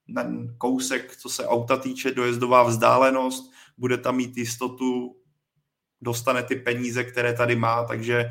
na 0.08 0.24
kousek, 0.58 1.16
co 1.16 1.28
se 1.28 1.46
auta 1.46 1.76
týče, 1.76 2.10
dojezdová 2.10 2.62
vzdálenost, 2.62 3.52
bude 3.78 3.98
tam 3.98 4.16
mít 4.16 4.36
jistotu, 4.36 5.16
dostane 6.00 6.42
ty 6.42 6.56
peníze, 6.56 7.04
které 7.04 7.34
tady 7.34 7.56
má, 7.56 7.84
takže 7.84 8.30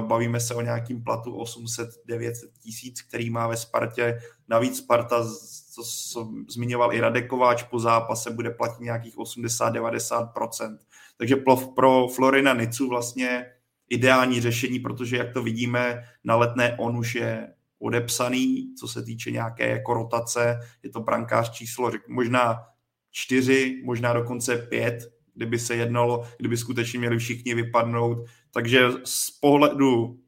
bavíme 0.00 0.40
se 0.40 0.54
o 0.54 0.60
nějakým 0.60 1.04
platu 1.04 1.42
800-900 1.42 2.32
tisíc, 2.60 3.02
který 3.02 3.30
má 3.30 3.46
ve 3.46 3.56
Spartě. 3.56 4.18
Navíc 4.48 4.78
Sparta, 4.78 5.24
co, 5.72 6.32
zmiňoval 6.48 6.94
i 6.94 7.00
Radekováč, 7.00 7.62
po 7.62 7.78
zápase 7.78 8.30
bude 8.30 8.50
platit 8.50 8.80
nějakých 8.80 9.16
80-90%. 9.16 10.78
Takže 11.16 11.36
pro, 11.76 12.08
Florina 12.08 12.54
Nicu 12.54 12.88
vlastně 12.88 13.46
ideální 13.88 14.40
řešení, 14.40 14.78
protože 14.78 15.16
jak 15.16 15.32
to 15.32 15.42
vidíme, 15.42 16.04
na 16.24 16.36
letné 16.36 16.76
on 16.78 16.96
už 16.96 17.14
je 17.14 17.54
odepsaný, 17.78 18.74
co 18.78 18.88
se 18.88 19.02
týče 19.02 19.30
nějaké 19.30 19.68
jako 19.68 19.94
rotace, 19.94 20.60
je 20.82 20.90
to 20.90 21.00
brankář 21.00 21.50
číslo 21.50 21.92
možná 22.08 22.62
čtyři, 23.10 23.82
možná 23.84 24.12
dokonce 24.12 24.56
pět, 24.56 25.14
kdyby 25.34 25.58
se 25.58 25.76
jednalo, 25.76 26.28
kdyby 26.38 26.56
skutečně 26.56 26.98
měli 26.98 27.18
všichni 27.18 27.54
vypadnout. 27.54 28.18
Takže 28.54 28.90
z 29.04 29.30
pohledu 29.30 30.20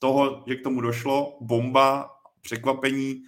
toho, 0.00 0.44
že 0.46 0.56
k 0.56 0.62
tomu 0.62 0.80
došlo, 0.80 1.38
bomba, 1.40 2.10
překvapení, 2.40 3.22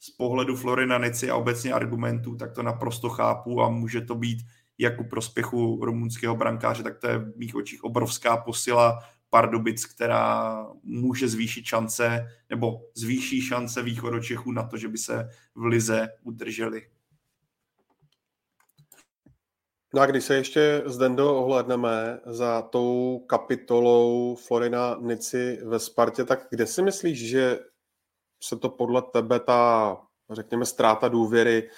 z 0.00 0.10
pohledu 0.10 0.56
Florina 0.56 0.98
Nici 0.98 1.30
a 1.30 1.36
obecně 1.36 1.72
argumentů, 1.72 2.36
tak 2.36 2.52
to 2.52 2.62
naprosto 2.62 3.08
chápu 3.08 3.62
a 3.62 3.68
může 3.68 4.00
to 4.00 4.14
být 4.14 4.38
jak 4.78 5.00
u 5.00 5.04
prospěchu 5.04 5.84
rumunského 5.84 6.36
brankáře, 6.36 6.82
tak 6.82 6.98
to 6.98 7.06
je 7.06 7.18
v 7.18 7.36
mých 7.36 7.54
očích 7.54 7.84
obrovská 7.84 8.36
posila 8.36 8.98
Pardubic, 9.30 9.86
která 9.86 10.66
může 10.82 11.28
zvýšit 11.28 11.64
šance, 11.64 12.26
nebo 12.50 12.80
zvýší 12.94 13.40
šance 13.40 13.82
východočechů 13.82 14.52
na 14.52 14.62
to, 14.62 14.76
že 14.76 14.88
by 14.88 14.98
se 14.98 15.28
v 15.54 15.64
Lize 15.64 16.08
udrželi. 16.22 16.82
No 19.94 20.00
a 20.00 20.06
když 20.06 20.24
se 20.24 20.34
ještě 20.34 20.82
z 20.86 20.98
Dendo 20.98 21.36
ohledneme 21.36 22.20
za 22.26 22.62
tou 22.62 23.18
kapitolou 23.26 24.34
Florina 24.34 24.96
Nici 25.00 25.58
ve 25.64 25.78
Spartě, 25.78 26.24
tak 26.24 26.46
kde 26.50 26.66
si 26.66 26.82
myslíš, 26.82 27.28
že 27.28 27.58
se 28.42 28.56
to 28.56 28.68
podle 28.68 29.02
tebe 29.02 29.40
ta, 29.40 29.96
řekněme, 30.30 30.66
ztráta 30.66 31.08
důvěry 31.08 31.70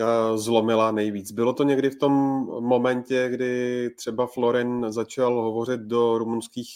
eh, 0.00 0.04
zlomila 0.38 0.90
nejvíc. 0.90 1.32
Bylo 1.32 1.52
to 1.52 1.62
někdy 1.62 1.90
v 1.90 1.98
tom 1.98 2.12
momentě, 2.60 3.28
kdy 3.28 3.90
třeba 3.90 4.26
Florin 4.26 4.86
začal 4.88 5.42
hovořit 5.42 5.80
do 5.80 6.18
rumunských 6.18 6.70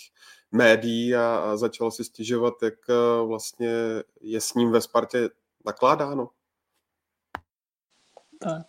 médií 0.52 1.14
a, 1.14 1.56
začal 1.56 1.90
si 1.90 2.04
stěžovat, 2.04 2.54
jak 2.62 2.74
eh, 2.88 3.26
vlastně 3.26 3.72
je 4.20 4.40
s 4.40 4.54
ním 4.54 4.70
ve 4.70 4.80
Spartě 4.80 5.28
nakládáno? 5.66 6.28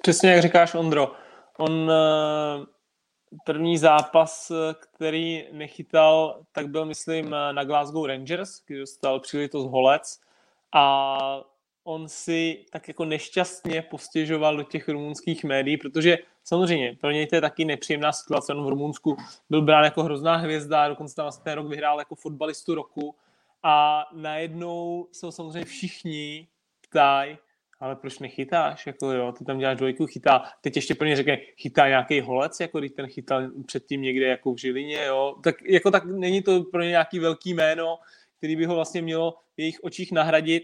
Přesně 0.01 0.31
jak 0.31 0.41
říkáš, 0.41 0.75
Ondro. 0.75 1.22
On 1.57 1.91
eh, 1.91 2.65
první 3.45 3.77
zápas, 3.77 4.51
který 4.79 5.47
nechytal, 5.51 6.41
tak 6.51 6.67
byl, 6.67 6.85
myslím, 6.85 7.29
na 7.29 7.63
Glasgow 7.63 8.05
Rangers, 8.05 8.61
kdy 8.65 8.79
dostal 8.79 9.19
příležitost 9.19 9.65
holec 9.65 10.19
a 10.73 11.17
on 11.83 12.09
si 12.09 12.65
tak 12.71 12.87
jako 12.87 13.05
nešťastně 13.05 13.81
postěžoval 13.81 14.57
do 14.57 14.63
těch 14.63 14.89
rumunských 14.89 15.43
médií, 15.43 15.77
protože 15.77 16.17
samozřejmě 16.43 16.97
pro 17.01 17.11
něj 17.11 17.27
to 17.27 17.35
je 17.35 17.41
taky 17.41 17.65
nepříjemná 17.65 18.11
situace. 18.11 18.53
On 18.53 18.65
v 18.65 18.69
Rumunsku 18.69 19.17
byl 19.49 19.61
brán 19.61 19.83
jako 19.83 20.03
hrozná 20.03 20.35
hvězda, 20.35 20.87
dokonce 20.87 21.15
tam 21.15 21.23
vlastně 21.23 21.43
ten 21.43 21.53
rok 21.53 21.67
vyhrál 21.67 21.99
jako 21.99 22.15
fotbalistu 22.15 22.75
roku 22.75 23.15
a 23.63 24.05
najednou 24.13 25.07
jsou 25.11 25.31
samozřejmě 25.31 25.65
všichni 25.65 26.47
ptají, 26.81 27.37
ale 27.83 27.95
proč 27.95 28.19
nechytáš, 28.19 28.87
jako 28.87 29.11
jo, 29.11 29.31
ty 29.31 29.45
tam 29.45 29.59
děláš 29.59 29.77
dvojku, 29.77 30.07
chytá, 30.07 30.43
teď 30.61 30.75
ještě 30.75 30.95
pro 30.95 31.07
ně 31.07 31.15
řekne, 31.15 31.37
chytá 31.37 31.87
nějaký 31.87 32.21
holec, 32.21 32.59
jako 32.59 32.79
když 32.79 32.91
ten 32.91 33.07
chytal 33.07 33.49
předtím 33.65 34.01
někde 34.01 34.27
jako 34.27 34.53
v 34.53 34.57
Žilině, 34.57 35.05
jo, 35.05 35.35
tak 35.43 35.55
jako 35.61 35.91
tak 35.91 36.05
není 36.05 36.41
to 36.41 36.63
pro 36.63 36.81
ně 36.81 36.89
nějaký 36.89 37.19
velký 37.19 37.53
jméno, 37.53 37.99
který 38.37 38.55
by 38.55 38.65
ho 38.65 38.75
vlastně 38.75 39.01
mělo 39.01 39.31
v 39.31 39.59
jejich 39.59 39.83
očích 39.83 40.11
nahradit. 40.11 40.63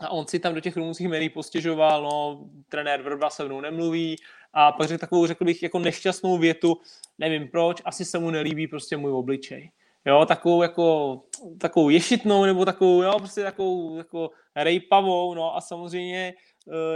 A 0.00 0.10
on 0.10 0.26
si 0.26 0.38
tam 0.38 0.54
do 0.54 0.60
těch 0.60 0.76
rumunských 0.76 1.08
médií 1.08 1.28
postěžoval, 1.28 2.02
no, 2.02 2.44
trenér 2.68 3.02
Vrba 3.02 3.30
se 3.30 3.44
mnou 3.44 3.60
nemluví 3.60 4.16
a 4.52 4.72
pak 4.72 4.88
řekl 4.88 5.00
takovou, 5.00 5.26
řekl 5.26 5.44
bych, 5.44 5.62
jako 5.62 5.78
nešťastnou 5.78 6.38
větu, 6.38 6.76
nevím 7.18 7.48
proč, 7.48 7.82
asi 7.84 8.04
se 8.04 8.18
mu 8.18 8.30
nelíbí 8.30 8.66
prostě 8.66 8.96
můj 8.96 9.12
obličej. 9.12 9.70
Jo, 10.06 10.26
takovou 10.26 10.62
jako, 10.62 11.20
takovou 11.58 11.88
ješitnou 11.88 12.44
nebo 12.44 12.64
takovou, 12.64 13.02
jo, 13.02 13.18
prostě 13.18 13.42
takovou 13.42 13.96
jako 13.96 14.30
rejpavou, 14.56 15.34
no 15.34 15.56
a 15.56 15.60
samozřejmě 15.60 16.34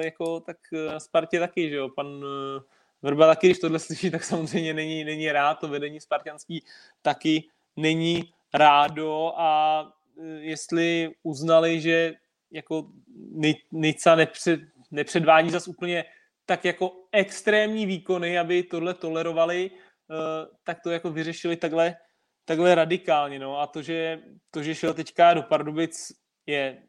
jako 0.04 0.40
tak 0.40 0.56
eh, 0.72 0.92
na 0.92 1.00
Spartě 1.00 1.40
taky, 1.40 1.70
že 1.70 1.76
jo, 1.76 1.88
pan 1.88 2.24
eh, 2.24 2.60
Vrba 3.02 3.26
taky, 3.26 3.46
když 3.46 3.58
tohle 3.58 3.78
slyší, 3.78 4.10
tak 4.10 4.24
samozřejmě 4.24 4.74
není, 4.74 5.04
není 5.04 5.32
rád, 5.32 5.54
to 5.54 5.68
vedení 5.68 6.00
spartianský 6.00 6.64
taky 7.02 7.48
není 7.76 8.32
rádo 8.54 9.32
a 9.36 9.92
jestli 10.38 11.14
uznali, 11.22 11.80
že 11.80 12.14
jako 12.50 12.88
Nica 13.72 14.14
nepřed, 14.14 14.60
nepředvádí 14.90 15.50
zase 15.50 15.70
úplně 15.70 16.04
tak 16.46 16.64
jako 16.64 16.92
extrémní 17.12 17.86
výkony, 17.86 18.38
aby 18.38 18.62
tohle 18.62 18.94
tolerovali, 18.94 19.70
eh, 19.70 20.46
tak 20.64 20.80
to 20.80 20.90
jako 20.90 21.10
vyřešili 21.10 21.56
takhle, 21.56 21.96
takhle 22.44 22.74
radikálně. 22.74 23.38
No. 23.38 23.60
A 23.60 23.66
to 23.66 23.82
že, 23.82 24.22
to, 24.50 24.62
že 24.62 24.74
šel 24.74 24.94
teďka 24.94 25.34
do 25.34 25.42
Pardubic, 25.42 26.12
je, 26.46 26.82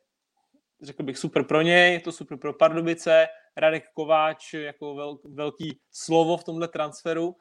řekl 0.81 1.03
bych, 1.03 1.17
super 1.17 1.43
pro 1.43 1.61
něj, 1.61 1.93
je 1.93 1.99
to 1.99 2.11
super 2.11 2.37
pro 2.37 2.53
Pardubice, 2.53 3.27
Radek 3.57 3.83
Kováč 3.93 4.53
jako 4.53 4.95
vel, 4.95 5.19
velký 5.23 5.79
slovo 5.91 6.37
v 6.37 6.43
tomhle 6.43 6.67
transferu, 6.67 7.35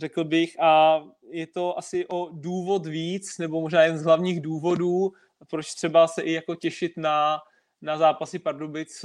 řekl 0.00 0.24
bych, 0.24 0.60
a 0.60 1.02
je 1.30 1.46
to 1.46 1.78
asi 1.78 2.06
o 2.08 2.28
důvod 2.32 2.86
víc, 2.86 3.38
nebo 3.38 3.60
možná 3.60 3.82
jen 3.82 3.98
z 3.98 4.04
hlavních 4.04 4.40
důvodů, 4.40 5.12
proč 5.50 5.74
třeba 5.74 6.08
se 6.08 6.22
i 6.22 6.32
jako 6.32 6.54
těšit 6.54 6.92
na, 6.96 7.38
na 7.82 7.98
zápasy 7.98 8.38
Pardubic, 8.38 9.04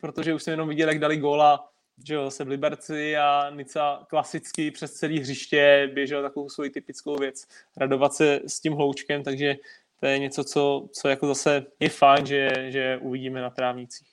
protože 0.00 0.34
už 0.34 0.42
jsem 0.42 0.52
jenom 0.52 0.68
viděl, 0.68 0.88
jak 0.88 0.98
dali 0.98 1.16
góla 1.16 1.70
že 2.04 2.14
jo, 2.14 2.30
se 2.30 2.44
v 2.44 2.48
Liberci 2.48 3.16
a 3.16 3.50
Nica 3.50 4.06
klasicky 4.08 4.70
přes 4.70 4.92
celý 4.92 5.20
hřiště 5.20 5.90
běžel 5.94 6.22
takovou 6.22 6.48
svoji 6.48 6.70
typickou 6.70 7.16
věc, 7.16 7.46
radovat 7.76 8.14
se 8.14 8.40
s 8.46 8.60
tím 8.60 8.72
hloučkem, 8.72 9.22
takže 9.22 9.56
to 10.00 10.06
je 10.06 10.18
něco, 10.18 10.44
co, 10.44 10.88
co 10.92 11.08
jako 11.08 11.26
zase 11.26 11.66
je 11.80 11.88
fajn, 11.88 12.26
že, 12.26 12.50
že 12.68 12.98
uvidíme 13.02 13.42
na 13.42 13.50
trávnicích. 13.50 14.08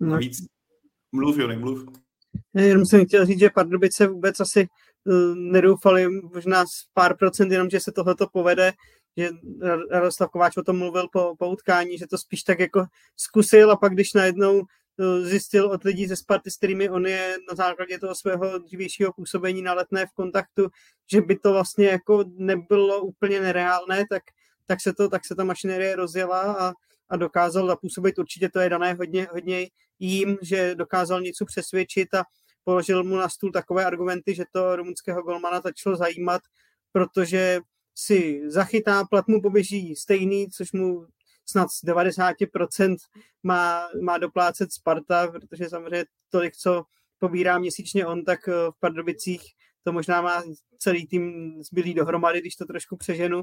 No. 0.00 0.16
Víc. 0.16 0.38
Mluv, 1.12 1.38
Jony, 1.38 1.56
mluv. 1.56 1.88
Jenom 2.54 2.86
jsem 2.86 3.06
chtěl 3.06 3.26
říct, 3.26 3.38
že 3.38 3.50
Pardubice 3.50 4.06
vůbec 4.06 4.40
asi 4.40 4.68
uh, 5.04 5.34
nedoufali 5.34 6.08
možná 6.08 6.66
z 6.66 6.84
pár 6.94 7.16
procent 7.16 7.52
jenom, 7.52 7.70
že 7.70 7.80
se 7.80 7.92
tohleto 7.92 8.26
povede, 8.32 8.72
že 9.16 9.30
Radoslav 9.90 10.30
Kováč 10.30 10.56
o 10.56 10.62
tom 10.62 10.78
mluvil 10.78 11.08
po, 11.12 11.34
po 11.38 11.48
utkání, 11.48 11.98
že 11.98 12.06
to 12.06 12.18
spíš 12.18 12.42
tak 12.42 12.60
jako 12.60 12.84
zkusil 13.16 13.70
a 13.70 13.76
pak 13.76 13.92
když 13.92 14.12
najednou 14.12 14.62
eh, 14.62 15.20
zjistil 15.20 15.66
od 15.66 15.84
lidí 15.84 16.06
ze 16.06 16.16
Sparty, 16.16 16.50
s 16.50 16.56
kterými 16.56 16.90
on 16.90 17.06
je 17.06 17.36
na 17.48 17.54
základě 17.54 17.98
toho 17.98 18.14
svého 18.14 18.58
dřívějšího 18.58 19.12
působení 19.12 19.62
na 19.62 19.74
letné 19.74 20.06
v 20.06 20.12
kontaktu, 20.12 20.68
že 21.12 21.20
by 21.20 21.38
to 21.38 21.52
vlastně 21.52 21.86
jako 21.86 22.24
nebylo 22.36 23.02
úplně 23.02 23.40
nereálné, 23.40 24.04
tak, 24.10 24.22
tak, 24.70 24.80
se, 24.80 24.92
to, 24.92 25.08
tak 25.08 25.26
se 25.26 25.34
ta 25.34 25.44
mašinerie 25.44 25.96
rozjela 25.96 26.40
a, 26.52 26.72
a 27.08 27.16
dokázal 27.16 27.66
zapůsobit. 27.66 28.18
Určitě 28.18 28.48
to 28.48 28.60
je 28.60 28.68
dané 28.68 28.94
hodně, 28.94 29.28
hodně 29.32 29.66
jím, 29.98 30.38
že 30.42 30.74
dokázal 30.74 31.20
něco 31.20 31.44
přesvědčit 31.44 32.14
a 32.14 32.24
položil 32.64 33.04
mu 33.04 33.16
na 33.16 33.28
stůl 33.28 33.52
takové 33.52 33.84
argumenty, 33.84 34.34
že 34.34 34.44
to 34.52 34.76
rumunského 34.76 35.22
golmana 35.22 35.60
začalo 35.60 35.96
zajímat, 35.96 36.42
protože 36.92 37.60
si 37.94 38.42
zachytá, 38.46 39.04
plat 39.04 39.28
mu 39.28 39.42
poběží 39.42 39.96
stejný, 39.96 40.50
což 40.50 40.72
mu 40.72 41.06
snad 41.46 41.68
z 41.70 41.84
90% 41.84 42.96
má, 43.42 43.88
má 44.02 44.18
doplácet 44.18 44.72
Sparta, 44.72 45.28
protože 45.28 45.68
samozřejmě 45.68 46.04
tolik, 46.28 46.56
co 46.56 46.84
pobírá 47.18 47.58
měsíčně 47.58 48.06
on, 48.06 48.24
tak 48.24 48.48
eh, 48.48 48.52
v 48.52 48.80
Pardubicích 48.80 49.42
to 49.84 49.92
možná 49.92 50.22
má 50.22 50.42
celý 50.78 51.06
tým 51.06 51.54
zbylý 51.62 51.94
dohromady, 51.94 52.40
když 52.40 52.56
to 52.56 52.64
trošku 52.64 52.96
přeženu. 52.96 53.42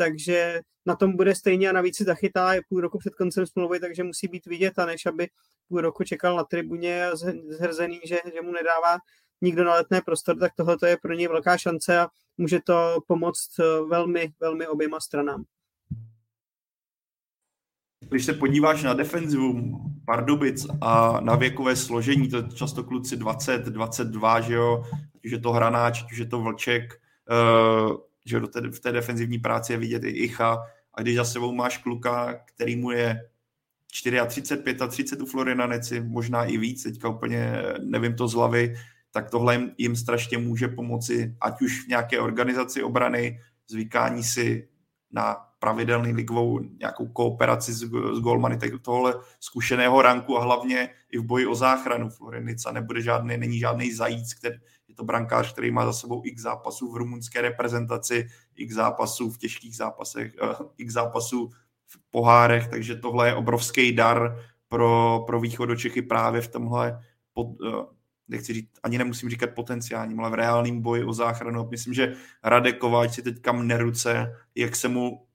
Takže 0.00 0.60
na 0.86 0.96
tom 0.96 1.16
bude 1.16 1.34
stejně 1.34 1.70
a 1.70 1.72
navíc 1.72 1.96
si 1.96 2.04
zachytá 2.04 2.54
je 2.54 2.60
půl 2.68 2.80
roku 2.80 2.98
před 2.98 3.14
koncem 3.14 3.46
smlouvy, 3.46 3.80
takže 3.80 4.04
musí 4.04 4.28
být 4.28 4.46
vidět 4.46 4.78
a 4.78 4.86
než 4.86 5.06
aby 5.06 5.28
půl 5.68 5.80
roku 5.80 6.04
čekal 6.04 6.36
na 6.36 6.44
tribuně 6.44 7.06
a 7.06 7.16
zhrzený, 7.48 8.00
že, 8.04 8.18
že 8.34 8.42
mu 8.42 8.52
nedává 8.52 8.98
nikdo 9.40 9.64
na 9.64 9.74
letné 9.74 10.00
prostor, 10.00 10.38
tak 10.38 10.52
tohle 10.56 10.76
je 10.86 10.96
pro 11.02 11.12
něj 11.12 11.28
velká 11.28 11.58
šance 11.58 11.98
a 11.98 12.08
může 12.38 12.60
to 12.66 12.98
pomoct 13.06 13.58
eh, 13.58 13.62
velmi, 13.88 14.32
velmi 14.40 14.66
oběma 14.66 15.00
stranám. 15.00 15.44
když 18.08 18.24
se 18.24 18.32
podíváš 18.32 18.82
na 18.82 18.94
defenzivu 18.94 19.80
Pardubic 20.06 20.66
a 20.80 21.20
na 21.20 21.36
věkové 21.36 21.76
složení, 21.76 22.28
to 22.28 22.36
je 22.36 22.42
často 22.54 22.84
kluci 22.84 23.16
20, 23.16 23.64
22, 23.64 24.40
že 24.40 24.54
jo, 24.54 24.84
je 25.22 25.38
to 25.38 25.52
Hranáč, 25.52 26.04
je 26.18 26.26
to 26.26 26.40
Vlček, 26.40 27.00
uh, 27.30 28.09
že 28.24 28.40
do 28.40 28.46
té, 28.46 28.60
v 28.60 28.80
té 28.80 28.92
defenzivní 28.92 29.38
práci 29.38 29.72
je 29.72 29.78
vidět 29.78 30.04
i 30.04 30.10
Icha, 30.10 30.58
a 30.94 31.02
když 31.02 31.16
za 31.16 31.24
sebou 31.24 31.52
máš 31.52 31.78
kluka, 31.78 32.34
který 32.54 32.76
mu 32.76 32.90
je 32.90 33.20
34, 34.26 34.62
35 34.88 35.22
u 35.22 35.26
Florina 35.26 35.66
Neci, 35.66 36.00
možná 36.00 36.44
i 36.44 36.58
víc, 36.58 36.82
teďka 36.82 37.08
úplně 37.08 37.62
nevím 37.80 38.14
to 38.14 38.28
z 38.28 38.34
hlavy, 38.34 38.74
tak 39.10 39.30
tohle 39.30 39.54
jim, 39.54 39.70
jim 39.78 39.96
strašně 39.96 40.38
může 40.38 40.68
pomoci, 40.68 41.36
ať 41.40 41.62
už 41.62 41.84
v 41.84 41.88
nějaké 41.88 42.20
organizaci 42.20 42.82
obrany, 42.82 43.40
zvykání 43.68 44.22
si 44.22 44.68
na 45.12 45.36
pravidelný 45.58 46.12
ligovou 46.12 46.60
nějakou 46.60 47.06
kooperaci 47.06 47.72
s, 47.72 47.78
s 48.14 48.20
golmany 48.20 48.58
tak 48.58 48.70
tohle 48.82 49.14
zkušeného 49.40 50.02
ranku 50.02 50.38
a 50.38 50.42
hlavně 50.42 50.88
i 51.12 51.18
v 51.18 51.22
boji 51.22 51.46
o 51.46 51.54
záchranu 51.54 52.10
Florenica 52.10 52.72
nebude 52.72 53.02
žádný, 53.02 53.36
není 53.36 53.58
žádný 53.58 53.92
zajíc, 53.92 54.34
který, 54.34 54.56
to 55.00 55.04
brankář, 55.04 55.52
který 55.52 55.70
má 55.70 55.86
za 55.86 55.92
sebou 55.92 56.22
x 56.24 56.42
zápasů 56.42 56.92
v 56.92 56.96
rumunské 56.96 57.40
reprezentaci, 57.40 58.28
x 58.56 58.74
zápasů 58.74 59.30
v 59.30 59.38
těžkých 59.38 59.76
zápasech, 59.76 60.32
uh, 60.42 60.66
x 60.76 60.92
zápasů 60.92 61.50
v 61.86 62.10
pohárech, 62.10 62.68
takže 62.68 62.96
tohle 62.96 63.28
je 63.28 63.34
obrovský 63.34 63.92
dar 63.92 64.36
pro, 64.68 65.24
pro 65.26 65.40
východ 65.40 65.76
Čechy 65.76 66.02
právě 66.02 66.40
v 66.40 66.48
tomhle 66.48 67.00
pod, 67.32 67.60
uh, 67.60 67.84
nechci 68.28 68.52
říct, 68.52 68.70
ani 68.82 68.98
nemusím 68.98 69.30
říkat 69.30 69.50
potenciálním, 69.54 70.20
ale 70.20 70.30
v 70.30 70.34
reálném 70.34 70.82
boji 70.82 71.04
o 71.04 71.12
záchranu. 71.12 71.68
Myslím, 71.70 71.94
že 71.94 72.14
Radek 72.44 72.78
Kováč 72.78 73.14
si 73.14 73.22
teďka 73.22 73.52
mne 73.52 73.78
ruce, 73.78 74.36
jak 74.54 74.76
se 74.76 74.88
mu 74.88 75.26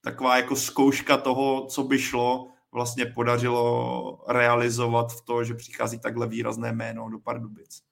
taková 0.00 0.36
jako 0.36 0.56
zkouška 0.56 1.16
toho, 1.16 1.66
co 1.66 1.82
by 1.84 1.98
šlo, 1.98 2.50
vlastně 2.72 3.06
podařilo 3.06 4.24
realizovat 4.28 5.12
v 5.12 5.20
to, 5.20 5.44
že 5.44 5.54
přichází 5.54 5.98
takhle 5.98 6.26
výrazné 6.26 6.72
jméno 6.72 7.10
do 7.10 7.18
Pardubic. 7.18 7.85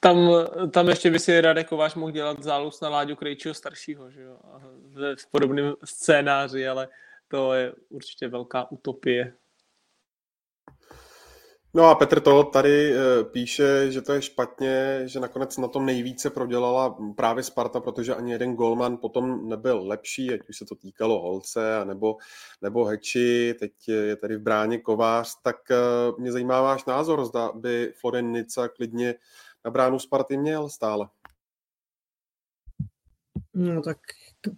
Tam, 0.00 0.30
tam 0.70 0.88
ještě 0.88 1.10
by 1.10 1.18
si 1.18 1.40
Radek 1.40 1.68
Kováč 1.68 1.94
mohl 1.94 2.12
dělat 2.12 2.42
zálus 2.42 2.80
na 2.80 2.88
Láďu 2.88 3.16
Krejčího 3.16 3.54
staršího, 3.54 4.10
že 4.10 4.22
jo? 4.22 4.36
v 5.18 5.30
podobném 5.30 5.74
scénáři, 5.84 6.68
ale 6.68 6.88
to 7.28 7.54
je 7.54 7.72
určitě 7.88 8.28
velká 8.28 8.70
utopie. 8.70 9.32
No 11.74 11.84
a 11.84 11.94
Petr 11.94 12.20
to 12.20 12.44
tady 12.44 12.92
eh, 12.92 13.24
píše, 13.24 13.92
že 13.92 14.02
to 14.02 14.12
je 14.12 14.22
špatně, 14.22 15.02
že 15.04 15.20
nakonec 15.20 15.56
na 15.56 15.68
tom 15.68 15.86
nejvíce 15.86 16.30
prodělala 16.30 16.98
právě 17.16 17.42
Sparta, 17.42 17.80
protože 17.80 18.14
ani 18.14 18.32
jeden 18.32 18.54
golman 18.54 18.96
potom 18.96 19.48
nebyl 19.48 19.86
lepší, 19.86 20.32
ať 20.32 20.40
už 20.48 20.56
se 20.56 20.64
to 20.64 20.74
týkalo 20.74 21.20
Holce 21.20 21.84
nebo, 21.84 22.16
nebo 22.62 22.84
Heči, 22.84 23.54
teď 23.58 23.72
je 23.88 24.16
tady 24.16 24.36
v 24.36 24.42
bráně 24.42 24.78
Kovář, 24.78 25.34
tak 25.42 25.56
eh, 25.70 25.76
mě 26.18 26.32
zajímá 26.32 26.62
váš 26.62 26.84
názor, 26.84 27.24
zda 27.24 27.52
by 27.54 27.92
Florin 28.00 28.32
Nica 28.32 28.68
klidně 28.68 29.14
na 29.64 29.70
bránu 29.70 29.98
Sparty 29.98 30.36
měl 30.36 30.68
stále. 30.68 31.08
No 33.54 33.82
tak 33.82 33.98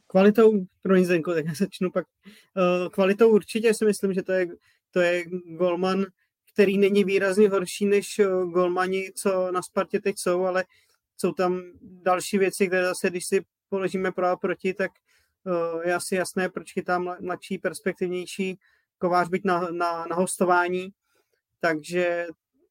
kvalitou, 0.06 0.66
pro 0.82 1.04
Zdenko, 1.04 1.34
tak 1.34 1.46
já 1.46 1.54
začnu 1.54 1.90
pak. 1.90 2.06
Eh, 2.26 2.88
kvalitou 2.88 3.30
určitě 3.30 3.74
si 3.74 3.84
myslím, 3.84 4.12
že 4.12 4.22
to 4.22 4.32
je, 4.32 4.46
to 4.90 5.00
je 5.00 5.24
golman, 5.44 6.06
který 6.52 6.78
není 6.78 7.04
výrazně 7.04 7.48
horší 7.48 7.86
než 7.86 8.18
eh, 8.18 8.24
golmani, 8.26 9.12
co 9.14 9.52
na 9.52 9.62
Spartě 9.62 10.00
teď 10.00 10.18
jsou, 10.18 10.44
ale 10.44 10.64
jsou 11.16 11.32
tam 11.32 11.62
další 11.80 12.38
věci, 12.38 12.66
které 12.66 12.84
zase, 12.84 13.10
když 13.10 13.26
si 13.26 13.44
položíme 13.68 14.12
pro 14.12 14.26
a 14.26 14.36
proti, 14.36 14.74
tak 14.74 14.90
eh, 15.46 15.88
je 15.88 15.94
asi 15.94 16.14
jasné, 16.14 16.48
proč 16.48 16.72
chytá 16.72 16.98
mladší, 16.98 17.58
perspektivnější 17.58 18.58
kovář 18.98 19.28
být 19.28 19.44
na, 19.44 19.60
na, 19.70 20.06
na 20.06 20.16
hostování. 20.16 20.92
Takže 21.60 22.26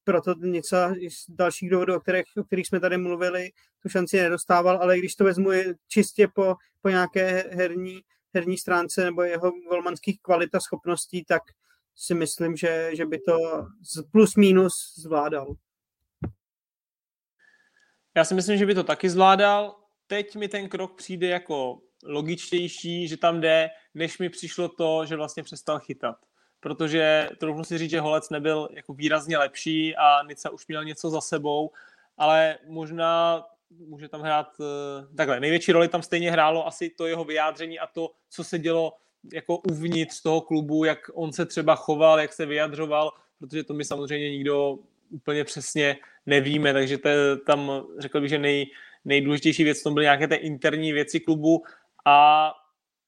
proto 0.10 0.34
něco 0.34 0.77
z 1.10 1.26
dalších 1.30 1.69
důvodů, 1.69 1.95
o 1.95 1.99
kterých, 1.99 2.26
o 2.38 2.44
kterých 2.44 2.68
jsme 2.68 2.80
tady 2.80 2.98
mluvili, 2.98 3.52
tu 3.84 3.90
šanci 3.90 4.18
nedostával, 4.18 4.77
ale 4.81 4.98
když 4.98 5.15
to 5.15 5.23
vezmu 5.23 5.49
čistě 5.88 6.27
po, 6.27 6.56
po 6.81 6.90
nějaké 6.90 7.49
herní, 7.52 8.02
herní 8.34 8.57
stránce 8.57 9.06
nebo 9.06 9.22
jeho 9.22 9.52
golmanských 9.52 10.22
kvalit 10.22 10.56
a 10.56 10.60
schopností, 10.60 11.26
tak 11.26 11.41
si 11.95 12.14
myslím, 12.14 12.56
že, 12.56 12.91
že 12.94 13.06
by 13.06 13.19
to 13.19 13.38
plus 14.11 14.36
minus 14.36 14.73
zvládal. 14.98 15.56
Já 18.15 18.26
si 18.26 18.36
myslím, 18.36 18.57
že 18.57 18.65
by 18.65 18.76
to 18.76 18.84
taky 18.84 19.10
zvládal. 19.10 19.76
Teď 20.07 20.36
mi 20.36 20.48
ten 20.48 20.69
krok 20.69 20.98
přijde 20.98 21.27
jako 21.27 21.81
logičtější, 22.03 23.07
že 23.07 23.18
tam 23.18 23.41
jde, 23.41 23.69
než 23.94 24.18
mi 24.18 24.30
přišlo 24.30 24.69
to, 24.69 25.06
že 25.06 25.15
vlastně 25.15 25.44
přestal 25.44 25.80
chytat. 25.80 26.29
Protože 26.60 27.30
trochu 27.38 27.64
si 27.64 27.77
říct, 27.77 27.90
že 27.90 27.99
Holec 27.99 28.30
nebyl 28.30 28.69
jako 28.72 28.94
výrazně 28.94 29.38
lepší 29.38 29.95
a 29.95 30.23
Nica 30.27 30.49
už 30.49 30.68
měl 30.68 30.84
něco 30.84 31.10
za 31.10 31.22
sebou, 31.22 31.72
ale 32.18 32.57
možná 32.68 33.45
může 33.88 34.10
tam 34.10 34.22
hrát 34.22 34.48
eh, 34.61 35.15
takhle. 35.15 35.40
Největší 35.40 35.72
roli 35.72 35.88
tam 35.88 36.02
stejně 36.02 36.31
hrálo 36.31 36.68
asi 36.68 36.90
to 36.90 37.07
jeho 37.07 37.23
vyjádření 37.23 37.80
a 37.80 37.88
to, 37.88 38.11
co 38.30 38.44
se 38.44 38.60
dělo 38.60 38.94
jako 39.34 39.57
uvnitř 39.57 40.22
toho 40.22 40.41
klubu, 40.41 40.84
jak 40.84 40.99
on 41.14 41.34
se 41.34 41.45
třeba 41.45 41.76
choval, 41.76 42.19
jak 42.19 42.34
se 42.34 42.45
vyjadřoval, 42.45 43.11
protože 43.40 43.64
to 43.64 43.73
my 43.73 43.86
samozřejmě 43.86 44.31
nikdo 44.31 44.77
úplně 45.10 45.44
přesně 45.44 45.98
nevíme, 46.26 46.73
takže 46.73 46.98
to 46.98 47.07
je 47.07 47.38
tam, 47.38 47.84
řekl 47.99 48.22
bych, 48.22 48.30
že 48.30 48.38
nej, 48.38 48.72
nejdůležitější 49.06 49.64
věc 49.64 49.84
to 49.84 49.91
byly 49.91 50.03
nějaké 50.03 50.27
té 50.27 50.36
interní 50.36 50.94
věci 50.94 51.19
klubu 51.19 51.64
a 52.06 52.52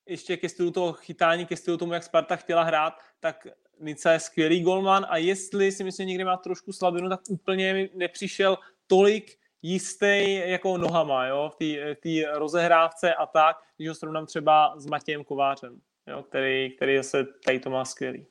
ještě 0.05 0.37
ke 0.37 0.49
stylu 0.49 0.71
toho 0.71 0.93
chytání, 0.93 1.45
ke 1.45 1.55
stylu 1.55 1.77
tomu, 1.77 1.93
jak 1.93 2.03
Sparta 2.03 2.35
chtěla 2.35 2.63
hrát, 2.63 2.93
tak 3.19 3.47
Nica 3.79 4.11
je 4.11 4.19
skvělý 4.19 4.61
golman 4.61 5.05
a 5.09 5.17
jestli 5.17 5.71
si 5.71 5.83
myslím, 5.83 6.05
že 6.05 6.09
někde 6.09 6.25
má 6.25 6.37
trošku 6.37 6.73
slabinu, 6.73 7.09
tak 7.09 7.19
úplně 7.29 7.73
mi 7.73 7.89
nepřišel 7.93 8.57
tolik 8.87 9.37
jistý 9.61 10.35
jako 10.35 10.77
nohama, 10.77 11.27
jo, 11.27 11.51
v 11.55 11.95
té 11.95 12.39
rozehrávce 12.39 13.13
a 13.13 13.25
tak, 13.25 13.57
když 13.77 13.89
ho 13.89 13.95
srovnám 13.95 14.25
třeba 14.25 14.73
s 14.77 14.85
Matějem 14.85 15.23
Kovářem 15.23 15.81
jo, 16.07 16.23
který, 16.23 16.75
který 16.75 16.97
zase 16.97 17.25
tady 17.45 17.59
to 17.59 17.69
má 17.69 17.85
skvělý. 17.85 18.27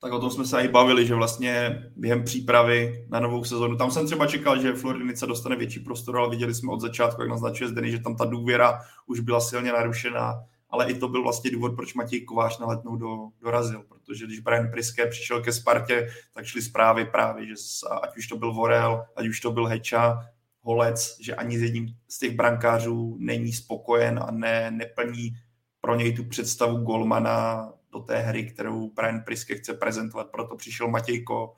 Tak 0.00 0.12
o 0.12 0.18
tom 0.18 0.30
jsme 0.30 0.44
se 0.44 0.62
i 0.62 0.68
bavili, 0.68 1.06
že 1.06 1.14
vlastně 1.14 1.82
během 1.96 2.24
přípravy 2.24 3.06
na 3.08 3.20
novou 3.20 3.44
sezonu, 3.44 3.76
tam 3.76 3.90
jsem 3.90 4.06
třeba 4.06 4.26
čekal, 4.26 4.62
že 4.62 4.72
Florinica 4.72 5.26
dostane 5.26 5.56
větší 5.56 5.80
prostor, 5.80 6.16
ale 6.16 6.30
viděli 6.30 6.54
jsme 6.54 6.72
od 6.72 6.80
začátku, 6.80 7.22
jak 7.22 7.30
naznačuje 7.30 7.68
Zdeny, 7.68 7.90
že 7.90 7.98
tam 7.98 8.16
ta 8.16 8.24
důvěra 8.24 8.80
už 9.06 9.20
byla 9.20 9.40
silně 9.40 9.72
narušená, 9.72 10.40
ale 10.70 10.90
i 10.90 10.94
to 10.94 11.08
byl 11.08 11.22
vlastně 11.22 11.50
důvod, 11.50 11.76
proč 11.76 11.94
Matěj 11.94 12.20
Kovář 12.20 12.58
na 12.58 12.66
letnou 12.66 12.96
do, 12.96 13.16
dorazil, 13.42 13.82
protože 13.88 14.26
když 14.26 14.40
Brian 14.40 14.70
Priské 14.70 15.06
přišel 15.06 15.42
ke 15.42 15.52
Spartě, 15.52 16.08
tak 16.34 16.44
šly 16.44 16.62
zprávy 16.62 17.04
právě, 17.04 17.46
že 17.46 17.54
ať 18.02 18.16
už 18.16 18.26
to 18.26 18.36
byl 18.36 18.52
Vorel, 18.54 19.04
ať 19.16 19.28
už 19.28 19.40
to 19.40 19.52
byl 19.52 19.66
Heča, 19.66 20.18
Holec, 20.62 21.16
že 21.20 21.34
ani 21.34 21.58
z 21.58 21.62
jedním 21.62 21.88
z 22.08 22.18
těch 22.18 22.36
brankářů 22.36 23.16
není 23.20 23.52
spokojen 23.52 24.20
a 24.22 24.30
ne, 24.30 24.70
neplní 24.70 25.30
pro 25.80 25.96
něj 25.96 26.16
tu 26.16 26.24
představu 26.24 26.76
golmana 26.76 27.68
do 27.92 28.00
té 28.00 28.18
hry, 28.18 28.46
kterou 28.46 28.90
Brian 28.90 29.20
Priske 29.20 29.54
chce 29.54 29.74
prezentovat. 29.74 30.30
Proto 30.30 30.56
přišel 30.56 30.88
Matějko 30.88 31.54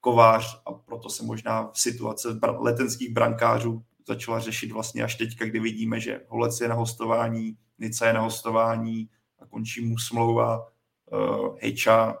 Kovář 0.00 0.62
a 0.66 0.72
proto 0.72 1.08
se 1.08 1.24
možná 1.24 1.70
situace 1.74 2.38
letenských 2.58 3.12
brankářů 3.12 3.84
začala 4.08 4.40
řešit 4.40 4.72
vlastně 4.72 5.04
až 5.04 5.14
teďka, 5.14 5.44
kdy 5.44 5.60
vidíme, 5.60 6.00
že 6.00 6.20
Holec 6.28 6.60
je 6.60 6.68
na 6.68 6.74
hostování, 6.74 7.56
Nica 7.78 8.06
je 8.06 8.12
na 8.12 8.20
hostování 8.20 9.10
a 9.38 9.46
končí 9.46 9.84
mu 9.84 9.98
smlouva 9.98 10.66
uh, 11.12 11.56
Hejča, 11.60 12.16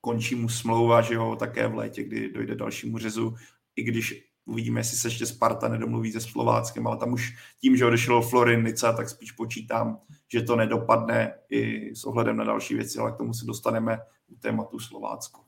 končí 0.00 0.34
mu 0.34 0.48
smlouva, 0.48 1.02
že 1.02 1.14
jo, 1.14 1.36
také 1.36 1.68
v 1.68 1.74
létě, 1.74 2.02
kdy 2.02 2.32
dojde 2.32 2.54
dalšímu 2.54 2.98
řezu, 2.98 3.34
i 3.76 3.82
když 3.82 4.24
Uvidíme, 4.46 4.80
jestli 4.80 4.96
se 4.96 5.08
ještě 5.08 5.26
Sparta 5.26 5.68
nedomluví 5.68 6.12
se 6.12 6.20
Slováckem, 6.20 6.86
ale 6.86 6.96
tam 6.96 7.12
už 7.12 7.36
tím, 7.60 7.76
že 7.76 7.86
odešel 7.86 8.22
Florin 8.22 8.64
Nica, 8.64 8.92
tak 8.92 9.08
spíš 9.08 9.32
počítám, 9.32 9.98
že 10.34 10.42
to 10.42 10.56
nedopadne 10.56 11.38
i 11.50 11.94
s 11.94 12.04
ohledem 12.04 12.36
na 12.36 12.44
další 12.44 12.74
věci, 12.74 12.98
ale 12.98 13.12
k 13.12 13.16
tomu 13.16 13.34
se 13.34 13.46
dostaneme 13.46 13.98
u 14.28 14.34
tématu 14.36 14.78
Slovácko. 14.78 15.40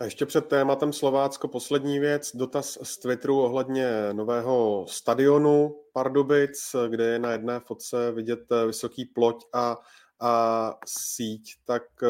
A 0.00 0.04
ještě 0.04 0.26
před 0.26 0.48
tématem 0.48 0.92
Slovácko 0.92 1.48
poslední 1.48 1.98
věc, 1.98 2.36
dotaz 2.36 2.78
z 2.82 2.98
Twitteru 2.98 3.40
ohledně 3.40 4.12
nového 4.12 4.86
stadionu 4.88 5.82
Pardubic, 5.92 6.76
kde 6.88 7.04
je 7.04 7.18
na 7.18 7.32
jedné 7.32 7.60
fotce 7.60 8.12
vidět 8.12 8.40
vysoký 8.66 9.04
ploť 9.04 9.44
a, 9.54 9.76
a 10.20 10.72
síť. 10.86 11.54
Tak 11.64 11.82
eh, 12.02 12.08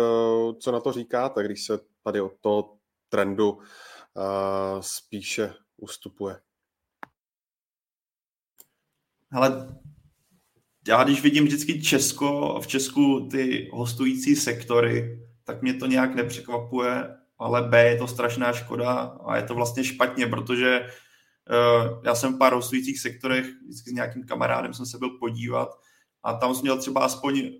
co 0.61 0.73
na 0.73 0.81
to 0.81 0.93
říkáte, 0.93 1.45
když 1.45 1.67
se 1.67 1.79
tady 2.03 2.21
od 2.21 2.33
toho 2.41 2.77
trendu 3.09 3.59
spíše 4.81 5.55
ustupuje. 5.77 6.41
Ale 9.33 9.79
já 10.89 11.05
když 11.05 11.23
vidím 11.23 11.45
vždycky 11.45 11.83
Česko, 11.83 12.61
v 12.61 12.67
Česku 12.67 13.29
ty 13.31 13.69
hostující 13.73 14.37
sektory, 14.37 15.21
tak 15.45 15.63
mě 15.63 15.75
to 15.75 15.87
nějak 15.87 16.15
nepřekvapuje, 16.15 17.17
ale 17.39 17.63
B 17.63 17.85
je 17.85 17.97
to 17.97 18.09
strašná 18.09 18.53
škoda 18.53 18.93
a 19.27 19.37
je 19.37 19.43
to 19.43 19.55
vlastně 19.55 19.85
špatně, 19.85 20.27
protože 20.27 20.81
uh, 20.81 22.03
já 22.05 22.15
jsem 22.15 22.35
v 22.35 22.39
pár 22.39 22.55
hostujících 22.55 23.01
sektorech, 23.01 23.47
vždycky 23.65 23.91
s 23.91 23.93
nějakým 23.93 24.25
kamarádem 24.25 24.75
jsem 24.75 24.87
se 24.87 24.99
byl 24.99 25.11
podívat 25.11 25.69
a 26.23 26.35
tam 26.35 26.55
jsi 26.55 26.63
měl 26.63 26.79
třeba 26.79 27.05
aspoň 27.05 27.51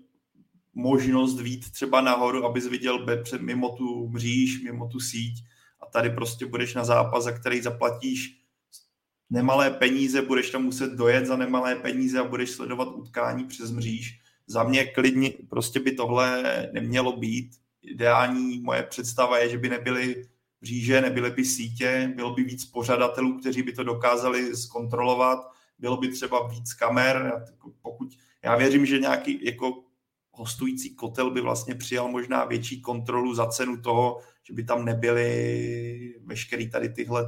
možnost 0.73 1.41
vít 1.41 1.71
třeba 1.71 2.01
nahoru, 2.01 2.45
abys 2.45 2.67
viděl 2.67 3.05
mimo 3.39 3.69
tu 3.69 4.07
mříž, 4.09 4.63
mimo 4.63 4.87
tu 4.87 4.99
síť 4.99 5.43
a 5.81 5.85
tady 5.85 6.09
prostě 6.09 6.45
budeš 6.45 6.73
na 6.73 6.85
zápas, 6.85 7.23
za 7.23 7.31
který 7.31 7.61
zaplatíš 7.61 8.46
nemalé 9.29 9.71
peníze, 9.71 10.21
budeš 10.21 10.49
tam 10.49 10.63
muset 10.63 10.91
dojet 10.91 11.25
za 11.25 11.37
nemalé 11.37 11.75
peníze 11.75 12.19
a 12.19 12.23
budeš 12.23 12.51
sledovat 12.51 12.87
utkání 12.87 13.43
přes 13.43 13.71
mříž. 13.71 14.19
Za 14.47 14.63
mě 14.63 14.85
klidně 14.85 15.33
prostě 15.49 15.79
by 15.79 15.91
tohle 15.91 16.43
nemělo 16.73 17.17
být. 17.17 17.51
Ideální 17.81 18.59
moje 18.59 18.83
představa 18.83 19.39
je, 19.39 19.49
že 19.49 19.57
by 19.57 19.69
nebyly 19.69 20.25
mříže, 20.61 21.01
nebyly 21.01 21.31
by 21.31 21.45
sítě, 21.45 22.13
bylo 22.15 22.33
by 22.33 22.43
víc 22.43 22.65
pořadatelů, 22.65 23.39
kteří 23.39 23.63
by 23.63 23.71
to 23.71 23.83
dokázali 23.83 24.55
zkontrolovat, 24.55 25.39
bylo 25.79 25.97
by 25.97 26.07
třeba 26.07 26.47
víc 26.47 26.73
kamer, 26.73 27.45
pokud 27.81 28.09
já 28.43 28.55
věřím, 28.55 28.85
že 28.85 28.99
nějaký 28.99 29.45
jako 29.45 29.83
hostující 30.31 30.95
kotel 30.95 31.31
by 31.31 31.41
vlastně 31.41 31.75
přijal 31.75 32.07
možná 32.07 32.45
větší 32.45 32.81
kontrolu 32.81 33.33
za 33.33 33.47
cenu 33.47 33.81
toho, 33.81 34.19
že 34.43 34.53
by 34.53 34.63
tam 34.63 34.85
nebyly 34.85 36.15
veškerý 36.25 36.69
tady 36.69 36.89
tyhle 36.89 37.25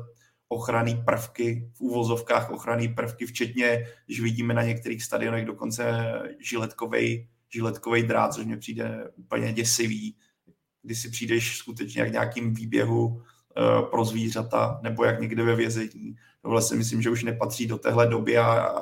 ochranné 0.49 0.95
prvky, 1.05 1.71
v 1.73 1.81
úvozovkách 1.81 2.51
ochranné 2.51 2.87
prvky, 2.87 3.25
včetně, 3.25 3.85
když 4.05 4.21
vidíme 4.21 4.53
na 4.53 4.63
některých 4.63 5.03
stadionech 5.03 5.45
dokonce 5.45 6.13
žiletkovej, 6.39 7.27
žiletkovej 7.53 8.03
drát, 8.03 8.33
což 8.33 8.45
mi 8.45 8.57
přijde 8.57 9.09
úplně 9.15 9.53
děsivý, 9.53 10.15
kdy 10.83 10.95
si 10.95 11.09
přijdeš 11.09 11.57
skutečně 11.57 12.01
jak 12.01 12.11
nějakým 12.11 12.53
výběhu 12.53 13.07
uh, 13.07 13.21
pro 13.89 14.05
zvířata 14.05 14.79
nebo 14.83 15.03
jak 15.03 15.21
někde 15.21 15.43
ve 15.43 15.55
vězení. 15.55 16.15
Tohle 16.41 16.61
si 16.61 16.75
myslím, 16.75 17.01
že 17.01 17.09
už 17.09 17.23
nepatří 17.23 17.67
do 17.67 17.77
téhle 17.77 18.07
doby 18.07 18.37
a 18.37 18.75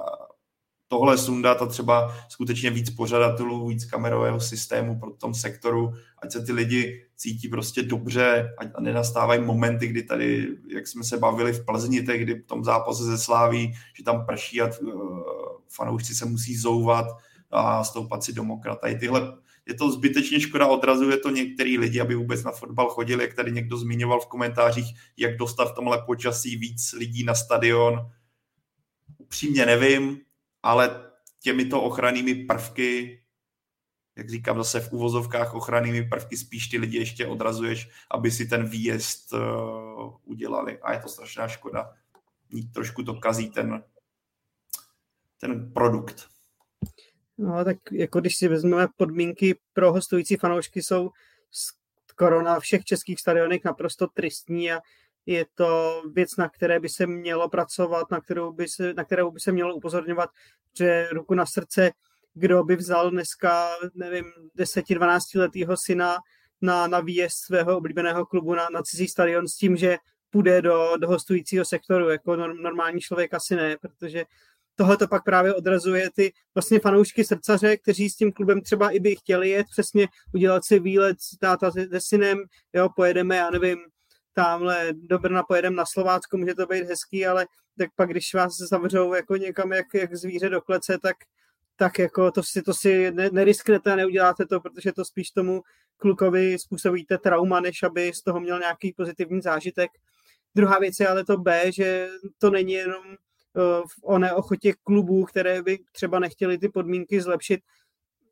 tohle 0.87 1.17
sundat 1.17 1.61
a 1.61 1.65
třeba 1.65 2.15
skutečně 2.29 2.69
víc 2.69 2.89
pořadatelů, 2.89 3.67
víc 3.67 3.85
kamerového 3.85 4.39
systému 4.39 4.99
pro 4.99 5.11
tom 5.11 5.33
sektoru, 5.33 5.93
ať 6.23 6.31
se 6.31 6.41
ty 6.41 6.51
lidi 6.51 7.05
cítí 7.15 7.47
prostě 7.47 7.83
dobře 7.83 8.53
a 8.75 8.81
nenastávají 8.81 9.41
momenty, 9.41 9.87
kdy 9.87 10.03
tady, 10.03 10.47
jak 10.75 10.87
jsme 10.87 11.03
se 11.03 11.17
bavili 11.17 11.53
v 11.53 11.65
Plzni, 11.65 12.01
kdy 12.01 12.33
v 12.33 12.45
tom 12.45 12.63
zápase 12.63 13.03
ze 13.03 13.17
Sláví, 13.17 13.73
že 13.97 14.03
tam 14.03 14.25
prší 14.25 14.61
a 14.61 14.69
uh, 14.81 15.21
fanoušci 15.69 16.15
se 16.15 16.25
musí 16.25 16.57
zouvat 16.57 17.05
a 17.51 17.83
stoupat 17.83 18.23
si 18.23 18.33
domokrat. 18.33 18.83
A 18.83 18.99
tyhle, 18.99 19.33
je 19.67 19.73
to 19.73 19.91
zbytečně 19.91 20.39
škoda, 20.39 20.67
odrazuje 20.67 21.17
to 21.17 21.29
některý 21.29 21.77
lidi, 21.77 22.01
aby 22.01 22.15
vůbec 22.15 22.43
na 22.43 22.51
fotbal 22.51 22.89
chodili, 22.89 23.23
jak 23.23 23.33
tady 23.33 23.51
někdo 23.51 23.77
zmiňoval 23.77 24.19
v 24.19 24.27
komentářích, 24.27 24.87
jak 25.17 25.37
dostat 25.37 25.71
v 25.71 25.75
tomhle 25.75 26.01
počasí 26.05 26.55
víc 26.57 26.93
lidí 26.93 27.23
na 27.23 27.35
stadion. 27.35 28.11
Upřímně 29.17 29.65
nevím, 29.65 30.19
ale 30.63 31.11
těmito 31.39 31.81
ochrannými 31.81 32.35
prvky, 32.35 33.23
jak 34.15 34.29
říkám 34.29 34.57
zase 34.57 34.79
v 34.79 34.93
uvozovkách 34.93 35.53
ochrannými 35.53 36.03
prvky, 36.09 36.37
spíš 36.37 36.67
ty 36.67 36.77
lidi 36.77 36.97
ještě 36.97 37.27
odrazuješ, 37.27 37.89
aby 38.11 38.31
si 38.31 38.45
ten 38.45 38.65
výjezd 38.65 39.33
uh, 39.33 39.39
udělali. 40.23 40.79
A 40.79 40.93
je 40.93 40.99
to 40.99 41.09
strašná 41.09 41.47
škoda. 41.47 41.93
Trošku 42.73 43.03
to 43.03 43.13
kazí 43.13 43.49
ten, 43.49 43.83
ten 45.39 45.73
produkt. 45.73 46.27
No 47.37 47.65
tak 47.65 47.77
jako 47.91 48.19
když 48.19 48.35
si 48.35 48.47
vezmeme 48.47 48.87
podmínky 48.97 49.55
pro 49.73 49.91
hostující 49.91 50.35
fanoušky 50.35 50.83
jsou 50.83 51.11
skoro 52.11 52.41
na 52.41 52.59
všech 52.59 52.83
českých 52.83 53.19
stadionech 53.19 53.63
naprosto 53.63 54.07
tristní 54.07 54.71
a 54.71 54.81
je 55.27 55.45
to 55.55 56.01
věc, 56.13 56.37
na 56.37 56.49
které 56.49 56.79
by 56.79 56.89
se 56.89 57.07
mělo 57.07 57.49
pracovat, 57.49 58.11
na 58.11 58.21
kterou 58.21 58.51
by 58.51 58.67
se, 58.67 58.93
na 58.93 59.03
kterou 59.03 59.31
by 59.31 59.39
se 59.39 59.51
mělo 59.51 59.75
upozorňovat, 59.75 60.29
že 60.77 61.09
ruku 61.11 61.33
na 61.33 61.45
srdce, 61.45 61.91
kdo 62.33 62.63
by 62.63 62.75
vzal 62.75 63.11
dneska, 63.11 63.69
nevím, 63.95 64.25
10-12 64.57 65.39
letého 65.39 65.77
syna 65.77 66.17
na, 66.61 66.87
na 66.87 66.99
výjezd 66.99 67.37
svého 67.37 67.77
oblíbeného 67.77 68.25
klubu 68.25 68.55
na, 68.55 68.67
na 68.73 68.81
cizí 68.81 69.07
stadion 69.07 69.47
s 69.47 69.55
tím, 69.55 69.77
že 69.77 69.97
půjde 70.29 70.61
do, 70.61 70.97
do 70.97 71.07
hostujícího 71.07 71.65
sektoru, 71.65 72.09
jako 72.09 72.35
normální 72.35 72.99
člověk 72.99 73.33
asi 73.33 73.55
ne, 73.55 73.77
protože 73.77 74.25
tohle 74.75 74.97
to 74.97 75.07
pak 75.07 75.23
právě 75.23 75.53
odrazuje 75.53 76.09
ty 76.15 76.33
vlastně 76.55 76.79
fanoušky 76.79 77.23
srdcaře, 77.23 77.77
kteří 77.77 78.09
s 78.09 78.15
tím 78.15 78.31
klubem 78.31 78.61
třeba 78.61 78.89
i 78.89 78.99
by 78.99 79.15
chtěli 79.15 79.49
jet, 79.49 79.67
přesně 79.71 80.07
udělat 80.33 80.65
si 80.65 80.79
výlet 80.79 81.21
s 81.21 81.37
táta 81.37 81.71
se 81.71 81.87
synem, 81.97 82.43
jo, 82.73 82.89
pojedeme, 82.95 83.35
já 83.35 83.49
nevím, 83.49 83.77
tamhle 84.37 84.93
do 84.93 85.19
Brna 85.19 85.43
pojedem 85.43 85.75
na 85.75 85.85
Slovácko, 85.85 86.37
může 86.37 86.55
to 86.55 86.65
být 86.65 86.83
hezký, 86.83 87.25
ale 87.25 87.47
tak 87.77 87.89
pak, 87.95 88.09
když 88.09 88.33
vás 88.33 88.57
zavřou 88.57 89.13
jako 89.13 89.35
někam 89.35 89.71
jak, 89.71 89.85
jak 89.93 90.15
zvíře 90.15 90.49
do 90.49 90.61
klece, 90.61 90.97
tak, 91.01 91.15
tak 91.75 91.99
jako 91.99 92.31
to 92.31 92.43
si, 92.43 92.61
to 92.61 92.73
si 92.73 93.11
nerisknete 93.11 93.93
a 93.93 93.95
neuděláte 93.95 94.45
to, 94.45 94.59
protože 94.59 94.91
to 94.91 95.05
spíš 95.05 95.31
tomu 95.31 95.61
klukovi 95.97 96.59
způsobíte 96.59 97.17
trauma, 97.17 97.59
než 97.59 97.83
aby 97.83 98.13
z 98.13 98.21
toho 98.21 98.39
měl 98.39 98.59
nějaký 98.59 98.93
pozitivní 98.93 99.41
zážitek. 99.41 99.91
Druhá 100.55 100.79
věc 100.79 100.99
je 100.99 101.07
ale 101.07 101.25
to 101.25 101.37
B, 101.37 101.71
že 101.71 102.09
to 102.37 102.49
není 102.49 102.73
jenom 102.73 103.03
v 103.87 104.03
o 104.03 104.19
neochotě 104.19 104.73
klubů, 104.83 105.25
které 105.25 105.61
by 105.61 105.79
třeba 105.91 106.19
nechtěli 106.19 106.57
ty 106.57 106.69
podmínky 106.69 107.21
zlepšit. 107.21 107.59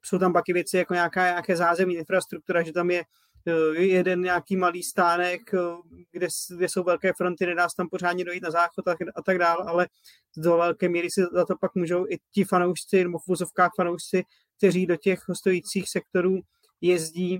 Jsou 0.03 0.19
tam 0.19 0.33
pak 0.33 0.49
i 0.49 0.53
věci 0.53 0.77
jako 0.77 0.93
nějaká, 0.93 1.25
nějaké 1.25 1.55
zázemí 1.55 1.95
infrastruktura, 1.95 2.63
že 2.63 2.73
tam 2.73 2.91
je 2.91 3.03
Eh, 3.03 3.24
jeden 3.73 4.21
nějaký 4.21 4.57
malý 4.57 4.83
stánek, 4.83 5.53
eh, 5.53 5.57
kde, 6.11 6.27
kde 6.57 6.69
jsou 6.69 6.83
velké 6.83 7.13
fronty, 7.13 7.45
nedá 7.45 7.69
se 7.69 7.75
tam 7.75 7.89
pořádně 7.89 8.25
dojít 8.25 8.43
na 8.43 8.51
záchod 8.51 8.87
a, 8.87 8.95
a 9.15 9.21
tak 9.21 9.37
dále, 9.37 9.65
ale 9.67 9.87
do 10.37 10.57
velké 10.57 10.89
míry 10.89 11.11
si 11.11 11.21
za 11.33 11.45
to 11.45 11.55
pak 11.57 11.75
můžou 11.75 12.05
i 12.09 12.17
ti 12.31 12.43
fanoušci, 12.43 13.03
nebo 13.03 13.19
v 13.19 13.27
vozovkách 13.27 13.71
fanoušci, 13.75 14.23
kteří 14.57 14.85
do 14.85 14.95
těch 14.95 15.19
stojících 15.33 15.89
sektorů 15.89 16.39
jezdí 16.81 17.39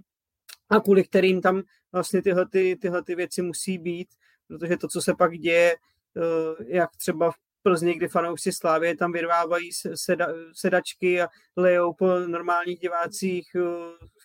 a 0.70 0.80
kvůli 0.80 1.04
kterým 1.04 1.42
tam 1.42 1.62
vlastně 1.92 2.22
tyhle, 2.22 2.48
ty, 2.50 2.76
tyhle 2.82 3.04
ty 3.04 3.16
věci 3.16 3.42
musí 3.42 3.78
být, 3.78 4.08
protože 4.48 4.78
to, 4.78 4.88
co 4.88 5.02
se 5.02 5.14
pak 5.16 5.38
děje, 5.38 5.76
eh, 5.76 6.64
jak 6.68 6.90
třeba 6.98 7.32
v 7.32 7.36
Plzni, 7.64 7.94
kdy 7.94 8.08
fanoušci 8.08 8.52
Slávě 8.52 8.98
tam 8.98 9.12
vyrvávají 9.12 9.72
seda, 9.96 10.28
sedačky 10.54 11.22
a 11.22 11.28
lejou 11.56 11.94
po 11.94 12.20
normálních 12.20 12.80
divácích 12.80 13.56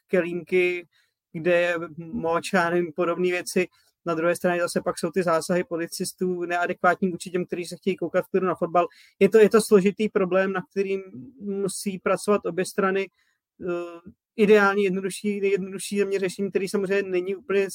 kelímky, 0.07 0.89
kde 1.32 1.61
je 1.61 1.74
moč 1.97 2.55
a 2.55 2.70
nevím, 2.70 2.93
podobné 2.93 3.28
věci. 3.28 3.69
Na 4.07 4.15
druhé 4.15 4.36
straně 4.36 4.61
zase 4.61 4.81
pak 4.81 4.98
jsou 4.98 5.11
ty 5.11 5.23
zásahy 5.23 5.65
policistů 5.65 6.44
neadekvátní 6.44 7.11
vůči 7.11 7.31
těm, 7.31 7.47
kteří 7.47 7.65
se 7.65 7.77
chtějí 7.77 7.97
koukat 7.97 8.24
v 8.32 8.40
na 8.40 8.55
fotbal. 8.55 8.86
Je 9.19 9.28
to, 9.28 9.39
je 9.39 9.51
to 9.51 9.61
složitý 9.61 10.09
problém, 10.09 10.52
na 10.52 10.61
kterým 10.70 11.02
musí 11.40 11.98
pracovat 11.98 12.47
obě 12.47 12.65
strany. 12.65 13.11
Uh, 13.59 14.01
ideální, 14.36 14.85
jednodušší, 14.85 15.36
jednodušší 15.36 15.98
země 15.98 16.19
řešení, 16.19 16.51
který 16.51 16.69
samozřejmě 16.69 17.11
není 17.11 17.36
úplně 17.36 17.69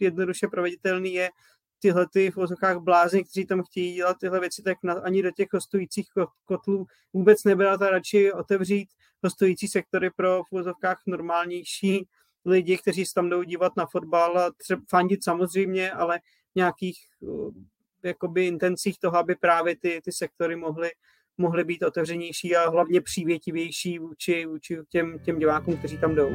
jednoduše 0.00 0.48
proveditelný, 0.48 1.14
je 1.14 1.30
tyhle 1.78 2.06
ty 2.12 2.30
v 2.30 2.36
vozokách 2.36 2.78
blázni, 2.78 3.24
kteří 3.24 3.46
tam 3.46 3.62
chtějí 3.62 3.94
dělat 3.94 4.16
tyhle 4.20 4.40
věci, 4.40 4.62
tak 4.62 4.78
na, 4.82 4.94
ani 4.94 5.22
do 5.22 5.30
těch 5.30 5.48
hostujících 5.52 6.06
kotlů 6.44 6.86
vůbec 7.12 7.44
nebrat 7.44 7.82
a 7.82 7.90
radši 7.90 8.32
otevřít 8.32 8.88
hostující 9.22 9.68
sektory 9.68 10.10
pro 10.10 10.42
v 10.42 11.06
normálnější 11.06 12.08
lidi, 12.44 12.78
kteří 12.78 13.06
se 13.06 13.14
tam 13.14 13.30
jdou 13.30 13.42
dívat 13.42 13.72
na 13.76 13.86
fotbal 13.86 14.38
a 14.38 14.52
třeba 14.56 14.80
fandit 14.88 15.24
samozřejmě, 15.24 15.92
ale 15.92 16.20
nějakých 16.54 16.98
uh, 17.20 17.54
jakoby 18.02 18.46
intencích 18.46 18.98
toho, 18.98 19.16
aby 19.16 19.34
právě 19.34 19.76
ty, 19.76 20.00
ty 20.04 20.12
sektory 20.12 20.56
mohly, 20.56 20.90
mohly 21.38 21.64
být 21.64 21.82
otevřenější 21.82 22.56
a 22.56 22.70
hlavně 22.70 23.00
přívětivější 23.00 23.98
vůči, 23.98 24.46
vůči 24.46 24.78
těm, 24.88 25.18
těm 25.18 25.38
divákům, 25.38 25.76
kteří 25.76 25.98
tam 25.98 26.14
jdou. 26.14 26.30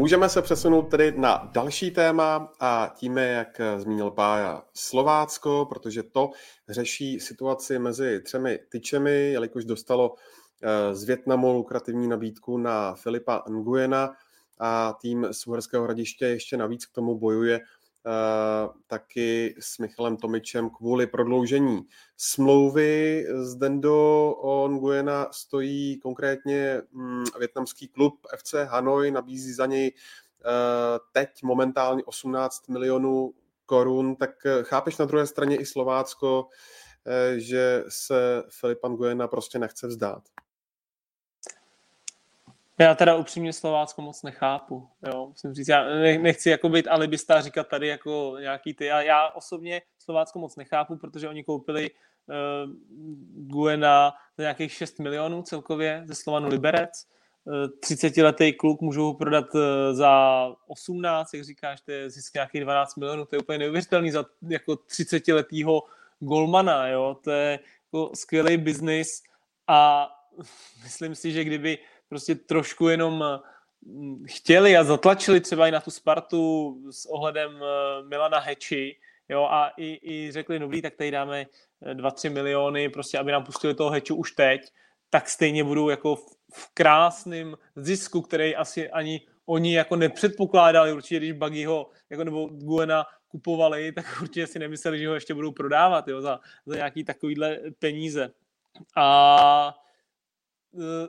Můžeme 0.00 0.28
se 0.28 0.42
přesunout 0.42 0.82
tedy 0.82 1.12
na 1.16 1.50
další 1.52 1.90
téma 1.90 2.52
a 2.60 2.92
tím 2.96 3.18
je, 3.18 3.26
jak 3.26 3.60
zmínil 3.78 4.10
Pája, 4.10 4.62
Slovácko, 4.74 5.66
protože 5.68 6.02
to 6.02 6.30
řeší 6.68 7.20
situaci 7.20 7.78
mezi 7.78 8.20
třemi 8.20 8.58
tyčemi, 8.68 9.32
jelikož 9.32 9.64
dostalo 9.64 10.14
eh, 10.62 10.94
z 10.94 11.04
Větnamu 11.04 11.52
lukrativní 11.52 12.08
nabídku 12.08 12.58
na 12.58 12.94
Filipa 12.94 13.44
Nguyena 13.48 14.12
a 14.58 14.92
tým 15.00 15.26
z 15.30 15.46
Uherského 15.46 15.84
hradiště 15.84 16.26
ještě 16.26 16.56
navíc 16.56 16.86
k 16.86 16.92
tomu 16.92 17.18
bojuje 17.18 17.60
taky 18.86 19.54
s 19.60 19.78
Michalem 19.78 20.16
Tomičem 20.16 20.70
kvůli 20.70 21.06
prodloužení 21.06 21.82
smlouvy. 22.16 23.24
Z 23.34 23.54
Dendo 23.54 24.34
Nguyena 24.68 25.28
stojí 25.32 25.98
konkrétně 25.98 26.82
mm, 26.92 27.24
větnamský 27.38 27.88
klub 27.88 28.14
FC 28.36 28.54
Hanoi, 28.64 29.10
nabízí 29.10 29.52
za 29.52 29.66
něj 29.66 29.92
eh, 30.44 30.98
teď 31.12 31.42
momentálně 31.42 32.04
18 32.04 32.68
milionů 32.68 33.34
korun, 33.66 34.16
tak 34.16 34.46
eh, 34.46 34.62
chápeš 34.62 34.98
na 34.98 35.04
druhé 35.04 35.26
straně 35.26 35.56
i 35.56 35.66
Slovácko, 35.66 36.48
že 37.36 37.84
se 37.88 38.42
Filipa 38.48 38.88
Nguyena 38.88 39.28
prostě 39.28 39.58
nechce 39.58 39.86
vzdát? 39.86 40.22
Já 42.80 42.94
teda 42.94 43.16
upřímně 43.16 43.52
Slovácko 43.52 44.02
moc 44.02 44.22
nechápu, 44.22 44.88
jo, 45.06 45.26
musím 45.26 45.54
říct, 45.54 45.68
já 45.68 45.84
nechci 46.18 46.50
jako 46.50 46.68
být 46.68 46.88
alibista 46.88 47.40
říkat 47.40 47.68
tady 47.68 47.88
jako 47.88 48.36
nějaký 48.40 48.74
ty, 48.74 48.84
já, 48.84 49.02
já 49.02 49.28
osobně 49.28 49.82
Slovácko 49.98 50.38
moc 50.38 50.56
nechápu, 50.56 50.96
protože 50.96 51.28
oni 51.28 51.44
koupili 51.44 51.90
uh, 51.90 52.72
Guena 53.46 54.12
za 54.38 54.42
nějakých 54.42 54.72
6 54.72 54.98
milionů 54.98 55.42
celkově 55.42 56.02
ze 56.06 56.14
Slovanu 56.14 56.48
Liberec, 56.48 57.06
30-letý 57.46 58.52
kluk 58.52 58.80
můžou 58.80 59.04
ho 59.04 59.14
prodat 59.14 59.46
eh, 59.54 59.94
za 59.94 60.46
18, 60.66 61.34
jak 61.34 61.44
říkáš, 61.44 61.80
to 61.80 61.92
je 61.92 62.10
zisk 62.10 62.34
nějakých 62.34 62.60
12 62.60 62.96
milionů, 62.96 63.24
to 63.24 63.36
je 63.36 63.40
úplně 63.40 63.58
neuvěřitelný 63.58 64.10
za 64.10 64.24
jako 64.48 64.72
30-letýho 64.72 65.82
golmana, 66.20 66.88
jo, 66.88 67.16
to 67.24 67.30
je 67.30 67.60
jako 67.84 68.10
skvělý 68.14 68.56
biznis 68.56 69.22
a 69.66 70.10
myslím 70.82 71.14
si, 71.14 71.32
že 71.32 71.44
kdyby 71.44 71.78
prostě 72.10 72.34
trošku 72.34 72.88
jenom 72.88 73.24
mm, 73.82 74.24
chtěli 74.28 74.76
a 74.76 74.84
zatlačili 74.84 75.40
třeba 75.40 75.68
i 75.68 75.70
na 75.70 75.80
tu 75.80 75.90
Spartu 75.90 76.76
s 76.90 77.06
ohledem 77.06 77.50
eh, 77.56 78.02
Milana 78.08 78.38
Heči, 78.38 78.96
jo, 79.28 79.44
a 79.44 79.72
i, 79.76 80.12
i 80.12 80.32
řekli, 80.32 80.58
dobrý, 80.58 80.82
tak 80.82 80.94
tady 80.94 81.10
dáme 81.10 81.46
2-3 81.82 82.26
eh, 82.26 82.30
miliony, 82.30 82.88
prostě, 82.88 83.18
aby 83.18 83.32
nám 83.32 83.44
pustili 83.44 83.74
toho 83.74 83.90
Heču 83.90 84.14
už 84.14 84.32
teď, 84.32 84.60
tak 85.10 85.28
stejně 85.28 85.64
budou 85.64 85.88
jako 85.88 86.16
v 86.54 86.74
krásném 86.74 87.56
zisku, 87.76 88.22
který 88.22 88.56
asi 88.56 88.90
ani 88.90 89.20
oni 89.46 89.74
jako 89.74 89.96
nepředpokládali, 89.96 90.92
určitě 90.92 91.16
když 91.16 91.32
Buggyho 91.32 91.90
jako 92.10 92.24
nebo 92.24 92.46
Guena 92.46 93.06
kupovali, 93.28 93.92
tak 93.92 94.04
určitě 94.22 94.46
si 94.46 94.58
nemysleli, 94.58 94.98
že 94.98 95.08
ho 95.08 95.14
ještě 95.14 95.34
budou 95.34 95.52
prodávat 95.52 96.08
jo, 96.08 96.20
za, 96.20 96.40
za 96.66 96.74
nějaký 96.74 97.04
takovýhle 97.04 97.58
peníze. 97.78 98.30
A 98.96 99.74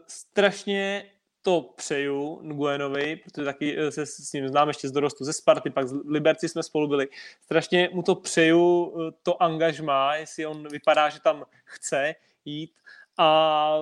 strašně 0.08 1.12
to 1.42 1.62
přeju 1.76 2.40
Nguenovi, 2.44 3.16
protože 3.16 3.46
taky 3.46 3.80
e, 3.80 3.92
se 3.92 4.06
s 4.06 4.34
ním 4.34 4.48
znám 4.48 4.68
ještě 4.68 4.88
z 4.88 4.92
dorostu 4.92 5.26
ze 5.26 5.34
Sparty, 5.34 5.70
pak 5.70 5.88
z 5.88 5.94
Liberci 6.06 6.50
jsme 6.50 6.64
spolu 6.64 6.88
byli. 6.88 7.08
Strašně 7.42 7.90
mu 7.94 8.04
to 8.04 8.16
přeju, 8.16 8.94
e, 9.02 9.12
to 9.24 9.44
angažmá, 9.44 10.16
jestli 10.16 10.46
on 10.46 10.68
vypadá, 10.68 11.10
že 11.10 11.20
tam 11.20 11.46
chce 11.66 12.16
jít 12.46 12.72
a 13.18 13.78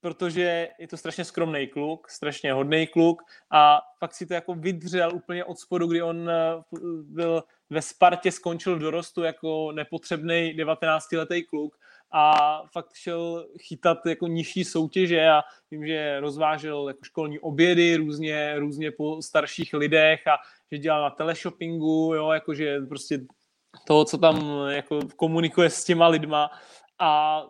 protože 0.00 0.68
je 0.78 0.88
to 0.88 0.96
strašně 0.96 1.24
skromný 1.24 1.66
kluk, 1.66 2.10
strašně 2.10 2.52
hodný 2.52 2.86
kluk 2.86 3.22
a 3.50 3.80
fakt 3.98 4.14
si 4.14 4.26
to 4.26 4.34
jako 4.34 4.54
vydřel 4.54 5.14
úplně 5.14 5.44
od 5.44 5.58
spodu, 5.58 5.86
kdy 5.86 6.02
on 6.02 6.30
eh, 6.30 6.62
byl 7.02 7.44
ve 7.70 7.82
Spartě, 7.82 8.32
skončil 8.32 8.76
v 8.76 8.78
dorostu 8.78 9.22
jako 9.22 9.72
nepotřebný 9.72 10.56
19-letý 10.58 11.42
kluk 11.44 11.78
a 12.10 12.62
fakt 12.72 12.94
šel 12.94 13.46
chytat 13.60 14.06
jako 14.06 14.26
nižší 14.26 14.64
soutěže. 14.64 15.28
A 15.28 15.42
vím, 15.70 15.86
že 15.86 16.20
rozvážel 16.20 16.88
jako 16.88 17.04
školní 17.04 17.38
obědy 17.38 17.96
různě, 17.96 18.58
různě 18.58 18.90
po 18.90 19.22
starších 19.22 19.74
lidech 19.74 20.26
a 20.26 20.36
že 20.72 20.78
dělal 20.78 21.02
na 21.02 21.10
teleshoppingu, 21.10 22.12
jo, 22.14 22.30
jakože 22.30 22.80
prostě 22.80 23.20
toho, 23.86 24.04
co 24.04 24.18
tam 24.18 24.66
jako 24.68 25.00
komunikuje 25.16 25.70
s 25.70 25.84
těma 25.84 26.08
lidma. 26.08 26.50
A 26.98 27.42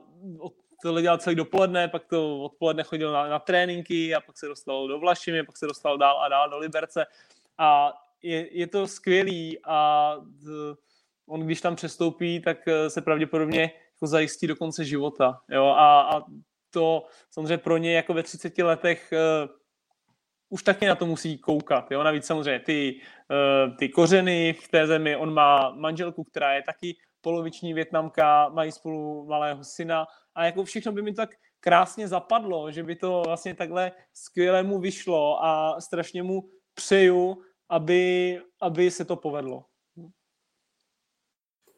tohle 0.82 1.02
dělal 1.02 1.18
celý 1.18 1.36
dopoledne, 1.36 1.88
pak 1.88 2.04
to 2.04 2.42
odpoledne 2.42 2.82
chodil 2.82 3.12
na, 3.12 3.28
na 3.28 3.38
tréninky 3.38 4.14
a 4.14 4.20
pak 4.20 4.38
se 4.38 4.46
dostal 4.46 4.88
do 4.88 4.98
Vlašimi, 4.98 5.42
pak 5.42 5.56
se 5.56 5.66
dostal 5.66 5.98
dál 5.98 6.20
a 6.20 6.28
dál 6.28 6.50
do 6.50 6.58
Liberce. 6.58 7.06
A 7.58 7.92
je, 8.22 8.58
je 8.58 8.66
to 8.66 8.86
skvělý 8.86 9.58
a 9.64 10.14
on 11.28 11.40
když 11.40 11.60
tam 11.60 11.76
přestoupí, 11.76 12.40
tak 12.40 12.68
eh, 12.68 12.90
se 12.90 13.02
pravděpodobně 13.02 13.70
jako 13.98 14.06
zajistí 14.06 14.46
do 14.46 14.56
konce 14.56 14.84
života. 14.84 15.40
Jo? 15.50 15.66
A, 15.66 16.00
a 16.02 16.22
to 16.70 17.06
samozřejmě 17.30 17.58
pro 17.58 17.76
ně 17.76 17.94
jako 17.94 18.14
ve 18.14 18.22
30 18.22 18.58
letech 18.58 19.12
uh, 19.12 19.50
už 20.48 20.62
taky 20.62 20.86
na 20.86 20.94
to 20.94 21.06
musí 21.06 21.38
koukat. 21.38 21.90
Jo? 21.90 22.02
Navíc 22.02 22.24
samozřejmě 22.24 22.60
ty, 22.60 23.00
uh, 23.30 23.76
ty 23.76 23.88
kořeny 23.88 24.52
v 24.52 24.68
té 24.68 24.86
zemi, 24.86 25.16
on 25.16 25.34
má 25.34 25.70
manželku, 25.70 26.24
která 26.24 26.54
je 26.54 26.62
taky 26.62 26.96
poloviční 27.20 27.74
větnamka, 27.74 28.48
mají 28.48 28.72
spolu 28.72 29.26
malého 29.26 29.64
syna 29.64 30.06
a 30.34 30.44
jako 30.44 30.64
všechno 30.64 30.92
by 30.92 31.02
mi 31.02 31.14
tak 31.14 31.30
krásně 31.60 32.08
zapadlo, 32.08 32.70
že 32.70 32.82
by 32.82 32.96
to 32.96 33.22
vlastně 33.26 33.54
takhle 33.54 33.92
skvěle 34.14 34.62
mu 34.62 34.78
vyšlo 34.78 35.44
a 35.44 35.80
strašně 35.80 36.22
mu 36.22 36.48
přeju, 36.74 37.42
aby, 37.68 38.40
aby 38.62 38.90
se 38.90 39.04
to 39.04 39.16
povedlo. 39.16 39.64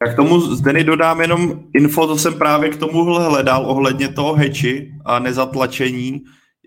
Já 0.01 0.13
k 0.13 0.15
tomu 0.15 0.41
Zdeny 0.41 0.83
dodám 0.83 1.21
jenom 1.21 1.63
info, 1.73 2.07
co 2.07 2.17
jsem 2.17 2.37
právě 2.37 2.69
k 2.69 2.77
tomu 2.77 3.03
hledal 3.03 3.65
ohledně 3.65 4.13
toho 4.13 4.33
heči 4.33 4.93
a 5.05 5.19
nezatlačení. 5.19 6.21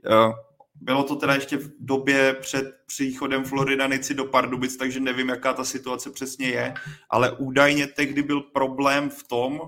Eh, 0.06 0.32
bylo 0.74 1.02
to 1.02 1.16
teda 1.16 1.34
ještě 1.34 1.56
v 1.56 1.70
době 1.80 2.34
před 2.40 2.66
příchodem 2.86 3.44
Floridanici 3.44 4.14
do 4.14 4.24
Pardubic, 4.24 4.76
takže 4.76 5.00
nevím, 5.00 5.28
jaká 5.28 5.52
ta 5.52 5.64
situace 5.64 6.10
přesně 6.10 6.46
je, 6.46 6.74
ale 7.10 7.32
údajně 7.32 7.86
tehdy 7.86 8.22
byl 8.22 8.40
problém 8.40 9.10
v 9.10 9.28
tom, 9.28 9.60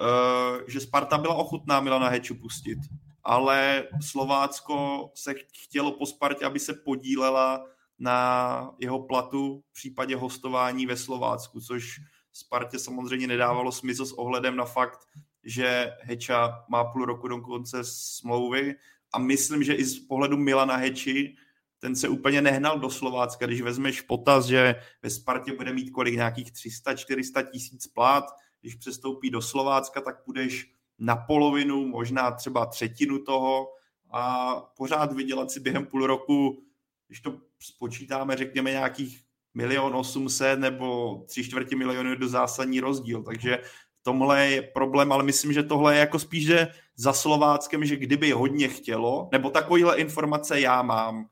Eh, 0.00 0.64
že 0.66 0.80
Sparta 0.80 1.18
byla 1.18 1.34
ochutná 1.34 1.80
Milana 1.80 2.08
Heču 2.08 2.34
pustit, 2.34 2.78
ale 3.24 3.88
Slovácko 4.00 5.10
se 5.14 5.34
chtělo 5.64 5.92
po 5.92 6.06
Spartě, 6.06 6.44
aby 6.44 6.60
se 6.60 6.74
podílela 6.74 7.64
na 7.98 8.70
jeho 8.78 9.02
platu 9.06 9.62
v 9.70 9.72
případě 9.72 10.16
hostování 10.16 10.86
ve 10.86 10.96
Slovácku, 10.96 11.60
což 11.60 12.00
Spartě 12.36 12.78
samozřejmě 12.78 13.26
nedávalo 13.26 13.72
smysl 13.72 14.06
s 14.06 14.12
ohledem 14.12 14.56
na 14.56 14.64
fakt, 14.64 15.08
že 15.44 15.92
Heča 16.00 16.64
má 16.68 16.84
půl 16.84 17.04
roku 17.04 17.28
do 17.28 17.40
konce 17.40 17.84
smlouvy. 17.84 18.74
A 19.12 19.18
myslím, 19.18 19.62
že 19.62 19.74
i 19.74 19.84
z 19.84 20.06
pohledu 20.06 20.36
Milana 20.36 20.76
Heči 20.76 21.34
ten 21.78 21.96
se 21.96 22.08
úplně 22.08 22.42
nehnal 22.42 22.78
do 22.78 22.90
Slovácka, 22.90 23.46
když 23.46 23.60
vezmeš 23.60 24.00
potaz, 24.00 24.46
že 24.46 24.74
ve 25.02 25.10
Spartě 25.10 25.52
bude 25.52 25.72
mít 25.72 25.90
kolik 25.90 26.14
nějakých 26.14 26.52
300-400 26.52 27.50
tisíc 27.50 27.86
plát, 27.86 28.24
když 28.60 28.74
přestoupí 28.74 29.30
do 29.30 29.42
Slovácka, 29.42 30.00
tak 30.00 30.24
půjdeš 30.24 30.72
na 30.98 31.16
polovinu, 31.16 31.86
možná 31.86 32.30
třeba 32.30 32.66
třetinu 32.66 33.18
toho. 33.18 33.68
A 34.10 34.54
pořád 34.76 35.12
vydělat 35.12 35.50
si 35.50 35.60
během 35.60 35.86
půl 35.86 36.06
roku, 36.06 36.62
když 37.06 37.20
to 37.20 37.38
spočítáme, 37.58 38.36
řekněme 38.36 38.70
nějakých 38.70 39.23
milion 39.54 39.94
osmset 39.94 40.58
nebo 40.58 41.16
tři 41.26 41.44
čtvrtě 41.44 41.76
milionu 41.76 42.10
je 42.10 42.16
do 42.16 42.28
zásadní 42.28 42.80
rozdíl, 42.80 43.22
takže 43.22 43.58
tomhle 44.04 44.46
je 44.46 44.62
problém, 44.62 45.12
ale 45.12 45.24
myslím, 45.24 45.52
že 45.52 45.62
tohle 45.62 45.94
je 45.94 46.00
jako 46.00 46.18
spíš 46.18 46.46
že 46.46 46.68
za 46.96 47.12
Slováckem, 47.12 47.84
že 47.84 47.96
kdyby 47.96 48.30
hodně 48.30 48.68
chtělo, 48.68 49.28
nebo 49.32 49.50
takovýhle 49.50 49.96
informace 49.96 50.60
já 50.60 50.82
mám, 50.82 51.28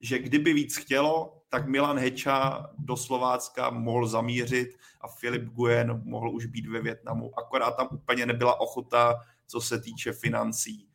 že 0.00 0.18
kdyby 0.18 0.52
víc 0.52 0.76
chtělo, 0.76 1.42
tak 1.48 1.68
Milan 1.68 1.98
Heča 1.98 2.70
do 2.78 2.96
Slovácka 2.96 3.70
mohl 3.70 4.06
zamířit 4.06 4.68
a 5.00 5.08
Filip 5.08 5.42
Guen 5.42 6.02
mohl 6.04 6.30
už 6.30 6.46
být 6.46 6.66
ve 6.66 6.80
Větnamu. 6.82 7.38
Akorát 7.38 7.70
tam 7.76 7.88
úplně 7.92 8.26
nebyla 8.26 8.60
ochota, 8.60 9.20
co 9.46 9.60
se 9.60 9.80
týče 9.80 10.12
financí. 10.12 10.89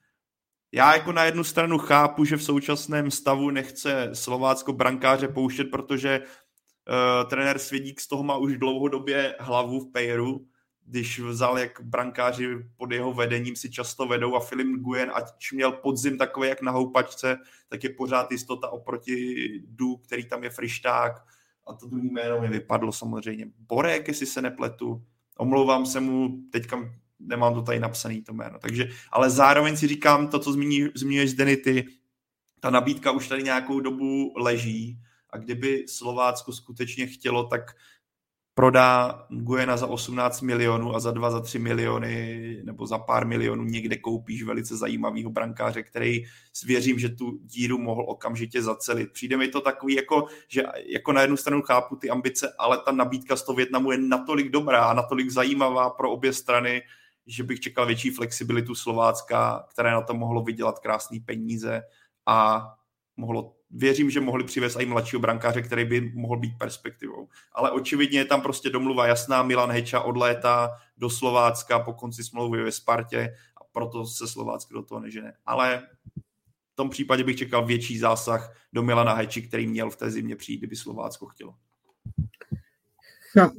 Já 0.75 0.95
jako 0.95 1.11
na 1.11 1.23
jednu 1.23 1.43
stranu 1.43 1.77
chápu, 1.77 2.25
že 2.25 2.37
v 2.37 2.43
současném 2.43 3.11
stavu 3.11 3.49
nechce 3.49 4.09
Slovácko 4.13 4.73
brankáře 4.73 5.27
pouštět, 5.27 5.63
protože 5.63 6.19
uh, 6.19 7.29
trenér 7.29 7.59
Svědík 7.59 8.01
z 8.01 8.07
toho 8.07 8.23
má 8.23 8.37
už 8.37 8.57
dlouhodobě 8.57 9.35
hlavu 9.39 9.79
v 9.79 9.91
Pejru, 9.91 10.47
když 10.85 11.19
vzal, 11.19 11.59
jak 11.59 11.81
brankáři 11.81 12.47
pod 12.77 12.91
jeho 12.91 13.13
vedením 13.13 13.55
si 13.55 13.69
často 13.69 14.05
vedou 14.05 14.35
a 14.35 14.39
Filip 14.39 14.67
Nguyen, 14.67 15.11
ať 15.13 15.51
měl 15.53 15.71
podzim 15.71 16.17
takový 16.17 16.49
jak 16.49 16.61
na 16.61 16.71
houpačce, 16.71 17.37
tak 17.69 17.83
je 17.83 17.89
pořád 17.89 18.31
jistota 18.31 18.69
oproti 18.69 19.47
Du, 19.67 19.97
který 19.97 20.25
tam 20.25 20.43
je 20.43 20.49
frišták. 20.49 21.11
A 21.67 21.73
to 21.73 21.87
druhý 21.87 22.09
jméno 22.09 22.41
mi 22.41 22.47
vypadlo 22.47 22.91
samozřejmě. 22.91 23.45
Borek, 23.59 24.07
jestli 24.07 24.25
se 24.25 24.41
nepletu, 24.41 25.03
omlouvám 25.37 25.85
se 25.85 25.99
mu, 25.99 26.29
teďka 26.51 26.77
nemám 27.25 27.53
to 27.53 27.61
tady 27.61 27.79
napsaný 27.79 28.21
to 28.21 28.33
jméno, 28.33 28.59
takže, 28.59 28.89
ale 29.11 29.29
zároveň 29.29 29.77
si 29.77 29.87
říkám 29.87 30.27
to, 30.27 30.39
co 30.39 30.53
zmíní, 30.53 30.87
zmiňuješ 30.95 31.31
Zdeny, 31.31 31.57
ty, 31.57 31.85
ta 32.59 32.69
nabídka 32.69 33.11
už 33.11 33.27
tady 33.27 33.43
nějakou 33.43 33.79
dobu 33.79 34.33
leží 34.37 34.99
a 35.29 35.37
kdyby 35.37 35.85
Slovácko 35.87 36.53
skutečně 36.53 37.07
chtělo, 37.07 37.43
tak 37.43 37.75
prodá 38.55 39.25
Guena 39.29 39.77
za 39.77 39.87
18 39.87 40.41
milionů 40.41 40.95
a 40.95 40.99
za 40.99 41.11
2, 41.11 41.31
za 41.31 41.39
3 41.39 41.59
miliony 41.59 42.61
nebo 42.63 42.87
za 42.87 42.97
pár 42.97 43.27
milionů 43.27 43.63
někde 43.63 43.97
koupíš 43.97 44.43
velice 44.43 44.77
zajímavého 44.77 45.29
brankáře, 45.29 45.83
který 45.83 46.23
věřím, 46.65 46.99
že 46.99 47.09
tu 47.09 47.39
díru 47.43 47.77
mohl 47.77 48.05
okamžitě 48.07 48.61
zacelit. 48.61 49.11
Přijde 49.11 49.37
mi 49.37 49.47
to 49.47 49.61
takový, 49.61 49.95
jako, 49.95 50.27
že 50.47 50.63
jako 50.85 51.13
na 51.13 51.21
jednu 51.21 51.37
stranu 51.37 51.61
chápu 51.61 51.95
ty 51.95 52.09
ambice, 52.09 52.53
ale 52.59 52.77
ta 52.85 52.91
nabídka 52.91 53.35
z 53.35 53.43
toho 53.43 53.55
Větnamu 53.55 53.91
je 53.91 53.97
natolik 53.97 54.49
dobrá, 54.49 54.93
natolik 54.93 55.29
zajímavá 55.29 55.89
pro 55.89 56.11
obě 56.11 56.33
strany, 56.33 56.81
že 57.27 57.43
bych 57.43 57.59
čekal 57.59 57.85
větší 57.85 58.09
flexibilitu 58.09 58.75
Slovácka, 58.75 59.67
které 59.71 59.91
na 59.91 60.01
to 60.01 60.13
mohlo 60.13 60.43
vydělat 60.43 60.79
krásné 60.79 61.19
peníze 61.25 61.81
a 62.25 62.67
mohlo 63.17 63.55
věřím, 63.71 64.09
že 64.09 64.21
mohli 64.21 64.43
přivést 64.43 64.79
i 64.79 64.85
mladšího 64.85 65.19
brankáře, 65.19 65.61
který 65.61 65.85
by 65.85 66.11
mohl 66.15 66.37
být 66.39 66.57
perspektivou. 66.57 67.27
Ale 67.53 67.71
očividně 67.71 68.19
je 68.19 68.25
tam 68.25 68.41
prostě 68.41 68.69
domluva 68.69 69.07
jasná, 69.07 69.43
Milan 69.43 69.71
Heča 69.71 70.01
odlétá 70.01 70.71
do 70.97 71.09
Slovácka 71.09 71.79
po 71.79 71.93
konci 71.93 72.23
smlouvy 72.23 72.63
ve 72.63 72.71
Spartě 72.71 73.35
a 73.61 73.63
proto 73.71 74.05
se 74.05 74.27
Slovácko 74.27 74.73
do 74.73 74.83
toho 74.83 75.01
nežene. 75.01 75.33
Ale 75.45 75.87
v 76.73 76.75
tom 76.75 76.89
případě 76.89 77.23
bych 77.23 77.37
čekal 77.37 77.65
větší 77.65 77.97
zásah 77.99 78.55
do 78.73 78.83
Milana 78.83 79.13
Heči, 79.13 79.41
který 79.41 79.67
měl 79.67 79.89
v 79.89 79.95
té 79.95 80.11
zimě 80.11 80.35
přijít, 80.35 80.57
kdyby 80.57 80.75
Slovácko 80.75 81.25
chtělo. 81.25 81.55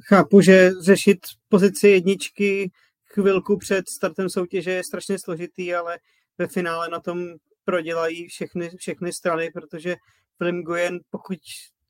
Chápu, 0.01 0.41
že 0.41 0.71
řešit 0.81 1.19
pozici 1.49 1.89
jedničky 1.89 2.73
chvilku 3.21 3.57
před 3.57 3.89
startem 3.89 4.31
soutěže 4.31 4.71
je 4.71 4.85
strašně 4.85 5.19
složitý, 5.19 5.75
ale 5.75 5.99
ve 6.39 6.47
finále 6.47 6.89
na 6.89 7.01
tom 7.01 7.27
prodělají 7.65 8.29
všechny, 8.29 8.71
všechny 8.77 9.13
strany, 9.13 9.51
protože 9.51 9.97
Film 10.39 10.63
Guyen, 10.63 11.01
pokud 11.11 11.39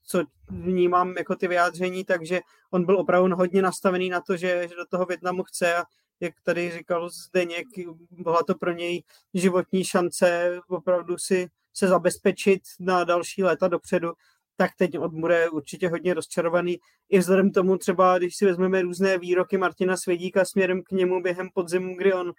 co 0.05 0.23
vnímám 0.51 1.15
jako 1.19 1.36
ty 1.36 1.48
vyjádření, 1.48 2.05
takže 2.05 2.40
on 2.70 2.85
byl 2.85 2.98
opravdu 2.98 3.36
hodně 3.36 3.62
nastavený 3.62 4.09
na 4.11 4.20
to, 4.20 4.36
že, 4.36 4.69
že 4.69 4.74
do 4.74 4.86
toho 4.86 5.07
Větnamu 5.07 5.43
chce 5.43 5.77
a 5.77 5.85
jak 6.20 6.35
tady 6.43 6.70
říkal 6.70 7.11
Zdeněk, 7.11 7.66
byla 8.11 8.43
to 8.43 8.55
pro 8.55 8.73
něj 8.73 9.03
životní 9.35 9.85
šance 9.85 10.59
opravdu 10.69 11.19
si 11.19 11.48
se 11.74 11.89
zabezpečit 11.89 12.62
na 12.81 13.05
další 13.05 13.43
léta 13.43 13.69
dopředu, 13.69 14.12
tak 14.57 14.70
teď 14.78 14.99
on 14.99 15.20
bude 15.20 15.51
určitě 15.51 15.89
hodně 15.89 16.15
rozčarovaný. 16.15 16.78
I 17.09 17.19
vzhledem 17.19 17.51
tomu 17.51 17.78
třeba, 17.78 18.19
když 18.19 18.37
si 18.37 18.47
vezmeme 18.47 18.83
různé 18.83 19.19
výroky 19.19 19.59
Martina 19.59 19.97
Svědíka 19.97 20.45
směrem 20.45 20.83
k 20.83 20.91
němu 20.91 21.23
během 21.23 21.49
podzimu, 21.55 21.97
kdy 21.97 22.12
on 22.12 22.33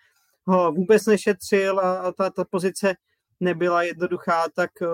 ho 0.47 0.71
vůbec 0.71 1.05
nešetřil 1.05 1.79
a, 1.79 1.99
a 1.99 2.11
ta, 2.11 2.29
ta 2.29 2.43
pozice 2.45 2.95
nebyla 3.39 3.83
jednoduchá, 3.83 4.45
tak 4.55 4.71
uh, 4.81 4.87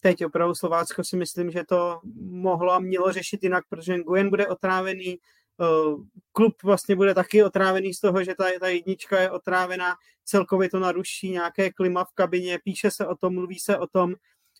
teď 0.00 0.24
opravdu 0.24 0.54
Slovácko 0.54 1.04
si 1.04 1.16
myslím, 1.16 1.50
že 1.50 1.64
to 1.64 2.00
mohlo 2.20 2.72
a 2.72 2.78
mělo 2.78 3.12
řešit 3.12 3.42
jinak, 3.42 3.64
protože 3.68 3.98
Nguyen 3.98 4.30
bude 4.30 4.46
otrávený, 4.46 5.18
uh, 5.58 6.04
klub 6.32 6.62
vlastně 6.62 6.96
bude 6.96 7.14
taky 7.14 7.44
otrávený 7.44 7.94
z 7.94 8.00
toho, 8.00 8.24
že 8.24 8.34
ta, 8.34 8.44
ta 8.60 8.68
jednička 8.68 9.20
je 9.20 9.30
otrávená, 9.30 9.94
celkově 10.24 10.70
to 10.70 10.78
naruší 10.78 11.30
nějaké 11.30 11.72
klima 11.72 12.04
v 12.04 12.12
kabině, 12.14 12.58
píše 12.64 12.90
se 12.90 13.06
o 13.06 13.16
tom, 13.16 13.34
mluví 13.34 13.58
se 13.58 13.78
o 13.78 13.86
tom, 13.86 14.14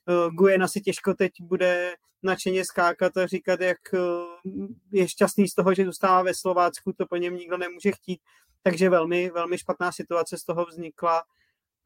uh, 0.09 0.33
Nguyen 0.33 0.63
asi 0.63 0.81
těžko 0.81 1.15
teď 1.15 1.33
bude 1.41 1.95
nadšeně 2.23 2.65
skákat 2.65 3.17
a 3.17 3.27
říkat, 3.27 3.61
jak 3.61 3.79
uh, 3.93 4.69
je 4.93 5.09
šťastný 5.09 5.49
z 5.49 5.55
toho, 5.55 5.75
že 5.75 5.85
zůstává 5.85 6.23
ve 6.23 6.35
Slovácku, 6.35 6.93
to 6.93 7.07
po 7.07 7.17
něm 7.17 7.37
nikdo 7.37 7.57
nemůže 7.57 7.93
chtít, 7.93 8.21
takže 8.63 8.91
velmi, 8.91 9.31
velmi 9.31 9.59
špatná 9.59 9.93
situace 9.93 10.39
z 10.39 10.45
toho 10.45 10.65
vznikla 10.65 11.23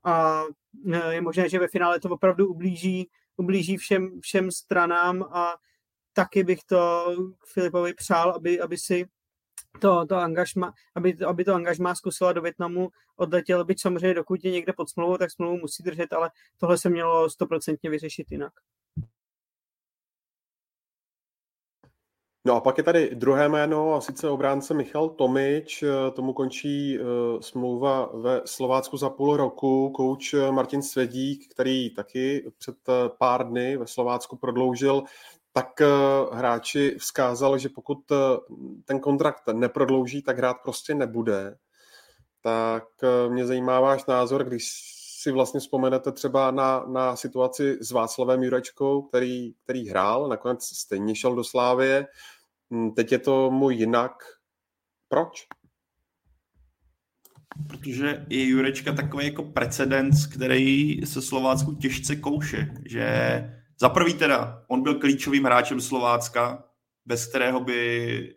a 0.05 0.43
je 1.11 1.21
možné, 1.21 1.49
že 1.49 1.59
ve 1.59 1.69
finále 1.69 2.01
to 2.01 2.09
opravdu 2.09 2.47
ublíží, 2.47 3.11
ublíží 3.37 3.77
všem, 3.77 4.21
všem 4.21 4.51
stranám 4.51 5.23
a 5.23 5.57
taky 6.13 6.45
bych 6.45 6.65
to 6.65 7.07
Filipovi 7.53 7.95
přál, 7.95 8.31
aby, 8.31 8.61
aby 8.61 8.79
si 8.79 9.07
to, 9.81 10.07
to 10.07 10.17
angažma, 10.17 10.73
aby, 10.95 11.19
aby 11.27 11.45
to 11.45 11.55
angažma 11.55 11.95
zkusila 11.95 12.33
do 12.33 12.43
Větnamu 12.43 12.89
odletěl, 13.17 13.65
byť 13.65 13.81
samozřejmě 13.81 14.15
dokud 14.15 14.45
je 14.45 14.51
někde 14.51 14.73
pod 14.73 14.91
smlouvou, 14.91 15.17
tak 15.17 15.31
smlouvu 15.31 15.59
musí 15.59 15.83
držet, 15.83 16.13
ale 16.13 16.31
tohle 16.59 16.79
se 16.79 16.91
mělo 16.91 17.31
stoprocentně 17.31 17.91
vyřešit 17.91 18.27
jinak. 18.31 18.53
No 22.45 22.55
a 22.55 22.61
pak 22.61 22.79
je 22.79 22.85
tady 22.85 23.11
druhé 23.15 23.49
jméno, 23.49 23.95
a 23.95 24.01
sice 24.01 24.29
obránce 24.29 24.75
Michal 24.75 25.09
Tomič. 25.09 25.85
Tomu 26.15 26.33
končí 26.33 26.99
uh, 26.99 27.07
smlouva 27.41 28.11
ve 28.15 28.41
Slovácku 28.45 28.97
za 28.97 29.11
půl 29.11 29.37
roku. 29.37 29.91
Kouč 29.91 30.35
Martin 30.51 30.83
Svedík, 30.83 31.53
který 31.53 31.95
taky 31.95 32.53
před 32.59 32.77
pár 33.19 33.49
dny 33.49 33.77
ve 33.77 33.87
Slovácku 33.87 34.37
prodloužil, 34.37 35.03
tak 35.53 35.81
uh, 35.81 36.37
hráči 36.37 36.97
vzkázal, 36.99 37.59
že 37.59 37.69
pokud 37.69 38.11
uh, 38.11 38.19
ten 38.85 39.01
kontrakt 39.01 39.43
neprodlouží, 39.53 40.23
tak 40.23 40.39
hrát 40.39 40.57
prostě 40.63 40.95
nebude. 40.95 41.57
Tak 42.43 42.85
mě 43.29 43.47
zajímá 43.47 43.81
váš 43.81 44.07
názor, 44.07 44.45
když 44.45 44.73
si 45.23 45.33
vlastně 45.33 45.61
vzpomenete 45.61 46.13
třeba 46.13 46.51
na, 46.51 46.85
na 46.87 47.17
situaci 47.17 47.79
s 47.81 47.91
Václavem 47.91 48.43
Jurečkou, 48.43 49.03
který, 49.03 49.53
který 49.65 49.89
hrál, 49.89 50.29
nakonec 50.29 50.65
stejně 50.65 51.15
šel 51.15 51.35
do 51.35 51.45
Slávie. 51.45 52.07
Hm, 52.71 52.91
teď 52.91 53.13
je 53.13 53.19
to 53.19 53.51
mu 53.51 53.71
jinak. 53.71 54.13
Proč? 55.09 55.47
Protože 57.69 58.27
je 58.29 58.45
Jurečka 58.45 58.93
takový 58.93 59.27
jako 59.27 59.43
precedens, 59.43 60.27
který 60.27 61.01
se 61.07 61.23
Slovácku 61.23 61.75
těžce 61.75 62.17
kouše, 62.17 62.75
že 62.87 63.43
za 63.81 63.89
prvý 63.89 64.15
teda, 64.15 64.65
on 64.69 64.83
byl 64.83 64.95
klíčovým 64.95 65.45
hráčem 65.45 65.81
Slovácka, 65.81 66.65
bez 67.07 67.27
kterého 67.27 67.61
by 67.61 68.37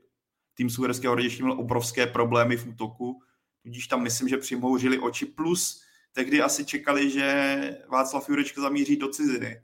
tým 0.53 0.69
Suherského 0.69 1.15
rodiště 1.15 1.43
měl 1.43 1.59
obrovské 1.59 2.07
problémy 2.07 2.57
v 2.57 2.67
útoku, 2.67 3.19
tudíž 3.63 3.87
tam 3.87 4.03
myslím, 4.03 4.29
že 4.29 4.37
přimhouřili 4.37 4.99
oči, 4.99 5.25
plus 5.25 5.81
tehdy 6.13 6.41
asi 6.41 6.65
čekali, 6.65 7.09
že 7.09 7.77
Václav 7.89 8.29
Jurečka 8.29 8.61
zamíří 8.61 8.97
do 8.97 9.07
ciziny. 9.07 9.61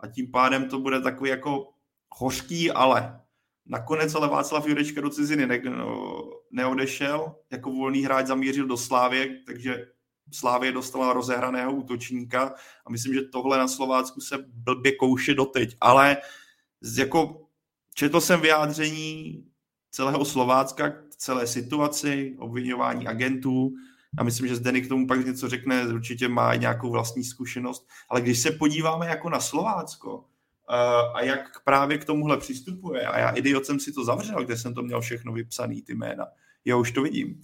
A 0.00 0.06
tím 0.06 0.30
pádem 0.30 0.68
to 0.68 0.78
bude 0.78 1.00
takový 1.00 1.30
jako 1.30 1.68
hořký, 2.14 2.70
ale. 2.70 3.20
Nakonec 3.66 4.14
ale 4.14 4.28
Václav 4.28 4.68
Jurečka 4.68 5.00
do 5.00 5.10
ciziny 5.10 5.46
ne, 5.46 5.58
no, 5.58 6.22
neodešel, 6.50 7.36
jako 7.50 7.70
volný 7.70 8.02
hráč 8.02 8.26
zamířil 8.26 8.66
do 8.66 8.76
Slávě, 8.76 9.42
takže 9.46 9.86
Slávě 10.32 10.72
dostala 10.72 11.12
rozehraného 11.12 11.72
útočníka 11.72 12.54
a 12.86 12.90
myslím, 12.90 13.14
že 13.14 13.22
tohle 13.22 13.58
na 13.58 13.68
Slovácku 13.68 14.20
se 14.20 14.38
blbě 14.48 14.96
kouše 14.96 15.34
doteď, 15.34 15.76
ale 15.80 16.16
jako 16.98 17.46
četl 17.94 18.20
jsem 18.20 18.40
vyjádření 18.40 19.44
celého 19.90 20.24
Slovácka 20.24 20.90
k 20.90 21.16
celé 21.16 21.46
situaci, 21.46 22.36
obvinování 22.38 23.06
agentů, 23.06 23.72
a 24.18 24.22
myslím, 24.22 24.48
že 24.48 24.56
Zdeněk 24.56 24.84
k 24.84 24.88
tomu 24.88 25.06
pak 25.06 25.26
něco 25.26 25.48
řekne, 25.48 25.86
určitě 25.86 26.28
má 26.28 26.54
nějakou 26.54 26.90
vlastní 26.90 27.24
zkušenost. 27.24 27.88
Ale 28.08 28.20
když 28.20 28.38
se 28.38 28.50
podíváme 28.50 29.06
jako 29.06 29.30
na 29.30 29.40
Slovácko 29.40 30.24
eh, 30.70 31.12
a 31.14 31.22
jak 31.22 31.64
právě 31.64 31.98
k 31.98 32.04
tomuhle 32.04 32.36
přistupuje, 32.36 33.06
a 33.06 33.18
já 33.18 33.30
idiot 33.30 33.66
jsem 33.66 33.80
si 33.80 33.92
to 33.92 34.04
zavřel, 34.04 34.44
kde 34.44 34.56
jsem 34.56 34.74
to 34.74 34.82
měl 34.82 35.00
všechno 35.00 35.32
vypsaný, 35.32 35.82
ty 35.82 35.94
jména, 35.94 36.26
já 36.64 36.76
už 36.76 36.92
to 36.92 37.02
vidím. 37.02 37.42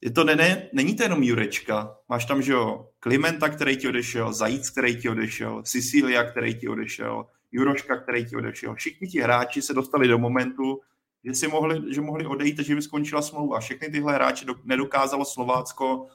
Je 0.00 0.10
to 0.10 0.24
ne, 0.24 0.36
ne, 0.36 0.68
není 0.72 0.96
to 0.96 1.02
jenom 1.02 1.22
Jurečka. 1.22 1.96
Máš 2.08 2.24
tam, 2.24 2.42
že 2.42 2.52
jo, 2.52 2.88
Klimenta, 3.00 3.48
který 3.48 3.76
ti 3.76 3.88
odešel, 3.88 4.32
Zajíc, 4.32 4.70
který 4.70 4.96
ti 4.96 5.08
odešel, 5.08 5.62
Sicilia, 5.64 6.24
který 6.24 6.54
ti 6.54 6.68
odešel, 6.68 7.26
Juroška, 7.52 7.96
který 7.96 8.26
ti 8.26 8.36
odešel. 8.36 8.74
Všichni 8.74 9.08
ti 9.08 9.20
hráči 9.20 9.62
se 9.62 9.74
dostali 9.74 10.08
do 10.08 10.18
momentu, 10.18 10.80
že, 11.24 11.34
si 11.34 11.48
mohli, 11.48 11.94
že 11.94 12.00
mohli 12.00 12.26
odejít 12.26 12.60
a 12.60 12.62
že 12.62 12.74
by 12.74 12.82
skončila 12.82 13.22
smlouva. 13.22 13.60
Všechny 13.60 13.88
tyhle 13.88 14.14
hráče 14.14 14.44
do, 14.44 14.54
nedokázalo 14.64 15.24
Slovácko 15.24 15.96
uh, 15.96 16.08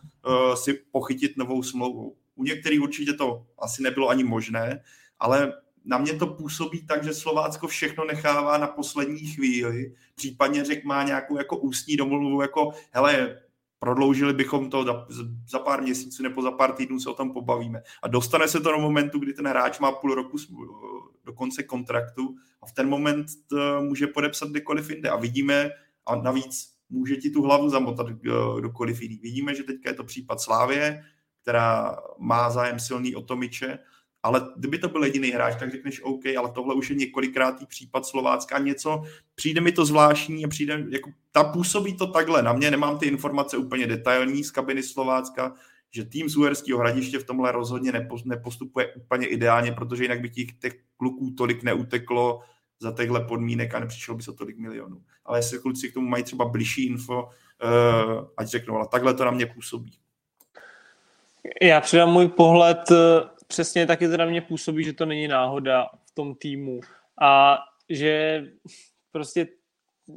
si 0.56 0.74
pochytit 0.74 1.38
novou 1.38 1.64
smlouvu. 1.64 2.16
U 2.36 2.44
některých 2.44 2.82
určitě 2.82 3.14
to 3.14 3.46
asi 3.60 3.84
nebylo 3.84 4.10
ani 4.10 4.24
možné, 4.24 4.84
ale 5.20 5.54
na 5.86 5.98
mě 5.98 6.14
to 6.14 6.28
působí 6.28 6.88
tak, 6.88 7.04
že 7.04 7.14
Slovácko 7.14 7.68
všechno 7.68 8.06
nechává 8.06 8.58
na 8.58 8.68
poslední 8.68 9.20
chvíli, 9.20 9.94
případně 10.16 10.66
řek 10.66 10.84
má 10.84 11.04
nějakou 11.04 11.38
jako 11.38 11.58
ústní 11.58 11.98
domluvu, 11.98 12.42
jako 12.42 12.72
hele, 12.92 13.40
prodloužili 13.80 14.34
bychom 14.34 14.70
to 14.70 15.06
za, 15.48 15.60
pár 15.60 15.82
měsíců 15.82 16.24
nebo 16.24 16.42
za 16.42 16.52
pár 16.52 16.74
týdnů 16.74 17.00
se 17.00 17.10
o 17.10 17.14
tom 17.14 17.34
pobavíme. 17.34 17.82
A 18.04 18.08
dostane 18.08 18.48
se 18.48 18.60
to 18.60 18.72
do 18.72 18.80
momentu, 18.80 19.20
kdy 19.20 19.34
ten 19.34 19.48
hráč 19.48 19.80
má 19.80 19.92
půl 19.92 20.16
roku 20.16 20.38
do 21.26 21.34
konce 21.34 21.64
kontraktu 21.64 22.36
a 22.62 22.66
v 22.66 22.72
ten 22.72 22.90
moment 22.90 23.28
to 23.48 23.82
může 23.82 24.08
podepsat 24.08 24.50
kdekoliv 24.50 24.90
jinde. 24.90 25.10
A 25.10 25.16
vidíme, 25.16 25.70
a 26.06 26.16
navíc 26.16 26.74
může 26.90 27.16
ti 27.16 27.30
tu 27.30 27.42
hlavu 27.42 27.70
zamotat 27.70 28.08
kdokoliv 28.08 29.02
jiný. 29.02 29.20
Vidíme, 29.24 29.56
že 29.56 29.64
teďka 29.64 29.90
je 29.90 29.96
to 29.96 30.04
případ 30.04 30.42
Slávě, 30.42 31.04
která 31.42 31.98
má 32.20 32.50
zájem 32.50 32.80
silný 32.80 33.16
o 33.16 33.22
Tomiče, 33.22 33.80
ale 34.24 34.41
kdyby 34.56 34.78
to 34.78 34.90
byl 34.90 35.04
jediný 35.04 35.30
hráč, 35.30 35.60
tak 35.60 35.72
řekneš 35.72 36.02
OK, 36.04 36.26
ale 36.38 36.52
tohle 36.52 36.76
už 36.76 36.90
je 36.90 36.96
několikrátý 36.96 37.66
případ 37.66 38.06
Slovácka, 38.06 38.58
něco, 38.60 39.04
přijde 39.36 39.62
mi 39.62 39.72
to 39.72 39.86
zvláštní 39.86 40.46
a 40.46 40.48
přijde, 40.48 40.86
jako, 40.90 41.10
ta 41.32 41.44
působí 41.44 41.98
to 41.98 42.08
takhle, 42.08 42.44
na 42.44 42.54
mě 42.54 42.72
nemám 42.72 42.98
ty 42.98 43.06
informace 43.06 43.58
úplně 43.58 43.88
detailní 43.88 44.44
z 44.44 44.52
kabiny 44.52 44.84
Slovácka, 44.84 45.54
že 45.91 46.06
tým 46.06 46.30
z 46.30 46.38
Uherského 46.38 46.80
hradiště 46.80 47.20
v 47.20 47.24
tomhle 47.24 47.52
rozhodně 47.52 47.91
nepostupuje 48.26 48.94
úplně 48.94 49.28
ideálně, 49.28 49.72
protože 49.72 50.04
jinak 50.04 50.22
by 50.22 50.30
těch, 50.30 50.52
těch 50.60 50.74
kluků 50.98 51.32
tolik 51.38 51.64
neuteklo 51.64 52.41
za 52.80 52.91
těchto 52.91 53.22
podmínek 53.22 53.76
a 53.76 53.80
nepřišlo 53.80 54.16
by 54.16 54.24
se 54.24 54.34
tolik 54.34 54.58
milionů. 54.58 55.02
Ale 55.26 55.38
jestli 55.38 55.60
kluci 55.60 55.90
k 55.90 55.94
tomu 55.94 56.08
mají 56.08 56.24
třeba 56.24 56.46
blížší 56.46 56.86
info, 56.86 57.24
uh, 57.24 58.28
ať 58.38 58.48
řeknou, 58.48 58.76
ale 58.76 58.88
takhle 58.91 59.14
to 59.14 59.26
na 59.26 59.32
mě 59.32 59.46
působí. 59.46 59.91
Já 61.62 61.82
přidám 61.82 62.10
můj 62.10 62.28
pohled, 62.28 62.91
eh, 62.91 62.96
přesně 63.50 63.88
taky 63.88 64.08
to 64.08 64.18
na 64.18 64.26
mě 64.26 64.42
působí, 64.42 64.84
že 64.84 64.94
to 64.94 65.06
není 65.06 65.28
náhoda 65.28 65.90
v 66.06 66.16
tom 66.16 66.36
týmu 66.36 66.80
a 67.22 67.60
že 67.90 68.44
prostě 69.12 69.48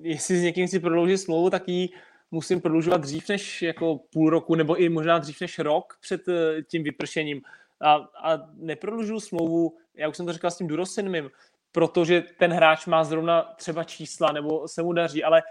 jestli 0.01 0.39
s 0.39 0.43
někým 0.43 0.69
si 0.69 0.81
prodloužit 0.81 1.19
smlouvu, 1.19 1.51
tak 1.51 1.69
ji 1.69 1.89
musím 2.31 2.61
prodlužovat 2.61 3.01
dřív 3.01 3.29
než 3.29 3.63
jako 3.63 4.01
půl 4.13 4.31
roku, 4.31 4.55
nebo 4.55 4.77
i 4.77 4.89
možná 4.89 5.19
dřív 5.19 5.41
než 5.41 5.59
rok 5.59 5.99
před 6.01 6.29
eh, 6.29 6.63
tím 6.63 6.83
vypršením. 6.83 7.43
A, 7.81 7.95
a 7.95 8.39
neprodlužuju 8.55 9.21
smlouvu, 9.21 9.77
já 9.95 10.09
už 10.09 10.17
jsem 10.17 10.27
to 10.27 10.33
říkal 10.33 10.51
s 10.51 10.59
tím 10.59 10.67
Durosinmim, 10.67 11.31
protože 11.73 12.25
ten 12.39 12.53
hráč 12.53 12.87
má 12.87 13.05
zrovna 13.05 13.43
třeba 13.43 13.85
čísla 13.85 14.33
nebo 14.33 14.69
se 14.69 14.83
mu 14.83 14.93
daří, 14.93 15.25
ale 15.25 15.43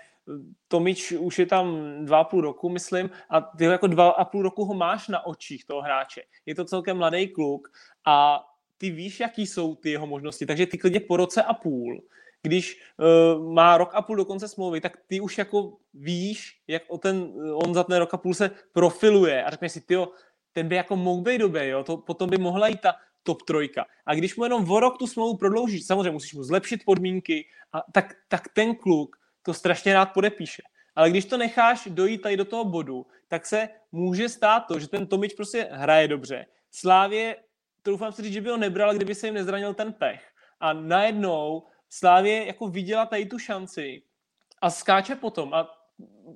Tomič 0.68 1.12
už 1.12 1.40
je 1.40 1.46
tam 1.46 1.96
dva 2.06 2.20
a 2.20 2.24
půl 2.24 2.42
roku, 2.42 2.70
myslím, 2.70 3.10
a 3.30 3.42
ty 3.42 3.64
jako 3.64 3.88
dva 3.88 4.10
a 4.10 4.26
půl 4.26 4.42
roku 4.42 4.66
ho 4.66 4.74
máš 4.74 5.08
na 5.08 5.26
očích 5.26 5.66
toho 5.66 5.82
hráče. 5.82 6.22
Je 6.46 6.56
to 6.56 6.66
celkem 6.66 6.98
mladý 6.98 7.28
kluk 7.28 7.68
a 8.06 8.44
ty 8.78 8.90
víš, 8.90 9.20
jaký 9.20 9.48
jsou 9.48 9.76
ty 9.76 9.92
jeho 9.92 10.08
možnosti, 10.08 10.46
takže 10.46 10.66
ty 10.66 10.78
klidně 10.78 11.00
po 11.00 11.18
roce 11.18 11.44
a 11.44 11.54
půl, 11.54 12.02
když 12.42 12.82
uh, 12.98 13.54
má 13.54 13.78
rok 13.78 13.90
a 13.94 14.02
půl 14.02 14.16
do 14.16 14.26
konce 14.26 14.48
smlouvy, 14.48 14.82
tak 14.82 14.98
ty 15.08 15.20
už 15.20 15.38
jako 15.38 15.78
víš, 15.94 16.62
jak 16.68 16.84
o 16.88 16.98
ten, 16.98 17.34
on 17.54 17.74
za 17.74 17.84
ten 17.84 17.98
rok 17.98 18.14
a 18.14 18.18
půl 18.18 18.34
se 18.34 18.52
profiluje 18.74 19.44
a 19.44 19.50
řekneš 19.50 19.72
si, 19.72 19.82
tyjo, 19.82 20.08
ten 20.54 20.68
by 20.68 20.76
jako 20.76 20.96
mohl 20.96 21.22
být 21.22 21.38
dobrý, 21.38 21.68
jo? 21.68 21.84
To, 21.84 21.98
potom 21.98 22.30
by 22.30 22.38
mohla 22.38 22.68
jít 22.68 22.82
ta 22.82 22.94
top 23.24 23.42
trojka. 23.42 23.86
A 24.06 24.16
když 24.16 24.36
mu 24.36 24.44
jenom 24.44 24.72
o 24.72 24.80
rok 24.80 24.98
tu 24.98 25.08
smlouvu 25.08 25.38
prodloužíš, 25.38 25.86
samozřejmě 25.86 26.12
musíš 26.12 26.34
mu 26.34 26.44
zlepšit 26.44 26.82
podmínky, 26.86 27.46
a 27.74 27.84
tak, 27.92 28.14
tak 28.28 28.48
ten 28.54 28.76
kluk 28.76 29.21
to 29.44 29.54
strašně 29.54 29.94
rád 29.94 30.06
podepíše. 30.06 30.64
Ale 30.96 31.10
když 31.10 31.26
to 31.26 31.38
necháš 31.38 31.88
dojít 31.92 32.22
tady 32.22 32.38
do 32.38 32.46
toho 32.46 32.66
bodu, 32.66 33.06
tak 33.28 33.46
se 33.46 33.70
může 33.92 34.30
stát 34.30 34.60
to, 34.60 34.80
že 34.80 34.88
ten 34.88 35.08
Tomič 35.08 35.34
prostě 35.34 35.68
hraje 35.72 36.08
dobře. 36.08 36.46
Slávě, 36.72 37.36
doufám 37.86 38.12
si 38.12 38.22
říct, 38.22 38.34
že 38.34 38.42
by 38.42 38.50
ho 38.50 38.58
nebral, 38.58 38.94
kdyby 38.94 39.16
se 39.16 39.28
jim 39.28 39.36
nezranil 39.36 39.74
ten 39.74 39.94
pech. 39.94 40.32
A 40.60 40.74
najednou 40.74 41.64
Slávě 41.90 42.48
jako 42.48 42.68
viděla 42.68 43.06
tady 43.06 43.26
tu 43.26 43.40
šanci 43.40 44.02
a 44.62 44.70
skáče 44.70 45.16
potom. 45.16 45.54
A 45.54 45.70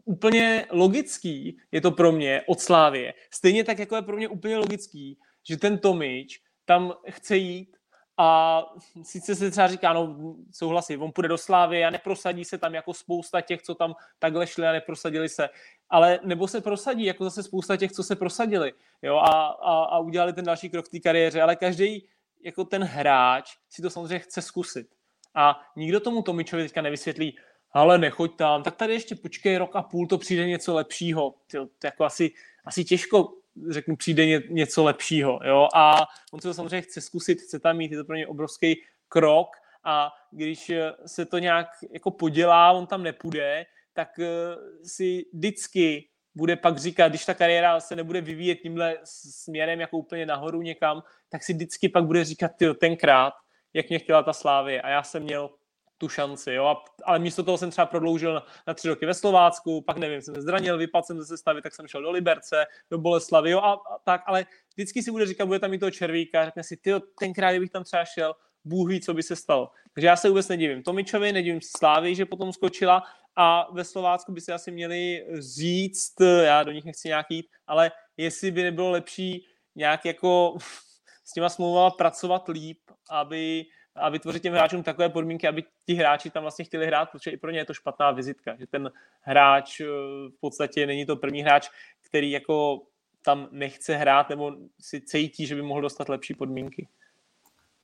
úplně 0.06 0.66
logický 0.72 1.58
je 1.72 1.82
to 1.82 1.92
pro 1.92 2.12
mě 2.12 2.42
od 2.48 2.60
Slávě. 2.60 3.14
Stejně 3.34 3.64
tak, 3.64 3.80
jako 3.80 3.96
je 3.96 4.02
pro 4.02 4.18
mě 4.18 4.28
úplně 4.28 4.58
logický, 4.58 5.20
že 5.50 5.58
ten 5.58 5.78
Tomič 5.78 6.42
tam 6.66 6.94
chce 7.10 7.38
jít 7.38 7.75
a 8.18 8.62
sice 9.04 9.36
se 9.36 9.52
třeba 9.52 9.68
říká, 9.68 9.94
no 9.94 10.16
souhlasí, 10.52 10.98
on 10.98 11.12
půjde 11.12 11.30
do 11.30 11.38
Slávy 11.38 11.86
a 11.86 11.90
neprosadí 11.90 12.46
se 12.46 12.58
tam 12.58 12.74
jako 12.76 12.94
spousta 12.94 13.42
těch, 13.42 13.62
co 13.62 13.76
tam 13.76 13.96
takhle 14.20 14.48
šli 14.48 14.68
a 14.68 14.72
neprosadili 14.72 15.30
se, 15.30 15.50
ale 15.90 16.20
nebo 16.24 16.48
se 16.48 16.62
prosadí, 16.62 17.06
jako 17.06 17.24
zase 17.24 17.44
spousta 17.44 17.78
těch, 17.78 17.92
co 17.92 18.04
se 18.04 18.16
prosadili 18.16 18.74
jo, 19.02 19.16
a, 19.16 19.48
a, 19.48 19.84
a 19.84 20.00
udělali 20.00 20.34
ten 20.34 20.46
další 20.46 20.70
krok 20.70 20.86
v 20.86 20.90
té 20.90 21.00
kariéře, 21.00 21.42
ale 21.42 21.56
každý 21.56 22.08
jako 22.44 22.66
ten 22.66 22.84
hráč 22.84 23.58
si 23.70 23.82
to 23.82 23.90
samozřejmě 23.90 24.20
chce 24.20 24.42
zkusit. 24.42 24.88
A 25.36 25.62
nikdo 25.76 26.00
tomu 26.00 26.22
Tomičovi 26.22 26.64
teďka 26.64 26.82
nevysvětlí, 26.82 27.38
ale 27.72 27.98
nechoď 27.98 28.36
tam, 28.36 28.64
tak 28.64 28.76
tady 28.76 28.94
ještě 28.94 29.16
počkej 29.16 29.58
rok 29.58 29.76
a 29.76 29.82
půl, 29.82 30.08
to 30.08 30.18
přijde 30.18 30.48
něco 30.48 30.74
lepšího. 30.74 31.34
To, 31.52 31.66
to 31.66 31.88
jako 31.88 32.04
asi, 32.04 32.32
asi 32.66 32.84
těžko 32.84 33.34
řeknu, 33.70 33.96
přijde 33.96 34.26
ně, 34.26 34.42
něco 34.50 34.84
lepšího. 34.84 35.40
Jo? 35.44 35.68
A 35.76 36.08
on 36.32 36.42
se 36.42 36.48
to 36.48 36.54
samozřejmě 36.54 36.82
chce 36.82 37.02
zkusit, 37.02 37.42
chce 37.42 37.60
tam 37.60 37.78
mít, 37.78 37.92
je 37.92 37.98
to 37.98 38.06
pro 38.06 38.16
ně 38.16 38.28
obrovský 38.28 38.76
krok 39.08 39.48
a 39.84 40.12
když 40.32 40.72
se 41.06 41.26
to 41.26 41.38
nějak 41.38 41.68
jako 41.92 42.12
podělá, 42.12 42.72
on 42.72 42.88
tam 42.88 43.04
nepůjde, 43.04 43.66
tak 43.94 44.20
eh, 44.20 44.28
si 44.84 45.26
vždycky 45.34 46.10
bude 46.36 46.56
pak 46.56 46.78
říkat, 46.78 47.08
když 47.08 47.26
ta 47.26 47.34
kariéra 47.34 47.80
se 47.80 47.96
nebude 47.96 48.22
vyvíjet 48.22 48.56
tímhle 48.56 48.98
směrem 49.04 49.80
jako 49.80 49.98
úplně 49.98 50.26
nahoru 50.26 50.62
někam, 50.62 51.04
tak 51.30 51.44
si 51.44 51.54
vždycky 51.54 51.90
pak 51.90 52.06
bude 52.06 52.26
říkat, 52.26 52.52
ty 52.58 52.74
tenkrát, 52.74 53.34
jak 53.74 53.90
mě 53.90 54.00
chtěla 54.00 54.24
ta 54.24 54.34
Slávy 54.34 54.82
a 54.82 54.90
já 54.90 55.04
jsem 55.04 55.24
měl 55.24 55.50
tu 55.98 56.10
šanci, 56.10 56.54
jo, 56.54 56.66
a, 56.66 56.84
ale 57.04 57.20
místo 57.20 57.44
toho 57.44 57.58
jsem 57.58 57.72
třeba 57.72 57.86
prodloužil 57.86 58.34
na, 58.34 58.46
na 58.68 58.74
tři 58.74 58.88
roky 58.88 59.06
ve 59.06 59.14
Slovácku, 59.14 59.82
pak 59.82 59.98
nevím, 59.98 60.22
jsem 60.22 60.36
se 60.36 60.42
zranil, 60.42 60.78
vypadl 60.78 61.04
jsem 61.04 61.20
ze 61.20 61.26
sestavy, 61.26 61.62
tak 61.62 61.74
jsem 61.74 61.88
šel 61.88 62.02
do 62.02 62.12
Liberce, 62.12 62.66
do 62.92 62.98
Boleslavy, 62.98 63.52
jo, 63.52 63.60
a, 63.60 63.74
a 63.74 64.00
tak, 64.04 64.22
ale 64.26 64.46
vždycky 64.76 65.04
si 65.04 65.12
bude 65.12 65.26
říkat, 65.26 65.46
bude 65.46 65.60
tam 65.60 65.74
i 65.74 65.78
toho 65.78 65.92
červíka, 65.92 66.46
řekne 66.46 66.64
si, 66.64 66.78
ty 66.78 66.92
tenkrát, 67.20 67.52
kdybych 67.52 67.72
tam 67.72 67.84
třeba 67.84 68.06
šel, 68.06 68.34
Bůh 68.66 68.90
ví, 68.90 69.02
co 69.02 69.14
by 69.14 69.24
se 69.24 69.36
stalo. 69.36 69.72
Takže 69.94 70.08
já 70.08 70.16
se 70.16 70.30
vůbec 70.30 70.48
nedivím 70.48 70.84
Tomičovi, 70.84 71.32
nedivím 71.32 71.60
Slávy, 71.62 72.16
že 72.16 72.26
potom 72.26 72.54
skočila 72.54 73.04
a 73.36 73.68
ve 73.72 73.84
Slovácku 73.84 74.32
by 74.32 74.42
si 74.42 74.52
asi 74.52 74.72
měli 74.72 75.26
říct, 75.40 76.22
já 76.44 76.64
do 76.64 76.72
nich 76.72 76.86
nechci 76.86 77.08
nějak 77.08 77.26
jít, 77.30 77.46
ale 77.68 77.92
jestli 78.18 78.52
by 78.52 78.64
nebylo 78.64 78.92
lepší 78.92 79.48
nějak 79.76 80.06
jako 80.06 80.58
s 81.26 81.34
těma 81.34 81.50
smlouvama 81.50 81.92
pracovat 81.92 82.48
líp, 82.48 82.80
aby 83.10 83.66
a 83.96 84.10
vytvořit 84.10 84.44
těm 84.44 84.54
hráčům 84.54 84.84
takové 84.84 85.10
podmínky, 85.10 85.48
aby 85.48 85.64
ti 85.86 85.94
hráči 85.94 86.30
tam 86.30 86.44
vlastně 86.44 86.66
chtěli 86.66 86.86
hrát, 86.86 87.10
protože 87.12 87.32
i 87.32 87.38
pro 87.38 87.52
ně 87.52 87.60
je 87.60 87.66
to 87.66 87.74
špatná 87.74 88.12
vizitka, 88.12 88.56
že 88.60 88.68
ten 88.68 88.92
hráč 89.22 89.80
eh, 89.80 89.86
v 90.30 90.40
podstatě 90.40 90.88
není 90.88 91.06
to 91.06 91.16
první 91.16 91.42
hráč, 91.42 91.70
který 92.02 92.32
jako 92.32 92.82
tam 93.26 93.48
nechce 93.52 93.96
hrát 93.96 94.30
nebo 94.30 94.52
si 94.82 95.02
cítí, 95.02 95.48
že 95.48 95.56
by 95.56 95.62
mohl 95.62 95.82
dostat 95.82 96.10
lepší 96.10 96.34
podmínky. 96.34 96.88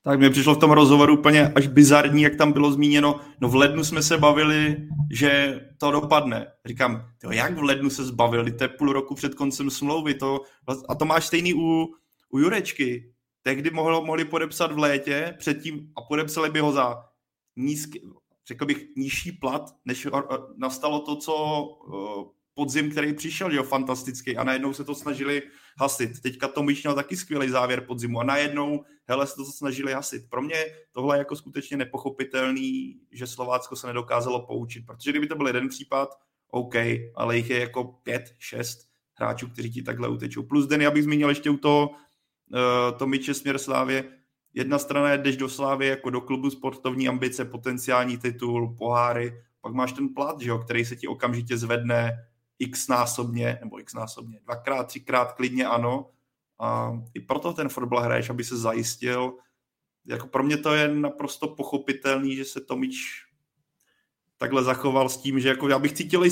Tak 0.04 0.20
mi 0.20 0.30
přišlo 0.30 0.56
v 0.56 0.60
tom 0.60 0.72
rozhovoru 0.72 1.20
úplně 1.20 1.52
až 1.56 1.68
bizarní, 1.68 2.22
jak 2.22 2.36
tam 2.36 2.52
bylo 2.52 2.72
zmíněno. 2.72 3.20
No 3.42 3.50
v 3.50 3.56
lednu 3.56 3.84
jsme 3.84 4.02
se 4.04 4.18
bavili, 4.18 4.88
že 5.12 5.62
to 5.78 5.92
dopadne. 5.92 6.48
Říkám, 6.66 7.06
tyjo, 7.18 7.32
jak 7.32 7.58
v 7.58 7.64
lednu 7.64 7.90
se 7.90 8.06
zbavili, 8.06 8.52
to 8.52 8.64
je 8.64 8.68
půl 8.68 8.94
roku 8.94 9.16
před 9.16 9.36
koncem 9.36 9.70
smlouvy. 9.70 10.14
To, 10.14 10.42
a 10.90 10.96
to 10.96 11.06
máš 11.06 11.26
stejný 11.26 11.54
u, 11.54 11.88
u 12.30 12.40
Jurečky 12.40 13.14
tehdy 13.42 13.72
mohlo, 13.72 14.06
mohli 14.06 14.26
podepsat 14.26 14.72
v 14.72 14.78
létě 14.78 15.36
předtím 15.40 15.92
a 15.96 16.02
podepsali 16.02 16.50
by 16.50 16.60
ho 16.60 16.72
za 16.72 17.06
nízký, 17.56 18.02
řekl 18.48 18.66
bych, 18.66 18.86
nižší 18.98 19.32
plat, 19.32 19.76
než 19.86 20.08
nastalo 20.58 21.00
to, 21.00 21.16
co 21.16 21.64
podzim, 22.54 22.92
který 22.92 23.14
přišel, 23.14 23.52
jo, 23.52 23.64
fantastický 23.64 24.38
a 24.38 24.44
najednou 24.44 24.74
se 24.74 24.84
to 24.84 24.96
snažili 24.96 25.42
hasit. 25.78 26.22
Teďka 26.22 26.48
Tomič 26.48 26.84
měl 26.84 26.96
taky 26.96 27.18
skvělý 27.18 27.50
závěr 27.50 27.82
podzimu 27.82 28.20
a 28.20 28.24
najednou, 28.24 28.84
hele, 29.08 29.28
se 29.28 29.36
to 29.36 29.46
snažili 29.46 29.94
hasit. 29.94 30.30
Pro 30.30 30.42
mě 30.42 30.66
tohle 30.92 31.16
je 31.16 31.20
jako 31.20 31.36
skutečně 31.36 31.78
nepochopitelný, 31.78 33.00
že 33.12 33.28
Slovácko 33.28 33.76
se 33.76 33.88
nedokázalo 33.88 34.46
poučit, 34.46 34.86
protože 34.86 35.12
kdyby 35.12 35.28
to 35.28 35.36
byl 35.36 35.48
jeden 35.48 35.70
případ, 35.70 36.10
OK, 36.52 36.76
ale 37.16 37.38
jich 37.38 37.50
je 37.50 37.60
jako 37.60 37.84
pět, 37.84 38.36
šest 38.40 38.88
hráčů, 39.14 39.48
kteří 39.48 39.72
ti 39.72 39.82
takhle 39.82 40.08
utečou. 40.08 40.44
Plus 40.44 40.68
den, 40.68 40.88
abych 40.88 41.04
zmínil 41.04 41.30
ještě 41.30 41.50
u 41.50 41.58
toho 41.58 41.90
Tomiče 42.98 43.34
směr 43.34 43.58
Slávě. 43.58 44.04
Jedna 44.54 44.80
strana 44.80 45.10
je, 45.10 45.18
jdeš 45.18 45.38
do 45.38 45.50
Slávy 45.50 45.88
jako 45.88 46.10
do 46.10 46.22
klubu 46.22 46.50
sportovní 46.50 47.08
ambice, 47.08 47.46
potenciální 47.46 48.18
titul, 48.18 48.76
poháry, 48.78 49.44
pak 49.62 49.74
máš 49.74 49.92
ten 49.92 50.10
plat, 50.10 50.42
že 50.42 50.50
jo, 50.50 50.58
který 50.58 50.86
se 50.86 50.96
ti 50.96 51.08
okamžitě 51.08 51.58
zvedne 51.58 52.28
x 52.60 52.88
násobně, 52.88 53.60
nebo 53.64 53.80
x 53.80 53.94
násobně, 53.94 54.40
dvakrát, 54.44 54.84
třikrát 54.84 55.32
klidně 55.32 55.66
ano. 55.66 56.10
A 56.60 56.92
i 57.14 57.20
proto 57.20 57.54
ten 57.54 57.70
fotbal 57.70 58.02
hraješ, 58.02 58.30
aby 58.30 58.44
se 58.44 58.58
zajistil. 58.58 59.34
Jako 60.06 60.28
pro 60.28 60.44
mě 60.44 60.58
to 60.58 60.74
je 60.74 60.88
naprosto 60.88 61.48
pochopitelný, 61.48 62.36
že 62.36 62.46
se 62.46 62.62
Tomič 62.62 63.26
takhle 64.42 64.64
zachoval 64.64 65.10
s 65.10 65.18
tím, 65.18 65.40
že 65.40 65.50
jako 65.50 65.70
já 65.70 65.80
bych 65.80 65.94
cítil, 65.94 66.24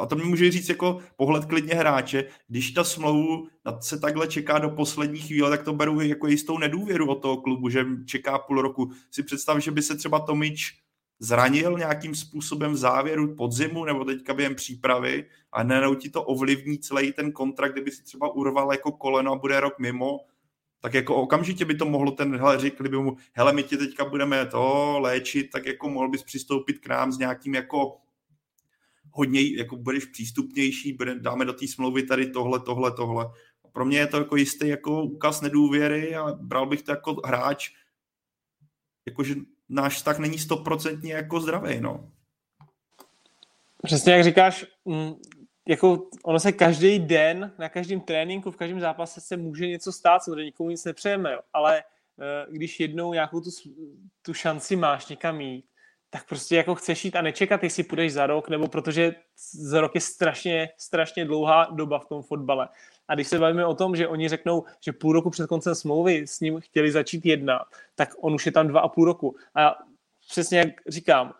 a 0.00 0.06
to 0.06 0.16
mi 0.16 0.24
může 0.24 0.50
říct 0.50 0.68
jako 0.68 0.98
pohled 1.16 1.44
klidně 1.44 1.74
hráče, 1.74 2.24
když 2.48 2.70
ta 2.70 2.84
smlouvu 2.84 3.48
se 3.80 4.00
takhle 4.00 4.26
čeká 4.26 4.58
do 4.58 4.70
poslední 4.70 5.18
chvíle, 5.18 5.50
tak 5.50 5.62
to 5.62 5.72
beru 5.72 6.00
jako 6.00 6.26
jistou 6.26 6.58
nedůvěru 6.58 7.08
od 7.08 7.22
toho 7.22 7.36
klubu, 7.36 7.68
že 7.68 7.86
čeká 8.06 8.38
půl 8.38 8.62
roku. 8.62 8.90
Si 9.10 9.22
představ, 9.22 9.58
že 9.58 9.70
by 9.70 9.82
se 9.82 9.96
třeba 9.96 10.20
Tomič 10.20 10.82
zranil 11.18 11.78
nějakým 11.78 12.14
způsobem 12.14 12.72
v 12.72 12.76
závěru 12.76 13.36
podzimu 13.36 13.84
nebo 13.84 14.04
teďka 14.04 14.34
během 14.34 14.54
přípravy 14.54 15.24
a 15.52 15.62
nenou 15.62 15.94
ti 15.94 16.10
to 16.10 16.22
ovlivní 16.22 16.78
celý 16.78 17.12
ten 17.12 17.32
kontrakt, 17.32 17.72
kdyby 17.72 17.90
si 17.90 18.02
třeba 18.02 18.34
urval 18.34 18.72
jako 18.72 18.92
koleno 18.92 19.32
a 19.32 19.38
bude 19.38 19.60
rok 19.60 19.78
mimo, 19.78 20.20
tak 20.82 20.94
jako 20.94 21.16
okamžitě 21.16 21.64
by 21.64 21.74
to 21.74 21.86
mohlo 21.86 22.10
ten, 22.10 22.36
hele, 22.36 22.58
řekli 22.58 22.88
by 22.88 22.96
mu, 22.96 23.16
hele, 23.32 23.52
my 23.52 23.62
ti 23.62 23.76
teďka 23.76 24.04
budeme 24.04 24.46
to 24.46 24.96
léčit, 25.00 25.50
tak 25.50 25.66
jako 25.66 25.90
mohl 25.90 26.08
bys 26.08 26.22
přistoupit 26.22 26.78
k 26.78 26.86
nám 26.86 27.12
s 27.12 27.18
nějakým 27.18 27.54
jako 27.54 27.96
hodně, 29.10 29.56
jako 29.56 29.76
budeš 29.76 30.04
přístupnější, 30.04 30.98
dáme 31.18 31.44
do 31.44 31.52
té 31.52 31.68
smlouvy 31.68 32.02
tady 32.02 32.30
tohle, 32.30 32.60
tohle, 32.60 32.92
tohle. 32.92 33.24
A 33.64 33.68
pro 33.68 33.84
mě 33.84 33.98
je 33.98 34.06
to 34.06 34.16
jako 34.16 34.36
jistý 34.36 34.68
jako 34.68 35.02
ukaz 35.02 35.40
nedůvěry 35.40 36.14
a 36.14 36.32
bral 36.32 36.66
bych 36.66 36.82
to 36.82 36.92
jako 36.92 37.16
hráč, 37.24 37.70
jakože 39.06 39.34
náš 39.68 39.96
vztah 39.96 40.18
není 40.18 40.38
stoprocentně 40.38 41.12
jako 41.12 41.40
zdravý, 41.40 41.80
no. 41.80 42.10
Přesně 43.82 44.12
jak 44.12 44.24
říkáš, 44.24 44.66
mm, 44.84 45.12
jako 45.68 46.08
ono 46.22 46.40
se 46.40 46.52
každý 46.52 46.98
den, 46.98 47.52
na 47.58 47.68
každém 47.68 48.00
tréninku, 48.00 48.50
v 48.50 48.56
každém 48.56 48.80
zápase 48.80 49.20
se 49.20 49.36
může 49.36 49.66
něco 49.66 49.92
stát, 49.92 50.22
samozřejmě 50.22 50.44
nikomu 50.44 50.70
nic 50.70 50.84
nepřejeme, 50.84 51.32
jo. 51.32 51.40
ale 51.52 51.78
eh, 51.78 52.46
když 52.50 52.80
jednou 52.80 53.12
nějakou 53.12 53.40
tu, 53.40 53.50
tu 54.22 54.34
šanci 54.34 54.76
máš 54.76 55.08
někam 55.08 55.40
jít, 55.40 55.64
tak 56.10 56.26
prostě 56.28 56.56
jako 56.56 56.74
chceš 56.74 57.04
jít 57.04 57.16
a 57.16 57.22
nečekat, 57.22 57.62
jestli 57.62 57.82
půjdeš 57.82 58.12
za 58.12 58.26
rok, 58.26 58.48
nebo 58.48 58.68
protože 58.68 59.14
za 59.52 59.80
rok 59.80 59.94
je 59.94 60.00
strašně, 60.00 60.68
strašně 60.76 61.24
dlouhá 61.24 61.68
doba 61.70 61.98
v 61.98 62.06
tom 62.06 62.22
fotbale. 62.22 62.68
A 63.08 63.14
když 63.14 63.28
se 63.28 63.38
bavíme 63.38 63.66
o 63.66 63.74
tom, 63.74 63.96
že 63.96 64.08
oni 64.08 64.28
řeknou, 64.28 64.64
že 64.80 64.92
půl 64.92 65.12
roku 65.12 65.30
před 65.30 65.46
koncem 65.46 65.74
smlouvy 65.74 66.26
s 66.26 66.40
ním 66.40 66.60
chtěli 66.60 66.92
začít 66.92 67.26
jednat, 67.26 67.62
tak 67.94 68.08
on 68.20 68.34
už 68.34 68.46
je 68.46 68.52
tam 68.52 68.68
dva 68.68 68.80
a 68.80 68.88
půl 68.88 69.04
roku. 69.04 69.36
A 69.54 69.78
přesně 70.28 70.58
jak 70.58 70.68
říkám, 70.88 71.34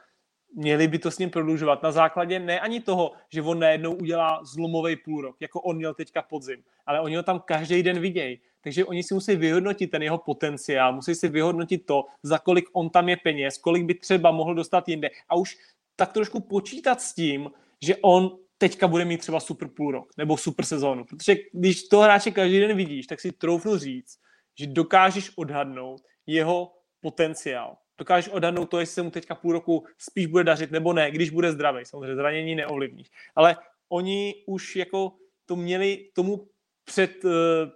měli 0.54 0.88
by 0.88 0.98
to 0.98 1.10
s 1.10 1.18
ním 1.18 1.30
prodlužovat 1.30 1.82
na 1.82 1.92
základě 1.92 2.38
ne 2.38 2.60
ani 2.60 2.80
toho, 2.80 3.12
že 3.28 3.42
on 3.42 3.58
najednou 3.58 3.94
udělá 3.94 4.44
zlomový 4.44 4.96
půl 4.96 5.20
rok, 5.20 5.36
jako 5.40 5.60
on 5.60 5.76
měl 5.76 5.94
teďka 5.94 6.22
podzim, 6.22 6.64
ale 6.86 7.00
oni 7.00 7.16
ho 7.16 7.22
tam 7.22 7.40
každý 7.40 7.82
den 7.82 8.00
vidějí. 8.00 8.40
Takže 8.60 8.84
oni 8.84 9.02
si 9.02 9.14
musí 9.14 9.36
vyhodnotit 9.36 9.90
ten 9.90 10.02
jeho 10.02 10.18
potenciál, 10.18 10.92
musí 10.92 11.14
si 11.14 11.28
vyhodnotit 11.28 11.86
to, 11.86 12.04
za 12.22 12.38
kolik 12.38 12.64
on 12.72 12.90
tam 12.90 13.08
je 13.08 13.16
peněz, 13.16 13.58
kolik 13.58 13.84
by 13.84 13.94
třeba 13.94 14.30
mohl 14.30 14.54
dostat 14.54 14.88
jinde 14.88 15.10
a 15.28 15.36
už 15.36 15.56
tak 15.96 16.12
trošku 16.12 16.40
počítat 16.40 17.00
s 17.00 17.14
tím, 17.14 17.50
že 17.82 17.96
on 17.96 18.38
teďka 18.58 18.88
bude 18.88 19.04
mít 19.04 19.18
třeba 19.18 19.40
super 19.40 19.68
půl 19.68 19.92
rok 19.92 20.08
nebo 20.16 20.36
super 20.36 20.64
sezónu. 20.64 21.04
Protože 21.04 21.36
když 21.52 21.82
toho 21.82 22.02
hráče 22.02 22.30
každý 22.30 22.60
den 22.60 22.76
vidíš, 22.76 23.06
tak 23.06 23.20
si 23.20 23.32
troufnu 23.32 23.78
říct, 23.78 24.18
že 24.58 24.66
dokážeš 24.66 25.30
odhadnout 25.36 26.02
jeho 26.26 26.72
potenciál. 27.00 27.76
Dokážeš 27.98 28.32
odhadnout 28.32 28.70
to, 28.70 28.80
jestli 28.80 28.94
se 28.94 29.02
mu 29.02 29.10
teďka 29.10 29.34
půl 29.34 29.52
roku 29.52 29.84
spíš 29.98 30.26
bude 30.26 30.44
dařit 30.44 30.70
nebo 30.70 30.92
ne, 30.92 31.10
když 31.10 31.30
bude 31.30 31.52
zdravý. 31.52 31.84
Samozřejmě 31.84 32.16
zranění 32.16 32.54
neovlivníš. 32.54 33.10
Ale 33.34 33.56
oni 33.88 34.34
už 34.46 34.76
jako 34.76 35.12
to 35.46 35.56
měli 35.56 36.10
tomu 36.14 36.48
před, 36.84 37.24
uh, 37.24 37.32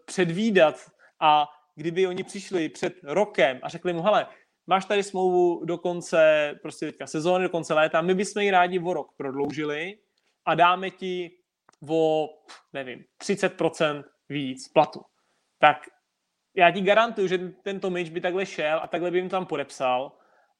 předvídat 0.06 0.90
a 1.20 1.47
kdyby 1.74 2.06
oni 2.06 2.24
přišli 2.24 2.68
před 2.68 2.94
rokem 3.02 3.60
a 3.62 3.68
řekli 3.68 3.93
mu, 3.93 4.02
hele, 4.02 4.26
máš 4.66 4.84
tady 4.84 5.02
smlouvu 5.02 5.64
do 5.64 5.78
konce 5.78 6.52
prostě 6.62 6.86
teďka 6.86 7.06
sezóny, 7.06 7.43
do 7.43 7.51
konce 7.51 7.74
léta, 7.74 8.02
my 8.02 8.14
bychom 8.14 8.43
ji 8.43 8.51
rádi 8.51 8.78
o 8.78 8.93
rok 8.93 9.12
prodloužili 9.16 9.98
a 10.44 10.55
dáme 10.55 10.90
ti 10.90 11.30
o, 11.88 12.28
nevím, 12.72 13.05
30% 13.22 14.05
víc 14.28 14.68
platu. 14.68 15.01
Tak 15.59 15.76
já 16.56 16.70
ti 16.70 16.80
garantuju, 16.80 17.28
že 17.28 17.38
tento 17.62 17.90
Mitch 17.90 18.10
by 18.10 18.20
takhle 18.20 18.46
šel 18.46 18.80
a 18.82 18.86
takhle 18.86 19.10
by 19.10 19.18
jim 19.18 19.28
tam 19.28 19.46
podepsal 19.46 20.12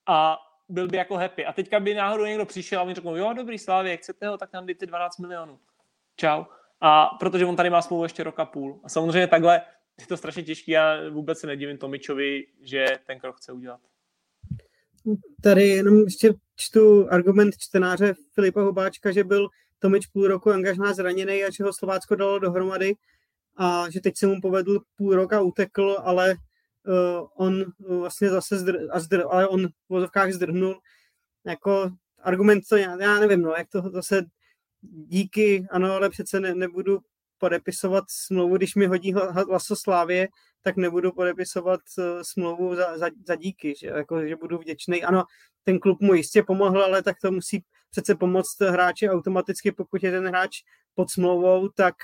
a 0.07 0.39
byl 0.69 0.89
by 0.89 0.97
jako 0.97 1.17
happy. 1.17 1.47
A 1.47 1.53
teďka 1.53 1.81
by 1.81 1.95
náhodou 1.95 2.25
někdo 2.25 2.47
přišel 2.47 2.81
a 2.81 2.85
mi 2.85 2.95
řekl, 2.95 3.17
jo, 3.17 3.33
dobrý 3.33 3.59
Slávě, 3.59 3.97
chcete 3.97 4.29
ho, 4.29 4.39
tak 4.39 4.51
tam 4.51 4.67
dejte 4.67 4.87
12 4.87 5.19
milionů. 5.19 5.59
Čau. 6.17 6.45
A 6.81 7.07
protože 7.07 7.47
on 7.47 7.57
tady 7.57 7.71
má 7.71 7.83
smlouvu 7.83 8.03
ještě 8.03 8.23
roka 8.23 8.45
půl. 8.45 8.81
A 8.85 8.89
samozřejmě 8.89 9.27
takhle 9.27 9.63
je 10.01 10.07
to 10.07 10.17
strašně 10.17 10.43
těžký 10.43 10.77
a 10.77 11.11
vůbec 11.11 11.39
se 11.39 11.47
nedivím 11.47 11.79
Tomičovi, 11.79 12.47
že 12.61 12.87
ten 13.07 13.19
krok 13.19 13.37
chce 13.37 13.53
udělat. 13.53 13.81
Tady 15.43 15.69
jenom 15.69 16.01
ještě 16.05 16.35
čtu 16.57 17.09
argument 17.11 17.55
čtenáře 17.59 18.15
Filipa 18.35 18.63
Hubáčka, 18.63 19.13
že 19.13 19.25
byl 19.25 19.49
Tomič 19.79 20.07
půl 20.07 20.29
roku 20.29 20.51
angažná 20.51 20.93
zraněný 20.93 21.45
a 21.45 21.51
že 21.51 21.65
ho 21.65 21.73
Slovácko 21.73 22.15
dalo 22.15 22.39
dohromady 22.39 22.95
a 23.57 23.91
že 23.91 24.01
teď 24.01 24.17
se 24.17 24.27
mu 24.27 24.41
povedl 24.41 24.81
půl 24.97 25.15
roka 25.15 25.41
utekl, 25.41 25.97
ale 26.03 26.35
uh, 26.87 27.29
on 27.35 27.65
vlastně 27.89 28.31
zase 28.31 28.59
zdr, 28.59 28.79
a 28.91 29.01
zdr, 29.01 29.25
ale 29.31 29.49
on 29.49 29.69
v 29.69 29.73
vozovkách 29.89 30.33
zdrhnul. 30.33 30.81
Jako 31.45 31.91
argument 32.23 32.69
to 32.69 32.77
já, 32.77 33.03
já 33.03 33.21
nevím, 33.21 33.43
no, 33.43 33.55
jak 33.59 33.69
to 33.69 33.91
zase 33.93 34.25
díky, 34.91 35.67
ano, 35.71 35.93
ale 35.93 36.11
přece 36.11 36.41
ne, 36.41 36.55
nebudu 36.55 36.99
podepisovat 37.39 38.05
smlouvu, 38.09 38.57
když 38.57 38.75
mi 38.75 38.87
hodí 38.87 39.13
hlaso 39.13 39.77
Slávě, 39.77 40.29
tak 40.63 40.77
nebudu 40.77 41.13
podepisovat 41.13 41.81
uh, 41.99 42.05
smlouvu 42.23 42.75
za, 42.75 42.99
za, 42.99 43.07
za 43.27 43.35
díky, 43.35 43.75
že, 43.79 43.87
jako, 43.87 44.27
že 44.27 44.37
budu 44.37 44.59
vděčný. 44.59 45.05
Ano, 45.05 45.25
ten 45.65 45.79
klub 45.79 46.01
mu 46.01 46.15
jistě 46.15 46.43
pomohl, 46.43 46.83
ale 46.83 47.03
tak 47.03 47.17
to 47.21 47.33
musí 47.33 47.65
přece 47.91 48.15
pomoct 48.15 48.61
hráči 48.61 49.11
automaticky, 49.11 49.73
pokud 49.73 50.03
je 50.03 50.11
ten 50.11 50.29
hráč 50.29 50.63
pod 50.95 51.11
smlouvou, 51.11 51.69
tak, 51.69 51.95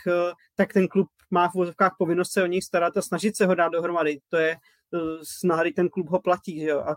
tak 0.55 0.73
ten 0.73 0.89
klub 0.89 1.09
má 1.33 1.49
v 1.49 1.55
vozovkách 1.55 1.95
povinnost 1.99 2.33
se 2.33 2.43
o 2.43 2.47
něj 2.47 2.63
starat 2.63 2.97
a 2.97 3.03
snažit 3.03 3.37
se 3.37 3.47
ho 3.47 3.55
dát 3.55 3.69
dohromady. 3.69 4.19
To 4.29 4.37
je 4.37 4.57
uh, 4.91 5.01
snaha, 5.23 5.63
ten 5.77 5.89
klub 5.89 6.09
ho 6.09 6.21
platí. 6.21 6.61
Že 6.61 6.67
jo? 6.67 6.81
A 6.81 6.97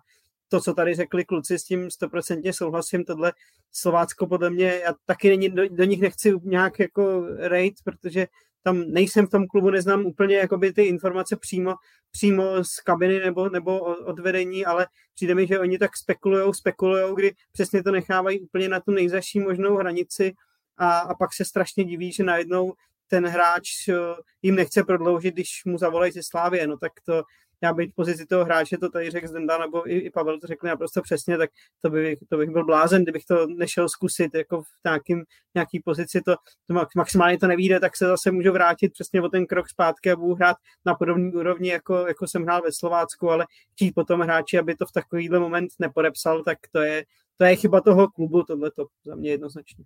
to, 0.49 0.61
co 0.61 0.73
tady 0.73 0.95
řekli 0.95 1.25
kluci, 1.25 1.59
s 1.59 1.63
tím 1.63 1.91
stoprocentně 1.91 2.53
souhlasím, 2.53 3.05
tohle 3.05 3.33
Slovácko 3.71 4.27
podle 4.27 4.49
mě, 4.49 4.81
já 4.85 4.93
taky 5.05 5.29
není, 5.29 5.49
do, 5.49 5.69
do 5.69 5.83
nich 5.83 6.01
nechci 6.01 6.33
nějak 6.43 6.79
jako 6.79 7.21
rejt, 7.37 7.75
protože 7.83 8.27
tam 8.63 8.83
nejsem 8.87 9.27
v 9.27 9.29
tom 9.29 9.47
klubu, 9.47 9.69
neznám 9.69 10.05
úplně 10.05 10.35
jakoby 10.35 10.73
ty 10.73 10.83
informace 10.83 11.35
přímo, 11.35 11.75
přímo 12.11 12.63
z 12.63 12.79
kabiny 12.79 13.19
nebo, 13.19 13.49
nebo 13.49 13.79
od 13.79 14.19
vedení, 14.19 14.65
ale 14.65 14.87
přijde 15.15 15.35
mi, 15.35 15.47
že 15.47 15.59
oni 15.59 15.77
tak 15.77 15.97
spekulujou, 15.97 16.53
spekulujou, 16.53 17.15
kdy 17.15 17.33
přesně 17.51 17.83
to 17.83 17.91
nechávají 17.91 18.39
úplně 18.39 18.69
na 18.69 18.79
tu 18.79 18.91
nejzaší 18.91 19.39
možnou 19.39 19.75
hranici 19.75 20.33
a, 20.77 20.99
a 20.99 21.15
pak 21.15 21.33
se 21.33 21.45
strašně 21.45 21.83
diví, 21.83 22.11
že 22.11 22.23
najednou 22.23 22.73
ten 23.07 23.27
hráč 23.27 23.87
eh, 23.89 23.93
jim 24.41 24.55
nechce 24.55 24.83
prodloužit, 24.83 25.33
když 25.33 25.65
mu 25.65 25.77
zavolají 25.77 26.11
ze 26.11 26.21
Slávě, 26.23 26.67
no 26.67 26.77
tak 26.77 26.91
to, 27.05 27.23
já 27.61 27.73
být 27.73 27.95
pozici 27.95 28.25
toho 28.25 28.45
hráče, 28.45 28.77
to 28.77 28.89
tady 28.89 29.11
řekl 29.11 29.27
Zdenda, 29.27 29.57
nebo 29.57 29.89
i, 29.91 29.97
i 29.97 30.09
Pavel 30.09 30.39
to 30.39 30.47
řekl 30.47 30.67
naprosto 30.67 31.01
přesně, 31.01 31.37
tak 31.37 31.49
to, 31.81 31.89
by, 31.89 32.17
to 32.29 32.37
bych 32.37 32.49
byl 32.49 32.65
blázen, 32.65 33.03
kdybych 33.03 33.25
to 33.25 33.47
nešel 33.47 33.89
zkusit 33.89 34.35
jako 34.35 34.61
v 34.61 34.67
nějakým, 34.85 35.23
nějaký 35.55 35.79
pozici, 35.79 36.21
to, 36.21 36.35
to 36.67 36.73
maximálně 36.95 37.37
to 37.37 37.47
nevíde, 37.47 37.79
tak 37.79 37.97
se 37.97 38.05
zase 38.05 38.31
můžu 38.31 38.51
vrátit 38.51 38.93
přesně 38.93 39.21
o 39.21 39.29
ten 39.29 39.45
krok 39.45 39.69
zpátky 39.69 40.11
a 40.11 40.15
budu 40.15 40.35
hrát 40.35 40.57
na 40.85 40.95
podobné 40.95 41.31
úrovni, 41.31 41.69
jako, 41.69 42.07
jako 42.07 42.27
jsem 42.27 42.43
hrál 42.43 42.61
ve 42.61 42.71
Slovácku, 42.71 43.29
ale 43.29 43.45
chtít 43.71 43.91
potom 43.91 44.21
hráči, 44.21 44.59
aby 44.59 44.75
to 44.75 44.85
v 44.85 44.91
takovýhle 44.91 45.39
moment 45.39 45.71
nepodepsal, 45.79 46.43
tak 46.43 46.57
to 46.71 46.79
je, 46.79 47.03
to 47.37 47.45
je 47.45 47.55
chyba 47.55 47.81
toho 47.81 48.07
klubu, 48.07 48.43
tohle 48.43 48.71
to 48.71 48.85
za 49.05 49.15
mě 49.15 49.29
jednoznačně. 49.31 49.85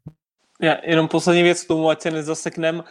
Já, 0.62 0.78
jenom 0.84 1.08
poslední 1.08 1.44
věc 1.44 1.64
k 1.64 1.68
tomu, 1.68 1.90
ať 1.90 2.02
se 2.02 2.12
nezaseknem. 2.12 2.76
Uh, 2.76 2.84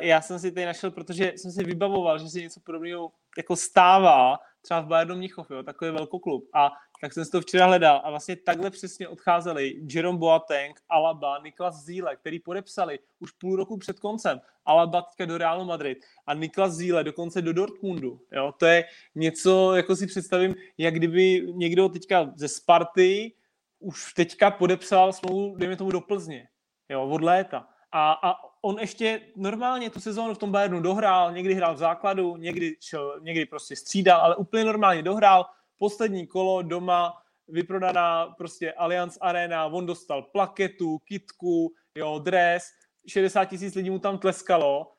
já 0.00 0.20
jsem 0.20 0.38
si 0.38 0.52
tady 0.52 0.66
našel, 0.66 0.90
protože 0.90 1.32
jsem 1.36 1.50
si 1.50 1.64
vybavoval, 1.64 2.18
že 2.18 2.28
si 2.28 2.42
něco 2.42 2.60
podobného 2.60 3.12
jako 3.36 3.56
stává 3.56 4.38
třeba 4.62 4.80
v 4.80 4.86
Bayernu 4.86 5.16
Mnichov, 5.16 5.50
jo, 5.50 5.62
takový 5.62 5.90
velkoklub. 5.90 6.48
A 6.54 6.70
tak 7.00 7.12
jsem 7.12 7.24
si 7.24 7.30
to 7.30 7.40
včera 7.40 7.66
hledal 7.66 8.00
a 8.04 8.10
vlastně 8.10 8.36
takhle 8.36 8.70
přesně 8.70 9.08
odcházeli 9.08 9.74
Jerome 9.94 10.18
Boateng, 10.18 10.80
Alaba, 10.88 11.38
Niklas 11.44 11.84
Zíle, 11.84 12.16
který 12.16 12.38
podepsali 12.38 12.98
už 13.20 13.30
půl 13.30 13.56
roku 13.56 13.76
před 13.76 14.00
koncem. 14.00 14.40
Alaba 14.64 15.02
teďka 15.02 15.24
do 15.24 15.38
Realu 15.38 15.64
Madrid 15.64 15.98
a 16.26 16.34
Niklas 16.34 16.72
Zíle 16.72 17.04
dokonce 17.04 17.42
do 17.42 17.52
Dortmundu. 17.52 18.20
Jo. 18.32 18.54
To 18.58 18.66
je 18.66 18.84
něco, 19.14 19.74
jako 19.74 19.96
si 19.96 20.06
představím, 20.06 20.54
jak 20.78 20.94
kdyby 20.94 21.46
někdo 21.52 21.88
teďka 21.88 22.32
ze 22.36 22.48
Sparty 22.48 23.32
už 23.78 24.12
teďka 24.14 24.50
podepsal 24.50 25.12
smlouvu, 25.12 25.56
dejme 25.56 25.76
tomu 25.76 25.90
do 25.90 26.00
Plzně 26.00 26.48
jo, 26.92 27.08
od 27.08 27.22
léta. 27.22 27.68
A, 27.92 28.12
a 28.12 28.34
on 28.62 28.78
ještě 28.80 29.20
normálně 29.36 29.90
tu 29.90 30.00
sezónu 30.00 30.34
v 30.34 30.38
tom 30.38 30.52
Bayernu 30.52 30.80
dohrál, 30.80 31.32
někdy 31.32 31.54
hrál 31.54 31.74
v 31.74 31.78
základu, 31.78 32.36
někdy, 32.36 32.76
šel, 32.80 33.20
někdy 33.20 33.46
prostě 33.46 33.76
střídal, 33.76 34.20
ale 34.20 34.36
úplně 34.36 34.64
normálně 34.64 35.02
dohrál. 35.02 35.46
Poslední 35.78 36.26
kolo 36.26 36.62
doma, 36.62 37.22
vyprodaná 37.48 38.26
prostě 38.26 38.72
Allianz 38.72 39.18
Arena, 39.20 39.66
on 39.66 39.86
dostal 39.86 40.22
plaketu, 40.22 40.98
kitku, 40.98 41.72
jo, 41.94 42.18
dres, 42.18 42.62
60 43.06 43.44
tisíc 43.44 43.74
lidí 43.74 43.90
mu 43.90 43.98
tam 43.98 44.18
tleskalo, 44.18 44.92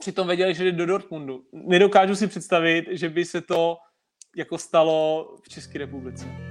přitom 0.00 0.26
věděli, 0.26 0.54
že 0.54 0.64
jde 0.64 0.72
do 0.72 0.86
Dortmundu. 0.86 1.44
Nedokážu 1.52 2.16
si 2.16 2.26
představit, 2.26 2.84
že 2.90 3.08
by 3.08 3.24
se 3.24 3.40
to 3.40 3.78
jako 4.36 4.58
stalo 4.58 5.28
v 5.42 5.48
České 5.48 5.78
republice. 5.78 6.49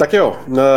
Tak 0.00 0.12
jo, 0.12 0.36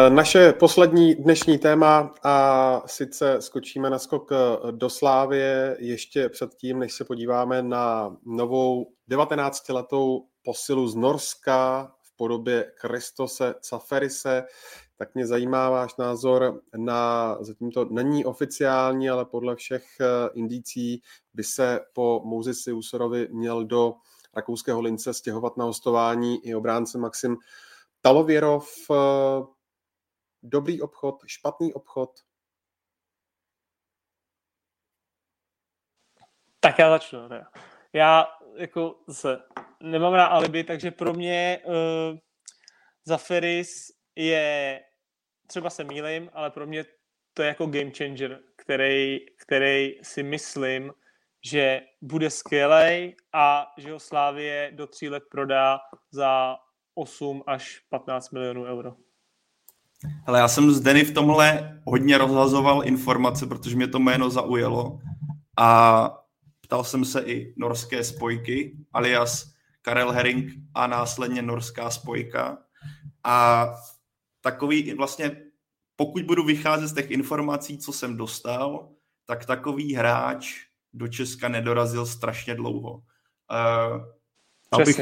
naše 0.09 0.53
poslední 0.53 1.15
dnešní 1.15 1.57
téma 1.57 2.13
a 2.23 2.81
sice 2.85 3.41
skočíme 3.41 3.89
na 3.89 3.99
skok 3.99 4.29
do 4.71 4.89
Slávě 4.89 5.77
ještě 5.79 6.29
předtím, 6.29 6.79
než 6.79 6.93
se 6.93 7.05
podíváme 7.05 7.61
na 7.61 8.17
novou 8.25 8.87
19-letou 9.11 10.25
posilu 10.43 10.87
z 10.87 10.95
Norska 10.95 11.91
v 12.01 12.17
podobě 12.17 12.71
Kristose 12.81 13.55
Caferise, 13.61 14.43
tak 14.97 15.15
mě 15.15 15.27
zajímá 15.27 15.69
váš 15.69 15.95
názor 15.95 16.61
na, 16.77 17.37
zatím 17.39 17.71
to 17.71 17.85
není 17.85 18.25
oficiální, 18.25 19.09
ale 19.09 19.25
podle 19.25 19.55
všech 19.55 19.85
eh, 20.01 20.05
indicí 20.33 21.01
by 21.33 21.43
se 21.43 21.79
po 21.93 22.21
Mouzisi 22.25 22.73
Usorovi 22.73 23.27
měl 23.31 23.65
do 23.65 23.93
rakouského 24.35 24.81
lince 24.81 25.13
stěhovat 25.13 25.57
na 25.57 25.65
hostování 25.65 26.45
i 26.45 26.55
obránce 26.55 26.97
Maxim 26.97 27.37
Talověrov, 28.05 28.69
eh, 28.91 28.95
dobrý 30.43 30.81
obchod, 30.81 31.23
špatný 31.27 31.73
obchod? 31.73 32.09
Tak 36.59 36.79
já 36.79 36.89
začnu. 36.89 37.29
Teda. 37.29 37.51
Já 37.93 38.27
jako 38.55 38.99
se 39.11 39.41
nemám 39.79 40.13
na 40.13 40.25
alibi, 40.25 40.63
takže 40.63 40.91
pro 40.91 41.13
mě 41.13 41.61
uh, 41.65 42.17
Zaferis 43.05 43.91
je, 44.15 44.81
třeba 45.47 45.69
se 45.69 45.83
mýlim, 45.83 46.29
ale 46.33 46.51
pro 46.51 46.67
mě 46.67 46.85
to 47.33 47.41
je 47.41 47.47
jako 47.47 47.65
game 47.65 47.91
changer, 47.97 48.39
který, 48.55 49.19
který 49.37 50.03
si 50.03 50.23
myslím, 50.23 50.93
že 51.45 51.81
bude 52.01 52.29
skvělý 52.29 53.15
a 53.33 53.73
že 53.77 53.91
ho 53.91 53.99
Slávě 53.99 54.71
do 54.73 54.87
tří 54.87 55.09
let 55.09 55.23
prodá 55.31 55.79
za 56.11 56.57
8 56.95 57.43
až 57.47 57.81
15 57.89 58.31
milionů 58.31 58.63
euro. 58.63 58.93
Ale 60.25 60.39
já 60.39 60.47
jsem 60.47 60.71
s 60.71 60.79
Denny 60.79 61.03
v 61.03 61.13
tomhle 61.13 61.81
hodně 61.85 62.17
rozhazoval 62.17 62.87
informace, 62.87 63.45
protože 63.45 63.75
mě 63.75 63.87
to 63.87 63.99
jméno 63.99 64.29
zaujalo 64.29 64.99
a 65.57 66.09
ptal 66.61 66.83
jsem 66.83 67.05
se 67.05 67.21
i 67.21 67.53
norské 67.57 68.03
spojky, 68.03 68.77
alias 68.93 69.53
Karel 69.81 70.11
Herring 70.11 70.53
a 70.73 70.87
následně 70.87 71.41
norská 71.41 71.89
spojka. 71.89 72.57
A 73.23 73.67
takový 74.41 74.93
vlastně 74.93 75.41
pokud 75.95 76.23
budu 76.23 76.43
vycházet 76.43 76.87
z 76.87 76.93
těch 76.93 77.11
informací, 77.11 77.77
co 77.77 77.93
jsem 77.93 78.17
dostal, 78.17 78.89
tak 79.25 79.45
takový 79.45 79.93
hráč 79.93 80.55
do 80.93 81.07
Česka 81.07 81.47
nedorazil 81.47 82.05
strašně 82.05 82.55
dlouho. 82.55 82.91
Uh, 82.93 84.01
abych 84.71 84.99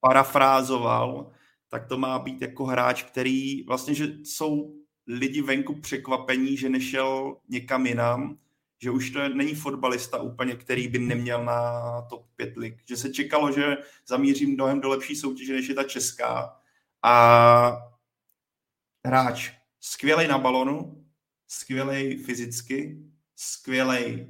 parafrázoval, 0.00 1.30
tak 1.68 1.86
to 1.86 1.98
má 1.98 2.18
být 2.18 2.42
jako 2.42 2.64
hráč, 2.64 3.02
který 3.02 3.62
vlastně, 3.62 3.94
že 3.94 4.06
jsou 4.24 4.74
lidi 5.06 5.42
venku 5.42 5.80
překvapení, 5.80 6.56
že 6.56 6.68
nešel 6.68 7.36
někam 7.48 7.86
jinam, 7.86 8.38
že 8.82 8.90
už 8.90 9.10
to 9.10 9.28
není 9.28 9.54
fotbalista 9.54 10.22
úplně, 10.22 10.56
který 10.56 10.88
by 10.88 10.98
neměl 10.98 11.44
na 11.44 11.82
top 12.02 12.26
5 12.36 12.56
lig. 12.56 12.82
Že 12.88 12.96
se 12.96 13.10
čekalo, 13.10 13.52
že 13.52 13.76
zamířím 14.06 14.54
mnohem 14.54 14.80
do 14.80 14.88
lepší 14.88 15.16
soutěže, 15.16 15.52
než 15.52 15.68
je 15.68 15.74
ta 15.74 15.84
česká. 15.84 16.56
A 17.02 17.76
hráč 19.06 19.50
skvělý 19.80 20.28
na 20.28 20.38
balonu, 20.38 21.04
skvělý 21.48 22.16
fyzicky, 22.16 22.98
skvělý 23.36 24.26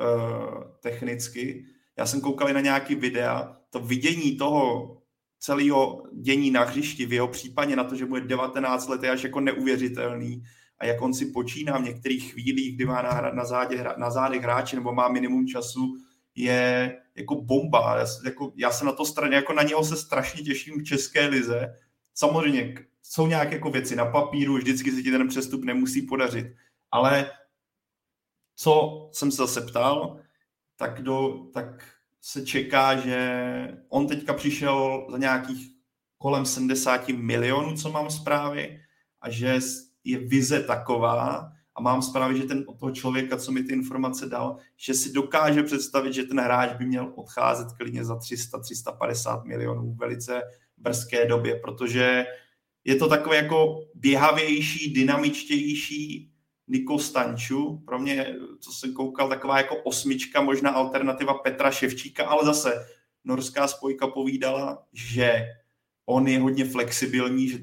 uh, 0.00 0.64
technicky. 0.80 1.66
Já 1.96 2.06
jsem 2.06 2.20
koukal 2.20 2.48
i 2.48 2.52
na 2.52 2.60
nějaký 2.60 2.94
videa, 2.94 3.56
to 3.70 3.80
vidění 3.80 4.36
toho 4.36 5.01
celého 5.42 6.02
dění 6.12 6.50
na 6.50 6.64
hřišti, 6.64 7.06
v 7.06 7.12
jeho 7.12 7.28
případě 7.28 7.76
na 7.76 7.84
to, 7.84 7.96
že 7.96 8.06
mu 8.06 8.16
je 8.16 8.22
19 8.22 8.88
let, 8.88 9.02
je 9.02 9.10
až 9.10 9.22
jako 9.22 9.40
neuvěřitelný 9.40 10.42
a 10.78 10.86
jak 10.86 11.02
on 11.02 11.14
si 11.14 11.26
počíná 11.26 11.78
v 11.78 11.82
některých 11.82 12.32
chvílích, 12.32 12.76
kdy 12.76 12.84
má 12.84 13.02
na, 13.02 13.30
na, 13.30 13.44
zádě, 13.44 13.84
na 13.96 14.10
zádech 14.10 14.42
hráče 14.42 14.76
nebo 14.76 14.92
má 14.92 15.08
minimum 15.08 15.46
času, 15.46 15.96
je 16.34 16.96
jako 17.14 17.34
bomba. 17.34 17.98
Já, 17.98 18.06
jako, 18.24 18.52
já 18.56 18.70
se 18.70 18.84
na 18.84 18.92
to 18.92 19.04
straně, 19.04 19.36
jako 19.36 19.52
na 19.52 19.62
něho 19.62 19.84
se 19.84 19.96
strašně 19.96 20.42
těším 20.42 20.80
v 20.80 20.84
České 20.84 21.26
lize. 21.26 21.74
Samozřejmě 22.14 22.74
jsou 23.02 23.26
nějaké 23.26 23.54
jako 23.54 23.70
věci 23.70 23.96
na 23.96 24.06
papíru, 24.06 24.56
vždycky 24.56 24.92
se 24.92 25.02
ti 25.02 25.10
ten 25.10 25.28
přestup 25.28 25.64
nemusí 25.64 26.02
podařit, 26.02 26.46
ale 26.90 27.30
co 28.56 29.08
jsem 29.12 29.30
se 29.30 29.36
zase 29.36 29.60
ptal, 29.60 30.20
tak, 30.76 31.02
do, 31.02 31.46
tak 31.52 31.91
se 32.24 32.46
čeká, 32.46 32.96
že 32.96 33.18
on 33.88 34.06
teďka 34.06 34.32
přišel 34.32 35.06
za 35.10 35.18
nějakých 35.18 35.70
kolem 36.18 36.46
70 36.46 37.08
milionů, 37.08 37.76
co 37.76 37.90
mám 37.90 38.10
zprávy, 38.10 38.80
a 39.20 39.30
že 39.30 39.58
je 40.04 40.18
vize 40.18 40.62
taková, 40.62 41.52
a 41.74 41.82
mám 41.82 42.02
zprávy, 42.02 42.38
že 42.38 42.44
ten 42.44 42.64
od 42.66 42.78
toho 42.78 42.92
člověka, 42.92 43.36
co 43.36 43.52
mi 43.52 43.62
ty 43.62 43.72
informace 43.72 44.26
dal, 44.26 44.56
že 44.76 44.94
si 44.94 45.12
dokáže 45.12 45.62
představit, 45.62 46.12
že 46.12 46.24
ten 46.24 46.40
hráč 46.40 46.72
by 46.78 46.84
měl 46.84 47.12
odcházet 47.16 47.72
klidně 47.72 48.04
za 48.04 48.16
300-350 48.16 49.44
milionů 49.44 49.92
v 49.92 49.98
velice 49.98 50.42
brzké 50.76 51.26
době, 51.26 51.56
protože 51.56 52.26
je 52.84 52.96
to 52.96 53.08
takové 53.08 53.36
jako 53.36 53.80
běhavější, 53.94 54.92
dynamičtější 54.92 56.31
Niko 56.72 56.98
Stanču. 56.98 57.82
Pro 57.84 57.98
mě, 57.98 58.36
co 58.60 58.72
jsem 58.72 58.92
koukal, 58.92 59.28
taková 59.28 59.58
jako 59.58 59.76
osmička, 59.76 60.40
možná 60.40 60.70
alternativa 60.70 61.34
Petra 61.34 61.70
Ševčíka, 61.70 62.26
ale 62.26 62.44
zase 62.44 62.86
norská 63.24 63.68
spojka 63.68 64.06
povídala, 64.06 64.82
že 64.92 65.46
on 66.06 66.28
je 66.28 66.40
hodně 66.40 66.64
flexibilní, 66.64 67.48
že 67.48 67.58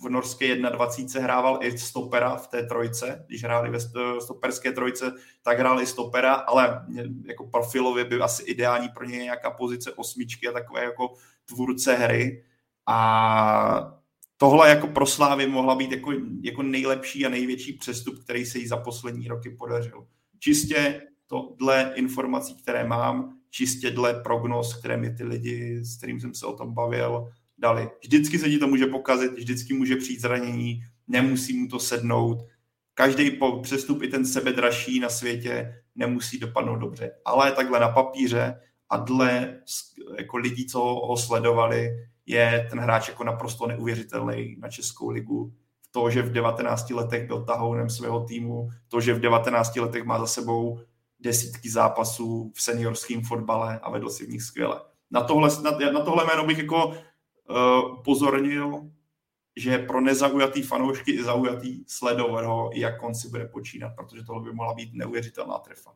v 0.00 0.08
norské 0.08 0.56
21 0.56 1.22
hrával 1.22 1.58
i 1.62 1.78
stopera 1.78 2.36
v 2.36 2.48
té 2.48 2.62
trojce, 2.62 3.24
když 3.26 3.44
hráli 3.44 3.70
ve 3.70 3.78
stoperské 4.20 4.72
trojce, 4.72 5.12
tak 5.42 5.58
hrál 5.58 5.80
i 5.80 5.86
stopera, 5.86 6.34
ale 6.34 6.86
jako 7.24 7.46
profilově 7.46 8.04
by 8.04 8.20
asi 8.20 8.42
ideální 8.42 8.88
pro 8.88 9.04
něj 9.04 9.22
nějaká 9.22 9.50
pozice 9.50 9.92
osmičky 9.92 10.48
a 10.48 10.52
takové 10.52 10.84
jako 10.84 11.14
tvůrce 11.44 11.94
hry. 11.94 12.44
A 12.86 14.00
tohle 14.36 14.68
jako 14.68 14.86
pro 14.86 15.06
Slávy 15.06 15.46
mohla 15.46 15.74
být 15.74 15.92
jako, 15.92 16.12
jako 16.42 16.62
nejlepší 16.62 17.26
a 17.26 17.28
největší 17.28 17.72
přestup, 17.72 18.24
který 18.24 18.46
se 18.46 18.58
jí 18.58 18.66
za 18.66 18.76
poslední 18.76 19.28
roky 19.28 19.50
podařil. 19.50 20.06
Čistě 20.38 21.02
to 21.26 21.54
dle 21.58 21.92
informací, 21.94 22.62
které 22.62 22.84
mám, 22.84 23.38
čistě 23.50 23.90
dle 23.90 24.14
prognoz, 24.14 24.74
které 24.74 24.96
mi 24.96 25.14
ty 25.14 25.24
lidi, 25.24 25.84
s 25.84 25.96
kterým 25.96 26.20
jsem 26.20 26.34
se 26.34 26.46
o 26.46 26.56
tom 26.56 26.74
bavil, 26.74 27.28
dali. 27.58 27.90
Vždycky 28.02 28.38
se 28.38 28.50
ti 28.50 28.58
to 28.58 28.66
může 28.66 28.86
pokazit, 28.86 29.32
vždycky 29.32 29.74
může 29.74 29.96
přijít 29.96 30.20
zranění, 30.20 30.82
nemusí 31.08 31.58
mu 31.58 31.68
to 31.68 31.78
sednout. 31.78 32.38
Každý 32.94 33.38
přestup, 33.62 34.02
i 34.02 34.08
ten 34.08 34.26
sebedražší 34.26 35.00
na 35.00 35.08
světě, 35.08 35.82
nemusí 35.94 36.38
dopadnout 36.38 36.76
dobře. 36.76 37.10
Ale 37.24 37.52
takhle 37.52 37.80
na 37.80 37.88
papíře 37.88 38.60
a 38.90 38.96
dle 38.96 39.60
jako 40.18 40.36
lidí, 40.36 40.66
co 40.66 40.78
ho 40.80 41.16
sledovali, 41.16 41.90
je 42.26 42.66
ten 42.70 42.78
hráč 42.78 43.08
jako 43.08 43.24
naprosto 43.24 43.66
neuvěřitelný 43.66 44.56
na 44.58 44.68
Českou 44.68 45.10
ligu. 45.10 45.52
To, 45.90 46.10
že 46.10 46.22
v 46.22 46.32
19 46.32 46.90
letech 46.90 47.26
byl 47.26 47.44
tahounem 47.44 47.90
svého 47.90 48.24
týmu, 48.24 48.70
to, 48.88 49.00
že 49.00 49.14
v 49.14 49.20
19 49.20 49.76
letech 49.76 50.04
má 50.04 50.18
za 50.18 50.26
sebou 50.26 50.80
desítky 51.20 51.70
zápasů 51.70 52.52
v 52.54 52.62
seniorském 52.62 53.22
fotbale 53.22 53.78
a 53.78 53.90
vedl 53.90 54.10
si 54.10 54.26
v 54.26 54.28
nich 54.28 54.42
skvěle. 54.42 54.80
Na 55.10 55.20
tohle, 55.20 55.50
na, 55.62 55.70
na 55.92 56.00
tohle 56.00 56.24
jméno 56.24 56.46
bych 56.46 56.58
jako 56.58 56.86
uh, 56.86 57.98
upozornil, 57.98 58.90
že 59.56 59.78
pro 59.78 60.00
nezaujatý 60.00 60.62
fanoušky 60.62 61.12
i 61.12 61.22
zaujatý 61.22 61.84
sledovat 61.86 62.44
ho, 62.44 62.70
jak 62.74 63.02
on 63.02 63.14
si 63.14 63.28
bude 63.28 63.44
počínat, 63.44 63.92
protože 63.96 64.24
tohle 64.24 64.42
by 64.42 64.52
mohla 64.52 64.74
být 64.74 64.94
neuvěřitelná 64.94 65.58
trefa. 65.58 65.92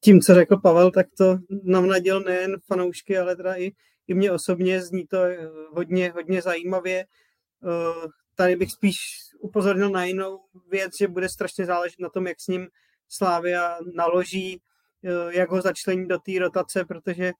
Tím, 0.00 0.20
co 0.20 0.34
řekl 0.34 0.56
Pavel, 0.56 0.90
tak 0.90 1.06
to 1.18 1.38
nám 1.64 1.86
naděl 1.86 2.20
nejen 2.20 2.56
fanoušky, 2.66 3.18
ale 3.18 3.36
teda 3.36 3.54
i 3.54 3.72
i 4.08 4.14
mě 4.14 4.32
osobně 4.32 4.82
zní 4.82 5.06
to 5.06 5.16
eh, 5.16 5.48
hodně, 5.70 6.10
hodně 6.10 6.42
zajímavě. 6.42 7.00
Eh, 7.00 8.08
tady 8.34 8.56
bych 8.56 8.70
spíš 8.70 8.96
upozornil 9.38 9.90
na 9.90 10.04
jinou 10.04 10.40
věc, 10.70 10.92
že 10.98 11.08
bude 11.08 11.28
strašně 11.28 11.66
záležet 11.66 12.00
na 12.00 12.08
tom, 12.08 12.26
jak 12.26 12.40
s 12.40 12.46
ním 12.46 12.68
Slávia 13.08 13.78
naloží, 13.94 14.60
eh, 15.04 15.36
jak 15.36 15.50
ho 15.50 15.62
začlení 15.62 16.08
do 16.08 16.18
té 16.18 16.32
rotace, 16.38 16.84
protože 16.84 17.32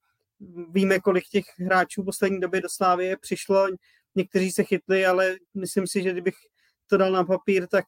víme, 0.71 1.01
kolik 1.01 1.25
těch 1.25 1.45
hráčů 1.59 2.03
v 2.03 2.05
poslední 2.05 2.41
době 2.41 2.61
do 2.61 2.69
Slávie 2.69 3.17
přišlo. 3.17 3.67
Někteří 4.15 4.51
se 4.51 4.65
chytli, 4.65 5.07
ale 5.07 5.37
myslím 5.55 5.87
si, 5.87 6.03
že 6.03 6.13
kdybych 6.13 6.35
to 6.87 6.97
dal 6.97 7.13
na 7.13 7.25
papír, 7.25 7.67
tak 7.67 7.85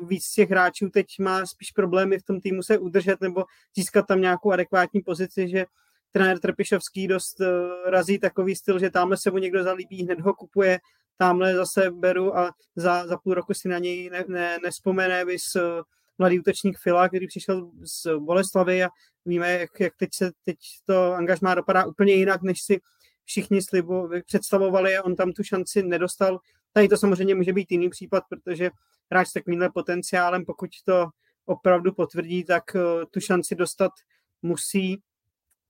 víc 0.00 0.32
těch 0.32 0.50
hráčů 0.50 0.88
teď 0.88 1.06
má 1.20 1.46
spíš 1.46 1.70
problémy 1.70 2.18
v 2.18 2.22
tom 2.22 2.40
týmu 2.40 2.62
se 2.62 2.78
udržet 2.78 3.20
nebo 3.20 3.44
získat 3.76 4.06
tam 4.06 4.20
nějakou 4.20 4.52
adekvátní 4.52 5.00
pozici, 5.00 5.48
že 5.48 5.64
trenér 6.12 6.38
Trpišovský 6.38 7.08
dost 7.08 7.40
uh, 7.40 7.46
razí 7.90 8.18
takový 8.18 8.56
styl, 8.56 8.78
že 8.78 8.90
tamhle 8.90 9.16
se 9.16 9.30
mu 9.30 9.38
někdo 9.38 9.62
zalíbí, 9.62 10.04
hned 10.04 10.20
ho 10.20 10.34
kupuje, 10.34 10.78
tamhle 11.16 11.54
zase 11.54 11.90
beru 11.90 12.38
a 12.38 12.52
za, 12.76 13.06
za 13.06 13.16
půl 13.16 13.34
roku 13.34 13.54
si 13.54 13.68
na 13.68 13.78
něj 13.78 14.10
ne, 14.10 14.24
ne, 14.28 14.58
nespomene, 14.64 15.24
vys 15.24 15.56
uh, 15.56 15.62
mladý 16.18 16.40
útočník 16.40 16.78
Fila, 16.78 17.08
který 17.08 17.26
přišel 17.26 17.70
z 17.82 18.18
Boleslavy 18.18 18.84
a 18.84 18.88
víme, 19.24 19.52
jak, 19.52 19.80
jak 19.80 19.96
teď 19.96 20.08
se 20.14 20.30
teď 20.44 20.56
to 20.84 21.12
angažmá 21.12 21.54
dopadá 21.54 21.84
úplně 21.84 22.12
jinak, 22.12 22.42
než 22.42 22.62
si 22.62 22.80
všichni 23.24 23.62
slibu, 23.62 24.10
představovali 24.26 24.96
a 24.96 25.02
on 25.02 25.16
tam 25.16 25.32
tu 25.32 25.42
šanci 25.42 25.82
nedostal. 25.82 26.40
Tady 26.72 26.88
to 26.88 26.96
samozřejmě 26.96 27.34
může 27.34 27.52
být 27.52 27.72
jiný 27.72 27.90
případ, 27.90 28.24
protože 28.28 28.70
hráč 29.10 29.28
s 29.28 29.32
takovýmhle 29.32 29.70
potenciálem, 29.70 30.44
pokud 30.44 30.70
to 30.84 31.06
opravdu 31.44 31.92
potvrdí, 31.92 32.44
tak 32.44 32.64
uh, 32.74 32.80
tu 33.10 33.20
šanci 33.20 33.54
dostat 33.54 33.92
musí. 34.42 35.02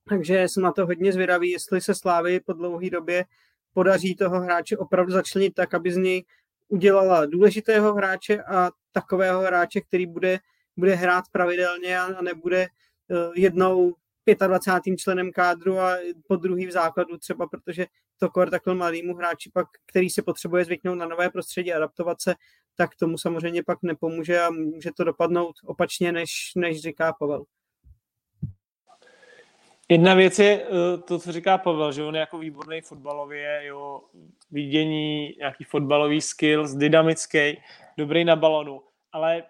Takže 0.09 0.43
jsem 0.43 0.63
na 0.63 0.71
to 0.71 0.85
hodně 0.85 1.13
zvědavý, 1.13 1.51
jestli 1.51 1.81
se 1.81 1.95
Slávy 1.95 2.39
po 2.39 2.53
dlouhé 2.53 2.89
době 2.89 3.25
podaří 3.73 4.15
toho 4.15 4.39
hráče 4.39 4.77
opravdu 4.77 5.11
začlenit 5.11 5.53
tak, 5.53 5.73
aby 5.73 5.91
z 5.91 5.97
něj 5.97 6.25
udělala 6.67 7.25
důležitého 7.25 7.93
hráče 7.93 8.43
a 8.43 8.71
takového 8.91 9.41
hráče, 9.41 9.81
který 9.81 10.05
bude, 10.05 10.39
bude 10.77 10.95
hrát 10.95 11.23
pravidelně 11.31 11.99
a 11.99 12.21
nebude 12.21 12.61
eh, 12.61 13.31
jednou 13.35 13.95
25. 14.47 14.97
členem 14.97 15.31
kádru 15.31 15.79
a 15.79 15.97
po 16.27 16.35
druhý 16.35 16.67
v 16.67 16.71
základu 16.71 17.17
třeba, 17.17 17.47
protože 17.47 17.85
to 18.19 18.29
kor 18.29 18.49
takhle 18.49 18.75
mladýmu 18.75 19.15
hráči, 19.15 19.49
pak, 19.53 19.67
který 19.85 20.09
se 20.09 20.21
potřebuje 20.21 20.65
zvyknout 20.65 20.97
na 20.97 21.05
nové 21.05 21.29
prostředí, 21.29 21.73
adaptovat 21.73 22.21
se, 22.21 22.35
tak 22.75 22.95
tomu 22.95 23.17
samozřejmě 23.17 23.63
pak 23.63 23.77
nepomůže 23.83 24.41
a 24.41 24.49
může 24.49 24.89
to 24.97 25.03
dopadnout 25.03 25.55
opačně, 25.65 26.11
než, 26.11 26.31
než 26.55 26.81
říká 26.81 27.13
Pavel. 27.13 27.45
Jedna 29.91 30.13
věc 30.13 30.39
je 30.39 30.63
eh, 30.63 30.97
to, 30.97 31.19
co 31.19 31.31
říká 31.31 31.57
Pavel, 31.57 31.91
že 31.91 32.03
on 32.03 32.15
je 32.15 32.19
jako 32.19 32.37
výborný 32.37 32.81
fotbalově, 32.81 33.61
jo, 33.65 34.01
vidění, 34.51 35.35
nějaký 35.37 35.63
fotbalový 35.63 36.21
skills, 36.21 36.75
dynamický, 36.75 37.61
dobrý 37.97 38.25
na 38.25 38.35
balonu, 38.35 38.81
ale 39.11 39.43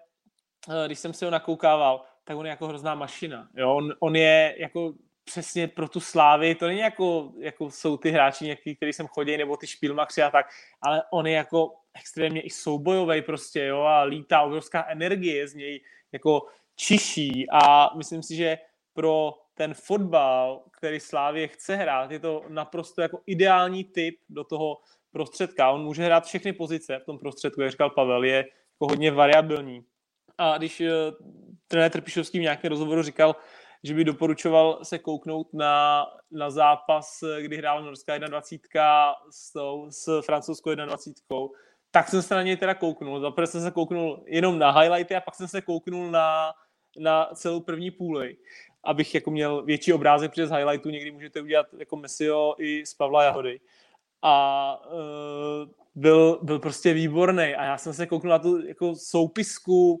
eh, 0.68 0.86
když 0.86 0.98
jsem 0.98 1.12
si 1.12 1.24
ho 1.24 1.30
nakoukával, 1.30 2.04
tak 2.24 2.36
on 2.36 2.46
je 2.46 2.50
jako 2.50 2.66
hrozná 2.66 2.94
mašina. 2.94 3.48
Jo? 3.56 3.74
On, 3.74 3.92
on 4.00 4.16
je 4.16 4.54
jako 4.58 4.92
přesně 5.24 5.68
pro 5.68 5.88
tu 5.88 6.00
slávy, 6.00 6.54
to 6.54 6.66
není 6.66 6.80
jako, 6.80 7.32
jako 7.38 7.70
jsou 7.70 7.96
ty 7.96 8.10
hráči 8.10 8.44
někteří, 8.44 8.76
kteří 8.76 8.92
sem 8.92 9.06
chodí, 9.06 9.36
nebo 9.36 9.56
ty 9.56 9.66
špílmakři 9.66 10.22
a 10.22 10.30
tak, 10.30 10.46
ale 10.82 11.02
on 11.12 11.26
je 11.26 11.34
jako 11.34 11.74
extrémně 11.94 12.40
i 12.40 12.50
soubojový 12.50 13.22
prostě, 13.22 13.64
jo, 13.64 13.80
a 13.80 14.02
lítá 14.02 14.42
obrovská 14.42 14.86
energie 14.88 15.48
z 15.48 15.54
něj, 15.54 15.80
jako 16.12 16.46
čiší 16.76 17.46
a 17.52 17.90
myslím 17.96 18.22
si, 18.22 18.36
že 18.36 18.58
pro 18.94 19.34
ten 19.60 19.74
fotbal, 19.74 20.62
který 20.78 21.00
Slávě 21.00 21.48
chce 21.48 21.76
hrát, 21.76 22.10
je 22.10 22.18
to 22.18 22.42
naprosto 22.48 23.02
jako 23.02 23.20
ideální 23.26 23.84
typ 23.84 24.18
do 24.28 24.44
toho 24.44 24.76
prostředka. 25.12 25.70
On 25.70 25.84
může 25.84 26.04
hrát 26.04 26.24
všechny 26.24 26.52
pozice 26.52 26.98
v 26.98 27.04
tom 27.04 27.18
prostředku, 27.18 27.60
jak 27.60 27.70
říkal 27.70 27.90
Pavel, 27.90 28.24
je 28.24 28.36
jako 28.36 28.92
hodně 28.92 29.10
variabilní. 29.10 29.84
A 30.38 30.58
když 30.58 30.80
uh, 30.80 30.86
trenér 31.68 31.90
Trpišovský 31.90 32.38
v 32.38 32.42
nějakém 32.42 32.70
rozhovoru 32.70 33.02
říkal, 33.02 33.36
že 33.84 33.94
by 33.94 34.04
doporučoval 34.04 34.78
se 34.82 34.98
kouknout 34.98 35.54
na, 35.54 36.06
na 36.30 36.50
zápas, 36.50 37.24
kdy 37.40 37.56
hrál 37.56 37.82
Norská 37.84 38.18
21 38.18 39.14
s, 39.30 39.52
tou, 39.52 39.86
s 39.90 40.22
francouzskou 40.22 40.74
21, 40.74 41.46
tak 41.90 42.08
jsem 42.08 42.22
se 42.22 42.34
na 42.34 42.42
něj 42.42 42.56
teda 42.56 42.74
kouknul. 42.74 43.20
Zaprvé 43.20 43.46
jsem 43.46 43.60
se 43.60 43.70
kouknul 43.70 44.24
jenom 44.26 44.58
na 44.58 44.80
highlighty 44.80 45.16
a 45.16 45.20
pak 45.20 45.34
jsem 45.34 45.48
se 45.48 45.60
kouknul 45.60 46.10
na, 46.10 46.52
na 46.98 47.24
celou 47.34 47.60
první 47.60 47.90
půli, 47.90 48.36
abych 48.84 49.14
jako 49.14 49.30
měl 49.30 49.62
větší 49.62 49.92
obrázek, 49.92 50.30
protože 50.30 50.46
z 50.46 50.50
highlightů 50.50 50.90
někdy 50.90 51.10
můžete 51.10 51.40
udělat 51.40 51.66
jako 51.78 51.96
Messio 51.96 52.54
i 52.58 52.86
z 52.86 52.94
Pavla 52.94 53.24
Jahody. 53.24 53.60
A 54.22 54.76
uh, 54.86 55.70
byl, 55.94 56.38
byl 56.42 56.58
prostě 56.58 56.92
výborný 56.92 57.54
a 57.54 57.64
já 57.64 57.78
jsem 57.78 57.94
se 57.94 58.06
kouknul 58.06 58.30
na 58.30 58.38
tu 58.38 58.66
jako 58.66 58.94
soupisku 58.96 59.92
uh, 59.92 60.00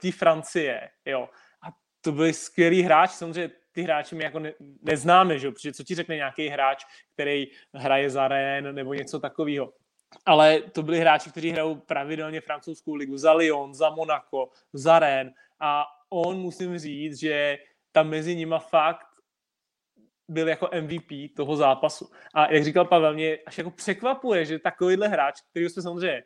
té 0.00 0.12
Francie, 0.12 0.88
jo 1.06 1.28
to 2.00 2.12
byli 2.12 2.32
skvělý 2.32 2.82
hráč, 2.82 3.10
samozřejmě 3.10 3.50
ty 3.72 3.82
hráči 3.82 4.14
my 4.14 4.24
jako 4.24 4.38
ne, 4.38 4.52
neznáme, 4.82 5.38
že? 5.38 5.50
protože 5.50 5.72
co 5.72 5.84
ti 5.84 5.94
řekne 5.94 6.16
nějaký 6.16 6.48
hráč, 6.48 6.84
který 7.14 7.46
hraje 7.74 8.10
za 8.10 8.28
Rennes 8.28 8.74
nebo 8.74 8.94
něco 8.94 9.20
takového. 9.20 9.72
Ale 10.26 10.60
to 10.60 10.82
byli 10.82 11.00
hráči, 11.00 11.30
kteří 11.30 11.50
hrajou 11.50 11.74
pravidelně 11.74 12.40
francouzskou 12.40 12.94
ligu 12.94 13.16
za 13.16 13.32
Lyon, 13.32 13.74
za 13.74 13.90
Monaco, 13.90 14.48
za 14.72 14.98
Rennes 14.98 15.34
a 15.60 15.84
on 16.10 16.36
musím 16.36 16.78
říct, 16.78 17.18
že 17.18 17.58
tam 17.92 18.08
mezi 18.08 18.36
nima 18.36 18.58
fakt 18.58 19.06
byl 20.28 20.48
jako 20.48 20.70
MVP 20.80 21.34
toho 21.36 21.56
zápasu. 21.56 22.10
A 22.34 22.52
jak 22.52 22.64
říkal 22.64 22.84
Pavel, 22.84 23.14
mě 23.14 23.38
až 23.46 23.58
jako 23.58 23.70
překvapuje, 23.70 24.44
že 24.44 24.58
takovýhle 24.58 25.08
hráč, 25.08 25.40
který 25.50 25.68
jsme 25.68 25.82
samozřejmě 25.82 26.22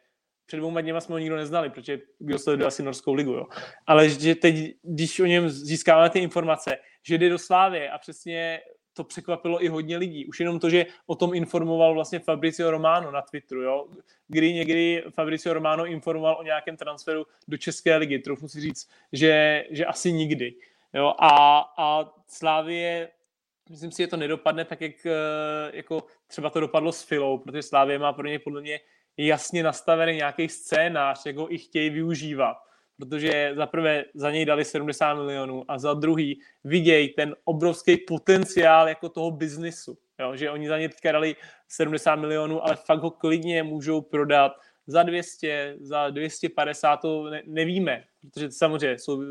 před 0.47 0.57
dvouma 0.57 0.81
dněma 0.81 1.01
jsme 1.01 1.13
ho 1.13 1.19
nikdo 1.19 1.37
neznali, 1.37 1.71
protože 1.71 2.01
kdo 2.19 2.39
sleduje 2.39 2.67
asi 2.67 2.83
Norskou 2.83 3.15
ligu, 3.15 3.33
jo. 3.33 3.47
Ale 3.87 4.09
že 4.09 4.35
teď, 4.35 4.55
když 4.83 5.21
o 5.21 5.27
něm 5.27 5.49
získáváme 5.49 6.11
ty 6.11 6.19
informace, 6.19 6.77
že 7.03 7.19
jde 7.19 7.29
do 7.29 7.39
Slávy 7.39 7.89
a 7.89 7.99
přesně 7.99 8.61
to 8.93 9.05
překvapilo 9.05 9.65
i 9.65 9.69
hodně 9.69 9.97
lidí. 9.97 10.27
Už 10.27 10.41
jenom 10.41 10.61
to, 10.61 10.71
že 10.71 10.87
o 11.07 11.15
tom 11.15 11.35
informoval 11.35 11.95
vlastně 11.95 12.19
Fabricio 12.19 12.71
Romano 12.71 13.11
na 13.11 13.23
Twitteru, 13.23 13.63
jo? 13.63 13.87
kdy 14.29 14.53
někdy 14.53 15.05
Fabricio 15.11 15.55
Romano 15.55 15.87
informoval 15.87 16.37
o 16.41 16.43
nějakém 16.43 16.77
transferu 16.77 17.27
do 17.49 17.57
České 17.57 17.97
ligy. 17.97 18.19
Trochu 18.19 18.49
si 18.49 18.61
říct, 18.61 18.91
že, 19.13 19.65
že 19.71 19.87
asi 19.87 20.13
nikdy. 20.13 20.55
Jo? 20.95 21.15
A, 21.19 21.59
a 21.79 22.13
Slávie, 22.27 23.11
myslím 23.71 23.93
si, 23.93 24.03
že 24.03 24.07
to 24.07 24.17
nedopadne 24.17 24.65
tak, 24.65 24.81
jak 24.81 25.07
jako 25.73 26.05
třeba 26.27 26.51
to 26.51 26.61
dopadlo 26.61 26.93
s 26.93 27.03
Filou, 27.03 27.39
protože 27.39 27.63
Slávie 27.63 27.99
má 27.99 28.13
pro 28.13 28.27
ně 28.27 28.39
podle 28.39 28.61
mě 28.61 28.81
jasně 29.17 29.63
nastavený 29.63 30.17
nějaký 30.17 30.49
scénář, 30.49 31.27
jak 31.27 31.37
ho 31.37 31.55
i 31.55 31.59
chtějí 31.59 31.91
využívat. 31.91 32.57
Protože 32.99 33.53
za 33.57 33.67
prvé 33.67 34.05
za 34.15 34.31
něj 34.31 34.45
dali 34.45 34.65
70 34.65 35.15
milionů 35.15 35.65
a 35.69 35.79
za 35.79 35.95
druhý 35.95 36.41
vidějí 36.65 37.09
ten 37.09 37.37
obrovský 37.45 37.97
potenciál 37.97 38.89
jako 38.89 39.09
toho 39.09 39.31
biznisu. 39.31 39.99
Jo? 40.21 40.37
Že 40.37 40.51
oni 40.51 40.69
za 40.69 40.79
ně 40.79 40.89
teďka 40.89 41.13
dali 41.13 41.37
70 41.69 42.17
milionů, 42.17 42.65
ale 42.65 42.77
fakt 42.77 43.03
ho 43.03 43.11
klidně 43.11 43.63
můžou 43.63 44.01
prodat 44.01 44.53
za 44.87 45.03
200, 45.03 45.77
za 45.81 46.11
250 46.11 46.97
to 46.97 47.31
ne, 47.31 47.43
nevíme, 47.47 48.05
protože 48.21 48.51
samozřejmě 48.51 48.99
jsou, 48.99 49.23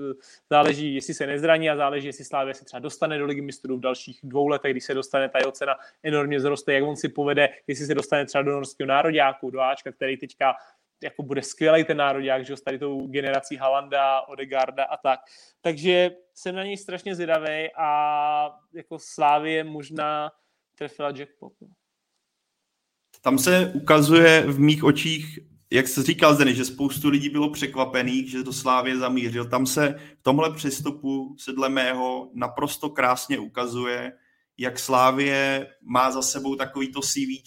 záleží, 0.49 0.95
jestli 0.95 1.13
se 1.13 1.27
nezraní 1.27 1.69
a 1.69 1.75
záleží, 1.75 2.07
jestli 2.07 2.25
Slávě 2.25 2.53
se 2.53 2.65
třeba 2.65 2.79
dostane 2.79 3.17
do 3.17 3.25
ligy 3.25 3.41
mistrů 3.41 3.77
v 3.77 3.81
dalších 3.81 4.19
dvou 4.23 4.47
letech, 4.47 4.71
když 4.71 4.83
se 4.83 4.93
dostane, 4.93 5.29
ta 5.29 5.39
jeho 5.39 5.51
cena 5.51 5.75
enormně 6.03 6.39
zroste, 6.39 6.73
jak 6.73 6.83
on 6.83 6.95
si 6.95 7.09
povede, 7.09 7.49
jestli 7.67 7.85
se 7.85 7.95
dostane 7.95 8.25
třeba 8.25 8.41
do 8.41 8.51
norského 8.51 8.87
nároďáku, 8.87 9.49
do 9.49 9.61
Ačka, 9.61 9.91
který 9.91 10.17
teďka 10.17 10.55
jako 11.03 11.23
bude 11.23 11.41
skvělý 11.41 11.83
ten 11.83 11.97
nároďák, 11.97 12.45
že 12.45 12.57
s 12.57 12.61
tady 12.61 12.79
tou 12.79 13.07
generací 13.07 13.55
Halanda, 13.55 14.21
Odegarda 14.21 14.83
a 14.83 14.97
tak. 14.97 15.19
Takže 15.61 16.11
jsem 16.33 16.55
na 16.55 16.63
něj 16.63 16.77
strašně 16.77 17.15
zvědavý 17.15 17.69
a 17.77 18.59
jako 18.73 18.97
Slávě 18.99 19.63
možná 19.63 20.31
trefila 20.75 21.11
jackpot. 21.15 21.53
No. 21.61 21.67
Tam 23.23 23.37
se 23.37 23.71
ukazuje 23.73 24.43
v 24.47 24.59
mých 24.59 24.83
očích, 24.83 25.39
jak 25.71 25.87
se 25.87 26.03
říkal 26.03 26.35
Zdeny, 26.35 26.55
že 26.55 26.65
spoustu 26.65 27.09
lidí 27.09 27.29
bylo 27.29 27.49
překvapených, 27.49 28.31
že 28.31 28.43
do 28.43 28.53
Slávě 28.53 28.97
zamířil. 28.97 29.45
Tam 29.45 29.65
se 29.65 29.99
v 30.19 30.23
tomhle 30.23 30.53
přístupu 30.53 31.35
se 31.39 31.51
dle 31.53 31.69
mého 31.69 32.31
naprosto 32.33 32.89
krásně 32.89 33.39
ukazuje, 33.39 34.13
jak 34.57 34.79
Slávě 34.79 35.67
má 35.81 36.11
za 36.11 36.21
sebou 36.21 36.55
takovýto 36.55 37.01
CV, 37.01 37.43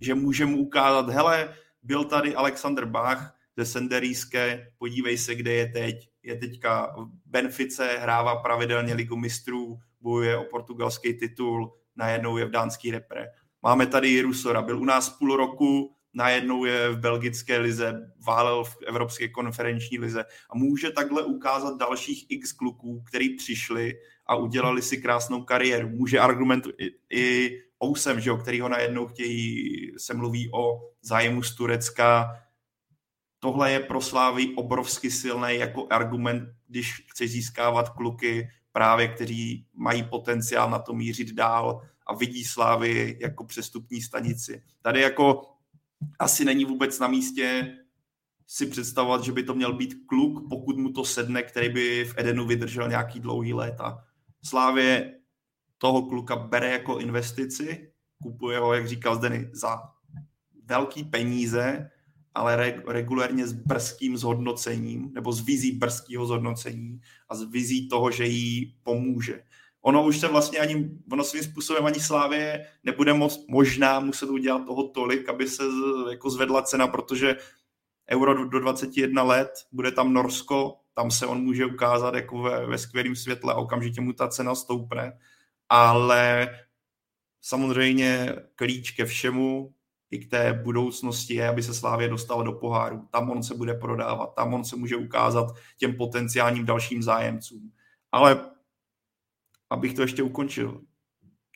že 0.00 0.14
může 0.14 0.46
mu 0.46 0.58
ukázat, 0.58 1.08
hele, 1.08 1.54
byl 1.82 2.04
tady 2.04 2.34
Alexander 2.34 2.84
Bach 2.84 3.36
ze 3.56 3.64
Senderíské, 3.64 4.66
podívej 4.78 5.18
se, 5.18 5.34
kde 5.34 5.52
je 5.52 5.66
teď. 5.66 6.08
Je 6.22 6.36
teďka 6.36 6.94
v 6.96 7.08
Benfice, 7.26 7.98
hrává 8.00 8.36
pravidelně 8.36 8.94
ligu 8.94 9.16
mistrů, 9.16 9.78
bojuje 10.00 10.36
o 10.36 10.44
portugalský 10.44 11.14
titul, 11.14 11.74
najednou 11.96 12.36
je 12.36 12.44
v 12.44 12.50
dánský 12.50 12.90
repre. 12.90 13.26
Máme 13.64 13.86
tady 13.86 14.08
Jirusora, 14.08 14.62
byl 14.62 14.80
u 14.80 14.84
nás 14.84 15.10
půl 15.10 15.36
roku, 15.36 15.96
najednou 16.14 16.64
je 16.64 16.90
v 16.90 16.98
belgické 16.98 17.58
lize, 17.58 18.12
válel 18.26 18.64
v 18.64 18.76
Evropské 18.86 19.28
konferenční 19.28 19.98
lize 19.98 20.24
a 20.50 20.56
může 20.56 20.90
takhle 20.90 21.22
ukázat 21.22 21.78
dalších 21.78 22.26
x 22.28 22.52
kluků, 22.52 23.02
který 23.08 23.36
přišli 23.36 23.94
a 24.26 24.36
udělali 24.36 24.82
si 24.82 24.96
krásnou 24.98 25.42
kariéru. 25.42 25.88
Může 25.88 26.18
argument 26.18 26.64
i, 26.78 26.90
i 27.10 27.50
Ousem, 27.84 28.20
že 28.20 28.30
jo, 28.30 28.36
který 28.36 28.60
ho 28.60 28.68
najednou 28.68 29.06
chtějí, 29.06 29.92
se 29.98 30.14
mluví 30.14 30.50
o 30.52 30.80
zájmu 31.02 31.42
z 31.42 31.54
Turecka. 31.54 32.36
Tohle 33.38 33.72
je 33.72 33.80
pro 33.80 34.00
Slávy 34.00 34.54
obrovsky 34.56 35.10
silný 35.10 35.56
jako 35.58 35.86
argument, 35.90 36.48
když 36.68 37.06
chce 37.10 37.28
získávat 37.28 37.88
kluky 37.88 38.48
právě, 38.72 39.08
kteří 39.08 39.66
mají 39.74 40.02
potenciál 40.02 40.70
na 40.70 40.78
to 40.78 40.92
mířit 40.92 41.32
dál 41.32 41.82
a 42.06 42.14
vidí 42.14 42.44
Slávy 42.44 43.18
jako 43.20 43.44
přestupní 43.44 44.02
stanici. 44.02 44.62
Tady 44.82 45.00
jako 45.00 45.42
asi 46.18 46.44
není 46.44 46.64
vůbec 46.64 46.98
na 46.98 47.08
místě 47.08 47.78
si 48.46 48.66
představovat, 48.66 49.24
že 49.24 49.32
by 49.32 49.42
to 49.42 49.54
měl 49.54 49.72
být 49.72 49.94
kluk, 50.06 50.48
pokud 50.48 50.78
mu 50.78 50.92
to 50.92 51.04
sedne, 51.04 51.42
který 51.42 51.68
by 51.68 52.04
v 52.04 52.14
Edenu 52.18 52.46
vydržel 52.46 52.88
nějaký 52.88 53.20
dlouhý 53.20 53.52
léta. 53.54 54.04
Slávě 54.44 55.14
toho 55.78 56.02
kluka 56.02 56.36
bere 56.36 56.70
jako 56.70 56.98
investici, 56.98 57.92
kupuje 58.22 58.58
ho, 58.58 58.74
jak 58.74 58.88
říkal 58.88 59.16
Zdeny, 59.16 59.50
za 59.52 59.82
velký 60.64 61.04
peníze, 61.04 61.90
ale 62.34 62.82
regulérně 62.86 63.46
s 63.46 63.52
brzkým 63.52 64.16
zhodnocením, 64.16 65.12
nebo 65.14 65.32
s 65.32 65.40
vizí 65.40 65.72
brzkého 65.72 66.26
zhodnocení 66.26 67.00
a 67.28 67.34
s 67.34 67.42
vizí 67.42 67.88
toho, 67.88 68.10
že 68.10 68.26
jí 68.26 68.76
pomůže 68.82 69.42
ono 69.86 70.04
už 70.04 70.20
se 70.20 70.28
vlastně 70.28 70.58
ani, 70.58 70.90
ono 71.12 71.24
svým 71.24 71.42
způsobem 71.42 71.86
ani 71.86 72.00
Slávě 72.00 72.66
nebude 72.84 73.12
moc, 73.12 73.44
možná 73.48 74.00
muset 74.00 74.30
udělat 74.30 74.66
toho 74.66 74.88
tolik, 74.88 75.28
aby 75.28 75.48
se 75.48 75.62
jako 76.10 76.30
zvedla 76.30 76.62
cena, 76.62 76.86
protože 76.86 77.36
euro 78.10 78.48
do 78.48 78.60
21 78.60 79.22
let, 79.22 79.50
bude 79.72 79.92
tam 79.92 80.12
Norsko, 80.12 80.76
tam 80.94 81.10
se 81.10 81.26
on 81.26 81.42
může 81.42 81.66
ukázat 81.66 82.14
jako 82.14 82.42
ve, 82.42 82.66
ve 82.66 82.78
skvělém 82.78 83.16
světle 83.16 83.54
a 83.54 83.56
okamžitě 83.56 84.00
mu 84.00 84.12
ta 84.12 84.28
cena 84.28 84.54
stoupne, 84.54 85.18
ale 85.68 86.48
samozřejmě 87.40 88.36
klíč 88.54 88.90
ke 88.90 89.04
všemu 89.04 89.74
i 90.10 90.18
k 90.18 90.30
té 90.30 90.52
budoucnosti 90.52 91.34
je, 91.34 91.48
aby 91.48 91.62
se 91.62 91.74
Slávě 91.74 92.08
dostala 92.08 92.42
do 92.42 92.52
poháru. 92.52 93.08
Tam 93.10 93.30
on 93.30 93.42
se 93.42 93.54
bude 93.54 93.74
prodávat, 93.74 94.34
tam 94.34 94.54
on 94.54 94.64
se 94.64 94.76
může 94.76 94.96
ukázat 94.96 95.46
těm 95.76 95.96
potenciálním 95.96 96.64
dalším 96.64 97.02
zájemcům. 97.02 97.72
Ale 98.12 98.53
abych 99.70 99.94
to 99.94 100.02
ještě 100.02 100.22
ukončil, 100.22 100.80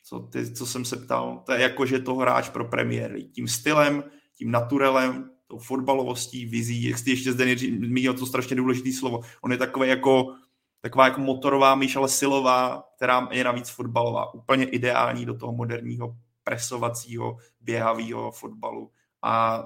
co, 0.05 0.21
ty, 0.21 0.55
co 0.55 0.67
jsem 0.67 0.85
se 0.85 0.97
ptal, 0.97 1.43
to 1.47 1.53
je 1.53 1.61
jako, 1.61 1.87
že 1.87 1.99
to 1.99 2.15
hráč 2.15 2.49
pro 2.49 2.65
premiéry. 2.65 3.25
Tím 3.25 3.49
stylem, 3.49 4.05
tím 4.35 4.51
naturelem, 4.51 5.31
tou 5.47 5.59
fotbalovostí, 5.59 6.47
vizí, 6.47 6.83
jak 6.85 6.99
jsi 6.99 7.11
ještě 7.11 7.33
zde 7.33 7.57
zmínil 7.57 8.15
to 8.15 8.27
strašně 8.27 8.57
důležité 8.57 8.93
slovo. 8.93 9.21
On 9.43 9.53
je 9.53 9.59
takový 9.59 9.89
jako, 9.89 10.35
taková 10.81 11.05
jako 11.05 11.21
motorová 11.21 11.75
myš, 11.75 11.97
ale 11.97 12.09
silová, 12.09 12.85
která 12.97 13.29
je 13.33 13.45
navíc 13.45 13.69
fotbalová. 13.69 14.35
Úplně 14.35 14.65
ideální 14.65 15.25
do 15.25 15.39
toho 15.39 15.53
moderního 15.53 16.17
presovacího, 16.45 17.37
běhavého 17.61 18.31
fotbalu. 18.33 18.91
A 19.23 19.65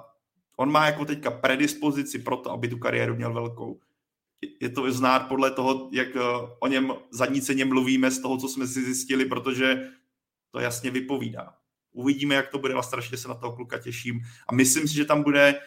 on 0.57 0.73
má 0.73 0.87
jako 0.87 1.05
teďka 1.05 1.31
predispozici 1.31 2.19
pro 2.19 2.37
to, 2.37 2.51
aby 2.51 2.69
tu 2.69 2.79
kariéru 2.79 3.17
měl 3.17 3.33
velkou 3.35 3.81
je 4.61 4.69
to 4.69 4.93
znát 4.93 5.19
podle 5.19 5.51
toho, 5.51 5.89
jak 5.93 6.17
eh, 6.17 6.21
o 6.61 6.69
něm 6.69 6.93
zadníceně 7.11 7.65
mluvíme 7.65 8.11
z 8.11 8.19
toho, 8.19 8.37
co 8.37 8.49
jsme 8.49 8.67
si 8.67 8.85
zjistili, 8.85 9.25
protože 9.25 9.91
to 10.51 10.61
jasně 10.61 10.91
vypovídá. 10.91 11.55
Uvidíme, 11.93 12.35
jak 12.35 12.49
to 12.49 12.59
bude 12.59 12.75
a 12.75 12.83
strašně 12.83 13.17
se 13.17 13.29
na 13.29 13.35
toho 13.35 13.57
kluka 13.57 13.79
těším. 13.79 14.21
A 14.49 14.55
myslím 14.55 14.89
si, 14.89 14.95
že 14.95 15.05
tam 15.05 15.23
bude 15.23 15.55
uh, 15.55 15.59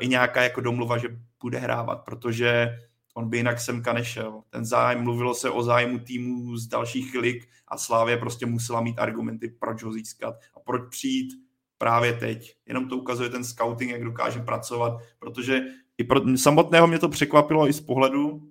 i 0.00 0.08
nějaká 0.08 0.42
jako 0.42 0.60
domluva, 0.60 0.98
že 0.98 1.08
bude 1.40 1.58
hrávat, 1.58 2.04
protože 2.04 2.78
on 3.14 3.28
by 3.30 3.36
jinak 3.36 3.60
semka 3.60 3.92
nešel. 3.92 4.42
Ten 4.50 4.64
zájem, 4.64 5.02
mluvilo 5.02 5.34
se 5.34 5.50
o 5.50 5.62
zájmu 5.62 5.98
týmu 5.98 6.56
z 6.56 6.66
dalších 6.66 7.14
lig 7.14 7.48
a 7.68 7.78
Slávě 7.78 8.16
prostě 8.16 8.46
musela 8.46 8.80
mít 8.80 8.98
argumenty, 8.98 9.48
proč 9.48 9.82
ho 9.82 9.92
získat 9.92 10.34
a 10.54 10.60
proč 10.60 10.82
přijít 10.90 11.32
právě 11.78 12.12
teď. 12.12 12.56
Jenom 12.66 12.88
to 12.88 12.96
ukazuje 12.96 13.30
ten 13.30 13.44
scouting, 13.44 13.90
jak 13.90 14.04
dokáže 14.04 14.40
pracovat, 14.40 15.02
protože 15.18 15.60
i 15.98 16.04
pro 16.04 16.38
samotného 16.38 16.86
mě 16.86 16.98
to 16.98 17.08
překvapilo 17.08 17.68
i 17.68 17.72
z 17.72 17.80
pohledu, 17.80 18.42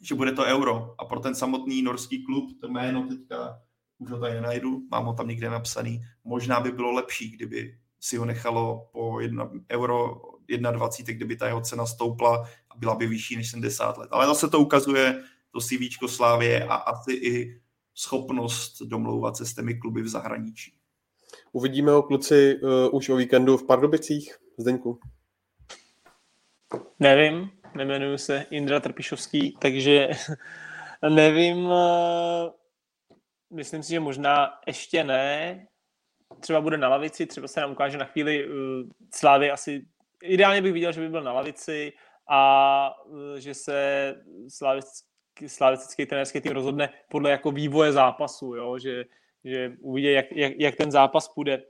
že 0.00 0.14
bude 0.14 0.32
to 0.32 0.44
euro. 0.44 0.94
A 0.98 1.04
pro 1.04 1.20
ten 1.20 1.34
samotný 1.34 1.82
norský 1.82 2.24
klub, 2.24 2.60
to 2.60 2.68
jméno 2.68 3.06
teďka 3.08 3.60
už 3.98 4.10
ho 4.10 4.20
tady 4.20 4.34
nenajdu, 4.34 4.82
mám 4.90 5.04
ho 5.04 5.12
tam 5.12 5.28
někde 5.28 5.50
napsaný, 5.50 6.00
možná 6.24 6.60
by 6.60 6.72
bylo 6.72 6.92
lepší, 6.92 7.30
kdyby 7.30 7.78
si 8.00 8.16
ho 8.16 8.24
nechalo 8.24 8.88
po 8.92 9.20
jedna, 9.20 9.50
euro 9.70 10.20
21, 10.48 11.16
kdyby 11.16 11.36
ta 11.36 11.46
jeho 11.46 11.60
cena 11.60 11.86
stoupla 11.86 12.48
a 12.70 12.76
byla 12.76 12.94
by 12.94 13.06
vyšší 13.06 13.36
než 13.36 13.50
70 13.50 13.98
let. 13.98 14.08
Ale 14.12 14.26
zase 14.26 14.48
to 14.48 14.60
ukazuje 14.60 15.22
to 15.50 15.60
CV 15.60 16.06
Slávě 16.06 16.64
a 16.64 16.74
asi 16.74 17.12
i 17.12 17.60
schopnost 17.94 18.82
domlouvat 18.82 19.36
se 19.36 19.46
s 19.46 19.54
těmi 19.54 19.74
kluby 19.74 20.02
v 20.02 20.08
zahraničí. 20.08 20.72
Uvidíme 21.52 21.92
ho 21.92 22.02
kluci 22.02 22.56
uh, 22.62 22.70
už 22.92 23.08
o 23.08 23.16
víkendu 23.16 23.56
v 23.56 23.66
Pardubicích, 23.66 24.34
Zdeňku? 24.58 25.00
Nevím, 26.98 27.50
nemenuji 27.74 28.18
se 28.18 28.46
Indra 28.50 28.80
Trpišovský, 28.80 29.56
takže 29.60 30.08
nevím, 31.08 31.64
uh, 31.64 32.50
myslím 33.50 33.82
si, 33.82 33.90
že 33.90 34.00
možná 34.00 34.60
ještě 34.66 35.04
ne, 35.04 35.66
třeba 36.40 36.60
bude 36.60 36.76
na 36.76 36.88
lavici, 36.88 37.26
třeba 37.26 37.48
se 37.48 37.60
nám 37.60 37.72
ukáže 37.72 37.98
na 37.98 38.04
chvíli 38.04 38.48
uh, 38.48 38.52
Slávy 39.14 39.50
asi, 39.50 39.86
ideálně 40.22 40.62
bych 40.62 40.72
viděl, 40.72 40.92
že 40.92 41.00
by 41.00 41.08
byl 41.08 41.22
na 41.22 41.32
lavici 41.32 41.92
a 42.28 43.04
uh, 43.06 43.36
že 43.38 43.54
se 43.54 44.14
slavický, 44.48 45.08
slavický 45.46 46.06
trenérský 46.06 46.40
tým 46.40 46.52
rozhodne 46.52 46.90
podle 47.10 47.30
jako 47.30 47.50
vývoje 47.50 47.92
zápasu, 47.92 48.54
jo? 48.54 48.78
Že, 48.78 49.04
že 49.44 49.72
uvidí, 49.80 50.12
jak, 50.12 50.32
jak, 50.32 50.52
jak, 50.58 50.76
ten 50.76 50.90
zápas 50.90 51.28
půjde. 51.28 51.62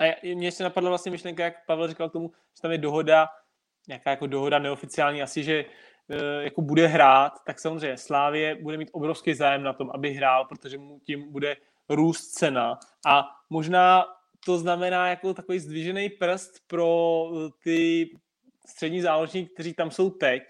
A 0.00 0.16
mě 0.34 0.46
ještě 0.46 0.64
napadla 0.64 0.90
vlastně 0.90 1.12
myšlenka, 1.12 1.44
jak 1.44 1.66
Pavel 1.66 1.88
říkal 1.88 2.08
k 2.08 2.12
tomu, 2.12 2.30
že 2.56 2.62
tam 2.62 2.72
je 2.72 2.78
dohoda, 2.78 3.28
nějaká 3.88 4.10
jako 4.10 4.26
dohoda 4.26 4.58
neoficiální, 4.58 5.22
asi, 5.22 5.44
že 5.44 5.64
e, 6.10 6.44
jako 6.44 6.62
bude 6.62 6.86
hrát, 6.86 7.32
tak 7.46 7.60
samozřejmě 7.60 7.96
Slávě 7.96 8.54
bude 8.54 8.76
mít 8.76 8.90
obrovský 8.92 9.34
zájem 9.34 9.62
na 9.62 9.72
tom, 9.72 9.90
aby 9.94 10.12
hrál, 10.12 10.44
protože 10.44 10.78
mu 10.78 11.00
tím 11.00 11.32
bude 11.32 11.56
růst 11.88 12.30
cena. 12.30 12.78
A 13.06 13.24
možná 13.50 14.04
to 14.44 14.58
znamená 14.58 15.08
jako 15.08 15.34
takový 15.34 15.58
zdvižený 15.58 16.08
prst 16.08 16.52
pro 16.66 17.24
eh, 17.32 17.50
ty 17.64 18.10
střední 18.66 19.00
záložníky, 19.00 19.54
kteří 19.54 19.74
tam 19.74 19.90
jsou 19.90 20.10
teď 20.10 20.42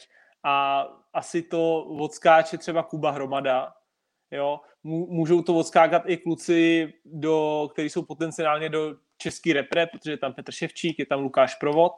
a 0.43 0.87
asi 1.13 1.43
to 1.43 1.83
odskáče 1.83 2.59
třeba 2.59 2.83
Kuba 2.83 3.11
Hromada, 3.11 3.73
jo, 4.31 4.61
můžou 4.85 5.43
to 5.43 5.55
odskákat 5.55 6.03
i 6.07 6.17
kluci, 6.17 6.93
do, 7.05 7.69
kteří 7.73 7.91
jsou 7.91 8.03
potenciálně 8.03 8.69
do 8.69 8.97
český 9.19 9.53
repre, 9.53 9.87
protože 9.87 10.11
je 10.11 10.17
tam 10.17 10.33
Petr 10.33 10.53
Ševčík, 10.53 10.99
je 10.99 11.07
tam 11.07 11.21
Lukáš 11.21 11.55
Provod, 11.55 11.93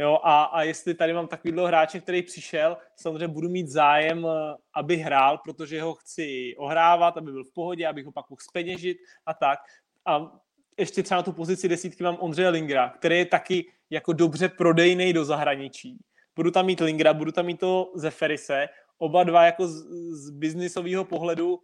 jo, 0.00 0.18
a, 0.22 0.44
a 0.44 0.62
jestli 0.62 0.94
tady 0.94 1.12
mám 1.12 1.28
takovýhle 1.28 1.68
hráče, 1.68 2.00
který 2.00 2.22
přišel, 2.22 2.76
samozřejmě 2.96 3.28
budu 3.28 3.48
mít 3.48 3.68
zájem, 3.68 4.26
eh, 4.26 4.56
aby 4.74 4.96
hrál, 4.96 5.38
protože 5.38 5.82
ho 5.82 5.94
chci 5.94 6.54
ohrávat, 6.58 7.16
aby 7.16 7.32
byl 7.32 7.44
v 7.44 7.52
pohodě, 7.52 7.86
abych 7.86 8.06
ho 8.06 8.12
pak 8.12 8.30
mohl 8.30 8.40
speněžit 8.48 8.98
a 9.26 9.34
tak. 9.34 9.58
A 10.06 10.32
ještě 10.78 11.02
třeba 11.02 11.18
na 11.18 11.22
tu 11.22 11.32
pozici 11.32 11.68
desítky 11.68 12.04
mám 12.04 12.16
Ondřeje 12.20 12.48
Lingra, 12.48 12.88
který 12.88 13.18
je 13.18 13.26
taky 13.26 13.72
jako 13.90 14.12
dobře 14.12 14.48
prodejný 14.48 15.12
do 15.12 15.24
zahraničí. 15.24 15.98
Budu 16.36 16.50
tam 16.50 16.66
mít 16.66 16.80
Lingra, 16.80 17.14
budu 17.14 17.32
tam 17.32 17.46
mít 17.46 17.60
to 17.60 17.92
Zeferise, 17.94 18.68
oba 18.98 19.24
dva 19.24 19.44
jako 19.44 19.68
z, 19.68 19.84
z 20.10 20.30
biznisového 20.30 21.04
pohledu 21.04 21.60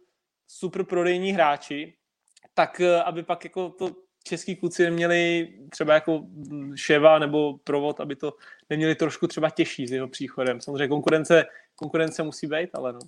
super 0.47 0.83
prodejní 0.83 1.31
hráči, 1.31 1.93
tak 2.53 2.81
eh, 2.81 3.03
aby 3.03 3.23
pak 3.23 3.43
jako 3.43 3.69
to 3.69 4.06
český 4.27 4.55
kluci 4.55 4.83
neměli 4.83 5.53
třeba 5.69 5.93
jako 5.93 6.27
Ševa 6.75 7.19
nebo 7.19 7.57
Provod, 7.57 7.99
aby 7.99 8.15
to 8.15 8.33
neměli 8.69 8.95
trošku 8.95 9.27
třeba 9.27 9.49
těžší 9.49 9.87
s 9.87 9.91
jeho 9.91 10.07
příchodem. 10.07 10.61
Samozřejmě 10.61 10.87
konkurence, 10.87 11.45
konkurence 11.75 12.23
musí 12.23 12.47
být, 12.47 12.69
ale 12.73 12.93
no. 12.93 12.99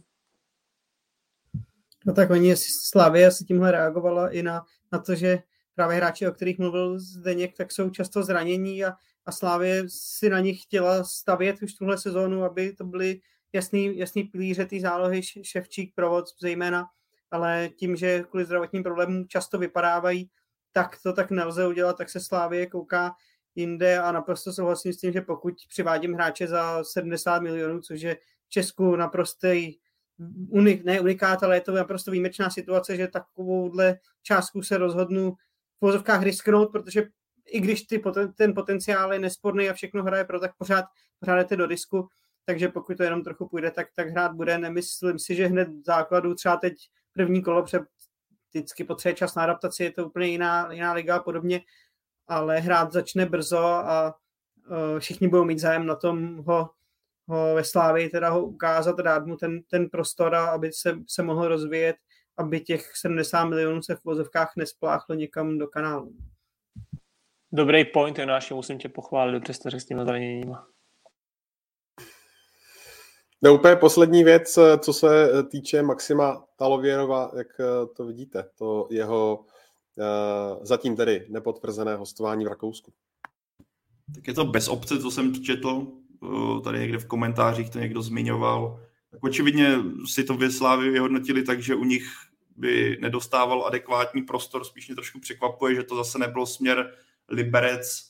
No 2.06 2.14
tak 2.14 2.30
oni, 2.30 2.56
Slavia 2.56 3.32
se 3.32 3.44
tímhle 3.44 3.72
reagovala 3.72 4.30
i 4.30 4.44
na, 4.44 4.66
na 4.92 5.00
to, 5.00 5.16
že 5.16 5.40
právě 5.76 5.98
hráči, 5.98 6.28
o 6.28 6.32
kterých 6.32 6.60
mluvil 6.60 7.00
Zdeněk, 7.00 7.58
tak 7.58 7.72
jsou 7.72 7.90
často 7.90 8.24
zranění 8.24 8.86
a, 8.86 8.94
a 9.26 9.32
Slávě 9.32 9.84
si 9.88 10.30
na 10.30 10.40
nich 10.40 10.62
chtěla 10.62 11.04
stavět 11.04 11.62
už 11.62 11.74
tuhle 11.74 11.98
sezónu, 11.98 12.44
aby 12.44 12.74
to 12.74 12.86
byly 12.86 13.22
jasný, 13.54 13.98
jasný 13.98 14.24
pilíře 14.24 14.66
té 14.66 14.80
zálohy, 14.80 15.22
Ševčík, 15.24 15.96
Provod 15.96 16.26
zejména, 16.42 16.86
ale 17.32 17.70
tím, 17.76 17.96
že 17.96 18.24
kvůli 18.30 18.46
zdravotním 18.46 18.84
problémům 18.84 19.28
často 19.28 19.58
vypadávají, 19.58 20.30
tak 20.72 20.98
to 21.04 21.14
tak 21.14 21.32
nelze 21.32 21.68
udělat, 21.68 21.98
tak 21.98 22.10
se 22.10 22.20
Slávě 22.20 22.68
kouká 22.68 23.16
jinde 23.56 24.00
a 24.00 24.12
naprosto 24.12 24.54
souhlasím 24.54 24.94
s 24.94 24.98
tím, 24.98 25.12
že 25.12 25.22
pokud 25.22 25.54
přivádím 25.70 26.14
hráče 26.14 26.48
za 26.48 26.84
70 26.84 27.40
milionů, 27.40 27.82
což 27.82 28.02
je 28.02 28.16
v 28.46 28.50
Česku 28.50 28.96
naprostý 28.96 29.78
unik, 30.50 30.86
ne 30.86 31.00
unikát, 31.00 31.44
ale 31.44 31.58
je 31.58 31.62
to 31.62 31.72
naprosto 31.72 32.12
výjimečná 32.12 32.50
situace, 32.50 32.98
že 32.98 33.08
takovouhle 33.08 34.00
částku 34.24 34.62
se 34.62 34.78
rozhodnu 34.78 35.32
v 35.32 35.82
vozovkách 35.82 36.24
risknout, 36.24 36.72
protože 36.72 37.04
i 37.46 37.60
když 37.60 37.82
ty, 37.82 38.02
ten 38.36 38.54
potenciál 38.54 39.14
je 39.14 39.20
nesporný 39.20 39.70
a 39.70 39.74
všechno 39.74 40.04
hraje 40.04 40.24
pro, 40.24 40.40
tak 40.40 40.52
pořád, 40.58 40.86
pořád 41.20 41.50
do 41.50 41.68
disku, 41.68 42.08
takže 42.46 42.68
pokud 42.70 42.98
to 42.98 43.04
jenom 43.04 43.24
trochu 43.24 43.48
půjde, 43.48 43.72
tak, 43.72 43.88
tak 43.96 44.10
hrát 44.10 44.34
bude. 44.34 44.58
Nemyslím 44.58 45.20
si, 45.20 45.36
že 45.36 45.48
hned 45.48 45.70
v 45.70 45.86
základu 45.86 46.36
třeba 46.36 46.58
teď 46.58 46.74
první 47.14 47.42
kolo 47.42 47.64
vždycky 48.50 48.84
potřebuje 48.84 49.16
čas 49.16 49.36
na 49.36 49.44
adaptaci, 49.44 49.84
je 49.84 49.92
to 49.92 50.06
úplně 50.06 50.28
jiná, 50.28 50.72
jiná 50.72 50.94
liga 50.94 51.16
a 51.16 51.24
podobně, 51.24 51.62
ale 52.28 52.60
hrát 52.60 52.92
začne 52.92 53.26
brzo 53.26 53.64
a 53.64 54.16
uh, 54.70 55.00
všichni 55.00 55.28
budou 55.28 55.46
mít 55.46 55.60
zájem 55.60 55.86
na 55.86 55.96
tom 55.96 56.38
ho, 56.38 56.70
ho 57.28 57.56
ve 57.56 57.64
Slávii 57.64 58.10
teda 58.10 58.30
ho 58.30 58.46
ukázat, 58.46 58.98
dát 58.98 59.26
mu 59.26 59.38
ten, 59.38 59.62
ten 59.64 59.90
prostor, 59.90 60.36
a 60.36 60.46
aby 60.46 60.72
se, 60.74 61.00
se 61.08 61.24
mohl 61.24 61.48
rozvíjet, 61.48 61.96
aby 62.38 62.62
těch 62.62 62.92
70 62.96 63.46
milionů 63.46 63.82
se 63.82 63.96
v 63.96 64.04
vozovkách 64.06 64.54
nespláchlo 64.58 65.16
někam 65.16 65.58
do 65.58 65.68
kanálu. 65.68 66.14
Dobrý 67.52 67.86
point, 67.86 68.20
Jonáši, 68.20 68.54
musím 68.54 68.78
tě 68.78 68.90
pochválit, 68.90 69.44
řekl 69.50 69.80
s 69.80 69.86
těmi 69.86 70.06
zraněníma. 70.06 70.68
No 73.42 73.54
úplně 73.54 73.76
poslední 73.76 74.24
věc, 74.24 74.60
co 74.80 74.94
se 74.94 75.30
týče 75.44 75.84
Maxima 75.84 76.46
Talověrova, 76.56 77.32
jak 77.38 77.48
eh, 77.60 77.88
to 77.96 78.06
vidíte, 78.06 78.50
to 78.56 78.88
jeho 78.92 79.46
zatím 80.62 80.96
tedy 80.96 81.26
nepotvrzené 81.30 81.96
hostování 81.96 82.46
v 82.46 82.48
Rakousku. 82.48 82.94
Tak 84.16 84.28
je 84.28 84.34
to 84.34 84.46
bez 84.46 84.68
obce, 84.68 85.02
co 85.02 85.12
jsem 85.12 85.44
četl, 85.44 85.88
tady 86.64 86.80
někde 86.80 86.98
v 86.98 87.06
komentářích 87.06 87.70
to 87.70 87.80
někdo 87.80 88.02
zmiňoval. 88.02 88.80
Tak 89.12 89.24
očividně 89.24 89.76
si 90.06 90.24
to 90.24 90.34
v 90.34 90.52
Slávy 90.52 90.90
vyhodnotili 90.90 91.44
tak, 91.44 91.62
že 91.62 91.76
u 91.76 91.84
nich 91.84 92.04
by 92.56 92.98
nedostával 93.02 93.66
adekvátní 93.66 94.22
prostor, 94.22 94.64
spíš 94.64 94.88
mě 94.88 94.96
trošku 94.96 95.20
překvapuje, 95.20 95.76
že 95.76 95.84
to 95.84 95.96
zase 95.96 96.20
nebylo 96.20 96.46
směr 96.46 96.94
Liberec, 97.30 98.10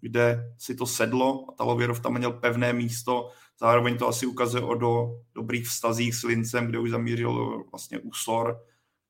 kde 0.00 0.54
si 0.58 0.74
to 0.74 0.86
sedlo 0.86 1.44
a 1.48 1.52
Talověrov 1.52 2.00
tam 2.00 2.18
měl 2.18 2.32
pevné 2.32 2.72
místo, 2.72 3.30
Zároveň 3.60 3.98
to 3.98 4.08
asi 4.08 4.26
ukazuje 4.26 4.62
o 4.62 4.74
do 4.74 5.08
dobrých 5.34 5.66
vztazích 5.66 6.14
s 6.14 6.22
Lincem, 6.22 6.66
kde 6.66 6.78
už 6.78 6.90
zamířil 6.90 7.64
vlastně 7.70 7.98
úsor. 7.98 8.60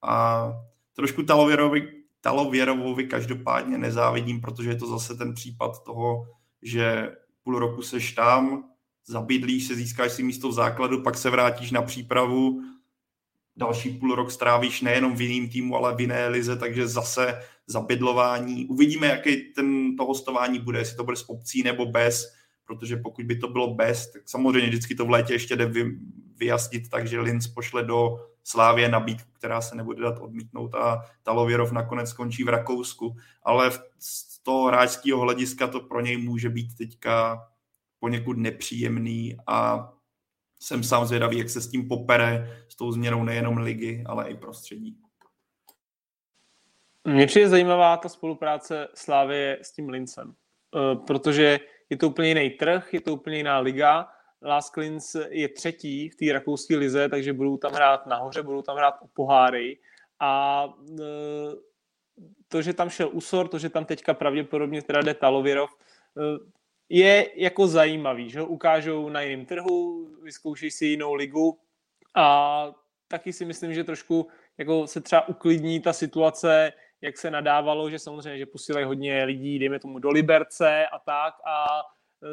A 0.02 0.48
trošku 0.96 1.22
Talověrovi, 1.22 1.92
Talověrovovi 2.20 3.04
každopádně 3.06 3.78
nezávidím, 3.78 4.40
protože 4.40 4.70
je 4.70 4.76
to 4.76 4.86
zase 4.86 5.14
ten 5.14 5.34
případ 5.34 5.82
toho, 5.84 6.26
že 6.62 7.12
půl 7.42 7.58
roku 7.58 7.82
seš 7.82 8.12
tam, 8.12 8.64
zabydlíš 9.06 9.66
se, 9.66 9.74
získáš 9.74 10.12
si 10.12 10.22
místo 10.22 10.48
v 10.48 10.52
základu, 10.52 11.02
pak 11.02 11.16
se 11.16 11.30
vrátíš 11.30 11.70
na 11.70 11.82
přípravu, 11.82 12.62
další 13.56 13.90
půl 13.90 14.14
rok 14.14 14.30
strávíš 14.30 14.80
nejenom 14.80 15.16
v 15.16 15.20
jiném 15.20 15.50
týmu, 15.50 15.76
ale 15.76 15.96
v 15.96 16.00
jiné 16.00 16.28
lize, 16.28 16.56
takže 16.56 16.88
zase 16.88 17.42
zabydlování. 17.66 18.66
Uvidíme, 18.66 19.06
jaký 19.06 19.36
ten, 19.36 19.96
to 19.96 20.04
hostování 20.04 20.58
bude, 20.58 20.78
jestli 20.78 20.96
to 20.96 21.04
bude 21.04 21.16
s 21.16 21.28
obcí 21.28 21.62
nebo 21.62 21.86
bez 21.86 22.32
protože 22.66 22.96
pokud 22.96 23.24
by 23.24 23.36
to 23.36 23.48
bylo 23.48 23.74
bez, 23.74 24.12
tak 24.12 24.22
samozřejmě 24.28 24.68
vždycky 24.68 24.94
to 24.94 25.06
v 25.06 25.10
létě 25.10 25.32
ještě 25.32 25.56
jde 25.56 25.66
vy, 25.66 25.98
vyjasnit 26.36 26.90
tak, 26.90 27.08
že 27.08 27.20
Linz 27.20 27.46
pošle 27.46 27.82
do 27.82 28.16
Slávě 28.44 28.88
nabídku, 28.88 29.30
která 29.32 29.60
se 29.60 29.74
nebude 29.74 30.02
dát 30.02 30.18
odmítnout 30.18 30.74
a 30.74 31.02
Talověrov 31.22 31.72
nakonec 31.72 32.08
skončí 32.10 32.44
v 32.44 32.48
Rakousku. 32.48 33.16
Ale 33.42 33.70
z 33.98 34.38
toho 34.42 34.66
hráčského 34.66 35.20
hlediska 35.20 35.66
to 35.66 35.80
pro 35.80 36.00
něj 36.00 36.16
může 36.16 36.48
být 36.48 36.76
teďka 36.78 37.46
poněkud 37.98 38.36
nepříjemný 38.36 39.36
a 39.46 39.88
jsem 40.60 40.84
sám 40.84 41.06
zvědavý, 41.06 41.38
jak 41.38 41.50
se 41.50 41.60
s 41.60 41.70
tím 41.70 41.88
popere, 41.88 42.64
s 42.68 42.76
tou 42.76 42.92
změnou 42.92 43.24
nejenom 43.24 43.58
ligy, 43.58 44.04
ale 44.06 44.30
i 44.30 44.36
prostředí. 44.36 44.96
Mně 47.04 47.26
přijde 47.26 47.48
zajímavá 47.48 47.96
ta 47.96 48.08
spolupráce 48.08 48.88
Slávy 48.94 49.52
s 49.62 49.72
tím 49.72 49.88
Lincem, 49.88 50.34
eh, 50.74 50.96
protože 51.06 51.60
je 51.90 51.96
to 51.96 52.08
úplně 52.08 52.28
jiný 52.28 52.50
trh, 52.50 52.94
je 52.94 53.00
to 53.00 53.12
úplně 53.12 53.36
jiná 53.36 53.58
liga. 53.58 54.08
Last 54.42 54.74
Klins 54.74 55.16
je 55.28 55.48
třetí 55.48 56.08
v 56.08 56.16
té 56.16 56.32
rakouské 56.32 56.76
lize, 56.76 57.08
takže 57.08 57.32
budou 57.32 57.56
tam 57.56 57.72
hrát 57.72 58.06
nahoře, 58.06 58.42
budou 58.42 58.62
tam 58.62 58.76
hrát 58.76 58.94
o 59.02 59.06
poháry 59.06 59.78
a 60.20 60.64
e, 61.00 61.66
to, 62.48 62.62
že 62.62 62.72
tam 62.72 62.90
šel 62.90 63.10
Usor, 63.12 63.48
to, 63.48 63.58
že 63.58 63.70
tam 63.70 63.84
teďka 63.84 64.14
pravděpodobně 64.14 64.82
teda 64.82 65.00
jde 65.00 65.14
Talovirov, 65.14 65.70
eh, 65.70 66.38
je 66.88 67.30
jako 67.34 67.66
zajímavý, 67.66 68.30
že 68.30 68.40
ho 68.40 68.46
ukážou 68.46 69.08
na 69.08 69.20
jiném 69.20 69.46
trhu, 69.46 70.08
vyzkouší 70.22 70.70
si 70.70 70.86
jinou 70.86 71.14
ligu 71.14 71.58
a 72.14 72.66
taky 73.08 73.32
si 73.32 73.44
myslím, 73.44 73.74
že 73.74 73.84
trošku 73.84 74.28
jako 74.58 74.86
se 74.86 75.00
třeba 75.00 75.28
uklidní 75.28 75.80
ta 75.80 75.92
situace, 75.92 76.72
jak 77.06 77.18
se 77.18 77.30
nadávalo, 77.30 77.90
že 77.90 77.98
samozřejmě, 77.98 78.38
že 78.38 78.46
posílají 78.46 78.86
hodně 78.86 79.24
lidí, 79.24 79.58
dejme 79.58 79.78
tomu 79.78 79.98
do 79.98 80.10
Liberce 80.10 80.86
a 80.86 80.98
tak 80.98 81.34
a 81.46 81.66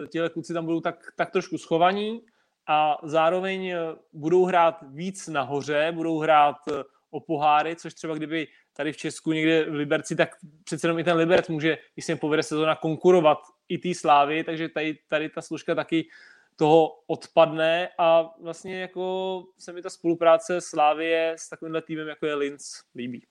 e, 0.03 0.07
těle 0.07 0.29
kluci 0.29 0.53
tam 0.53 0.65
budou 0.65 0.81
tak, 0.81 1.13
tak 1.15 1.31
trošku 1.31 1.57
schovaní 1.57 2.21
a 2.67 2.97
zároveň 3.03 3.67
e, 3.67 3.77
budou 4.13 4.45
hrát 4.45 4.77
víc 4.81 5.27
nahoře, 5.27 5.91
budou 5.95 6.19
hrát 6.19 6.55
e, 6.67 6.83
o 7.09 7.19
poháry, 7.19 7.75
což 7.75 7.93
třeba 7.93 8.15
kdyby 8.15 8.47
tady 8.73 8.93
v 8.93 8.97
Česku 8.97 9.31
někde 9.31 9.65
v 9.69 9.73
Liberci, 9.73 10.15
tak 10.15 10.29
přece 10.63 10.87
jenom 10.87 10.99
i 10.99 11.03
ten 11.03 11.17
Liberec 11.17 11.49
může, 11.49 11.77
když 11.93 12.05
se 12.05 12.15
povede 12.15 12.43
sezóna, 12.43 12.75
konkurovat 12.75 13.37
i 13.69 13.77
té 13.77 13.93
slávy, 13.93 14.43
takže 14.43 14.69
tady, 14.69 14.97
tady 15.07 15.29
ta 15.29 15.41
služka 15.41 15.75
taky 15.75 16.07
toho 16.55 16.99
odpadne 17.07 17.89
a 17.97 18.29
vlastně 18.41 18.81
jako 18.81 19.43
se 19.59 19.73
mi 19.73 19.81
ta 19.81 19.89
spolupráce 19.89 20.61
Slávie 20.61 21.35
s 21.37 21.49
takovýmhle 21.49 21.81
týmem, 21.81 22.07
jako 22.07 22.25
je 22.25 22.35
Linz, 22.35 22.83
líbí. 22.95 23.25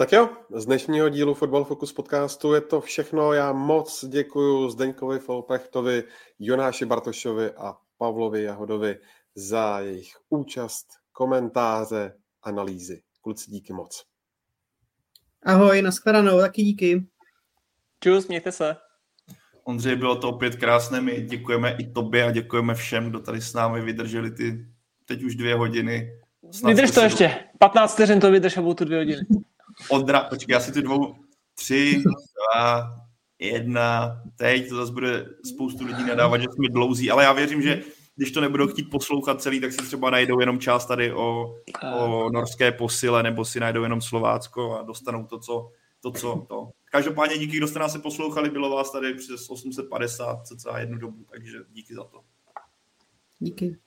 Tak 0.00 0.12
jo, 0.12 0.28
z 0.54 0.66
dnešního 0.66 1.08
dílu 1.08 1.34
Football 1.34 1.64
Focus 1.64 1.92
podcastu 1.92 2.54
je 2.54 2.60
to 2.60 2.80
všechno. 2.80 3.32
Já 3.32 3.52
moc 3.52 4.04
děkuji 4.08 4.70
Zdeňkovi 4.70 5.18
Folprechtovi, 5.18 6.04
Jonáši 6.38 6.84
Bartošovi 6.84 7.50
a 7.50 7.76
Pavlovi 7.96 8.42
Jahodovi 8.42 8.96
za 9.34 9.80
jejich 9.80 10.12
účast, 10.28 10.86
komentáře, 11.12 12.14
analýzy. 12.42 13.02
Kluci, 13.20 13.50
díky 13.50 13.72
moc. 13.72 14.04
Ahoj, 15.42 15.82
nashledanou, 15.82 16.40
taky 16.40 16.62
díky. 16.62 17.06
Čus, 18.00 18.28
mějte 18.28 18.52
se. 18.52 18.76
Ondřej, 19.64 19.96
bylo 19.96 20.16
to 20.16 20.28
opět 20.28 20.56
krásné, 20.56 21.00
my 21.00 21.22
děkujeme 21.22 21.76
i 21.78 21.92
tobě 21.92 22.24
a 22.24 22.30
děkujeme 22.30 22.74
všem, 22.74 23.10
kdo 23.10 23.20
tady 23.20 23.40
s 23.40 23.54
námi 23.54 23.80
vydrželi 23.80 24.30
ty 24.30 24.66
teď 25.04 25.22
už 25.22 25.34
dvě 25.36 25.54
hodiny. 25.54 26.20
Snad 26.50 26.68
Vydrž 26.68 26.90
to 26.90 27.00
ještě, 27.00 27.44
15 27.58 27.94
vteřin 27.94 28.20
to 28.20 28.30
vydrž 28.30 28.56
a 28.56 28.60
budou 28.60 28.74
tu 28.74 28.84
dvě 28.84 28.98
hodiny. 28.98 29.20
Odra, 29.88 30.20
počkej, 30.20 30.52
já 30.52 30.60
si 30.60 30.72
ty 30.72 30.82
dvou, 30.82 31.14
tři, 31.54 32.02
dva, 32.04 32.90
jedna, 33.38 34.22
teď 34.36 34.68
to 34.68 34.76
zase 34.76 34.92
bude 34.92 35.26
spoustu 35.44 35.84
lidí 35.84 36.04
nadávat, 36.04 36.40
že 36.40 36.46
jsme 36.54 36.68
dlouzí, 36.68 37.10
ale 37.10 37.24
já 37.24 37.32
věřím, 37.32 37.62
že 37.62 37.82
když 38.16 38.32
to 38.32 38.40
nebudou 38.40 38.66
chtít 38.66 38.90
poslouchat 38.90 39.42
celý, 39.42 39.60
tak 39.60 39.72
si 39.72 39.86
třeba 39.86 40.10
najdou 40.10 40.40
jenom 40.40 40.60
část 40.60 40.86
tady 40.86 41.12
o, 41.12 41.54
o 41.98 42.30
norské 42.30 42.72
posile, 42.72 43.22
nebo 43.22 43.44
si 43.44 43.60
najdou 43.60 43.82
jenom 43.82 44.00
Slovácko 44.00 44.78
a 44.78 44.82
dostanou 44.82 45.24
to, 45.24 45.38
co, 45.38 45.70
to, 46.00 46.10
co 46.10 46.46
to. 46.48 46.70
Každopádně 46.90 47.38
díky, 47.38 47.56
kdo 47.56 47.68
jste 47.68 47.78
nás 47.78 47.92
se 47.92 47.98
poslouchali, 47.98 48.50
bylo 48.50 48.70
vás 48.70 48.92
tady 48.92 49.14
přes 49.14 49.50
850 49.50 50.46
cca 50.46 50.78
jednu 50.78 50.98
dobu, 50.98 51.24
takže 51.30 51.58
díky 51.72 51.94
za 51.94 52.04
to. 52.04 52.20
Díky. 53.38 53.78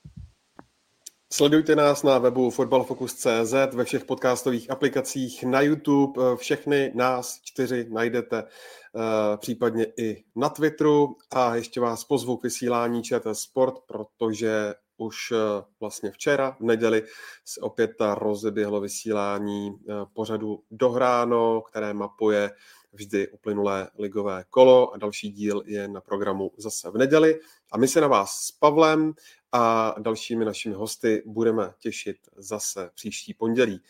Sledujte 1.33 1.75
nás 1.75 2.03
na 2.03 2.17
webu 2.17 2.49
fotbalfocus.cz, 2.49 3.53
ve 3.73 3.83
všech 3.83 4.05
podcastových 4.05 4.71
aplikacích, 4.71 5.43
na 5.43 5.61
YouTube. 5.61 6.35
Všechny 6.35 6.91
nás 6.95 7.39
čtyři 7.43 7.87
najdete 7.89 8.43
eh, 8.43 9.37
případně 9.37 9.85
i 9.97 10.23
na 10.35 10.49
Twitteru 10.49 11.15
a 11.31 11.55
ještě 11.55 11.79
vás 11.81 12.03
pozvu 12.03 12.37
k 12.37 12.43
vysílání 12.43 13.03
ČT 13.03 13.37
Sport, 13.37 13.75
protože 13.85 14.73
už 14.97 15.31
eh, 15.31 15.63
vlastně 15.79 16.11
včera, 16.11 16.57
v 16.59 16.63
neděli, 16.63 17.03
se 17.45 17.61
opět 17.61 17.91
rozeběhlo 18.13 18.81
vysílání 18.81 19.69
eh, 19.69 19.93
pořadu 20.13 20.63
Dohráno, 20.71 21.61
které 21.61 21.93
mapuje 21.93 22.51
vždy 22.93 23.27
uplynulé 23.27 23.89
ligové 23.99 24.43
kolo 24.49 24.93
a 24.93 24.97
další 24.97 25.31
díl 25.31 25.63
je 25.65 25.87
na 25.87 26.01
programu 26.01 26.51
zase 26.57 26.91
v 26.91 26.97
neděli. 26.97 27.39
A 27.71 27.77
my 27.77 27.87
se 27.87 28.01
na 28.01 28.07
vás 28.07 28.31
s 28.31 28.51
Pavlem 28.51 29.13
a 29.51 29.95
dalšími 29.99 30.45
našimi 30.45 30.75
hosty 30.75 31.23
budeme 31.25 31.73
těšit 31.79 32.17
zase 32.37 32.89
příští 32.95 33.33
pondělí. 33.33 33.81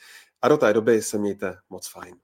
A 0.42 0.48
do 0.48 0.58
té 0.58 0.74
doby 0.74 1.02
se 1.02 1.18
mějte 1.18 1.58
moc 1.70 1.88
fajn. 1.88 2.16